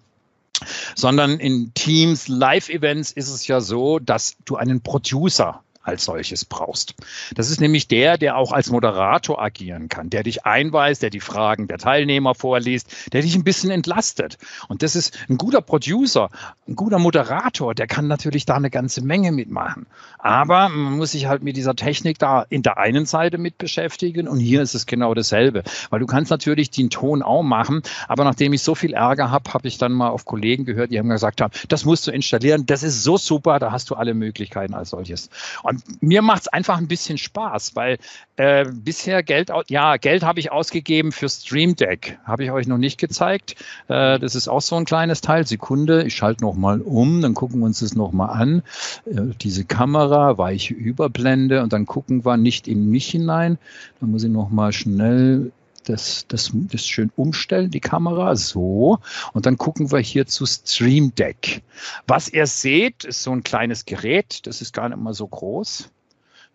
sondern 0.95 1.39
in 1.39 1.74
Teams, 1.74 2.28
Live-Events 2.28 3.12
ist 3.12 3.30
es 3.30 3.47
ja 3.47 3.62
so, 3.62 3.99
dass 3.99 4.36
du 4.45 4.56
einen 4.56 4.82
Producer 4.82 5.64
als 5.84 6.06
solches 6.06 6.46
brauchst. 6.46 6.96
Das 7.36 7.50
ist 7.50 7.60
nämlich 7.60 7.88
der, 7.88 8.18
der 8.18 8.38
auch 8.38 8.52
als 8.52 8.70
Moderator 8.70 9.42
agieren 9.42 9.90
kann, 9.90 10.10
der 10.10 10.24
dich 10.24 10.46
einweist, 10.46 11.02
der 11.02 11.10
die 11.10 11.20
Fragen 11.20 11.68
der 11.68 11.78
Teilnehmer 11.78 12.36
vorliest, 12.36 13.14
der 13.14 13.22
dich 13.22 13.36
ein 13.36 13.44
bisschen 13.44 13.72
entlastet. 13.72 14.38
Und 14.68 14.84
das 14.84 14.96
ist 14.96 15.18
ein 15.30 15.38
guter 15.38 15.62
Producer, 15.62 16.30
ein 16.68 16.76
guter 16.76 17.00
Moderator, 17.00 17.76
der 17.76 17.88
kann 17.88 18.08
natürlich 18.08 18.46
da 18.46 18.56
eine 18.56 18.70
ganze 18.70 19.04
Menge 19.04 19.32
mitmachen. 19.32 19.88
Aber 20.20 20.70
man 20.70 20.98
muss 20.98 21.12
sich 21.12 21.26
halt 21.26 21.44
mit 21.44 21.58
dieser 21.58 21.76
Technik 21.76 22.20
da 22.20 22.46
in 22.50 22.62
der 22.62 22.78
einen 22.78 23.06
Seite 23.06 23.38
mit 23.38 23.58
beschäftigen 23.58 24.28
und 24.28 24.40
hier 24.40 24.62
ist 24.62 24.76
es 24.76 24.86
genau 24.86 25.14
dasselbe, 25.14 25.64
weil 25.90 26.00
du 26.00 26.06
kannst 26.06 26.32
natürlich 26.32 26.70
den 26.70 26.90
Ton 26.90 27.22
auch 27.22 27.44
machen, 27.44 27.82
aber 28.08 28.24
nachdem 28.24 28.54
ich 28.54 28.62
so 28.62 28.76
viel 28.76 28.94
Ärger 28.94 29.32
habe, 29.32 29.54
habe 29.54 29.68
ich 29.68 29.78
dann 29.78 29.92
mal 29.92 30.10
auf 30.10 30.26
Kollegen 30.26 30.66
gehört, 30.66 30.92
die 30.92 31.00
haben 31.00 31.10
gesagt 31.10 31.42
das 31.68 31.86
musst 31.86 32.08
du 32.08 32.12
installieren, 32.12 32.66
das 32.66 32.84
ist 32.84 33.04
so 33.04 33.18
super, 33.18 33.60
da 33.60 33.72
hast 33.72 33.90
du 33.90 33.96
alle 33.96 34.14
Möglichkeiten 34.14 34.74
als 34.74 34.92
solches. 34.92 35.30
Und 35.64 35.70
mir 35.99 36.22
macht 36.22 36.43
es 36.43 36.47
einfach 36.47 36.78
ein 36.78 36.88
bisschen 36.88 37.17
Spaß, 37.17 37.76
weil 37.76 37.97
äh, 38.38 38.65
bisher 38.72 39.24
Geld, 39.24 39.51
ja, 39.69 39.97
Geld 39.97 40.24
habe 40.24 40.39
ich 40.39 40.51
ausgegeben 40.51 41.11
für 41.11 41.30
Stream 41.30 41.76
Deck. 41.76 42.19
Habe 42.24 42.43
ich 42.43 42.51
euch 42.51 42.67
noch 42.67 42.78
nicht 42.78 42.99
gezeigt. 42.99 43.55
Äh, 43.88 44.19
das 44.19 44.36
ist 44.36 44.47
auch 44.47 44.61
so 44.61 44.76
ein 44.76 44.86
kleines 44.86 45.22
Teil. 45.22 45.45
Sekunde, 45.45 46.03
ich 46.03 46.15
schalte 46.15 46.43
nochmal 46.43 46.82
um, 46.82 47.22
dann 47.22 47.34
gucken 47.34 47.59
wir 47.59 47.65
uns 47.65 47.80
das 47.80 47.95
nochmal 47.95 48.30
an. 48.30 48.63
Äh, 49.05 49.34
diese 49.41 49.65
Kamera, 49.65 50.38
weiche 50.38 50.74
Überblende 50.74 51.61
und 51.61 51.74
dann 51.74 51.86
gucken 51.86 52.26
wir 52.26 52.38
nicht 52.38 52.67
in 52.67 52.89
mich 52.89 53.07
hinein. 53.07 53.57
Dann 53.99 54.11
muss 54.11 54.24
ich 54.24 54.32
nochmal 54.32 54.74
schnell 54.74 55.51
das, 55.86 56.26
das, 56.28 56.52
das 56.54 56.86
schön 56.86 57.12
umstellen, 57.16 57.72
die 57.72 57.80
Kamera, 57.80 58.36
so. 58.36 59.00
Und 59.34 59.46
dann 59.46 59.58
gucken 59.58 59.92
wir 59.92 60.00
hier 60.00 60.26
zu 60.26 60.46
Stream 60.46 61.14
Deck. 61.16 61.64
Was 62.08 62.30
ihr 62.30 62.48
seht, 62.48 63.04
ist 63.04 63.24
so 63.24 63.32
ein 63.32 63.44
kleines 63.44 63.86
Gerät, 63.86 64.46
das 64.48 64.62
ist 64.62 64.74
gar 64.74 64.90
nicht 64.90 65.00
mal 65.00 65.14
so 65.14 65.28
groß. 65.28 65.90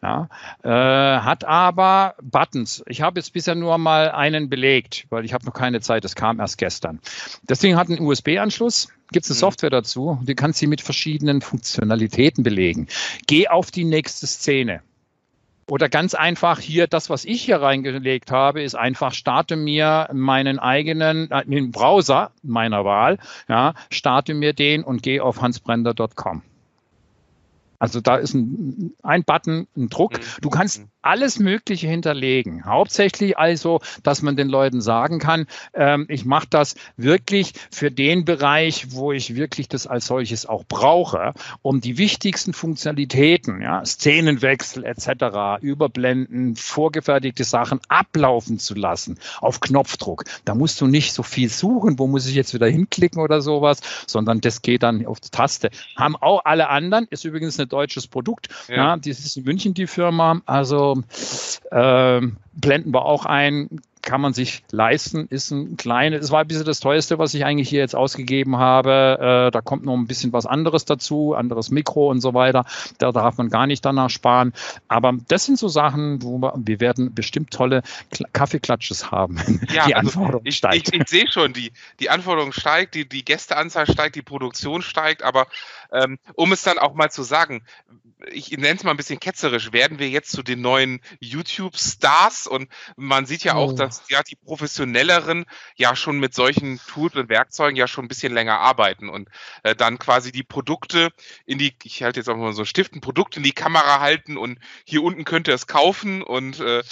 Ja, 0.02 0.28
äh, 0.62 1.20
hat 1.20 1.44
aber 1.44 2.14
Buttons. 2.22 2.84
Ich 2.86 3.00
habe 3.00 3.18
jetzt 3.18 3.32
bisher 3.32 3.54
nur 3.54 3.78
mal 3.78 4.10
einen 4.10 4.50
belegt, 4.50 5.06
weil 5.08 5.24
ich 5.24 5.32
habe 5.32 5.46
noch 5.46 5.54
keine 5.54 5.80
Zeit, 5.80 6.04
das 6.04 6.14
kam 6.14 6.38
erst 6.38 6.58
gestern. 6.58 7.00
Das 7.46 7.60
Ding 7.60 7.76
hat 7.76 7.88
einen 7.88 8.00
USB-Anschluss, 8.00 8.88
gibt 9.10 9.24
es 9.24 9.30
eine 9.30 9.36
mhm. 9.36 9.40
Software 9.40 9.70
dazu, 9.70 10.18
die 10.22 10.34
kannst 10.34 10.60
du 10.60 10.68
mit 10.68 10.82
verschiedenen 10.82 11.40
Funktionalitäten 11.40 12.44
belegen. 12.44 12.88
Geh 13.26 13.48
auf 13.48 13.70
die 13.70 13.84
nächste 13.84 14.26
Szene. 14.26 14.82
Oder 15.68 15.88
ganz 15.88 16.14
einfach 16.14 16.60
hier, 16.60 16.86
das, 16.86 17.10
was 17.10 17.24
ich 17.24 17.42
hier 17.42 17.60
reingelegt 17.60 18.30
habe, 18.30 18.62
ist 18.62 18.76
einfach, 18.76 19.12
starte 19.12 19.56
mir 19.56 20.08
meinen 20.12 20.60
eigenen, 20.60 21.30
äh, 21.30 21.44
den 21.44 21.72
Browser 21.72 22.30
meiner 22.42 22.84
Wahl, 22.84 23.18
ja, 23.48 23.74
starte 23.90 24.34
mir 24.34 24.52
den 24.52 24.84
und 24.84 25.02
gehe 25.02 25.22
auf 25.22 25.42
hansbrender.com. 25.42 26.42
Also 27.78 28.00
da 28.00 28.16
ist 28.16 28.34
ein, 28.34 28.94
ein 29.02 29.24
Button, 29.24 29.66
ein 29.76 29.88
Druck. 29.88 30.14
Mhm. 30.14 30.22
Du 30.40 30.50
kannst 30.50 30.80
mhm. 30.80 30.88
Alles 31.06 31.38
Mögliche 31.38 31.86
hinterlegen. 31.86 32.64
Hauptsächlich 32.64 33.38
also, 33.38 33.80
dass 34.02 34.22
man 34.22 34.36
den 34.36 34.48
Leuten 34.48 34.80
sagen 34.80 35.18
kann, 35.18 35.46
ähm, 35.74 36.06
ich 36.08 36.24
mache 36.24 36.46
das 36.50 36.74
wirklich 36.96 37.52
für 37.70 37.90
den 37.90 38.24
Bereich, 38.24 38.92
wo 38.92 39.12
ich 39.12 39.36
wirklich 39.36 39.68
das 39.68 39.86
als 39.86 40.06
solches 40.06 40.46
auch 40.46 40.64
brauche, 40.66 41.32
um 41.62 41.80
die 41.80 41.98
wichtigsten 41.98 42.52
Funktionalitäten, 42.52 43.62
ja, 43.62 43.84
Szenenwechsel 43.84 44.84
etc., 44.84 45.60
Überblenden, 45.60 46.56
vorgefertigte 46.56 47.44
Sachen 47.44 47.80
ablaufen 47.88 48.58
zu 48.58 48.74
lassen 48.74 49.18
auf 49.40 49.60
Knopfdruck. 49.60 50.24
Da 50.44 50.54
musst 50.54 50.80
du 50.80 50.86
nicht 50.86 51.12
so 51.12 51.22
viel 51.22 51.48
suchen, 51.48 51.98
wo 51.98 52.06
muss 52.06 52.26
ich 52.26 52.34
jetzt 52.34 52.54
wieder 52.54 52.66
hinklicken 52.66 53.20
oder 53.22 53.40
sowas, 53.40 53.80
sondern 54.06 54.40
das 54.40 54.62
geht 54.62 54.82
dann 54.82 55.06
auf 55.06 55.20
die 55.20 55.30
Taste. 55.30 55.70
Haben 55.96 56.16
auch 56.16 56.44
alle 56.44 56.68
anderen, 56.68 57.06
ist 57.10 57.24
übrigens 57.24 57.58
eine 57.58 57.66
deutsches 57.66 58.06
Produkt. 58.06 58.48
Ja. 58.68 58.76
ja 58.76 58.96
das 58.96 59.20
ist 59.20 59.36
in 59.36 59.44
München 59.44 59.74
die 59.74 59.86
Firma. 59.86 60.40
Also 60.46 60.95
blenden 61.70 62.92
wir 62.92 63.04
auch 63.04 63.26
ein, 63.26 63.80
kann 64.06 64.20
man 64.20 64.32
sich 64.32 64.62
leisten, 64.70 65.26
ist 65.28 65.50
ein 65.50 65.76
kleines, 65.76 66.24
es 66.24 66.30
war 66.30 66.40
ein 66.40 66.46
bisschen 66.46 66.64
das 66.64 66.80
teuerste, 66.80 67.18
was 67.18 67.34
ich 67.34 67.44
eigentlich 67.44 67.68
hier 67.68 67.80
jetzt 67.80 67.96
ausgegeben 67.96 68.56
habe. 68.56 69.48
Äh, 69.48 69.50
da 69.50 69.60
kommt 69.60 69.84
noch 69.84 69.94
ein 69.94 70.06
bisschen 70.06 70.32
was 70.32 70.46
anderes 70.46 70.84
dazu, 70.84 71.34
anderes 71.34 71.70
Mikro 71.70 72.08
und 72.08 72.20
so 72.20 72.32
weiter. 72.32 72.64
Da 72.98 73.10
darf 73.10 73.36
man 73.36 73.50
gar 73.50 73.66
nicht 73.66 73.84
danach 73.84 74.08
sparen. 74.08 74.54
Aber 74.86 75.12
das 75.28 75.44
sind 75.44 75.58
so 75.58 75.66
Sachen, 75.66 76.22
wo 76.22 76.38
wir, 76.38 76.54
wir 76.56 76.80
werden 76.80 77.14
bestimmt 77.14 77.50
tolle 77.50 77.82
Kaffeeklatsches 78.32 79.10
haben. 79.10 79.36
Ja, 79.66 79.86
die 79.86 79.94
also 79.96 80.20
Anforderung 80.20 80.46
ich, 80.46 80.56
steigt. 80.56 80.94
Ich, 80.94 81.00
ich, 81.00 81.08
sehe 81.08 81.28
schon, 81.28 81.52
die, 81.52 81.72
die 81.98 82.08
Anforderung 82.08 82.52
steigt, 82.52 82.94
die, 82.94 83.08
die 83.08 83.24
Gästeanzahl 83.24 83.90
steigt, 83.90 84.14
die 84.14 84.22
Produktion 84.22 84.80
steigt, 84.80 85.22
aber 85.22 85.46
ähm, 85.92 86.18
um 86.34 86.52
es 86.52 86.62
dann 86.62 86.78
auch 86.78 86.94
mal 86.94 87.10
zu 87.10 87.22
sagen, 87.22 87.62
ich 88.32 88.50
nenne 88.50 88.76
es 88.76 88.84
mal 88.84 88.92
ein 88.92 88.96
bisschen 88.96 89.20
ketzerisch, 89.20 89.72
werden 89.72 89.98
wir 89.98 90.08
jetzt 90.08 90.30
zu 90.30 90.42
den 90.42 90.60
neuen 90.60 91.00
YouTube-Stars 91.20 92.46
und 92.46 92.68
man 92.96 93.26
sieht 93.26 93.44
ja 93.44 93.54
auch, 93.54 93.72
oh. 93.72 93.76
Dass 93.96 94.08
ja 94.08 94.22
die 94.22 94.36
professionelleren 94.36 95.46
ja 95.76 95.96
schon 95.96 96.18
mit 96.18 96.34
solchen 96.34 96.80
Tools 96.86 97.14
und 97.14 97.28
Werkzeugen 97.28 97.76
ja 97.76 97.86
schon 97.86 98.04
ein 98.04 98.08
bisschen 98.08 98.32
länger 98.32 98.58
arbeiten 98.58 99.08
und 99.08 99.28
äh, 99.62 99.74
dann 99.74 99.98
quasi 99.98 100.32
die 100.32 100.42
Produkte 100.42 101.10
in 101.44 101.58
die, 101.58 101.74
ich 101.84 102.02
halte 102.02 102.20
jetzt 102.20 102.28
auch 102.28 102.36
mal 102.36 102.52
so 102.52 102.64
Stift, 102.64 102.94
ein 102.94 103.00
Produkt 103.00 103.36
in 103.36 103.42
die 103.42 103.52
Kamera 103.52 104.00
halten 104.00 104.36
und 104.36 104.58
hier 104.84 105.02
unten 105.02 105.24
könnt 105.24 105.48
ihr 105.48 105.54
es 105.54 105.66
kaufen 105.66 106.22
und 106.22 106.60
äh, 106.60 106.82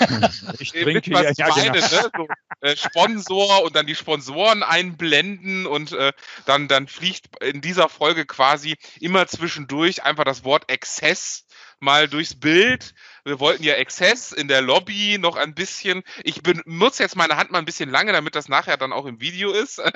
ich 0.58 0.72
trinke 0.72 1.12
was 1.12 1.36
ja, 1.36 1.48
meine, 1.48 1.72
genau. 1.72 1.86
ne? 1.86 2.10
so, 2.16 2.28
äh, 2.60 2.76
Sponsor 2.76 3.64
und 3.64 3.76
dann 3.76 3.86
die 3.86 3.94
Sponsoren 3.94 4.62
einblenden 4.62 5.66
und 5.66 5.92
äh, 5.92 6.12
dann, 6.44 6.68
dann 6.68 6.86
fliegt 6.88 7.42
in 7.42 7.60
dieser 7.60 7.88
Folge 7.88 8.26
quasi 8.26 8.76
immer 9.00 9.26
zwischendurch 9.26 10.04
einfach 10.04 10.24
das 10.24 10.44
Wort 10.44 10.70
Exzess 10.70 11.46
mal 11.82 12.08
durchs 12.08 12.38
Bild. 12.38 12.94
Wir 13.24 13.38
wollten 13.38 13.62
ja 13.62 13.74
Exzess 13.74 14.32
in 14.32 14.48
der 14.48 14.62
Lobby 14.62 15.16
noch 15.18 15.36
ein 15.36 15.54
bisschen. 15.54 16.02
Ich 16.24 16.42
benutze 16.42 17.04
jetzt 17.04 17.14
meine 17.14 17.36
Hand 17.36 17.52
mal 17.52 17.58
ein 17.58 17.64
bisschen 17.64 17.88
lange, 17.88 18.12
damit 18.12 18.34
das 18.34 18.48
nachher 18.48 18.76
dann 18.76 18.92
auch 18.92 19.06
im 19.06 19.20
Video 19.20 19.52
ist. 19.52 19.80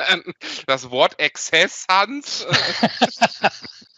Das 0.66 0.90
Wort 0.90 1.18
Exzess, 1.18 1.86
Hans. 1.88 2.46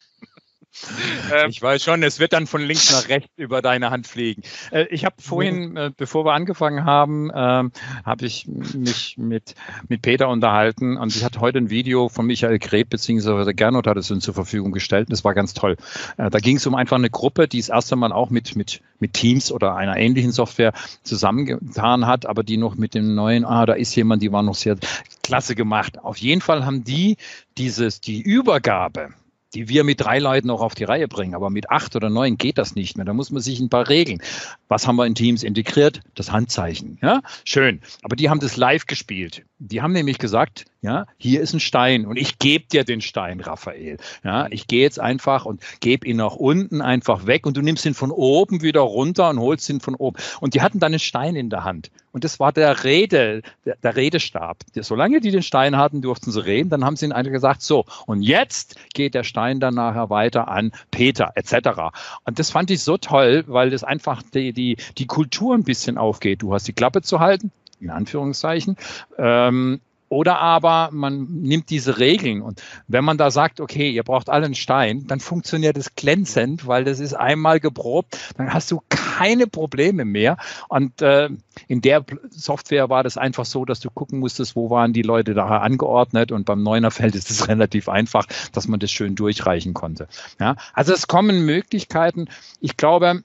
Ähm, 1.32 1.50
ich 1.50 1.60
weiß 1.60 1.82
schon, 1.82 2.02
es 2.02 2.18
wird 2.18 2.32
dann 2.32 2.46
von 2.46 2.62
links 2.62 2.92
nach 2.92 3.08
rechts 3.08 3.30
über 3.36 3.62
deine 3.62 3.90
Hand 3.90 4.06
fliegen. 4.06 4.42
Äh, 4.70 4.86
ich 4.90 5.04
habe 5.04 5.16
vorhin, 5.20 5.76
äh, 5.76 5.90
bevor 5.96 6.24
wir 6.24 6.32
angefangen 6.32 6.84
haben, 6.84 7.30
ähm, 7.34 7.72
habe 8.04 8.26
ich 8.26 8.46
mich 8.46 9.16
mit, 9.18 9.54
mit 9.88 10.02
Peter 10.02 10.28
unterhalten 10.28 10.96
und 10.96 11.14
ich 11.14 11.24
hatte 11.24 11.40
heute 11.40 11.58
ein 11.58 11.70
Video 11.70 12.08
von 12.08 12.26
Michael 12.26 12.58
Greb 12.58 12.90
bzw. 12.90 13.52
Gernot 13.52 13.86
hat 13.86 13.96
es 13.96 14.10
uns 14.10 14.24
zur 14.24 14.34
Verfügung 14.34 14.72
gestellt. 14.72 15.08
Das 15.10 15.24
war 15.24 15.34
ganz 15.34 15.54
toll. 15.54 15.76
Äh, 16.16 16.30
da 16.30 16.38
ging 16.38 16.56
es 16.56 16.66
um 16.66 16.74
einfach 16.74 16.96
eine 16.96 17.10
Gruppe, 17.10 17.48
die 17.48 17.58
das 17.58 17.68
erste 17.68 17.96
Mal 17.96 18.12
auch 18.12 18.30
mit, 18.30 18.56
mit, 18.56 18.80
mit 18.98 19.14
Teams 19.14 19.52
oder 19.52 19.76
einer 19.76 19.96
ähnlichen 19.96 20.32
Software 20.32 20.72
zusammengetan 21.02 22.06
hat, 22.06 22.26
aber 22.26 22.42
die 22.42 22.56
noch 22.56 22.76
mit 22.76 22.94
dem 22.94 23.14
neuen, 23.14 23.44
ah, 23.44 23.66
da 23.66 23.74
ist 23.74 23.94
jemand, 23.94 24.22
die 24.22 24.32
war 24.32 24.42
noch 24.42 24.54
sehr 24.54 24.76
klasse 25.22 25.54
gemacht. 25.54 25.98
Auf 25.98 26.18
jeden 26.18 26.40
Fall 26.40 26.64
haben 26.64 26.84
die 26.84 27.16
dieses, 27.56 28.00
die 28.00 28.20
Übergabe 28.20 29.10
die 29.54 29.68
wir 29.68 29.84
mit 29.84 30.00
drei 30.00 30.18
Leuten 30.18 30.50
auch 30.50 30.60
auf 30.60 30.74
die 30.74 30.84
Reihe 30.84 31.08
bringen. 31.08 31.34
Aber 31.34 31.50
mit 31.50 31.70
acht 31.70 31.96
oder 31.96 32.10
neun 32.10 32.36
geht 32.36 32.58
das 32.58 32.74
nicht 32.74 32.96
mehr. 32.96 33.06
Da 33.06 33.12
muss 33.12 33.30
man 33.30 33.42
sich 33.42 33.60
ein 33.60 33.70
paar 33.70 33.88
Regeln. 33.88 34.22
Was 34.68 34.86
haben 34.86 34.96
wir 34.96 35.06
in 35.06 35.14
Teams 35.14 35.42
integriert? 35.42 36.00
Das 36.14 36.32
Handzeichen. 36.32 36.98
Ja, 37.02 37.22
schön. 37.44 37.80
Aber 38.02 38.16
die 38.16 38.28
haben 38.28 38.40
das 38.40 38.56
live 38.56 38.86
gespielt. 38.86 39.44
Die 39.60 39.82
haben 39.82 39.92
nämlich 39.92 40.18
gesagt, 40.18 40.66
ja, 40.80 41.06
hier 41.16 41.40
ist 41.40 41.52
ein 41.52 41.58
Stein 41.58 42.06
und 42.06 42.16
ich 42.16 42.38
gebe 42.38 42.66
dir 42.66 42.84
den 42.84 43.00
Stein, 43.00 43.40
Raphael. 43.40 43.96
Ja, 44.22 44.46
ich 44.50 44.68
gehe 44.68 44.82
jetzt 44.82 45.00
einfach 45.00 45.44
und 45.44 45.60
gebe 45.80 46.06
ihn 46.06 46.18
nach 46.18 46.36
unten 46.36 46.80
einfach 46.80 47.26
weg 47.26 47.44
und 47.46 47.56
du 47.56 47.62
nimmst 47.62 47.84
ihn 47.84 47.94
von 47.94 48.12
oben 48.12 48.62
wieder 48.62 48.82
runter 48.82 49.30
und 49.30 49.40
holst 49.40 49.68
ihn 49.68 49.80
von 49.80 49.96
oben. 49.96 50.16
Und 50.40 50.54
die 50.54 50.62
hatten 50.62 50.78
dann 50.78 50.92
einen 50.92 51.00
Stein 51.00 51.34
in 51.34 51.50
der 51.50 51.64
Hand. 51.64 51.90
Und 52.12 52.24
das 52.24 52.38
war 52.38 52.52
der 52.52 52.84
Rede, 52.84 53.42
der, 53.64 53.76
der 53.82 53.96
Redestab. 53.96 54.58
Solange 54.74 55.20
die 55.20 55.30
den 55.30 55.42
Stein 55.42 55.76
hatten, 55.76 56.02
durften 56.02 56.30
sie 56.30 56.44
reden. 56.44 56.70
Dann 56.70 56.84
haben 56.84 56.96
sie 56.96 57.06
ihnen 57.06 57.12
einfach 57.12 57.32
gesagt, 57.32 57.62
so, 57.62 57.84
und 58.06 58.22
jetzt 58.22 58.76
geht 58.94 59.14
der 59.14 59.24
Stein 59.24 59.60
dann 59.60 59.74
nachher 59.74 60.10
weiter 60.10 60.48
an 60.48 60.72
Peter, 60.90 61.32
etc. 61.34 61.96
Und 62.24 62.38
das 62.38 62.50
fand 62.50 62.70
ich 62.70 62.82
so 62.82 62.96
toll, 62.96 63.44
weil 63.46 63.70
das 63.70 63.84
einfach 63.84 64.22
die, 64.22 64.52
die, 64.52 64.76
die 64.96 65.06
Kultur 65.06 65.54
ein 65.54 65.64
bisschen 65.64 65.98
aufgeht. 65.98 66.42
Du 66.42 66.54
hast 66.54 66.66
die 66.68 66.72
Klappe 66.72 67.02
zu 67.02 67.20
halten, 67.20 67.50
in 67.80 67.90
Anführungszeichen. 67.90 68.76
Ähm, 69.16 69.80
oder 70.08 70.38
aber 70.38 70.88
man 70.92 71.26
nimmt 71.42 71.70
diese 71.70 71.98
Regeln 71.98 72.40
und 72.40 72.62
wenn 72.86 73.04
man 73.04 73.18
da 73.18 73.30
sagt, 73.30 73.60
okay, 73.60 73.90
ihr 73.90 74.02
braucht 74.02 74.30
alle 74.30 74.46
einen 74.46 74.54
Stein, 74.54 75.06
dann 75.06 75.20
funktioniert 75.20 75.76
es 75.76 75.94
glänzend, 75.96 76.66
weil 76.66 76.84
das 76.84 76.98
ist 76.98 77.12
einmal 77.12 77.60
geprobt, 77.60 78.18
dann 78.36 78.52
hast 78.52 78.70
du 78.70 78.80
keine 78.88 79.46
Probleme 79.46 80.04
mehr. 80.04 80.38
Und 80.68 81.02
äh, 81.02 81.28
in 81.66 81.82
der 81.82 82.04
Software 82.30 82.88
war 82.88 83.02
das 83.02 83.18
einfach 83.18 83.44
so, 83.44 83.64
dass 83.64 83.80
du 83.80 83.90
gucken 83.90 84.18
musstest, 84.18 84.56
wo 84.56 84.70
waren 84.70 84.92
die 84.92 85.02
Leute 85.02 85.34
da 85.34 85.58
angeordnet 85.58 86.32
und 86.32 86.46
beim 86.46 86.62
Neunerfeld 86.62 87.14
ist 87.14 87.30
es 87.30 87.48
relativ 87.48 87.88
einfach, 87.88 88.26
dass 88.52 88.66
man 88.66 88.80
das 88.80 88.90
schön 88.90 89.14
durchreichen 89.14 89.74
konnte. 89.74 90.08
Ja, 90.40 90.56
also 90.72 90.94
es 90.94 91.06
kommen 91.06 91.44
Möglichkeiten. 91.44 92.28
Ich 92.60 92.78
glaube, 92.78 93.22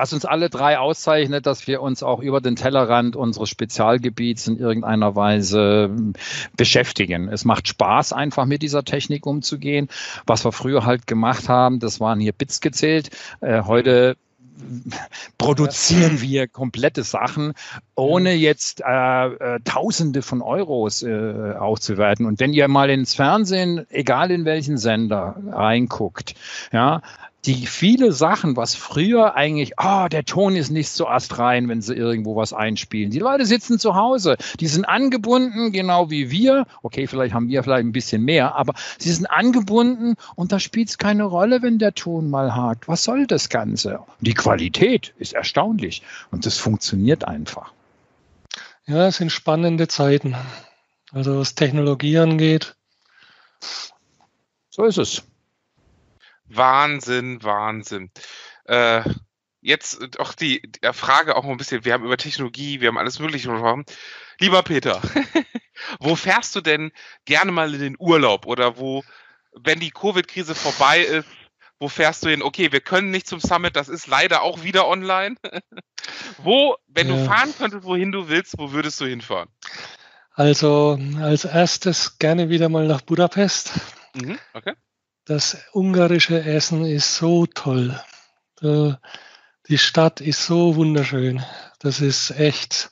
Was 0.00 0.12
uns 0.12 0.24
alle 0.24 0.48
drei 0.48 0.78
auszeichnet, 0.78 1.44
dass 1.44 1.66
wir 1.66 1.82
uns 1.82 2.04
auch 2.04 2.20
über 2.20 2.40
den 2.40 2.54
Tellerrand 2.54 3.16
unseres 3.16 3.48
Spezialgebiets 3.48 4.46
in 4.46 4.56
irgendeiner 4.56 5.16
Weise 5.16 5.90
beschäftigen. 6.56 7.28
Es 7.28 7.44
macht 7.44 7.66
Spaß, 7.66 8.12
einfach 8.12 8.44
mit 8.44 8.62
dieser 8.62 8.84
Technik 8.84 9.26
umzugehen. 9.26 9.88
Was 10.24 10.44
wir 10.44 10.52
früher 10.52 10.84
halt 10.84 11.08
gemacht 11.08 11.48
haben, 11.48 11.80
das 11.80 11.98
waren 11.98 12.20
hier 12.20 12.32
Bits 12.32 12.60
gezählt. 12.60 13.10
Äh, 13.40 13.62
heute 13.64 14.16
produzieren 15.36 16.20
wir 16.20 16.46
komplette 16.46 17.02
Sachen, 17.02 17.54
ohne 17.96 18.34
jetzt 18.34 18.80
äh, 18.86 19.26
äh, 19.26 19.58
Tausende 19.64 20.22
von 20.22 20.42
Euros 20.42 21.02
äh, 21.02 21.54
aufzuwerten. 21.58 22.24
Und 22.24 22.38
wenn 22.38 22.52
ihr 22.52 22.68
mal 22.68 22.88
ins 22.88 23.16
Fernsehen, 23.16 23.84
egal 23.90 24.30
in 24.30 24.44
welchen 24.44 24.78
Sender, 24.78 25.34
reinguckt, 25.50 26.36
ja, 26.72 27.02
die 27.44 27.66
viele 27.66 28.12
Sachen, 28.12 28.56
was 28.56 28.74
früher 28.74 29.34
eigentlich, 29.34 29.74
oh, 29.78 30.06
der 30.10 30.24
Ton 30.24 30.56
ist 30.56 30.70
nicht 30.70 30.90
so 30.90 31.06
astrein, 31.06 31.68
wenn 31.68 31.80
sie 31.80 31.94
irgendwo 31.94 32.36
was 32.36 32.52
einspielen. 32.52 33.10
Die 33.10 33.20
Leute 33.20 33.46
sitzen 33.46 33.78
zu 33.78 33.94
Hause, 33.94 34.36
die 34.58 34.66
sind 34.66 34.84
angebunden, 34.84 35.72
genau 35.72 36.10
wie 36.10 36.30
wir. 36.30 36.66
Okay, 36.82 37.06
vielleicht 37.06 37.34
haben 37.34 37.48
wir 37.48 37.62
vielleicht 37.62 37.84
ein 37.84 37.92
bisschen 37.92 38.24
mehr, 38.24 38.56
aber 38.56 38.74
sie 38.98 39.12
sind 39.12 39.26
angebunden 39.26 40.16
und 40.34 40.52
da 40.52 40.58
spielt 40.58 40.88
es 40.88 40.98
keine 40.98 41.24
Rolle, 41.24 41.62
wenn 41.62 41.78
der 41.78 41.94
Ton 41.94 42.28
mal 42.28 42.54
hakt. 42.54 42.88
Was 42.88 43.04
soll 43.04 43.26
das 43.26 43.48
Ganze? 43.48 44.00
Die 44.20 44.34
Qualität 44.34 45.14
ist 45.18 45.32
erstaunlich 45.32 46.02
und 46.30 46.44
das 46.44 46.58
funktioniert 46.58 47.24
einfach. 47.24 47.72
Ja, 48.86 49.06
es 49.06 49.18
sind 49.18 49.30
spannende 49.30 49.86
Zeiten. 49.86 50.34
Also 51.12 51.38
was 51.38 51.54
Technologie 51.54 52.18
angeht. 52.18 52.74
So 54.70 54.84
ist 54.84 54.98
es. 54.98 55.22
Wahnsinn, 56.48 57.42
Wahnsinn. 57.42 58.10
Äh, 58.64 59.02
jetzt 59.60 60.18
auch 60.20 60.34
die, 60.34 60.62
die 60.62 60.92
Frage 60.92 61.36
auch 61.36 61.44
ein 61.44 61.56
bisschen, 61.56 61.84
wir 61.84 61.92
haben 61.92 62.04
über 62.04 62.16
Technologie, 62.16 62.80
wir 62.80 62.88
haben 62.88 62.98
alles 62.98 63.18
Mögliche 63.18 63.50
gesprochen. 63.50 63.84
Lieber 64.40 64.62
Peter, 64.62 65.00
wo 66.00 66.14
fährst 66.16 66.54
du 66.54 66.60
denn 66.60 66.92
gerne 67.24 67.52
mal 67.52 67.74
in 67.74 67.80
den 67.80 67.96
Urlaub 67.98 68.46
oder 68.46 68.78
wo, 68.78 69.04
wenn 69.52 69.80
die 69.80 69.90
Covid-Krise 69.90 70.54
vorbei 70.54 71.00
ist, 71.00 71.28
wo 71.80 71.88
fährst 71.88 72.24
du 72.24 72.30
hin? 72.30 72.42
Okay, 72.42 72.72
wir 72.72 72.80
können 72.80 73.10
nicht 73.10 73.28
zum 73.28 73.40
Summit, 73.40 73.76
das 73.76 73.88
ist 73.88 74.06
leider 74.08 74.42
auch 74.42 74.64
wieder 74.64 74.88
online. 74.88 75.36
wo, 76.38 76.76
wenn 76.88 77.08
ja. 77.08 77.16
du 77.16 77.24
fahren 77.24 77.54
könntest, 77.56 77.84
wohin 77.84 78.10
du 78.10 78.28
willst, 78.28 78.58
wo 78.58 78.72
würdest 78.72 79.00
du 79.00 79.06
hinfahren? 79.06 79.48
Also 80.32 80.98
als 81.20 81.44
erstes 81.44 82.18
gerne 82.18 82.48
wieder 82.48 82.68
mal 82.68 82.86
nach 82.86 83.02
Budapest. 83.02 83.72
Mhm, 84.14 84.38
okay. 84.54 84.74
Das 85.28 85.58
ungarische 85.74 86.42
Essen 86.42 86.86
ist 86.86 87.16
so 87.16 87.44
toll. 87.44 88.00
Die 88.62 89.78
Stadt 89.78 90.22
ist 90.22 90.46
so 90.46 90.74
wunderschön. 90.74 91.44
Das 91.80 92.00
ist 92.00 92.30
echt 92.30 92.90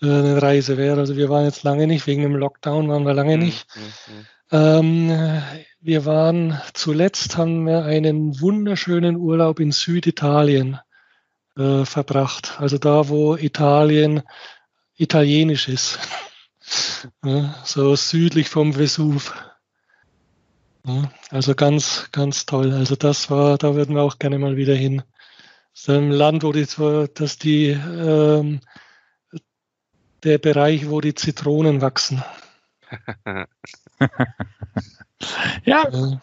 äh, 0.00 0.06
eine 0.06 0.40
Reise 0.40 0.78
wert. 0.78 0.98
Also 0.98 1.18
wir 1.18 1.28
waren 1.28 1.44
jetzt 1.44 1.62
lange 1.62 1.86
nicht, 1.86 2.06
wegen 2.06 2.22
dem 2.22 2.36
Lockdown 2.36 2.88
waren 2.88 3.04
wir 3.04 3.12
lange 3.12 3.36
mhm, 3.36 3.42
nicht. 3.42 3.66
Mhm. 3.76 4.26
Ähm, 4.50 5.42
wir 5.80 6.06
waren 6.06 6.58
zuletzt, 6.72 7.36
haben 7.36 7.66
wir 7.66 7.84
einen 7.84 8.40
wunderschönen 8.40 9.16
Urlaub 9.16 9.60
in 9.60 9.70
Süditalien 9.70 10.78
äh, 11.58 11.84
verbracht. 11.84 12.58
Also 12.60 12.78
da, 12.78 13.10
wo 13.10 13.36
Italien 13.36 14.22
italienisch 14.96 15.68
ist. 15.68 15.98
so 17.64 17.94
südlich 17.94 18.48
vom 18.48 18.72
Vesuv. 18.72 19.34
Also 21.30 21.54
ganz, 21.54 22.08
ganz 22.12 22.44
toll. 22.44 22.72
Also 22.72 22.94
das 22.94 23.30
war, 23.30 23.56
da 23.56 23.74
würden 23.74 23.94
wir 23.94 24.02
auch 24.02 24.18
gerne 24.18 24.38
mal 24.38 24.56
wieder 24.56 24.74
hin. 24.74 25.02
Das 25.72 25.82
ist 25.82 25.88
ein 25.88 26.10
Land, 26.10 26.42
wo 26.44 26.52
die, 26.52 26.66
dass 27.14 27.38
die, 27.38 27.68
ähm, 27.68 28.60
der 30.22 30.38
Bereich, 30.38 30.88
wo 30.88 31.00
die 31.00 31.14
Zitronen 31.14 31.80
wachsen. 31.80 32.22
ja. 35.64 36.20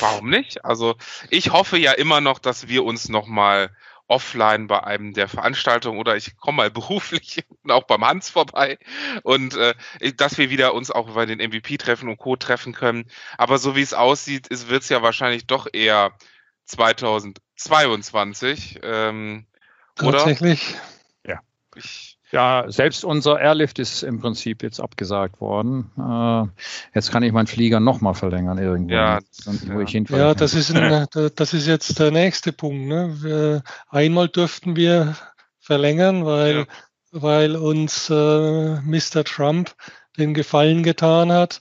Warum 0.00 0.30
nicht? 0.30 0.64
Also 0.64 0.96
ich 1.30 1.52
hoffe 1.52 1.76
ja 1.78 1.92
immer 1.92 2.20
noch, 2.20 2.38
dass 2.38 2.68
wir 2.68 2.84
uns 2.84 3.08
noch 3.08 3.26
mal 3.26 3.70
offline 4.06 4.66
bei 4.66 4.84
einem 4.84 5.14
der 5.14 5.28
Veranstaltungen 5.28 5.98
oder 5.98 6.16
ich 6.16 6.36
komme 6.36 6.56
mal 6.56 6.70
beruflich 6.74 7.44
auch 7.68 7.84
beim 7.84 8.04
Hans 8.04 8.28
vorbei 8.30 8.78
und 9.22 9.56
äh, 9.56 9.74
dass 10.16 10.38
wir 10.38 10.50
wieder 10.50 10.74
uns 10.74 10.90
auch 10.90 11.14
bei 11.14 11.26
den 11.26 11.38
MVP 11.38 11.76
treffen 11.78 12.08
und 12.08 12.16
Co. 12.18 12.34
treffen 12.36 12.72
können. 12.72 13.08
Aber 13.38 13.58
so 13.58 13.76
wie 13.76 13.82
es 13.82 13.94
aussieht, 13.94 14.48
wird 14.50 14.82
es 14.82 14.88
ja 14.88 15.02
wahrscheinlich 15.02 15.46
doch 15.46 15.68
eher 15.72 16.16
2022. 16.66 18.80
Ähm, 18.82 19.46
Tatsächlich. 19.94 20.70
Oder? 20.70 20.80
Ja. 21.34 21.40
Ich, 21.76 22.13
ja, 22.34 22.64
selbst 22.66 23.04
unser 23.04 23.40
Airlift 23.40 23.78
ist 23.78 24.02
im 24.02 24.20
Prinzip 24.20 24.64
jetzt 24.64 24.80
abgesagt 24.80 25.40
worden. 25.40 25.92
Äh, 25.96 26.48
jetzt 26.92 27.12
kann 27.12 27.22
ich 27.22 27.32
meinen 27.32 27.46
Flieger 27.46 27.78
nochmal 27.78 28.14
verlängern 28.14 28.58
irgendwo. 28.58 28.92
Ja, 28.92 29.20
wo 29.66 29.80
ich 29.80 29.92
ja 29.92 30.34
das, 30.34 30.54
ist 30.54 30.74
ein, 30.74 31.06
das 31.36 31.54
ist 31.54 31.68
jetzt 31.68 31.98
der 32.00 32.10
nächste 32.10 32.52
Punkt. 32.52 32.88
Ne? 32.88 33.16
Wir, 33.22 33.62
einmal 33.88 34.28
dürften 34.28 34.74
wir 34.74 35.14
verlängern, 35.60 36.26
weil, 36.26 36.56
ja. 36.56 36.64
weil 37.12 37.54
uns 37.54 38.10
äh, 38.10 38.80
Mr. 38.80 39.22
Trump 39.24 39.72
den 40.18 40.34
Gefallen 40.34 40.82
getan 40.82 41.30
hat, 41.30 41.60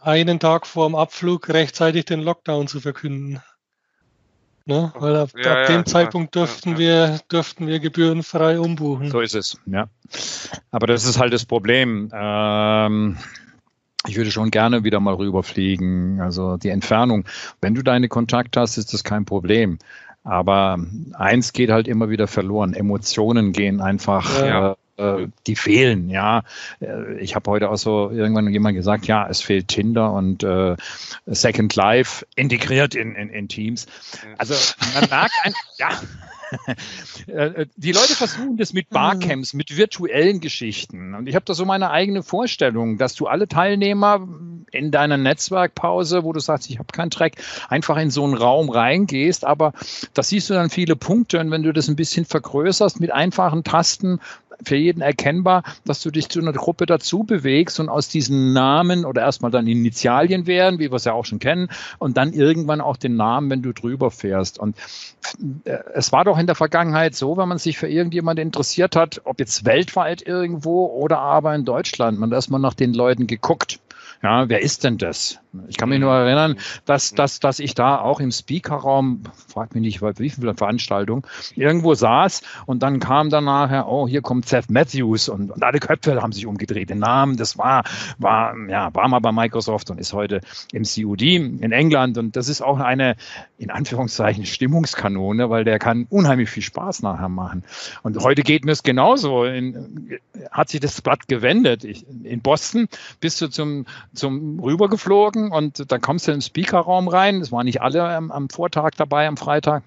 einen 0.00 0.40
Tag 0.40 0.66
vor 0.66 0.88
dem 0.88 0.96
Abflug 0.96 1.48
rechtzeitig 1.50 2.06
den 2.06 2.20
Lockdown 2.20 2.66
zu 2.66 2.80
verkünden. 2.80 3.40
Ne? 4.66 4.92
Weil 4.98 5.16
ab, 5.16 5.30
ja, 5.36 5.62
ab 5.62 5.66
dem 5.66 5.76
ja, 5.76 5.84
Zeitpunkt 5.84 6.34
dürften, 6.34 6.72
ja, 6.72 6.78
Wir, 6.78 7.20
dürften 7.30 7.66
wir 7.66 7.80
gebührenfrei 7.80 8.60
umbuchen. 8.60 9.10
So 9.10 9.20
ist 9.20 9.34
es, 9.34 9.58
ja. 9.66 9.88
Aber 10.70 10.86
das 10.86 11.04
ist 11.04 11.18
halt 11.18 11.32
das 11.32 11.44
Problem. 11.44 12.10
Ähm, 12.12 13.16
ich 14.06 14.16
würde 14.16 14.30
schon 14.30 14.50
gerne 14.50 14.84
wieder 14.84 15.00
mal 15.00 15.14
rüberfliegen. 15.14 16.20
Also 16.20 16.56
die 16.56 16.70
Entfernung. 16.70 17.24
Wenn 17.60 17.74
du 17.74 17.82
deine 17.82 18.08
Kontakte 18.08 18.60
hast, 18.60 18.76
ist 18.78 18.92
das 18.92 19.04
kein 19.04 19.24
Problem. 19.24 19.78
Aber 20.22 20.78
eins 21.14 21.52
geht 21.52 21.70
halt 21.70 21.88
immer 21.88 22.10
wieder 22.10 22.26
verloren. 22.26 22.74
Emotionen 22.74 23.52
gehen 23.52 23.80
einfach 23.80 24.40
ja. 24.42 24.72
äh, 24.72 24.74
die 25.46 25.56
fehlen, 25.56 26.10
ja. 26.10 26.42
Äh, 26.80 27.18
ich 27.20 27.34
habe 27.34 27.50
heute 27.50 27.70
auch 27.70 27.76
so 27.76 28.10
irgendwann 28.10 28.52
jemand 28.52 28.76
gesagt, 28.76 29.06
ja, 29.06 29.26
es 29.28 29.40
fehlt 29.42 29.68
Tinder 29.68 30.12
und 30.12 30.42
äh, 30.42 30.76
Second 31.26 31.74
Life 31.76 32.26
integriert 32.36 32.94
in, 32.94 33.14
in, 33.14 33.30
in 33.30 33.48
Teams. 33.48 33.86
Also 34.38 34.54
man 34.94 35.08
merkt 35.08 35.34
ein, 35.44 35.52
ja, 35.78 35.88
Äh, 37.26 37.66
die 37.76 37.92
Leute 37.92 38.14
versuchen 38.14 38.56
das 38.56 38.72
mit 38.72 38.90
Barcamps, 38.90 39.54
mit 39.54 39.76
virtuellen 39.76 40.40
Geschichten. 40.40 41.14
Und 41.14 41.28
ich 41.28 41.34
habe 41.34 41.44
da 41.44 41.54
so 41.54 41.64
meine 41.64 41.90
eigene 41.90 42.22
Vorstellung, 42.22 42.98
dass 42.98 43.14
du 43.14 43.26
alle 43.26 43.48
Teilnehmer 43.48 44.26
in 44.72 44.90
deiner 44.90 45.16
Netzwerkpause, 45.16 46.24
wo 46.24 46.32
du 46.32 46.40
sagst, 46.40 46.70
ich 46.70 46.78
habe 46.78 46.88
keinen 46.92 47.10
Track, 47.10 47.34
einfach 47.68 47.96
in 47.98 48.10
so 48.10 48.24
einen 48.24 48.34
Raum 48.34 48.70
reingehst. 48.70 49.44
Aber 49.44 49.72
da 50.14 50.22
siehst 50.22 50.50
du 50.50 50.54
dann 50.54 50.70
viele 50.70 50.96
Punkte. 50.96 51.38
Und 51.40 51.50
wenn 51.50 51.62
du 51.62 51.72
das 51.72 51.88
ein 51.88 51.96
bisschen 51.96 52.24
vergrößerst 52.24 53.00
mit 53.00 53.12
einfachen 53.12 53.64
Tasten, 53.64 54.20
für 54.64 54.76
jeden 54.76 55.00
erkennbar, 55.00 55.62
dass 55.84 56.02
du 56.02 56.10
dich 56.10 56.28
zu 56.28 56.40
einer 56.40 56.52
Gruppe 56.52 56.86
dazu 56.86 57.24
bewegst 57.24 57.80
und 57.80 57.88
aus 57.88 58.08
diesen 58.08 58.52
Namen 58.52 59.04
oder 59.04 59.22
erstmal 59.22 59.50
dann 59.50 59.66
Initialien 59.66 60.46
wären, 60.46 60.78
wie 60.78 60.90
wir 60.90 60.96
es 60.96 61.04
ja 61.04 61.12
auch 61.12 61.24
schon 61.24 61.38
kennen, 61.38 61.68
und 61.98 62.16
dann 62.16 62.32
irgendwann 62.32 62.80
auch 62.80 62.96
den 62.96 63.16
Namen, 63.16 63.50
wenn 63.50 63.62
du 63.62 63.72
drüber 63.72 64.10
fährst. 64.10 64.58
Und 64.58 64.76
äh, 65.64 65.78
es 65.94 66.12
war 66.12 66.24
doch 66.24 66.38
in 66.38 66.46
der 66.46 66.56
Vergangenheit 66.56 67.14
so, 67.14 67.36
wenn 67.36 67.48
man 67.48 67.58
sich 67.58 67.78
für 67.78 67.88
irgendjemand 67.88 68.38
interessiert 68.38 68.96
hat, 68.96 69.22
ob 69.24 69.40
jetzt 69.40 69.64
weltweit 69.64 70.26
irgendwo 70.26 70.86
oder 70.86 71.18
aber 71.18 71.54
in 71.54 71.64
Deutschland, 71.64 72.18
man 72.18 72.30
hat 72.30 72.36
erstmal 72.36 72.60
nach 72.60 72.74
den 72.74 72.94
Leuten 72.94 73.26
geguckt. 73.26 73.80
Ja, 74.22 74.48
wer 74.48 74.60
ist 74.60 74.84
denn 74.84 74.98
das? 74.98 75.38
Ich 75.68 75.76
kann 75.76 75.88
mich 75.88 75.98
nur 75.98 76.12
erinnern, 76.12 76.56
dass, 76.84 77.12
dass, 77.12 77.40
dass 77.40 77.58
ich 77.58 77.74
da 77.74 78.00
auch 78.00 78.20
im 78.20 78.30
Speakerraum, 78.30 79.24
frag 79.48 79.74
mich 79.74 79.82
nicht, 79.82 80.02
wie 80.20 80.30
viele 80.30 80.54
Veranstaltungen, 80.54 81.22
irgendwo 81.56 81.94
saß 81.94 82.42
und 82.66 82.82
dann 82.82 83.00
kam 83.00 83.30
dann 83.30 83.44
nachher, 83.44 83.88
oh, 83.88 84.06
hier 84.06 84.22
kommt 84.22 84.46
Seth 84.46 84.70
Matthews 84.70 85.28
und, 85.28 85.50
und 85.50 85.62
alle 85.62 85.80
Köpfe 85.80 86.22
haben 86.22 86.32
sich 86.32 86.46
umgedreht. 86.46 86.90
Den 86.90 87.00
Namen, 87.00 87.36
das 87.36 87.58
war, 87.58 87.82
war, 88.18 88.54
ja, 88.68 88.94
war 88.94 89.08
mal 89.08 89.18
bei 89.18 89.32
Microsoft 89.32 89.90
und 89.90 89.98
ist 89.98 90.12
heute 90.12 90.40
im 90.72 90.84
CUD 90.84 91.22
in 91.22 91.72
England 91.72 92.16
und 92.16 92.36
das 92.36 92.48
ist 92.48 92.62
auch 92.62 92.78
eine, 92.78 93.16
in 93.58 93.70
Anführungszeichen, 93.70 94.46
Stimmungskanone, 94.46 95.50
weil 95.50 95.64
der 95.64 95.78
kann 95.80 96.06
unheimlich 96.10 96.48
viel 96.48 96.62
Spaß 96.62 97.02
nachher 97.02 97.28
machen. 97.28 97.64
Und 98.02 98.16
heute 98.22 98.42
geht 98.42 98.64
mir 98.64 98.72
es 98.72 98.82
genauso. 98.82 99.44
In, 99.44 100.18
hat 100.50 100.68
sich 100.68 100.80
das 100.80 101.00
Blatt 101.02 101.28
gewendet. 101.28 101.84
Ich, 101.84 102.06
in 102.24 102.40
Boston 102.40 102.88
bist 103.20 103.40
du 103.40 103.48
zum, 103.48 103.86
zum 104.14 104.60
rübergeflogen 104.60 105.39
gucken 105.40 105.52
und 105.52 105.90
dann 105.90 106.00
kommst 106.00 106.28
du 106.28 106.32
den 106.32 106.42
Speakerraum 106.42 107.08
rein. 107.08 107.40
Es 107.40 107.52
waren 107.52 107.64
nicht 107.64 107.82
alle 107.82 108.04
am, 108.04 108.30
am 108.30 108.48
Vortag 108.48 108.92
dabei, 108.96 109.26
am 109.26 109.36
Freitag 109.36 109.82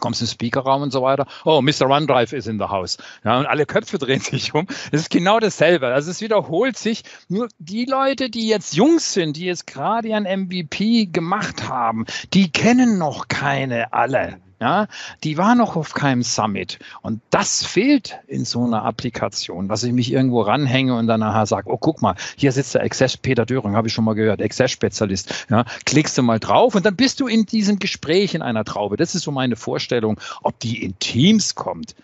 kommst 0.00 0.22
in 0.22 0.26
den 0.26 0.32
Speakerraum 0.32 0.80
und 0.80 0.90
so 0.90 1.02
weiter. 1.02 1.26
Oh, 1.44 1.60
Mr. 1.60 1.82
OneDrive 1.82 2.32
ist 2.32 2.48
in 2.48 2.58
the 2.58 2.64
house. 2.64 2.96
Ja, 3.24 3.38
und 3.38 3.44
alle 3.44 3.66
Köpfe 3.66 3.98
drehen 4.00 4.20
sich 4.20 4.54
um. 4.54 4.66
Es 4.90 5.02
ist 5.02 5.10
genau 5.10 5.38
dasselbe. 5.38 5.88
Also 5.88 6.10
es 6.10 6.22
wiederholt 6.22 6.78
sich. 6.78 7.02
Nur 7.28 7.48
die 7.58 7.84
Leute, 7.84 8.30
die 8.30 8.48
jetzt 8.48 8.74
Jungs 8.74 9.12
sind, 9.12 9.36
die 9.36 9.44
jetzt 9.44 9.66
gerade 9.66 10.08
ihren 10.08 10.24
MVP 10.24 11.06
gemacht 11.12 11.68
haben, 11.68 12.06
die 12.32 12.50
kennen 12.50 12.96
noch 12.96 13.28
keine 13.28 13.92
alle. 13.92 14.40
Ja, 14.62 14.86
die 15.24 15.38
war 15.38 15.56
noch 15.56 15.74
auf 15.74 15.92
keinem 15.92 16.22
Summit. 16.22 16.78
Und 17.00 17.20
das 17.30 17.64
fehlt 17.64 18.20
in 18.28 18.44
so 18.44 18.64
einer 18.64 18.84
Applikation, 18.84 19.66
dass 19.66 19.82
ich 19.82 19.92
mich 19.92 20.12
irgendwo 20.12 20.42
ranhänge 20.42 20.94
und 20.94 21.08
dann 21.08 21.18
nachher 21.18 21.46
sage, 21.46 21.68
oh, 21.68 21.78
guck 21.78 22.00
mal, 22.00 22.14
hier 22.36 22.52
sitzt 22.52 22.76
der 22.76 22.84
Access 22.84 23.16
Peter 23.16 23.44
Döring, 23.44 23.74
habe 23.74 23.88
ich 23.88 23.92
schon 23.92 24.04
mal 24.04 24.14
gehört, 24.14 24.40
Access-Spezialist. 24.40 25.46
Ja, 25.50 25.64
klickst 25.84 26.16
du 26.16 26.22
mal 26.22 26.38
drauf 26.38 26.76
und 26.76 26.86
dann 26.86 26.94
bist 26.94 27.18
du 27.18 27.26
in 27.26 27.44
diesem 27.44 27.80
Gespräch 27.80 28.36
in 28.36 28.42
einer 28.42 28.64
Traube. 28.64 28.96
Das 28.96 29.16
ist 29.16 29.24
so 29.24 29.32
meine 29.32 29.56
Vorstellung, 29.56 30.20
ob 30.44 30.56
die 30.60 30.84
in 30.84 30.96
Teams 31.00 31.56
kommt. 31.56 31.96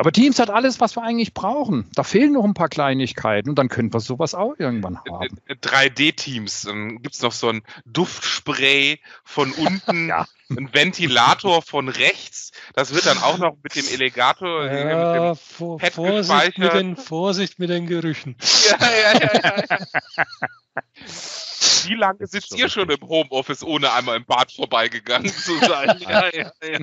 Aber 0.00 0.10
Teams 0.12 0.38
hat 0.38 0.48
alles, 0.48 0.80
was 0.80 0.96
wir 0.96 1.02
eigentlich 1.02 1.34
brauchen. 1.34 1.86
Da 1.92 2.04
fehlen 2.04 2.32
noch 2.32 2.44
ein 2.44 2.54
paar 2.54 2.70
Kleinigkeiten 2.70 3.50
und 3.50 3.58
dann 3.58 3.68
können 3.68 3.92
wir 3.92 4.00
sowas 4.00 4.34
auch 4.34 4.54
irgendwann 4.56 4.98
haben. 4.98 5.38
3D-Teams, 5.46 6.62
dann 6.62 7.02
gibt 7.02 7.16
es 7.16 7.20
noch 7.20 7.32
so 7.32 7.50
ein 7.50 7.60
Duftspray 7.84 8.98
von 9.24 9.52
unten, 9.58 10.08
ja. 10.08 10.26
ein 10.48 10.72
Ventilator 10.72 11.60
von 11.60 11.90
rechts. 11.90 12.52
Das 12.72 12.94
wird 12.94 13.04
dann 13.04 13.18
auch 13.18 13.36
noch 13.36 13.58
mit 13.62 13.76
dem 13.76 13.86
Elegator. 13.92 14.64
Ja, 14.64 14.72
mit 14.72 14.84
dem 15.20 15.36
vor, 15.36 15.78
Vorsicht, 15.78 16.56
mit 16.56 16.72
den, 16.72 16.96
Vorsicht 16.96 17.58
mit 17.58 17.68
den 17.68 17.86
Gerüchen. 17.86 18.36
Ja, 18.70 18.78
ja, 18.80 19.12
ja. 19.20 19.28
ja. 19.68 19.78
Wie 21.84 21.94
lange 21.94 22.26
sitzt 22.26 22.56
ihr 22.56 22.70
schon 22.70 22.88
im 22.88 23.06
Homeoffice, 23.06 23.62
ohne 23.62 23.92
einmal 23.92 24.16
im 24.16 24.24
Bad 24.24 24.50
vorbeigegangen 24.52 25.30
zu 25.30 25.58
sein? 25.58 25.98
ja, 26.00 26.34
ja, 26.34 26.50
ja. 26.62 26.80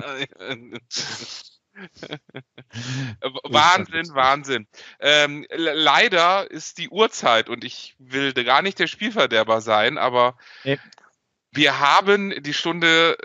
Wahnsinn, 3.44 4.14
Wahnsinn. 4.14 4.66
Ähm, 5.00 5.46
leider 5.50 6.50
ist 6.50 6.78
die 6.78 6.88
Uhrzeit 6.88 7.48
und 7.48 7.64
ich 7.64 7.94
will 7.98 8.32
gar 8.32 8.62
nicht 8.62 8.78
der 8.78 8.86
Spielverderber 8.86 9.60
sein, 9.60 9.98
aber 9.98 10.36
nee. 10.64 10.78
wir 11.52 11.80
haben 11.80 12.34
die 12.42 12.54
Stunde 12.54 13.16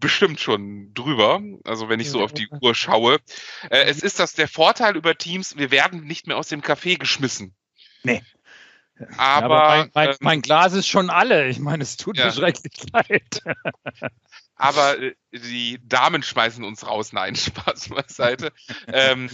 bestimmt 0.00 0.40
schon 0.40 0.94
drüber, 0.94 1.42
also 1.64 1.88
wenn 1.88 2.00
ich 2.00 2.10
so 2.10 2.22
auf 2.22 2.32
die 2.32 2.48
Uhr 2.48 2.74
schaue. 2.74 3.18
Äh, 3.68 3.84
es 3.84 4.00
ist 4.00 4.18
das 4.18 4.32
der 4.32 4.48
Vorteil 4.48 4.96
über 4.96 5.16
Teams, 5.16 5.56
wir 5.58 5.70
werden 5.70 6.04
nicht 6.04 6.26
mehr 6.26 6.38
aus 6.38 6.48
dem 6.48 6.62
Café 6.62 6.98
geschmissen. 6.98 7.54
Nee. 8.02 8.22
Aber, 9.16 9.16
ja, 9.16 9.62
aber 9.62 9.66
mein, 9.66 9.90
mein, 9.94 10.08
ähm, 10.08 10.16
mein, 10.20 10.42
Glas 10.42 10.72
ist 10.72 10.86
schon 10.86 11.10
alle. 11.10 11.48
Ich 11.48 11.58
meine, 11.58 11.82
es 11.82 11.96
tut 11.96 12.18
ja. 12.18 12.26
mir 12.26 12.32
schrecklich 12.32 12.72
leid 12.92 13.42
aber 14.60 14.98
äh, 15.00 15.14
die 15.32 15.80
Damen 15.82 16.22
schmeißen 16.22 16.62
uns 16.64 16.86
raus. 16.86 17.12
Nein, 17.12 17.34
Spaß 17.36 17.88
beiseite. 17.88 18.52
ähm, 18.88 19.30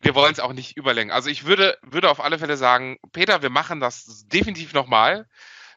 wir 0.00 0.14
wollen 0.14 0.32
es 0.32 0.40
auch 0.40 0.52
nicht 0.52 0.76
überlenken. 0.76 1.14
Also 1.14 1.28
ich 1.28 1.44
würde, 1.44 1.78
würde 1.82 2.10
auf 2.10 2.20
alle 2.20 2.38
Fälle 2.38 2.56
sagen, 2.56 2.98
Peter, 3.12 3.42
wir 3.42 3.50
machen 3.50 3.80
das 3.80 4.26
definitiv 4.28 4.74
nochmal. 4.74 5.28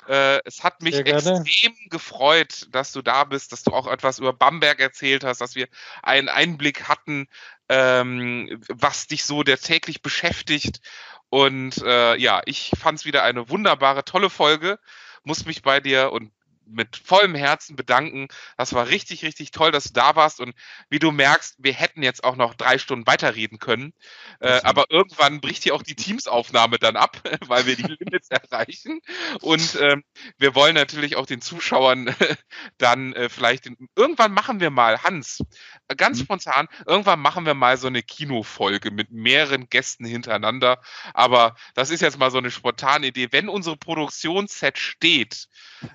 Äh, 0.07 0.41
es 0.45 0.63
hat 0.63 0.83
mich 0.83 0.95
extrem 0.95 1.73
gefreut, 1.89 2.67
dass 2.69 2.91
du 2.91 3.01
da 3.01 3.23
bist, 3.23 3.51
dass 3.51 3.63
du 3.63 3.71
auch 3.71 3.87
etwas 3.87 4.19
über 4.19 4.33
Bamberg 4.33 4.79
erzählt 4.79 5.23
hast, 5.23 5.41
dass 5.41 5.55
wir 5.55 5.67
einen 6.03 6.29
Einblick 6.29 6.87
hatten, 6.87 7.27
ähm, 7.69 8.61
was 8.69 9.07
dich 9.07 9.25
so 9.25 9.41
der 9.41 9.57
täglich 9.57 10.03
beschäftigt. 10.03 10.81
Und 11.29 11.81
äh, 11.83 12.15
ja, 12.17 12.41
ich 12.45 12.71
fand 12.79 12.99
es 12.99 13.05
wieder 13.05 13.23
eine 13.23 13.49
wunderbare, 13.49 14.05
tolle 14.05 14.29
Folge. 14.29 14.79
Muss 15.23 15.45
mich 15.45 15.63
bei 15.63 15.79
dir 15.79 16.11
und 16.11 16.31
mit 16.67 16.97
vollem 16.97 17.35
Herzen 17.35 17.75
bedanken. 17.75 18.27
Das 18.57 18.73
war 18.73 18.87
richtig, 18.87 19.23
richtig 19.23 19.51
toll, 19.51 19.71
dass 19.71 19.85
du 19.85 19.93
da 19.93 20.15
warst. 20.15 20.39
Und 20.39 20.53
wie 20.89 20.99
du 20.99 21.11
merkst, 21.11 21.55
wir 21.59 21.73
hätten 21.73 22.03
jetzt 22.03 22.23
auch 22.23 22.35
noch 22.35 22.55
drei 22.55 22.77
Stunden 22.77 23.07
weiterreden 23.07 23.59
können. 23.59 23.93
Äh, 24.39 24.61
aber 24.63 24.85
irgendwann 24.89 25.41
bricht 25.41 25.63
hier 25.63 25.75
auch 25.75 25.83
die 25.83 25.95
Teamsaufnahme 25.95 26.77
dann 26.77 26.95
ab, 26.95 27.21
weil 27.47 27.65
wir 27.65 27.75
die 27.75 27.83
Limits 27.83 28.29
erreichen. 28.29 29.01
Und 29.41 29.77
ähm, 29.81 30.03
wir 30.37 30.55
wollen 30.55 30.75
natürlich 30.75 31.15
auch 31.15 31.25
den 31.25 31.41
Zuschauern 31.41 32.13
dann 32.77 33.13
äh, 33.13 33.29
vielleicht 33.29 33.65
den, 33.65 33.77
irgendwann 33.95 34.33
machen 34.33 34.59
wir 34.59 34.69
mal, 34.69 35.03
Hans, 35.03 35.43
ganz 35.97 36.19
mhm. 36.19 36.23
spontan, 36.23 36.67
irgendwann 36.87 37.19
machen 37.19 37.45
wir 37.45 37.53
mal 37.53 37.77
so 37.77 37.87
eine 37.87 38.03
Kinofolge 38.03 38.91
mit 38.91 39.11
mehreren 39.11 39.69
Gästen 39.69 40.05
hintereinander. 40.05 40.81
Aber 41.13 41.55
das 41.73 41.89
ist 41.89 42.01
jetzt 42.01 42.17
mal 42.17 42.31
so 42.31 42.37
eine 42.37 42.51
spontane 42.51 43.07
Idee. 43.07 43.29
Wenn 43.31 43.49
unsere 43.49 43.77
Produktionsset 43.77 44.77
steht, 44.77 45.47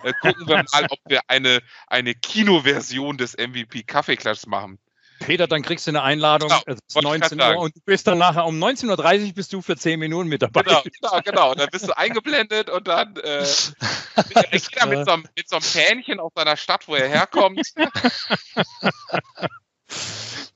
äh, 0.03 0.13
gucken 0.21 0.47
wir 0.47 0.57
mal, 0.73 0.87
ob 0.91 0.99
wir 1.07 1.21
eine, 1.29 1.61
eine 1.87 2.15
Kinoversion 2.15 3.17
des 3.19 3.37
MVP 3.37 3.83
Kaffeeklatsch 3.85 4.47
machen. 4.47 4.79
Peter, 5.21 5.47
dann 5.47 5.63
kriegst 5.63 5.87
du 5.87 5.91
eine 5.91 6.03
Einladung 6.03 6.49
genau, 6.49 6.63
also 6.67 6.81
19 7.01 7.41
Uhr 7.41 7.59
und 7.59 7.77
du 7.77 7.81
bist 7.85 8.07
dann 8.07 8.17
nachher 8.19 8.47
um 8.47 8.59
19.30 8.63 9.27
Uhr 9.27 9.33
bist 9.35 9.53
du 9.53 9.61
für 9.61 9.77
10 9.77 10.01
Minuten 10.01 10.29
mit 10.29 10.41
dabei. 10.43 10.63
Genau, 10.63 10.83
genau, 10.83 11.21
genau. 11.23 11.51
Und 11.51 11.61
dann 11.61 11.69
bist 11.71 11.87
du 11.87 11.97
eingeblendet 11.97 12.71
und 12.71 12.89
dann 12.89 13.15
äh, 13.17 13.45
jeder 14.53 14.87
mit 14.87 15.05
so, 15.05 15.13
einem, 15.13 15.29
mit 15.37 15.49
so 15.49 15.57
einem 15.57 15.63
Fähnchen 15.63 16.21
aus 16.21 16.33
seiner 16.35 16.57
Stadt, 16.57 16.89
wo 16.89 16.95
er 16.95 17.07
herkommt. 17.07 17.61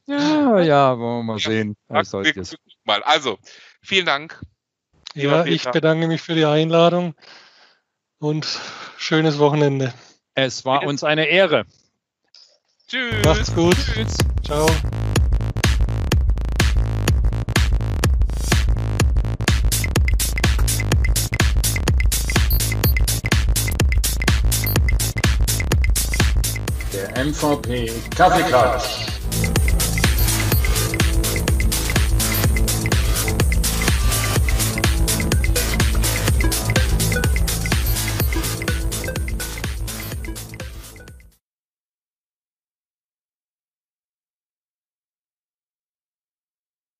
ja, 0.06 0.60
ja, 0.60 0.98
wollen 0.98 1.18
wir 1.18 1.22
mal 1.22 1.38
sehen. 1.38 1.76
Ja, 1.90 2.02
mal. 2.84 3.02
Also, 3.02 3.38
vielen 3.82 4.06
Dank. 4.06 4.40
Ja, 5.14 5.44
ich 5.44 5.64
bedanke 5.70 6.08
mich 6.08 6.22
für 6.22 6.34
die 6.34 6.46
Einladung 6.46 7.14
und 8.24 8.46
schönes 8.96 9.38
Wochenende. 9.38 9.92
Es 10.34 10.64
war 10.64 10.84
uns 10.84 11.04
eine 11.04 11.26
Ehre. 11.26 11.66
Tschüss. 12.88 13.22
Macht's 13.22 13.54
gut. 13.54 13.76
Tschüss. 13.76 14.16
Ciao. 14.42 14.66
Der 26.94 27.24
MVP 27.24 27.92
Kaffeeklatsch. 28.16 29.13